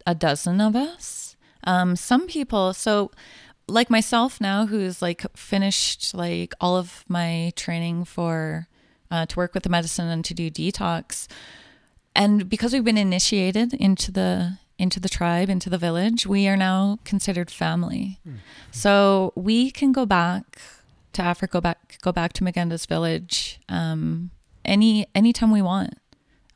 a 0.07 0.15
dozen 0.15 0.61
of 0.61 0.77
us. 0.77 1.37
Um, 1.65 1.97
some 1.97 2.27
people, 2.27 2.73
so 2.73 3.11
like 3.69 3.91
myself 3.91 4.41
now, 4.41 4.67
who's 4.67 5.01
like 5.03 5.25
finished 5.37 6.15
like 6.15 6.55
all 6.61 6.77
of 6.77 7.05
my 7.09 7.53
training 7.57 8.05
for 8.05 8.67
uh, 9.11 9.27
to 9.27 9.37
work 9.37 9.55
with 9.55 9.63
the 9.63 9.69
medicine 9.69 10.09
and 10.09 10.25
to 10.25 10.35
do 10.35 10.51
detox, 10.51 11.27
and 12.15 12.49
because 12.49 12.73
we've 12.73 12.85
been 12.85 12.99
initiated 12.99 13.75
into 13.75 14.11
the 14.13 14.59
into 14.79 14.99
the 14.99 15.11
tribe, 15.11 15.51
into 15.51 15.69
the 15.69 15.77
village, 15.77 16.27
we 16.27 16.49
are 16.49 16.57
now 16.57 16.99
considered 17.05 17.51
family. 17.51 18.19
Mm. 18.27 18.37
So 18.71 19.33
we 19.37 19.71
can 19.71 19.93
go 19.93 20.07
back 20.07 20.59
to 21.13 21.23
Africa, 21.23 21.53
go 21.53 21.61
back 21.61 21.99
go 22.03 22.13
back 22.13 22.33
to 22.35 22.45
Moughenda's 22.45 22.87
village 22.87 23.61
um, 23.69 24.31
any 24.65 25.07
anytime 25.15 25.51
we 25.51 25.63
want, 25.63 25.95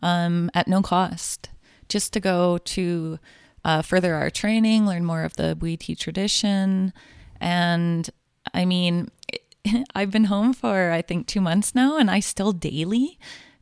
um, 0.03 0.51
at 0.55 0.69
no 0.69 0.83
cost, 0.83 1.51
just 1.89 2.13
to 2.15 2.21
go 2.21 2.59
to 2.59 3.19
uh, 3.65 3.83
further 3.83 4.15
our 4.15 4.31
training, 4.31 4.87
learn 4.87 5.05
more 5.05 5.23
of 5.23 5.37
the 5.37 5.57
Bwiti 5.59 5.99
tradition, 5.99 6.93
and 7.41 8.11
I 8.53 8.65
mean, 8.65 9.09
I've 9.95 10.11
been 10.11 10.25
home 10.25 10.53
for 10.53 10.91
I 10.91 11.03
think 11.03 11.27
two 11.27 11.41
months 11.41 11.75
now, 11.75 11.99
and 11.99 12.11
I 12.11 12.21
still 12.21 12.53
daily 12.53 13.19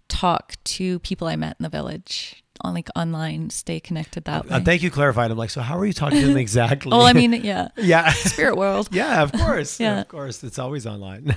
talk 0.09 0.57
to 0.65 0.99
people 1.01 1.27
I 1.29 1.37
met 1.37 1.57
in 1.59 1.63
the 1.63 1.69
village 1.69 2.43
on 2.61 2.75
like 2.75 2.89
online, 2.95 3.51
stay 3.51 3.81
connected 3.81 4.25
that 4.25 4.45
uh, 4.45 4.59
way. 4.59 4.65
Thank 4.65 4.83
you, 4.83 4.91
clarified. 4.91 5.31
I'm 5.31 5.39
like, 5.39 5.51
so 5.51 5.61
how 5.61 5.79
are 5.79 5.87
you 5.87 5.93
talking 5.93 6.21
to 6.21 6.27
them 6.27 6.37
exactly? 6.39 6.93
oh, 6.93 7.03
I 7.03 7.13
mean, 7.13 7.33
yeah, 7.33 7.69
yeah, 7.77 8.13
spirit 8.13 8.57
world. 8.57 8.89
yeah, 8.93 9.23
of 9.23 9.33
course, 9.33 9.81
yeah, 9.81 10.01
of 10.01 10.09
course, 10.09 10.43
it's 10.45 10.59
always 10.59 10.87
online. 10.87 11.35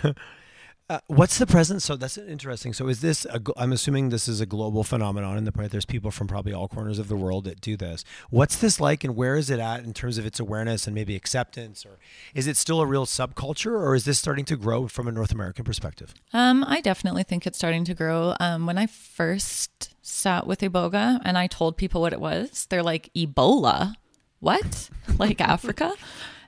Uh, 0.87 0.99
what's 1.07 1.39
the 1.39 1.47
presence? 1.47 1.83
So 1.83 1.95
that's 1.95 2.15
interesting. 2.15 2.71
So 2.71 2.87
is 2.87 3.01
this? 3.01 3.25
i 3.25 3.63
am 3.63 3.73
assuming 3.73 4.09
this 4.09 4.27
is 4.27 4.39
a 4.39 4.45
global 4.45 4.83
phenomenon, 4.83 5.35
and 5.35 5.47
the 5.47 5.51
point 5.51 5.71
there's 5.71 5.85
people 5.85 6.11
from 6.11 6.27
probably 6.27 6.53
all 6.53 6.67
corners 6.67 6.99
of 6.99 7.07
the 7.07 7.15
world 7.15 7.45
that 7.45 7.59
do 7.59 7.75
this. 7.75 8.03
What's 8.29 8.57
this 8.57 8.79
like, 8.79 9.03
and 9.03 9.15
where 9.15 9.35
is 9.35 9.49
it 9.49 9.59
at 9.59 9.83
in 9.83 9.93
terms 9.93 10.19
of 10.19 10.27
its 10.27 10.39
awareness 10.39 10.85
and 10.85 10.93
maybe 10.93 11.15
acceptance, 11.15 11.87
or 11.87 11.97
is 12.35 12.45
it 12.45 12.55
still 12.55 12.81
a 12.81 12.85
real 12.85 13.07
subculture, 13.07 13.71
or 13.71 13.95
is 13.95 14.05
this 14.05 14.19
starting 14.19 14.45
to 14.45 14.55
grow 14.55 14.87
from 14.87 15.07
a 15.07 15.11
North 15.11 15.31
American 15.31 15.65
perspective? 15.65 16.13
Um, 16.33 16.63
I 16.67 16.81
definitely 16.81 17.23
think 17.23 17.47
it's 17.47 17.57
starting 17.57 17.83
to 17.85 17.95
grow. 17.95 18.35
Um, 18.39 18.67
when 18.67 18.77
I 18.77 18.85
first 18.85 19.95
sat 20.03 20.45
with 20.45 20.59
Iboga 20.59 21.19
and 21.25 21.35
I 21.35 21.47
told 21.47 21.77
people 21.77 22.01
what 22.01 22.13
it 22.13 22.21
was, 22.21 22.67
they're 22.69 22.83
like 22.83 23.09
Ebola, 23.15 23.95
what? 24.39 24.91
like 25.17 25.41
Africa? 25.41 25.93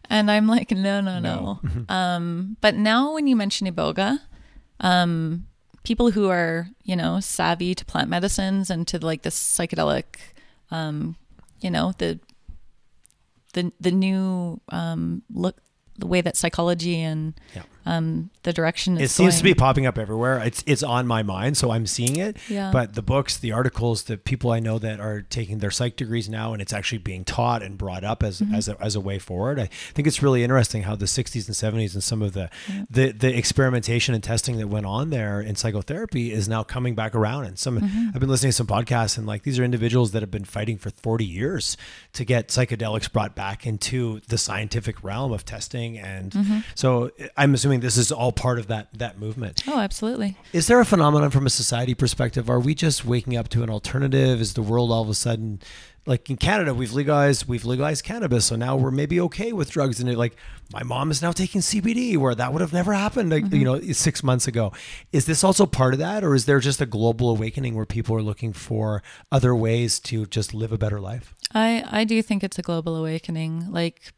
And 0.10 0.32
I'm 0.32 0.48
like, 0.48 0.72
no, 0.72 1.02
no, 1.02 1.20
no. 1.20 1.60
no. 1.64 1.86
um, 1.94 2.58
but 2.62 2.76
now 2.76 3.14
when 3.14 3.28
you 3.28 3.36
mention 3.36 3.68
iboga, 3.68 4.20
um, 4.80 5.48
people 5.84 6.12
who 6.12 6.30
are, 6.30 6.70
you 6.84 6.96
know, 6.96 7.20
savvy 7.20 7.76
to 7.76 7.86
plant 7.86 8.10
medicines 8.10 8.70
and 8.70 8.88
to 8.88 9.00
like 9.00 9.24
this 9.24 9.38
psychedelic, 9.38 10.04
um, 10.72 11.16
you 11.60 11.72
know, 11.72 11.94
the 11.98 12.20
the 13.54 13.72
the 13.80 13.92
new 13.92 14.62
um, 14.70 15.24
look, 15.34 15.58
the 15.98 16.08
way 16.08 16.22
that 16.22 16.38
psychology 16.38 17.02
and 17.02 17.34
yeah 17.56 17.64
um, 17.88 18.30
the 18.44 18.54
direction 18.54 18.98
it 18.98 19.10
seems 19.10 19.36
going. 19.36 19.38
to 19.38 19.44
be 19.44 19.54
popping 19.54 19.86
up 19.86 19.98
everywhere. 19.98 20.42
It's 20.44 20.64
it's 20.68 20.84
on 20.84 21.08
my 21.08 21.24
mind, 21.24 21.58
so 21.58 21.72
I'm 21.72 21.88
seeing 21.88 22.18
it. 22.18 22.38
Yeah. 22.50 22.72
But 22.72 22.96
the 22.96 23.02
books, 23.02 23.38
the 23.38 23.52
articles, 23.54 24.04
the 24.04 24.18
people 24.18 24.52
I 24.52 24.60
know 24.60 24.78
that 24.80 25.00
are 25.00 25.22
taking 25.22 25.60
their 25.60 25.72
psych 25.72 25.96
degrees 25.96 26.30
now, 26.30 26.54
and 26.54 26.62
it's 26.62 26.74
actually 26.74 27.00
being 27.00 27.24
taught 27.24 27.64
and 27.64 27.78
brought 27.78 28.04
up 28.04 28.24
as 28.24 28.42
mm-hmm. 28.42 28.56
as, 28.56 28.68
a, 28.68 28.78
as 28.82 28.96
a 28.96 29.00
way 29.00 29.20
forward. 29.20 29.60
I 29.60 29.68
think 29.94 30.08
it's 30.08 30.22
really 30.22 30.44
interesting 30.44 30.84
how 30.84 30.96
the 30.96 31.06
60s 31.06 31.48
and 31.48 31.56
70s 31.56 31.94
and 31.94 32.04
some 32.04 32.22
of 32.22 32.34
the 32.34 32.50
yeah. 32.68 32.84
the 32.90 33.12
the 33.12 33.38
experimentation 33.38 34.14
and 34.14 34.24
testing 34.24 34.58
that 34.58 34.68
went 34.68 34.86
on 34.86 35.10
there 35.10 35.42
in 35.42 35.56
psychotherapy 35.56 36.32
is 36.32 36.50
now 36.50 36.64
coming 36.64 36.96
back 36.96 37.16
around. 37.16 37.46
And 37.46 37.58
some 37.58 37.80
mm-hmm. 37.80 38.10
I've 38.14 38.20
been 38.20 38.30
listening 38.30 38.52
to 38.52 38.58
some 38.58 38.68
podcasts, 38.68 39.18
and 39.18 39.26
like 39.26 39.44
these 39.44 39.60
are 39.60 39.64
individuals 39.64 40.12
that 40.12 40.22
have 40.22 40.32
been 40.32 40.46
fighting 40.46 40.78
for 40.78 40.90
40 40.90 41.26
years 41.26 41.78
to 42.14 42.26
get 42.26 42.50
psychedelics 42.50 43.12
brought 43.12 43.36
back 43.36 43.66
into 43.66 44.20
the 44.28 44.38
scientific 44.38 45.04
realm 45.04 45.32
of 45.32 45.46
testing. 45.46 45.98
And 45.98 46.32
mm-hmm. 46.32 46.60
so 46.76 47.12
I'm 47.36 47.54
assuming 47.54 47.77
this 47.82 47.98
is 47.98 48.12
all 48.12 48.32
part 48.32 48.60
of 48.60 48.68
that 48.68 48.88
that 48.94 49.20
movement. 49.20 49.64
Oh, 49.68 49.80
absolutely. 49.80 50.38
Is 50.54 50.68
there 50.68 50.80
a 50.80 50.86
phenomenon 50.86 51.30
from 51.30 51.46
a 51.46 51.50
society 51.50 51.94
perspective? 51.94 52.50
Are 52.50 52.60
we 52.60 52.76
just 52.76 53.06
waking 53.06 53.36
up 53.36 53.50
to 53.50 53.64
an 53.64 53.70
alternative? 53.70 54.42
Is 54.42 54.54
the 54.54 54.62
world 54.62 54.92
all 54.92 55.02
of 55.02 55.10
a 55.10 55.14
sudden 55.14 55.60
like 56.08 56.30
in 56.30 56.38
Canada, 56.38 56.74
we've 56.74 56.94
legalized 56.94 57.48
we've 57.48 57.66
legalized 57.66 58.04
cannabis, 58.06 58.46
so 58.46 58.56
now 58.56 58.78
we're 58.78 58.92
maybe 58.92 59.20
okay 59.20 59.52
with 59.52 59.70
drugs. 59.70 60.00
And 60.00 60.16
like 60.16 60.36
my 60.72 60.82
mom 60.82 61.12
is 61.12 61.22
now 61.22 61.34
taking 61.34 61.60
CBD, 61.60 62.18
where 62.18 62.34
that 62.34 62.54
would 62.54 62.62
have 62.62 62.74
never 62.74 62.94
happened, 62.94 63.30
like, 63.30 63.44
mm-hmm. 63.44 63.56
you 63.56 63.66
know, 63.66 63.82
six 63.92 64.24
months 64.24 64.48
ago. 64.48 64.72
Is 65.12 65.26
this 65.26 65.44
also 65.44 65.66
part 65.66 65.94
of 65.94 66.00
that, 66.00 66.24
or 66.24 66.34
is 66.34 66.46
there 66.46 66.60
just 66.60 66.80
a 66.80 66.86
global 66.86 67.30
awakening 67.30 67.76
where 67.76 67.86
people 67.86 68.16
are 68.16 68.22
looking 68.22 68.54
for 68.54 69.04
other 69.32 69.54
ways 69.54 70.00
to 70.02 70.26
just 70.26 70.54
live 70.54 70.72
a 70.72 70.78
better 70.78 71.02
life? 71.02 71.36
I 71.54 71.84
I 71.90 72.04
do 72.06 72.22
think 72.22 72.44
it's 72.44 72.58
a 72.58 72.64
global 72.64 72.96
awakening. 72.96 73.70
Like 73.70 74.14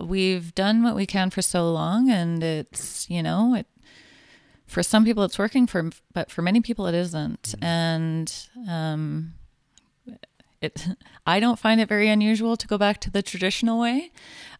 we've 0.00 0.54
done 0.54 0.82
what 0.82 0.94
we 0.94 1.06
can 1.06 1.30
for 1.30 1.42
so 1.42 1.70
long 1.70 2.10
and 2.10 2.42
it's 2.42 3.08
you 3.10 3.22
know 3.22 3.54
it 3.54 3.66
for 4.66 4.82
some 4.82 5.04
people 5.04 5.24
it's 5.24 5.38
working 5.38 5.66
for 5.66 5.90
but 6.12 6.30
for 6.30 6.42
many 6.42 6.60
people 6.60 6.86
it 6.86 6.94
isn't. 6.94 7.42
Mm-hmm. 7.42 7.64
and 7.64 8.48
um 8.68 9.34
it 10.60 10.86
i 11.26 11.40
don't 11.40 11.58
find 11.58 11.80
it 11.80 11.88
very 11.88 12.08
unusual 12.08 12.56
to 12.56 12.66
go 12.66 12.78
back 12.78 13.00
to 13.00 13.10
the 13.10 13.22
traditional 13.22 13.78
way. 13.78 14.10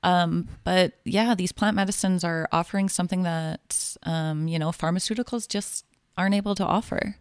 Um 0.03 0.49
but 0.64 0.95
yeah 1.05 1.34
these 1.34 1.53
plant 1.53 1.76
medicines 1.76 2.24
are 2.24 2.49
offering 2.53 2.89
something 2.89 3.22
that 3.22 3.97
um 4.05 4.49
you 4.49 4.59
know 4.59 4.70
pharmaceuticals 4.70 5.49
just 5.49 5.84
aren't 6.16 6.34
able 6.34 6.55
to 6.55 6.64
offer 6.64 7.16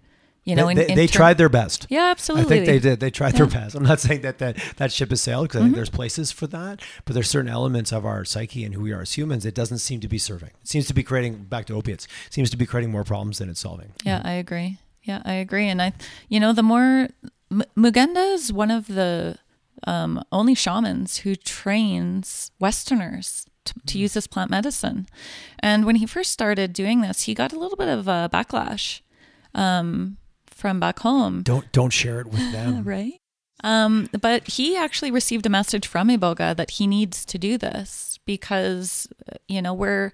you 0.47 0.55
know, 0.55 0.65
they, 0.67 0.71
in, 0.71 0.77
they, 0.77 0.87
in 0.87 0.95
they 0.95 1.07
tried 1.07 1.37
their 1.37 1.49
best. 1.49 1.87
Yeah, 1.89 2.05
absolutely. 2.05 2.45
I 2.45 2.47
think 2.47 2.65
they 2.65 2.79
did. 2.79 3.01
They 3.01 3.11
tried 3.11 3.33
yeah. 3.33 3.39
their 3.39 3.47
best. 3.47 3.75
I'm 3.75 3.83
not 3.83 3.99
saying 4.07 4.21
that 4.21 4.37
that, 4.37 4.55
that 4.77 4.93
ship 4.93 5.09
has 5.09 5.21
sailed 5.21 5.49
because 5.49 5.57
I 5.57 5.59
mm-hmm. 5.59 5.67
think 5.67 5.75
there's 5.75 5.89
places 5.89 6.31
for 6.31 6.47
that, 6.47 6.81
but 7.03 7.13
there's 7.13 7.29
certain 7.29 7.51
elements 7.51 7.91
of 7.91 8.05
our 8.05 8.23
psyche 8.23 8.63
and 8.63 8.73
who 8.73 8.81
we 8.81 8.93
are 8.93 9.01
as 9.01 9.17
humans. 9.17 9.45
It 9.45 9.53
doesn't 9.53 9.79
seem 9.79 9.99
to 9.99 10.07
be 10.07 10.17
serving. 10.17 10.51
It 10.61 10.67
seems 10.69 10.87
to 10.87 10.93
be 10.93 11.03
creating 11.03 11.43
back 11.43 11.65
to 11.65 11.73
opiates. 11.73 12.07
Seems 12.29 12.49
to 12.51 12.57
be 12.57 12.65
creating 12.65 12.91
more 12.91 13.03
problems 13.03 13.39
than 13.39 13.49
it's 13.49 13.59
solving. 13.59 13.91
Yeah, 14.05 14.19
mm-hmm. 14.19 14.27
I 14.27 14.31
agree. 14.33 14.79
Yeah, 15.03 15.21
I 15.25 15.33
agree. 15.33 15.67
And 15.67 15.81
I, 15.81 15.91
you 16.29 16.39
know, 16.39 16.53
the 16.53 16.63
more 16.63 17.09
M- 17.51 17.63
Moughenda 17.75 18.33
is 18.33 18.53
one 18.53 18.71
of 18.71 18.87
the 18.87 19.37
um, 19.85 20.23
only 20.31 20.55
shamans 20.55 21.17
who 21.17 21.35
trains 21.35 22.51
Westerners 22.57 23.45
to, 23.65 23.73
to, 23.73 23.79
mm-hmm. 23.79 23.97
use 23.97 24.13
this 24.13 24.27
plant 24.27 24.49
medicine. 24.49 25.07
And 25.59 25.85
when 25.85 25.97
he 25.97 26.05
first 26.05 26.31
started 26.31 26.71
doing 26.71 27.01
this, 27.01 27.23
he 27.23 27.33
got 27.33 27.51
a 27.51 27.59
little 27.59 27.77
bit 27.77 27.89
of 27.89 28.07
a 28.07 28.29
backlash. 28.31 29.01
Um, 29.53 30.17
from 30.57 30.79
back 30.79 30.99
home. 30.99 31.43
Don't 31.43 31.71
don't 31.71 31.91
share 31.91 32.19
it 32.19 32.27
with 32.27 32.51
them. 32.51 32.83
right. 32.85 33.19
Um, 33.63 34.07
but 34.19 34.47
he 34.47 34.77
actually 34.77 35.11
received 35.11 35.45
a 35.45 35.49
message 35.49 35.87
from 35.87 36.09
Iboga 36.09 36.55
that 36.55 36.71
he 36.71 36.85
needs 36.85 37.25
to 37.25 37.37
do 37.37 37.57
this 37.57 38.19
because 38.25 39.07
you 39.47 39.61
know 39.61 39.73
we're 39.73 40.13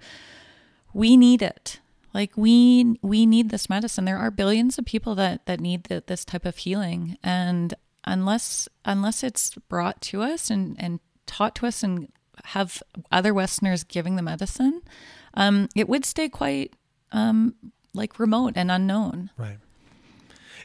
we 0.94 1.18
need 1.18 1.41
it. 1.41 1.80
Like 2.14 2.38
we 2.38 2.98
we 3.02 3.26
need 3.26 3.50
this 3.50 3.70
medicine. 3.70 4.06
There 4.06 4.18
are 4.18 4.32
billions 4.32 4.78
of 4.78 4.86
people 4.86 5.16
that 5.16 5.46
that 5.46 5.60
need 5.60 5.86
the, 5.86 6.04
this 6.06 6.24
type 6.24 6.46
of 6.46 6.58
healing, 6.58 7.18
and 7.24 7.74
unless 8.06 8.70
unless 8.86 9.24
it's 9.24 9.56
brought 9.68 10.02
to 10.02 10.22
us 10.22 10.50
and 10.50 10.76
and 10.80 11.00
taught 11.26 11.56
to 11.56 11.66
us 11.66 11.84
and 11.84 12.10
have 12.46 12.84
other 13.12 13.34
Westerners 13.34 13.84
giving 13.84 14.16
the 14.16 14.22
medicine, 14.22 14.82
um, 15.34 15.70
it 15.76 15.89
would 15.89 16.06
stay 16.06 16.30
quite 16.30 16.74
um, 17.12 17.56
like 17.94 18.20
remote 18.20 18.54
and 18.56 18.72
unknown. 18.72 19.32
Right. 19.38 19.58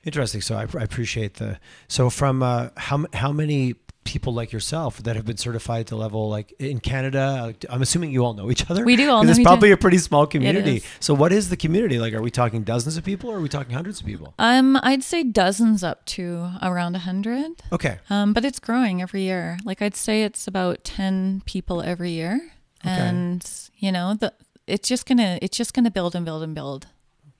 Interesting. 0.04 0.40
So 0.40 0.56
I, 0.56 0.62
I 0.62 0.82
appreciate 0.82 1.34
the. 1.34 1.58
So 1.88 2.10
from 2.10 2.42
uh, 2.42 2.68
how 2.76 3.06
how 3.12 3.32
many 3.32 3.74
people 4.08 4.32
like 4.32 4.52
yourself 4.52 5.02
that 5.02 5.16
have 5.16 5.26
been 5.26 5.36
certified 5.36 5.86
to 5.86 5.94
level 5.94 6.30
like 6.30 6.52
in 6.58 6.80
Canada? 6.80 7.54
I'm 7.68 7.82
assuming 7.82 8.10
you 8.10 8.24
all 8.24 8.32
know 8.32 8.50
each 8.50 8.68
other. 8.70 8.84
We 8.84 8.96
do 8.96 9.10
all 9.10 9.22
know. 9.22 9.30
It's 9.30 9.40
probably 9.40 9.70
a 9.70 9.76
pretty 9.76 9.98
small 9.98 10.26
community. 10.26 10.82
So 10.98 11.12
what 11.12 11.30
is 11.30 11.50
the 11.50 11.56
community 11.56 11.98
like? 11.98 12.14
Are 12.14 12.22
we 12.22 12.30
talking 12.30 12.62
dozens 12.62 12.96
of 12.96 13.04
people, 13.04 13.30
or 13.30 13.36
are 13.36 13.40
we 13.40 13.48
talking 13.48 13.74
hundreds 13.74 14.00
of 14.00 14.06
people? 14.06 14.34
Um, 14.38 14.78
I'd 14.82 15.02
say 15.02 15.22
dozens 15.22 15.84
up 15.84 16.04
to 16.06 16.50
around 16.62 16.96
a 16.96 17.00
hundred. 17.00 17.62
Okay. 17.70 17.98
Um, 18.08 18.32
but 18.32 18.44
it's 18.44 18.58
growing 18.58 19.02
every 19.02 19.22
year. 19.22 19.58
Like 19.64 19.82
I'd 19.82 19.96
say 19.96 20.22
it's 20.22 20.48
about 20.48 20.84
ten 20.84 21.42
people 21.44 21.82
every 21.82 22.12
year, 22.12 22.40
okay. 22.84 22.90
and 22.90 23.70
you 23.76 23.92
know 23.92 24.14
the 24.14 24.32
it's 24.66 24.88
just 24.88 25.06
gonna 25.06 25.38
it's 25.42 25.56
just 25.56 25.74
gonna 25.74 25.90
build 25.90 26.14
and 26.14 26.24
build 26.24 26.42
and 26.42 26.54
build 26.54 26.86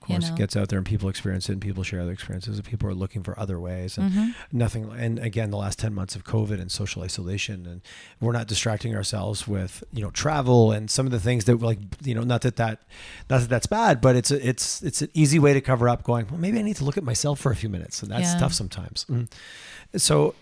course, 0.09 0.25
you 0.25 0.31
know? 0.31 0.37
gets 0.37 0.57
out 0.57 0.69
there 0.69 0.77
and 0.77 0.85
people 0.85 1.09
experience 1.09 1.49
it 1.49 1.53
and 1.53 1.61
people 1.61 1.83
share 1.83 2.03
their 2.03 2.13
experiences 2.13 2.57
and 2.57 2.65
people 2.65 2.89
are 2.89 2.93
looking 2.93 3.23
for 3.23 3.39
other 3.39 3.59
ways 3.59 3.97
and 3.97 4.11
mm-hmm. 4.11 4.29
nothing. 4.51 4.91
And 4.91 5.19
again, 5.19 5.51
the 5.51 5.57
last 5.57 5.79
10 5.79 5.93
months 5.93 6.15
of 6.15 6.23
COVID 6.23 6.59
and 6.59 6.71
social 6.71 7.03
isolation 7.03 7.65
and 7.65 7.81
we're 8.19 8.33
not 8.33 8.47
distracting 8.47 8.95
ourselves 8.95 9.47
with, 9.47 9.83
you 9.93 10.01
know, 10.01 10.11
travel 10.11 10.71
and 10.71 10.89
some 10.89 11.05
of 11.05 11.11
the 11.11 11.19
things 11.19 11.45
that 11.45 11.61
like, 11.61 11.79
you 12.03 12.15
know, 12.15 12.23
not 12.23 12.41
that 12.41 12.57
that, 12.57 12.81
not 13.29 13.41
that 13.41 13.49
that's 13.49 13.67
bad, 13.67 14.01
but 14.01 14.15
it's, 14.15 14.31
a, 14.31 14.47
it's, 14.47 14.81
it's 14.83 15.01
an 15.01 15.09
easy 15.13 15.39
way 15.39 15.53
to 15.53 15.61
cover 15.61 15.87
up 15.87 16.03
going, 16.03 16.27
well, 16.29 16.39
maybe 16.39 16.59
I 16.59 16.61
need 16.61 16.77
to 16.77 16.83
look 16.83 16.97
at 16.97 17.03
myself 17.03 17.39
for 17.39 17.51
a 17.51 17.55
few 17.55 17.69
minutes. 17.69 18.03
And 18.03 18.11
that's 18.11 18.33
yeah. 18.33 18.39
tough 18.39 18.53
sometimes. 18.53 19.05
Mm-hmm. 19.09 19.97
So 19.97 20.35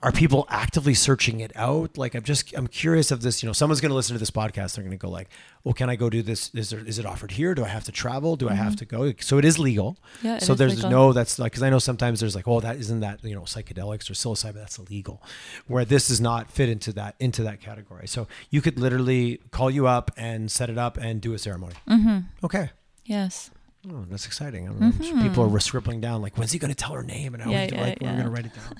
are 0.00 0.12
people 0.12 0.46
actively 0.48 0.94
searching 0.94 1.40
it 1.40 1.50
out? 1.56 1.98
Like, 1.98 2.14
I'm 2.14 2.22
just, 2.22 2.54
I'm 2.56 2.68
curious 2.68 3.10
of 3.10 3.20
this. 3.22 3.42
You 3.42 3.48
know, 3.48 3.52
someone's 3.52 3.80
going 3.80 3.90
to 3.90 3.96
listen 3.96 4.14
to 4.14 4.20
this 4.20 4.30
podcast. 4.30 4.74
They're 4.76 4.84
going 4.84 4.96
to 4.96 4.96
go 4.96 5.10
like, 5.10 5.28
"Well, 5.64 5.74
can 5.74 5.90
I 5.90 5.96
go 5.96 6.08
do 6.08 6.22
this? 6.22 6.50
Is 6.54 6.70
there, 6.70 6.78
is 6.78 7.00
it 7.00 7.06
offered 7.06 7.32
here? 7.32 7.52
Do 7.54 7.64
I 7.64 7.68
have 7.68 7.82
to 7.84 7.92
travel? 7.92 8.36
Do 8.36 8.48
I 8.48 8.54
have 8.54 8.76
to 8.76 8.84
go?" 8.84 9.12
So 9.20 9.38
it 9.38 9.44
is 9.44 9.58
legal. 9.58 9.98
Mm-hmm. 10.18 10.26
Yeah, 10.26 10.38
so 10.38 10.54
there's 10.54 10.76
legal. 10.76 10.90
no 10.90 11.12
that's 11.12 11.38
like 11.40 11.50
because 11.52 11.64
I 11.64 11.70
know 11.70 11.80
sometimes 11.80 12.20
there's 12.20 12.36
like, 12.36 12.46
"Oh, 12.46 12.60
that 12.60 12.76
isn't 12.76 13.00
that 13.00 13.24
you 13.24 13.34
know 13.34 13.40
psychedelics 13.42 14.08
or 14.08 14.14
psilocybin? 14.14 14.54
That's 14.54 14.78
illegal." 14.78 15.20
Where 15.66 15.84
this 15.84 16.06
does 16.08 16.20
not 16.20 16.48
fit 16.50 16.68
into 16.68 16.92
that 16.92 17.16
into 17.18 17.42
that 17.42 17.60
category. 17.60 18.06
So 18.06 18.28
you 18.50 18.60
could 18.62 18.78
literally 18.78 19.40
call 19.50 19.68
you 19.70 19.88
up 19.88 20.12
and 20.16 20.48
set 20.50 20.70
it 20.70 20.78
up 20.78 20.96
and 20.96 21.20
do 21.20 21.34
a 21.34 21.38
ceremony. 21.38 21.74
Mm-hmm. 21.88 22.18
Okay. 22.44 22.70
Yes. 23.04 23.50
Oh, 23.90 24.04
that's 24.10 24.26
exciting. 24.26 24.64
I 24.68 24.70
don't 24.70 24.80
know. 24.80 24.86
I'm 24.88 25.02
sure 25.02 25.22
People 25.22 25.56
are 25.56 25.60
scribbling 25.60 26.00
down 26.00 26.20
like, 26.20 26.36
when's 26.36 26.52
he 26.52 26.58
going 26.58 26.70
to 26.72 26.74
tell 26.76 26.92
her 26.94 27.02
name? 27.02 27.32
And 27.34 27.42
I 27.42 27.48
Yeah, 27.50 27.62
was 27.62 27.72
yeah, 27.72 27.80
like, 27.80 27.98
we're 28.00 28.06
yeah. 28.08 28.12
going 28.14 28.24
to 28.24 28.30
write 28.30 28.46
it 28.46 28.54
down. 28.54 28.74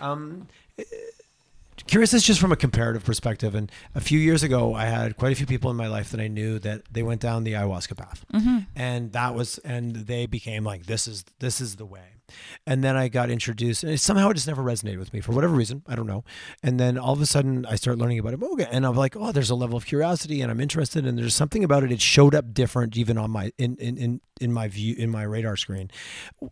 Um, 0.00 0.46
curious, 1.86 2.10
this 2.10 2.22
just 2.24 2.40
from 2.40 2.52
a 2.52 2.56
comparative 2.56 3.04
perspective. 3.04 3.54
And 3.54 3.70
a 3.94 4.00
few 4.00 4.18
years 4.18 4.42
ago, 4.42 4.74
I 4.74 4.84
had 4.86 5.16
quite 5.16 5.32
a 5.32 5.34
few 5.34 5.46
people 5.46 5.70
in 5.70 5.76
my 5.76 5.88
life 5.88 6.10
that 6.10 6.20
I 6.20 6.28
knew 6.28 6.58
that 6.60 6.82
they 6.90 7.02
went 7.02 7.20
down 7.20 7.44
the 7.44 7.52
ayahuasca 7.52 7.96
path, 7.96 8.24
Mm-hmm. 8.32 8.58
and 8.76 9.12
that 9.12 9.34
was, 9.34 9.58
and 9.58 9.94
they 9.94 10.26
became 10.26 10.64
like, 10.64 10.86
this 10.86 11.06
is 11.08 11.24
this 11.38 11.60
is 11.60 11.76
the 11.76 11.86
way. 11.86 12.02
And 12.66 12.82
then 12.84 12.96
I 12.96 13.08
got 13.08 13.30
introduced, 13.30 13.82
and 13.84 13.92
it, 13.92 13.98
somehow 14.00 14.30
it 14.30 14.34
just 14.34 14.46
never 14.46 14.62
resonated 14.62 14.98
with 14.98 15.12
me 15.12 15.20
for 15.20 15.32
whatever 15.32 15.54
reason. 15.54 15.82
I 15.86 15.94
don't 15.94 16.06
know. 16.06 16.24
And 16.62 16.78
then 16.78 16.98
all 16.98 17.12
of 17.12 17.20
a 17.20 17.26
sudden, 17.26 17.64
I 17.66 17.76
start 17.76 17.98
learning 17.98 18.18
about 18.18 18.34
Iboga, 18.34 18.68
and 18.70 18.84
I'm 18.86 18.94
like, 18.96 19.16
oh, 19.16 19.32
there's 19.32 19.50
a 19.50 19.54
level 19.54 19.76
of 19.76 19.86
curiosity, 19.86 20.40
and 20.42 20.50
I'm 20.50 20.60
interested, 20.60 21.06
and 21.06 21.18
there's 21.18 21.34
something 21.34 21.64
about 21.64 21.82
it. 21.84 21.92
It 21.92 22.00
showed 22.00 22.34
up 22.34 22.52
different, 22.52 22.96
even 22.96 23.18
on 23.18 23.30
my 23.30 23.52
in 23.58 23.76
in 23.76 23.96
in, 23.96 24.20
in 24.40 24.52
my 24.52 24.68
view 24.68 24.94
in 24.98 25.10
my 25.10 25.22
radar 25.22 25.56
screen. 25.56 25.90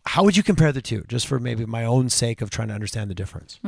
How 0.05 0.23
would 0.23 0.35
you 0.37 0.43
compare 0.43 0.71
the 0.71 0.81
two, 0.81 1.03
just 1.07 1.27
for 1.27 1.39
maybe 1.39 1.65
my 1.65 1.83
own 1.85 2.09
sake 2.09 2.41
of 2.41 2.49
trying 2.49 2.67
to 2.69 2.73
understand 2.73 3.09
the 3.09 3.15
difference? 3.15 3.59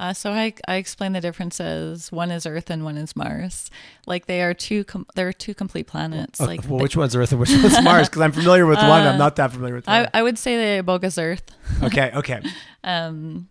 Uh, 0.00 0.12
so 0.12 0.30
I, 0.30 0.54
I 0.68 0.76
explain 0.76 1.12
the 1.12 1.20
differences. 1.20 2.12
One 2.12 2.30
is 2.30 2.46
Earth 2.46 2.70
and 2.70 2.84
one 2.84 2.96
is 2.96 3.16
Mars. 3.16 3.68
Like 4.06 4.26
they 4.26 4.42
are 4.42 4.54
two 4.54 4.84
com- 4.84 5.06
they're 5.16 5.32
two 5.32 5.54
complete 5.54 5.86
planets. 5.88 6.40
Okay, 6.40 6.46
like 6.46 6.60
well, 6.68 6.78
they- 6.78 6.82
which 6.84 6.96
one's 6.96 7.16
Earth 7.16 7.32
and 7.32 7.40
which 7.40 7.50
one's 7.50 7.82
Mars? 7.82 8.08
Because 8.08 8.22
I'm 8.22 8.32
familiar 8.32 8.64
with 8.64 8.78
one, 8.78 9.02
I'm 9.06 9.18
not 9.18 9.36
that 9.36 9.50
familiar 9.52 9.74
with 9.74 9.84
the 9.86 9.90
I. 9.90 10.08
I 10.14 10.22
would 10.22 10.38
say 10.38 10.56
the 10.76 10.82
Iboga's 10.84 11.18
Earth. 11.18 11.27
Okay, 11.82 12.10
okay, 12.14 12.42
Um, 12.84 13.48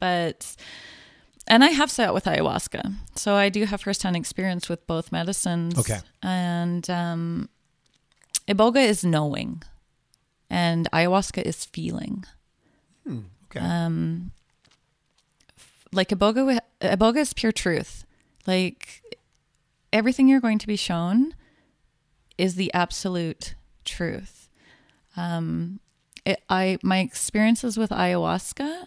but 0.00 0.56
and 1.46 1.62
I 1.62 1.68
have 1.68 1.90
sat 1.90 2.12
with 2.14 2.24
ayahuasca, 2.24 2.94
so 3.14 3.34
I 3.34 3.48
do 3.48 3.64
have 3.66 3.82
firsthand 3.82 4.16
experience 4.16 4.68
with 4.68 4.86
both 4.86 5.12
medicines. 5.12 5.78
Okay. 5.78 5.98
and 6.22 6.88
um, 6.90 7.48
Iboga 8.48 8.82
is 8.84 9.04
knowing, 9.04 9.62
and 10.50 10.90
ayahuasca 10.92 11.42
is 11.42 11.64
feeling. 11.64 12.24
okay. 13.06 13.60
Um, 13.60 14.32
like 15.92 16.08
Iboga, 16.08 16.58
Iboga 16.80 17.18
is 17.18 17.32
pure 17.32 17.52
truth. 17.52 18.04
Like 18.46 19.02
everything 19.92 20.28
you're 20.28 20.40
going 20.40 20.58
to 20.58 20.66
be 20.66 20.76
shown 20.76 21.34
is 22.36 22.56
the 22.56 22.72
absolute 22.74 23.54
truth. 23.84 24.48
Um, 25.16 25.78
it, 26.24 26.42
I 26.48 26.78
my 26.82 26.98
experiences 26.98 27.76
with 27.76 27.90
ayahuasca 27.90 28.86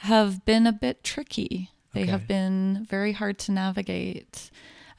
have 0.00 0.44
been 0.44 0.66
a 0.66 0.72
bit 0.72 1.02
tricky. 1.02 1.70
They 1.94 2.02
Okay. 2.02 2.10
have 2.10 2.28
been 2.28 2.86
very 2.88 3.12
hard 3.12 3.38
to 3.40 3.52
navigate. 3.52 4.50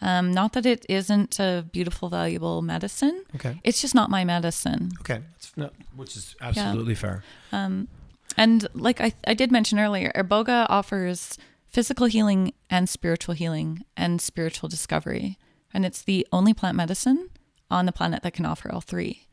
Um, 0.02 0.32
not 0.32 0.54
that 0.54 0.66
it 0.66 0.86
isn't 0.90 1.40
a 1.40 1.66
beautiful, 1.72 2.10
valuable 2.10 2.62
medicine. 2.62 3.24
okay, 3.36 3.60
It's 3.64 3.82
just 3.82 3.96
not 3.96 4.10
my 4.10 4.24
medicine. 4.24 4.92
okay. 5.02 5.22
No, 5.56 5.72
which 5.96 6.16
is 6.16 6.36
absolutely 6.42 6.94
fair. 6.96 7.24
Um, 7.52 7.88
and 8.36 8.68
like 8.76 9.02
I, 9.02 9.14
I 9.26 9.34
did 9.34 9.52
mention 9.52 9.80
earlier, 9.80 10.12
Iboga 10.16 10.68
offers 10.70 11.38
physical 11.68 12.06
healing 12.08 12.54
and 12.70 12.88
spiritual 12.88 13.34
healing 13.34 13.84
and 13.96 14.22
spiritual 14.22 14.70
discovery. 14.70 15.38
And 15.74 15.84
it's 15.86 16.02
the 16.04 16.28
only 16.32 16.54
plant 16.54 16.78
medicine 16.78 17.30
on 17.72 17.86
the 17.88 17.92
planet 17.92 18.22
that 18.24 18.34
can 18.34 18.46
offer 18.46 18.72
all 18.72 18.82
three. 18.82 19.28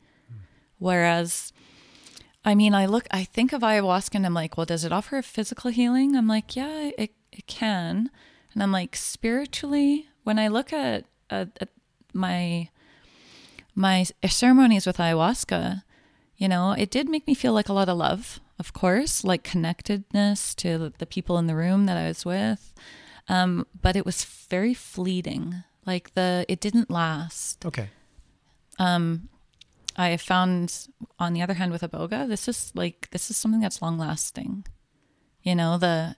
Whereas, 0.77 1.53
I 2.45 2.53
mean, 2.53 2.75
I 2.75 2.85
look, 2.85 3.07
I 3.09 3.23
think 3.23 3.53
of 3.53 3.61
ayahuasca 3.61 4.15
and 4.15 4.25
I'm 4.25 4.35
like, 4.35 4.55
well, 4.55 4.67
does 4.67 4.85
it 4.85 4.91
offer 4.93 5.17
a 5.17 5.23
physical 5.23 5.71
healing? 5.71 6.15
I'm 6.15 6.27
like, 6.27 6.55
yeah, 6.55 6.91
it, 6.97 7.11
it 7.31 7.47
can. 7.47 8.11
And 8.53 8.61
I'm 8.63 8.71
like, 8.71 8.95
spiritually, 8.95 10.07
when 10.23 10.37
I 10.37 10.47
look 10.47 10.71
at, 10.71 11.05
at, 11.29 11.49
at 11.59 11.69
my 12.13 12.69
my 13.77 14.05
ceremonies 14.25 14.85
with 14.85 14.97
ayahuasca, 14.97 15.83
you 16.37 16.47
know, 16.47 16.71
it 16.71 16.89
did 16.89 17.09
make 17.09 17.27
me 17.27 17.33
feel 17.33 17.51
like 17.51 17.67
a 17.67 17.73
lot 17.73 17.89
of 17.89 17.97
love, 17.97 18.39
of 18.57 18.71
course, 18.71 19.25
like 19.25 19.43
connectedness 19.43 20.55
to 20.55 20.93
the 20.97 21.05
people 21.05 21.37
in 21.37 21.47
the 21.47 21.55
room 21.55 21.85
that 21.87 21.97
I 21.97 22.07
was 22.07 22.23
with. 22.23 22.73
Um, 23.27 23.67
but 23.81 23.97
it 23.97 24.05
was 24.05 24.23
very 24.23 24.73
fleeting. 24.73 25.63
Like 25.85 26.13
the, 26.13 26.45
it 26.47 26.61
didn't 26.61 26.89
last. 26.89 27.65
Okay, 27.65 27.89
Um, 28.79 29.27
I 29.95 30.09
have 30.09 30.21
found, 30.21 30.87
on 31.19 31.33
the 31.33 31.41
other 31.41 31.53
hand, 31.53 31.71
with 31.71 31.81
Iboga, 31.81 32.27
this 32.27 32.47
is 32.47 32.71
like 32.75 33.09
this 33.11 33.29
is 33.29 33.37
something 33.37 33.61
that's 33.61 33.81
long 33.81 33.97
lasting. 33.97 34.65
You 35.41 35.55
know, 35.55 35.77
the 35.77 36.15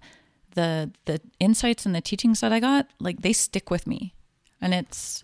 the 0.56 0.92
the 1.06 1.22
insights 1.40 1.86
and 1.86 1.94
the 1.94 2.02
teachings 2.02 2.40
that 2.42 2.52
I 2.52 2.60
got, 2.60 2.88
like 3.00 3.22
they 3.22 3.34
stick 3.34 3.70
with 3.70 3.86
me, 3.86 4.16
and 4.60 4.74
it's 4.74 5.24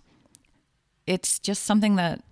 it's 1.06 1.38
just 1.38 1.64
something 1.64 1.96
that 1.96 2.22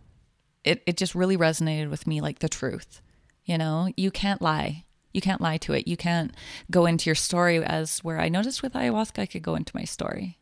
it 0.64 0.82
it 0.86 0.96
just 0.96 1.14
really 1.14 1.36
resonated 1.36 1.90
with 1.90 2.06
me, 2.06 2.20
like 2.20 2.38
the 2.38 2.48
truth. 2.48 3.00
You 3.44 3.58
know, 3.58 3.92
you 3.96 4.10
can't 4.10 4.40
lie. 4.40 4.84
You 5.12 5.20
can't 5.20 5.40
lie 5.40 5.58
to 5.58 5.72
it. 5.74 5.86
You 5.88 5.96
can't 5.96 6.32
go 6.70 6.86
into 6.86 7.10
your 7.10 7.14
story 7.16 7.62
as 7.62 7.98
where 7.98 8.20
I 8.20 8.28
noticed 8.28 8.62
with 8.62 8.72
ayahuasca, 8.72 9.18
I 9.18 9.26
could 9.26 9.42
go 9.42 9.56
into 9.56 9.76
my 9.76 9.84
story. 9.84 10.38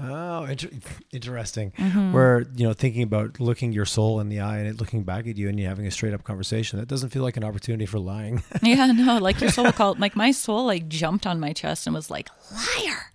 Oh, 0.00 0.44
inter- 0.44 0.70
interesting. 1.12 1.72
Mm-hmm. 1.72 2.12
Where 2.12 2.46
you 2.56 2.66
know 2.66 2.72
thinking 2.72 3.02
about 3.02 3.38
looking 3.38 3.72
your 3.72 3.84
soul 3.84 4.20
in 4.20 4.28
the 4.28 4.40
eye 4.40 4.58
and 4.58 4.66
it 4.66 4.80
looking 4.80 5.04
back 5.04 5.26
at 5.26 5.36
you 5.36 5.48
and 5.48 5.58
you 5.58 5.66
having 5.66 5.86
a 5.86 5.90
straight 5.90 6.14
up 6.14 6.24
conversation. 6.24 6.78
That 6.78 6.88
doesn't 6.88 7.10
feel 7.10 7.22
like 7.22 7.36
an 7.36 7.44
opportunity 7.44 7.86
for 7.86 7.98
lying. 7.98 8.42
Yeah, 8.62 8.86
no, 8.86 9.18
like 9.18 9.40
your 9.40 9.50
soul 9.50 9.70
called, 9.72 10.00
like 10.00 10.16
my 10.16 10.30
soul, 10.30 10.64
like 10.64 10.88
jumped 10.88 11.26
on 11.26 11.38
my 11.38 11.52
chest 11.52 11.86
and 11.86 11.94
was 11.94 12.10
like, 12.10 12.30
liar. 12.50 13.12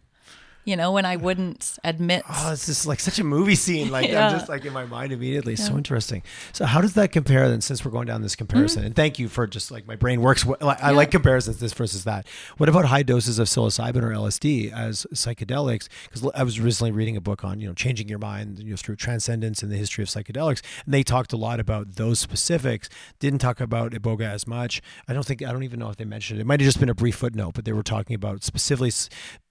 You 0.70 0.76
know, 0.76 0.92
when 0.92 1.04
I 1.06 1.16
wouldn't 1.16 1.78
admit. 1.84 2.24
oh, 2.30 2.52
it's 2.54 2.68
just 2.68 2.86
like 2.86 3.00
such 3.00 3.18
a 3.18 3.24
movie 3.24 3.56
scene. 3.56 3.90
Like 3.90 4.08
Yeah. 4.10 4.28
I'm 4.28 4.38
just 4.38 4.50
like 4.50 4.66
in 4.66 4.74
my 4.74 4.86
mind 4.86 5.12
immediately. 5.12 5.56
So 5.56 5.76
interesting. 5.76 6.22
So 6.54 6.66
how 6.66 6.80
does 6.80 6.94
that 6.94 7.12
compare 7.12 7.50
then? 7.50 7.62
Since 7.62 7.84
we're 7.84 7.90
going 7.92 8.06
down 8.06 8.22
this 8.22 8.36
comparison, 8.36 8.84
and 8.84 8.96
thank 8.96 9.18
you 9.18 9.28
for 9.30 9.48
just 9.48 9.72
like 9.72 9.88
my 9.88 9.96
brain 9.96 10.22
works. 10.22 10.46
well- 10.46 10.58
I 10.62 10.66
Mm-hmm. 10.76 10.86
Yeah. 10.86 10.92
like 10.92 11.12
comparisons, 11.12 11.58
this 11.60 11.74
versus 11.74 12.04
that. 12.04 12.28
What 12.58 12.70
about 12.70 12.86
high 12.86 13.02
doses 13.04 13.40
of 13.40 13.48
psilocybin 13.48 14.04
or 14.04 14.12
LSD 14.12 14.72
as 14.72 15.08
psychedelics? 15.14 15.88
Because 16.04 16.30
I 16.36 16.44
was 16.44 16.60
recently 16.60 16.92
reading 16.92 17.18
a 17.18 17.22
book 17.22 17.44
on 17.44 17.60
you 17.60 17.68
know 17.68 17.74
changing 17.74 18.08
your 18.08 18.20
mind 18.20 18.60
you 18.60 18.70
know, 18.72 18.76
through 18.76 18.98
transcendence 18.98 19.64
and 19.64 19.72
the 19.72 19.76
history 19.78 20.04
of 20.04 20.10
psychedelics, 20.10 20.62
and 20.86 20.94
they 20.94 21.02
talked 21.02 21.34
a 21.34 21.38
lot 21.38 21.60
about 21.60 21.96
those 21.96 22.20
specifics. 22.20 22.90
Didn't 23.20 23.40
talk 23.40 23.60
about 23.60 23.92
iboga 23.94 24.30
as 24.32 24.46
much. 24.46 24.82
I 25.08 25.14
don't 25.14 25.26
think 25.26 25.42
I 25.42 25.52
don't 25.52 25.64
even 25.64 25.80
know 25.80 25.90
if 25.90 25.98
they 25.98 26.06
mentioned 26.06 26.40
it. 26.40 26.42
It 26.44 26.46
might 26.46 26.60
have 26.60 26.68
just 26.68 26.80
been 26.80 26.90
a 26.90 26.94
brief 26.96 27.16
footnote, 27.16 27.54
but 27.56 27.66
they 27.66 27.74
were 27.74 27.82
talking 27.84 28.14
about 28.16 28.44
specifically 28.44 28.92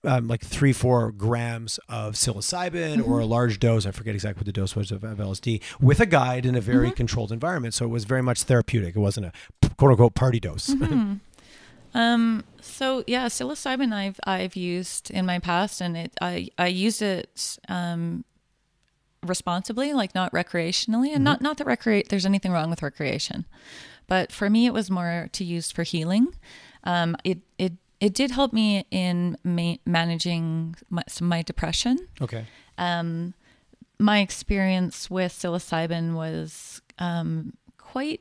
um, 0.08 0.26
like 0.26 0.40
three, 0.40 0.72
four 0.72 1.12
grams 1.12 1.78
of 1.88 2.14
psilocybin 2.14 3.06
or 3.06 3.20
a 3.20 3.26
large 3.26 3.60
dose. 3.60 3.86
I 3.86 3.90
forget 3.90 4.14
exactly 4.14 4.40
what 4.40 4.46
the 4.46 4.52
dose 4.52 4.74
was 4.74 4.90
of, 4.90 5.04
of 5.04 5.18
LSD 5.18 5.60
with 5.80 6.00
a 6.00 6.06
guide 6.06 6.46
in 6.46 6.54
a 6.54 6.60
very 6.60 6.90
controlled 6.90 7.30
environment. 7.30 7.74
So 7.74 7.84
it 7.84 7.88
was 7.88 8.04
very 8.04 8.22
much 8.22 8.44
therapeutic. 8.44 8.96
It 8.96 9.00
wasn't 9.00 9.26
a 9.26 9.32
quote 9.76 9.92
unquote 9.92 10.14
party 10.14 10.40
dose. 10.40 10.74
Um, 11.94 12.44
so 12.60 13.02
yeah, 13.06 13.26
psilocybin 13.28 13.94
I've, 13.94 14.20
I've 14.24 14.54
used 14.54 15.10
in 15.10 15.24
my 15.24 15.38
past 15.38 15.80
and 15.80 15.96
it, 15.96 16.12
I, 16.20 16.50
I 16.58 16.66
used 16.66 17.00
it, 17.00 17.58
um, 17.66 18.26
responsibly, 19.22 19.94
like 19.94 20.14
not 20.14 20.30
recreationally 20.32 21.14
and 21.14 21.24
not, 21.24 21.40
not 21.40 21.56
that 21.56 21.66
recreate, 21.66 22.10
there's 22.10 22.26
anything 22.26 22.52
wrong 22.52 22.68
with 22.68 22.82
recreation, 22.82 23.46
but 24.06 24.30
for 24.30 24.50
me, 24.50 24.66
it 24.66 24.74
was 24.74 24.90
more 24.90 25.30
to 25.32 25.44
use 25.44 25.72
for 25.72 25.82
healing. 25.82 26.28
Um, 26.84 27.16
it, 27.24 27.38
it, 27.58 27.72
it 28.00 28.14
did 28.14 28.30
help 28.30 28.52
me 28.52 28.86
in 28.90 29.36
ma- 29.44 29.76
managing 29.84 30.76
my, 30.88 31.02
some 31.08 31.28
my 31.28 31.42
depression. 31.42 32.08
okay. 32.20 32.46
um, 32.76 33.34
my 33.98 34.20
experience 34.20 35.10
with 35.10 35.32
psilocybin 35.32 36.14
was 36.14 36.80
um, 36.98 37.52
quite, 37.78 38.20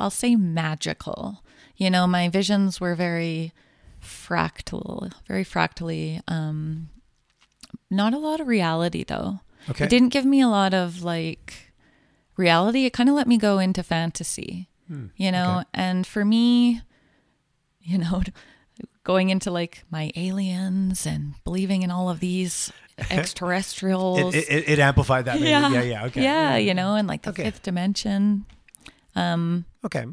I'll 0.00 0.10
say, 0.10 0.36
magical. 0.36 1.44
You 1.76 1.90
know, 1.90 2.06
my 2.06 2.28
visions 2.30 2.80
were 2.80 2.94
very 2.94 3.52
fractal, 4.02 5.12
very 5.28 5.44
fractally. 5.44 6.20
Um, 6.28 6.88
not 7.90 8.14
a 8.14 8.18
lot 8.18 8.40
of 8.40 8.46
reality, 8.48 9.04
though. 9.04 9.40
Okay. 9.68 9.84
It 9.84 9.90
didn't 9.90 10.08
give 10.08 10.24
me 10.24 10.40
a 10.40 10.48
lot 10.48 10.72
of 10.72 11.02
like 11.02 11.72
reality. 12.36 12.86
It 12.86 12.92
kind 12.92 13.08
of 13.08 13.14
let 13.14 13.28
me 13.28 13.36
go 13.36 13.58
into 13.58 13.82
fantasy, 13.82 14.68
you 15.16 15.30
know? 15.30 15.44
Hmm, 15.44 15.58
okay. 15.58 15.68
And 15.74 16.06
for 16.06 16.24
me, 16.24 16.80
you 17.80 17.98
know, 17.98 18.22
going 19.04 19.30
into 19.30 19.50
like 19.50 19.84
my 19.90 20.10
aliens 20.16 21.06
and 21.06 21.34
believing 21.44 21.82
in 21.82 21.90
all 21.90 22.08
of 22.08 22.20
these 22.20 22.72
extraterrestrials. 23.10 24.34
It, 24.34 24.44
it, 24.48 24.68
it 24.68 24.78
amplified 24.78 25.24
that. 25.24 25.36
maybe. 25.36 25.50
yeah. 25.50 25.70
Yeah. 25.70 25.82
Yeah. 25.82 26.04
Okay. 26.06 26.22
Yeah, 26.22 26.56
you 26.56 26.74
know, 26.74 26.94
and 26.94 27.08
like 27.08 27.22
the 27.22 27.30
Okay. 27.30 27.44
fifth 27.44 27.62
dimension. 27.62 28.44
Um, 29.14 29.64
Okay. 29.84 30.06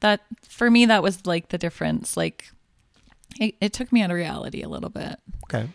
that 0.00 0.20
for 0.48 0.70
me 0.70 0.86
that 0.86 1.02
was 1.02 1.24
like 1.26 1.48
the 1.48 1.58
difference. 1.58 2.16
Like 2.16 2.50
it, 3.40 3.54
it 3.60 3.72
took 3.72 3.92
me 3.92 4.02
out 4.02 4.10
of 4.10 4.16
reality 4.16 4.62
a 4.62 4.68
little 4.68 4.90
bit. 4.90 5.18
Okay. 5.44 5.68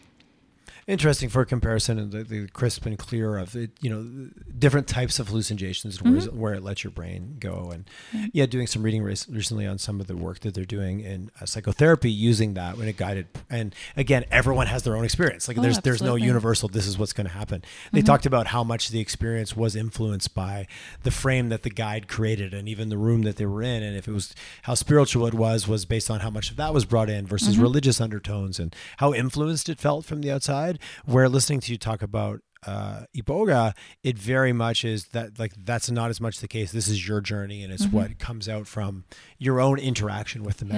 Interesting 0.90 1.30
for 1.30 1.42
a 1.42 1.46
comparison 1.46 2.00
and 2.00 2.12
the, 2.12 2.24
the 2.24 2.48
crisp 2.48 2.84
and 2.88 2.98
clear 2.98 3.38
of 3.38 3.56
it, 3.56 3.70
you 3.80 3.92
know, 3.92 4.30
different 4.58 4.88
types 4.88 5.20
of 5.20 5.28
hallucinations 5.28 6.02
and 6.02 6.12
where, 6.18 6.22
where 6.32 6.54
it 6.56 6.64
lets 6.64 6.84
your 6.84 6.90
brain 6.90 7.36
go. 7.40 7.70
And 7.72 7.86
Yeah. 8.12 8.26
yeah, 8.34 8.46
doing 8.48 8.66
some 8.66 8.82
reading 8.82 9.04
rec- 9.04 9.20
recently 9.30 9.68
on 9.68 9.78
some 9.78 10.02
of 10.02 10.08
the 10.08 10.16
work 10.18 10.40
that 10.40 10.56
they're 10.56 10.66
doing 10.66 11.02
in 11.02 11.30
uh, 11.40 11.46
psychotherapy 11.46 12.10
using 12.10 12.56
that 12.56 12.76
when 12.76 12.88
it 12.88 12.98
guided. 12.98 13.28
And 13.52 13.76
again, 13.96 14.26
everyone 14.32 14.66
has 14.66 14.82
their 14.82 14.98
own 14.98 15.06
experience. 15.06 15.48
Like 15.48 15.60
Oh, 15.60 15.62
there's 15.62 15.78
there's 15.82 16.02
no 16.02 16.16
universal. 16.16 16.68
This 16.68 16.88
is 16.88 16.98
what's 16.98 17.14
going 17.14 17.28
to 17.28 17.34
happen. 17.34 17.64
They 17.94 18.02
Mhm. 18.02 18.06
talked 18.08 18.26
about 18.26 18.48
how 18.48 18.64
much 18.64 18.90
the 18.90 19.00
experience 19.00 19.56
was 19.56 19.76
influenced 19.76 20.34
by 20.34 20.66
the 21.04 21.12
frame 21.12 21.50
that 21.50 21.62
the 21.62 21.70
guide 21.70 22.08
created 22.08 22.52
and 22.52 22.68
even 22.68 22.90
the 22.90 22.98
room 22.98 23.22
that 23.22 23.36
they 23.36 23.46
were 23.46 23.62
in. 23.62 23.84
And 23.84 23.96
if 23.96 24.08
it 24.08 24.12
was 24.12 24.34
how 24.64 24.74
spiritual 24.74 25.28
it 25.28 25.36
was 25.36 25.68
was 25.68 25.86
based 25.86 26.10
on 26.10 26.22
how 26.22 26.32
much 26.32 26.50
of 26.50 26.58
that 26.58 26.74
was 26.74 26.86
brought 26.86 27.12
in 27.12 27.28
versus 27.28 27.58
Mhm. 27.58 27.62
religious 27.62 28.02
undertones 28.02 28.58
and 28.58 28.76
how 28.98 29.14
influenced 29.14 29.70
it 29.70 29.78
felt 29.78 30.04
from 30.04 30.22
the 30.22 30.32
outside. 30.32 30.78
Where 31.06 31.30
listening 31.30 31.60
to 31.62 31.72
you 31.72 31.78
talk 31.78 32.02
about 32.02 32.42
uh, 32.68 33.06
Iboga, 33.16 33.74
it 34.04 34.18
very 34.18 34.52
much 34.52 34.84
is 34.84 35.06
that 35.08 35.40
like 35.40 35.54
that's 35.64 35.90
not 35.90 36.10
as 36.10 36.20
much 36.20 36.40
the 36.42 36.48
case. 36.48 36.72
This 36.74 36.90
is 36.90 37.08
your 37.08 37.22
journey, 37.22 37.64
and 37.64 37.72
it's 37.72 37.86
Mhm. 37.86 37.94
what 37.94 38.20
comes 38.20 38.50
out 38.50 38.68
from 38.68 39.06
your 39.38 39.62
own 39.62 39.80
interaction 39.80 40.44
with 40.44 40.58
the 40.58 40.66
Yeah. 40.66 40.74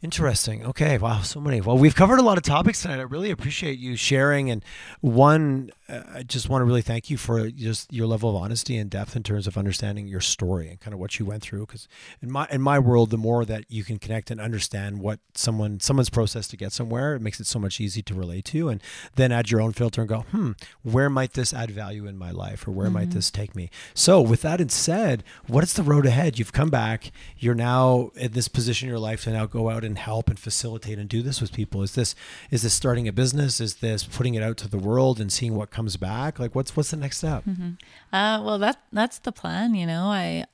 Interesting. 0.00 0.64
Okay. 0.64 0.96
Wow. 0.96 1.22
So 1.22 1.40
many. 1.40 1.60
Well, 1.60 1.76
we've 1.76 1.96
covered 1.96 2.20
a 2.20 2.22
lot 2.22 2.36
of 2.38 2.44
topics 2.44 2.82
tonight. 2.82 3.00
I 3.00 3.02
really 3.02 3.32
appreciate 3.32 3.80
you 3.80 3.96
sharing. 3.96 4.48
And 4.48 4.64
one, 5.00 5.72
uh, 5.88 6.02
I 6.14 6.22
just 6.22 6.48
want 6.48 6.60
to 6.60 6.66
really 6.66 6.82
thank 6.82 7.10
you 7.10 7.16
for 7.16 7.50
just 7.50 7.92
your 7.92 8.06
level 8.06 8.30
of 8.30 8.36
honesty 8.36 8.76
and 8.76 8.88
depth 8.88 9.16
in 9.16 9.24
terms 9.24 9.48
of 9.48 9.58
understanding 9.58 10.06
your 10.06 10.20
story 10.20 10.68
and 10.68 10.78
kind 10.78 10.94
of 10.94 11.00
what 11.00 11.18
you 11.18 11.26
went 11.26 11.42
through. 11.42 11.66
Because 11.66 11.88
in 12.22 12.30
my 12.30 12.46
in 12.48 12.62
my 12.62 12.78
world, 12.78 13.10
the 13.10 13.16
more 13.18 13.44
that 13.44 13.64
you 13.68 13.82
can 13.82 13.98
connect 13.98 14.30
and 14.30 14.40
understand 14.40 15.00
what 15.00 15.18
someone 15.34 15.80
someone's 15.80 16.10
process 16.10 16.46
to 16.46 16.56
get 16.56 16.70
somewhere, 16.70 17.16
it 17.16 17.20
makes 17.20 17.40
it 17.40 17.48
so 17.48 17.58
much 17.58 17.80
easy 17.80 18.00
to 18.02 18.14
relate 18.14 18.44
to. 18.44 18.68
And 18.68 18.80
then 19.16 19.32
add 19.32 19.50
your 19.50 19.60
own 19.60 19.72
filter 19.72 20.00
and 20.02 20.08
go, 20.08 20.20
hmm, 20.30 20.52
where 20.84 21.10
might 21.10 21.32
this 21.32 21.52
add 21.52 21.72
value 21.72 22.06
in 22.06 22.16
my 22.16 22.30
life, 22.30 22.68
or 22.68 22.70
where 22.70 22.88
might 22.88 23.08
Mhm. 23.08 23.14
this 23.14 23.32
take 23.32 23.56
me? 23.56 23.68
So, 23.94 24.20
with 24.20 24.42
that 24.42 24.60
said, 24.70 25.24
what 25.48 25.64
is 25.64 25.72
the 25.72 25.82
road 25.82 26.06
ahead? 26.06 26.38
You've 26.38 26.52
come 26.52 26.70
back. 26.70 27.10
You're 27.36 27.56
now 27.56 28.10
in 28.14 28.30
this 28.30 28.46
position 28.46 28.86
in 28.86 28.90
your 28.90 29.00
life 29.00 29.24
to 29.24 29.32
now 29.32 29.46
go 29.46 29.70
out 29.70 29.82
and 29.88 29.98
help 29.98 30.28
and 30.28 30.38
facilitate 30.38 30.98
and 30.98 31.08
do 31.08 31.22
this 31.22 31.40
with 31.40 31.52
people. 31.52 31.82
Is 31.82 31.94
this 31.96 32.14
is 32.50 32.62
this 32.62 32.74
starting 32.74 33.08
a 33.08 33.12
business? 33.12 33.60
Is 33.60 33.76
this 33.76 34.04
putting 34.04 34.34
it 34.34 34.42
out 34.42 34.56
to 34.58 34.68
the 34.68 34.78
world 34.78 35.18
and 35.20 35.32
seeing 35.32 35.56
what 35.56 35.70
comes 35.70 35.96
back? 35.96 36.38
Like, 36.38 36.54
what's 36.54 36.76
what's 36.76 36.92
the 36.92 36.96
next 36.96 37.18
step? 37.18 37.42
hmm 37.44 37.70
Uh, 38.12 38.40
well, 38.44 38.58
that 38.58 38.76
that's 38.92 39.18
the 39.18 39.32
plan. 39.32 39.74
You 39.74 39.86
know, 39.86 40.04
I, 40.04 40.44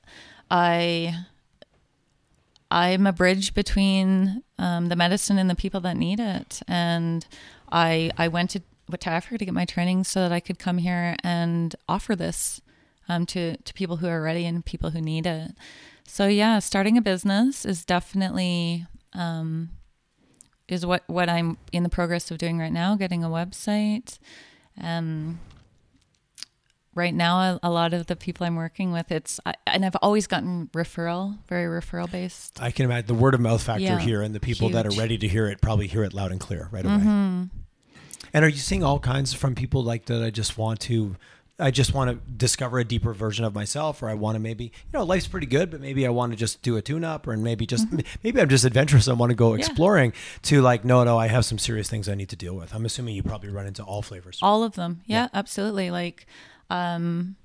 I, 0.49 1.25
I'm 2.71 3.05
a 3.05 3.13
bridge 3.13 3.53
between 3.53 4.41
um, 4.57 4.89
the 4.89 4.95
medicine 4.95 5.37
and 5.37 5.49
the 5.49 5.55
people 5.55 5.81
that 5.81 5.97
need 5.97 6.19
it. 6.19 6.61
And 6.67 7.25
I 7.71 8.11
I 8.17 8.27
went 8.27 8.49
to 8.51 8.61
to 8.99 9.09
Africa 9.09 9.37
to 9.39 9.45
get 9.45 9.53
my 9.53 9.65
training 9.65 10.03
so 10.03 10.21
that 10.21 10.31
I 10.31 10.39
could 10.39 10.59
come 10.59 10.77
here 10.77 11.15
and 11.23 11.75
offer 11.87 12.15
this 12.15 12.61
um, 13.09 13.25
to 13.27 13.57
to 13.57 13.73
people 13.73 13.97
who 13.97 14.07
are 14.07 14.21
ready 14.21 14.45
and 14.45 14.65
people 14.65 14.91
who 14.91 15.01
need 15.01 15.25
it. 15.27 15.51
So 16.07 16.27
yeah, 16.27 16.59
starting 16.59 16.97
a 16.97 17.01
business 17.01 17.65
is 17.65 17.83
definitely 17.83 18.85
um, 19.15 19.69
is 20.67 20.85
what 20.85 21.03
what 21.07 21.29
I'm 21.29 21.57
in 21.71 21.83
the 21.83 21.89
progress 21.89 22.29
of 22.31 22.37
doing 22.37 22.57
right 22.59 22.71
now. 22.73 22.95
Getting 22.95 23.23
a 23.23 23.29
website. 23.29 24.19
Um, 24.81 25.39
right 26.93 27.13
now 27.13 27.37
a, 27.39 27.59
a 27.63 27.69
lot 27.69 27.93
of 27.93 28.07
the 28.07 28.15
people 28.15 28.47
i'm 28.47 28.55
working 28.55 28.91
with 28.93 29.11
it's 29.11 29.37
I, 29.45 29.53
and 29.67 29.85
i've 29.85 29.97
always 30.01 30.27
gotten 30.27 30.67
referral 30.73 31.37
very 31.49 31.65
referral 31.65 32.09
based 32.09 32.61
I 32.61 32.71
can 32.71 32.85
imagine 32.85 33.07
the 33.07 33.13
word 33.21 33.33
of 33.33 33.41
mouth 33.41 33.61
factor 33.61 33.81
Yeah. 33.83 33.99
here, 33.99 34.21
and 34.21 34.33
the 34.33 34.39
people 34.39 34.69
that 34.69 34.85
are 34.85 34.91
ready 34.91 35.17
to 35.17 35.27
hear 35.27 35.47
it 35.47 35.59
probably 35.61 35.87
hear 35.87 36.03
it 36.05 36.13
loud 36.13 36.31
and 36.31 36.39
clear 36.39 36.69
right 36.71 36.85
away. 36.85 36.95
hmm 36.95 37.43
And 38.33 38.45
are 38.45 38.49
you 38.49 38.57
seeing 38.57 38.83
all 38.83 38.99
kinds 38.99 39.33
from 39.33 39.55
people 39.55 39.83
like 39.83 40.05
that? 40.05 40.23
I 40.23 40.29
just 40.29 40.57
want 40.57 40.79
to, 40.81 41.17
I 41.57 41.71
just 41.71 41.93
want 41.93 42.09
to 42.11 42.31
discover 42.31 42.79
a 42.79 42.83
deeper 42.83 43.13
version 43.13 43.45
of 43.45 43.55
myself, 43.55 44.03
or 44.03 44.09
I 44.09 44.13
want 44.13 44.35
to 44.35 44.39
maybe, 44.39 44.65
you 44.65 44.71
know, 44.93 45.03
life's 45.03 45.27
pretty 45.27 45.47
good, 45.47 45.71
but 45.71 45.79
maybe 45.79 46.05
I 46.05 46.09
want 46.09 46.33
to 46.33 46.35
just 46.37 46.61
do 46.61 46.75
a 46.75 46.81
tune-up, 46.81 47.25
or 47.27 47.37
maybe 47.37 47.65
just 47.65 47.87
maybe 48.23 48.41
I'm 48.41 48.49
just 48.49 48.65
adventurous. 48.65 49.07
I 49.07 49.13
want 49.13 49.29
to 49.29 49.35
go 49.35 49.51
Mm-hmm. 49.51 49.59
Yeah. 49.59 49.65
exploring. 49.65 50.13
To 50.43 50.61
like, 50.61 50.83
no, 50.83 51.03
no, 51.05 51.17
I 51.17 51.27
have 51.27 51.45
some 51.45 51.57
serious 51.57 51.89
things 51.89 52.09
I 52.09 52.15
need 52.15 52.27
to 52.29 52.35
deal 52.35 52.55
with. 52.55 52.75
I'm 52.75 52.85
assuming 52.85 53.15
you 53.15 53.23
probably 53.23 53.49
run 53.49 53.67
into 53.67 53.83
all 53.83 54.01
flavors. 54.01 54.39
all 54.41 54.63
of 54.63 54.75
them 54.75 55.01
yeah, 55.05 55.29
absolutely 55.33 55.91
like 55.91 56.25
um 56.69 57.35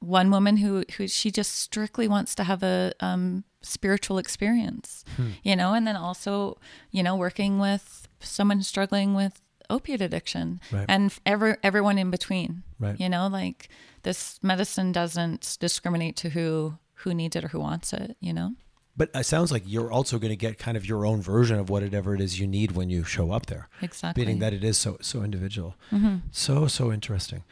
one 0.00 0.30
woman 0.30 0.58
who 0.58 0.84
who 0.98 1.08
she 1.08 1.30
just 1.30 1.52
strictly 1.52 2.06
wants 2.06 2.34
to 2.34 2.44
have 2.44 2.62
a 2.62 2.92
um 3.00 3.44
spiritual 3.62 4.18
experience 4.18 5.04
Hmm. 5.16 5.30
you 5.42 5.56
know 5.56 5.72
and 5.72 5.86
then 5.86 5.96
also 5.96 6.58
you 6.90 7.02
know 7.02 7.16
working 7.16 7.58
with 7.58 8.06
someone 8.20 8.62
struggling 8.62 9.14
with 9.14 9.40
opiate 9.70 10.00
addiction 10.00 10.60
Right. 10.72 10.86
and 10.88 11.12
every 11.26 11.56
everyone 11.62 11.98
in 11.98 12.10
between 12.10 12.62
Right. 12.78 12.98
you 13.00 13.08
know 13.08 13.26
like 13.28 13.68
this 14.02 14.38
medicine 14.42 14.92
doesn't 14.92 15.56
discriminate 15.60 16.16
to 16.16 16.30
who 16.30 16.78
who 17.02 17.14
needs 17.14 17.36
it 17.36 17.44
or 17.44 17.48
who 17.48 17.60
wants 17.60 17.92
it 17.92 18.16
you 18.20 18.32
know 18.32 18.52
But 18.96 19.10
it 19.14 19.26
sounds 19.26 19.50
like 19.50 19.64
you're 19.66 19.90
also 19.90 20.18
going 20.18 20.30
to 20.30 20.36
get 20.46 20.58
kind 20.58 20.76
of 20.76 20.86
your 20.86 21.04
own 21.04 21.20
version 21.22 21.58
of 21.58 21.68
whatever 21.68 22.14
it 22.14 22.20
is 22.20 22.38
you 22.38 22.46
need 22.46 22.72
when 22.72 22.90
you 22.90 23.02
show 23.04 23.32
up 23.32 23.46
there. 23.46 23.68
exactly 23.82 24.24
Meaning 24.24 24.38
that 24.40 24.52
it 24.52 24.62
is 24.64 24.78
so 24.78 24.96
so 25.00 25.22
individual. 25.22 25.74
Mhm. 25.90 26.22
So 26.30 26.66
so 26.68 26.92
interesting. 26.92 27.42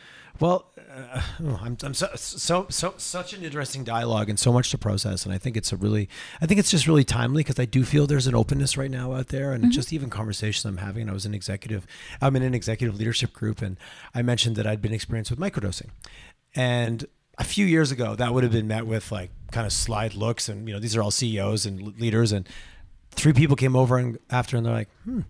Well, 0.40 0.71
uh, 1.14 1.22
I'm, 1.60 1.76
I'm 1.82 1.94
so, 1.94 2.08
so 2.14 2.66
so 2.68 2.94
such 2.96 3.32
an 3.32 3.42
interesting 3.42 3.84
dialogue 3.84 4.28
and 4.28 4.38
so 4.38 4.52
much 4.52 4.70
to 4.70 4.78
process, 4.78 5.24
and 5.24 5.34
I 5.34 5.38
think 5.38 5.56
it's 5.56 5.72
a 5.72 5.76
really, 5.76 6.08
I 6.40 6.46
think 6.46 6.60
it's 6.60 6.70
just 6.70 6.86
really 6.86 7.04
timely 7.04 7.42
because 7.42 7.58
I 7.58 7.64
do 7.64 7.84
feel 7.84 8.06
there's 8.06 8.26
an 8.26 8.34
openness 8.34 8.76
right 8.76 8.90
now 8.90 9.14
out 9.14 9.28
there, 9.28 9.52
and 9.52 9.64
it's 9.64 9.74
just 9.74 9.92
even 9.92 10.10
conversations 10.10 10.64
I'm 10.64 10.78
having. 10.78 11.08
I 11.08 11.12
was 11.12 11.26
an 11.26 11.34
executive, 11.34 11.86
I'm 12.20 12.36
in 12.36 12.42
an 12.42 12.54
executive 12.54 12.96
leadership 12.98 13.32
group, 13.32 13.62
and 13.62 13.76
I 14.14 14.22
mentioned 14.22 14.56
that 14.56 14.66
I'd 14.66 14.82
been 14.82 14.92
experienced 14.92 15.30
with 15.30 15.40
microdosing, 15.40 15.90
and 16.54 17.06
a 17.38 17.44
few 17.44 17.64
years 17.64 17.90
ago 17.90 18.14
that 18.14 18.34
would 18.34 18.42
have 18.42 18.52
been 18.52 18.68
met 18.68 18.86
with 18.86 19.10
like 19.10 19.30
kind 19.50 19.66
of 19.66 19.72
slide 19.72 20.14
looks, 20.14 20.48
and 20.48 20.68
you 20.68 20.74
know 20.74 20.80
these 20.80 20.96
are 20.96 21.02
all 21.02 21.10
CEOs 21.10 21.66
and 21.66 21.98
leaders, 21.98 22.32
and 22.32 22.48
three 23.14 23.32
people 23.32 23.56
came 23.56 23.76
over 23.76 23.98
and 23.98 24.18
after 24.30 24.56
and 24.56 24.66
they're 24.66 24.72
like, 24.72 24.88
hmm, 25.04 25.20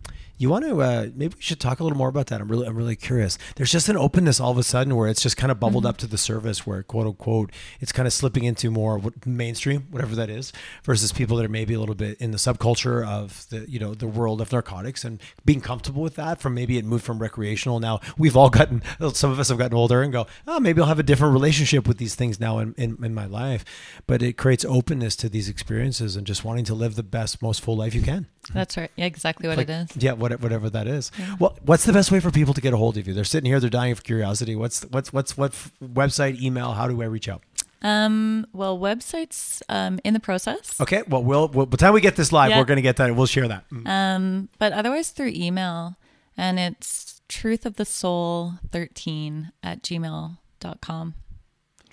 you 0.43 0.49
want 0.49 0.65
to 0.65 0.83
uh, 0.83 1.07
maybe 1.15 1.37
we 1.37 1.43
should 1.43 1.61
talk 1.61 1.79
a 1.79 1.85
little 1.85 1.97
more 1.97 2.09
about 2.09 2.27
that. 2.27 2.41
I'm 2.41 2.49
really 2.49 2.67
I'm 2.67 2.77
really 2.77 2.97
curious. 2.97 3.39
There's 3.55 3.71
just 3.71 3.89
an 3.89 3.97
openness 3.97 4.41
all 4.41 4.51
of 4.51 4.59
a 4.59 4.65
sudden 4.65 4.97
where 4.97 5.09
it's 5.09 5.23
just 5.23 5.37
kind 5.37 5.53
of 5.53 5.61
bubbled 5.61 5.87
up 5.87 5.99
to 5.99 6.07
the 6.09 6.19
surface 6.19 6.67
where 6.67 6.83
quote 6.83 7.07
unquote 7.07 7.53
it's 7.81 7.93
kind 7.93 8.09
of 8.09 8.13
slipping 8.13 8.43
into 8.43 8.71
more 8.71 9.01
mainstream, 9.25 9.87
whatever 9.91 10.17
that 10.17 10.29
is, 10.29 10.53
versus 10.83 11.13
people 11.13 11.37
that 11.37 11.47
are 11.47 11.49
maybe 11.49 11.75
a 11.75 11.81
little 11.81 11.95
bit 11.95 12.21
in 12.21 12.33
the 12.33 12.39
subculture 12.39 13.07
of 13.07 13.49
the 13.51 13.71
you 13.71 13.79
know 13.79 13.95
the 13.95 14.09
world 14.09 14.41
of 14.41 14.51
narcotics 14.51 15.05
and 15.05 15.21
being 15.45 15.61
comfortable 15.61 16.03
with 16.03 16.17
that. 16.17 16.41
From 16.41 16.55
maybe 16.55 16.77
it 16.77 16.85
moved 16.85 17.05
from 17.05 17.21
recreational. 17.21 17.79
Now 17.79 18.01
we've 18.19 18.37
all 18.37 18.51
gotten 18.51 18.83
some 19.13 19.31
of 19.31 19.39
us 19.39 19.49
have 19.49 19.59
gotten 19.59 19.77
older 19.77 20.03
and 20.03 20.13
go, 20.13 20.27
oh 20.49 20.59
maybe 20.59 20.81
I'll 20.81 20.89
have 20.89 20.99
a 20.99 21.05
different 21.05 21.35
relationship 21.35 21.87
with 21.87 21.99
these 21.99 22.17
things 22.17 22.41
now 22.41 22.59
in, 22.59 22.75
in, 22.77 22.99
in 23.05 23.15
my 23.15 23.27
life. 23.27 23.65
But 24.09 24.23
it 24.23 24.37
creates 24.37 24.65
openness 24.65 25.15
to 25.17 25.29
these 25.29 25.49
experiences 25.49 26.17
and 26.17 26.27
just 26.27 26.45
wanting 26.45 26.65
to 26.65 26.75
live 26.75 26.97
the 26.97 27.05
best, 27.05 27.43
most 27.43 27.61
full 27.61 27.77
life 27.77 27.95
you 27.95 28.03
can. 28.03 28.27
That's 28.53 28.77
right 28.77 28.91
yeah, 28.97 29.05
exactly 29.07 29.49
what 29.49 29.57
Like, 29.57 29.69
it 29.69 29.91
is 29.97 30.03
Yeah, 30.03 30.13
what, 30.13 30.41
whatever 30.41 30.69
that 30.71 30.87
is. 30.87 31.11
Yeah. 31.19 31.37
Well, 31.39 31.57
what's 31.63 31.85
the 31.85 31.93
best 31.93 32.11
way 32.11 32.21
for 32.21 32.31
people 32.31 32.55
to 32.55 32.61
get 32.61 32.73
a 32.73 32.77
hold 32.77 32.97
of 32.99 33.07
you? 33.07 33.15
They're 33.15 33.25
sitting 33.25 33.49
here, 33.49 33.61
they're 33.61 33.71
dying 33.71 33.93
of 33.93 34.03
curiosity. 34.03 34.57
What's 34.57 34.83
what's 34.83 35.13
what's 35.13 35.37
what 35.37 35.53
f- 35.53 35.71
website, 35.83 36.41
email? 36.41 36.73
How 36.73 36.89
do 36.89 37.01
I 37.03 37.07
reach 37.07 37.29
out? 37.29 37.43
Um, 37.83 38.47
well, 38.53 38.79
websites 38.79 39.63
um, 39.69 39.99
in 40.05 40.15
the 40.15 40.21
process. 40.21 40.81
Okay, 40.81 41.03
well, 41.09 41.23
we'll, 41.23 41.49
we'll 41.49 41.67
by 41.67 41.73
the 41.73 41.77
time 41.79 41.95
we 41.95 42.01
get 42.01 42.17
this 42.17 42.33
live, 42.33 42.51
Yeah. 42.51 42.59
we're 42.59 42.65
going 42.65 42.77
to 42.77 42.83
get 42.83 42.97
that. 42.97 43.15
We'll 43.15 43.27
share 43.27 43.49
that. 43.49 43.69
Mm. 43.71 43.89
Um, 43.89 44.49
but 44.59 44.73
otherwise 44.73 45.11
through 45.11 45.33
email, 45.35 45.97
and 46.37 46.59
it's 46.59 47.21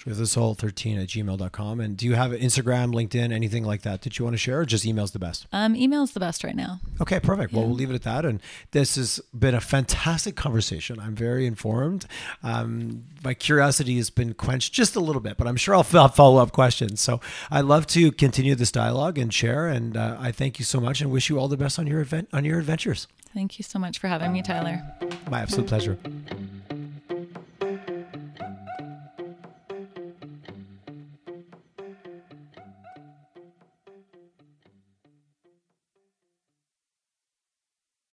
truth 0.10 0.18
of 0.18 0.22
the 0.22 0.28
soul 0.28 0.56
13 0.56 0.98
at 0.98 1.08
gmail.com. 1.08 1.50
Truthofsoul13 1.50 1.84
And 1.84 1.98
do 1.98 2.06
you 2.06 2.16
have 2.16 2.32
Instagram, 2.32 2.94
LinkedIn, 2.94 3.32
anything 3.32 3.64
like 3.64 3.82
that 3.84 4.02
that 4.02 4.18
you 4.18 4.26
want 4.26 4.34
to 4.34 4.38
share, 4.38 4.62
or 4.62 4.66
just 4.66 4.86
email's 4.86 5.12
the 5.12 5.20
best? 5.20 5.48
Um, 5.52 5.76
email's 5.76 6.12
the 6.12 6.20
best 6.20 6.44
right 6.44 6.56
now. 6.56 6.80
Okay, 7.02 7.20
perfect. 7.20 7.54
Well, 7.54 7.66
we'll 7.66 7.76
leave 7.76 7.92
it 7.92 7.96
at 7.96 8.04
that. 8.04 8.26
And 8.26 8.42
this 8.72 8.96
has 8.96 9.20
been 9.38 9.56
a 9.56 9.62
fantastic 9.62 10.36
conversation. 10.36 11.00
I'm 11.00 11.16
very 11.16 11.46
informed. 11.46 12.06
Um, 12.44 13.04
my 13.24 13.34
curiosity 13.34 13.98
has 13.98 14.10
been 14.10 14.34
quenched 14.34 14.74
just 14.74 14.96
a 14.96 15.00
little 15.00 15.22
bit, 15.22 15.38
but 15.38 15.48
I'm 15.48 15.58
sure 15.58 15.76
I'll 15.76 15.84
follow 15.84 16.42
up 16.42 16.52
questions. 16.52 17.02
So 17.02 17.22
I'd 17.52 17.66
love 17.66 17.86
to 17.88 18.12
continue 18.12 18.56
this 18.56 18.72
dialogue 18.72 19.18
and 19.18 19.34
share. 19.34 19.68
And 19.68 19.96
uh, 19.96 20.18
I 20.20 20.32
thank 20.32 20.60
you 20.60 20.66
so 20.66 20.80
much 20.80 21.02
and 21.02 21.12
wish 21.12 21.30
you 21.30 21.40
all 21.40 21.48
the 21.48 21.58
best 21.58 21.80
on 21.80 21.88
your 21.88 22.02
event 22.02 22.30
on 22.34 22.46
your 22.46 22.60
adventures. 22.60 23.08
Thank 23.34 23.60
you 23.60 23.64
so 23.64 23.78
much 23.78 24.00
for 24.00 24.08
having 24.08 24.34
me, 24.34 24.42
Tyler. 24.42 24.82
My 25.30 25.42
absolute 25.42 25.68
pleasure. 25.68 26.00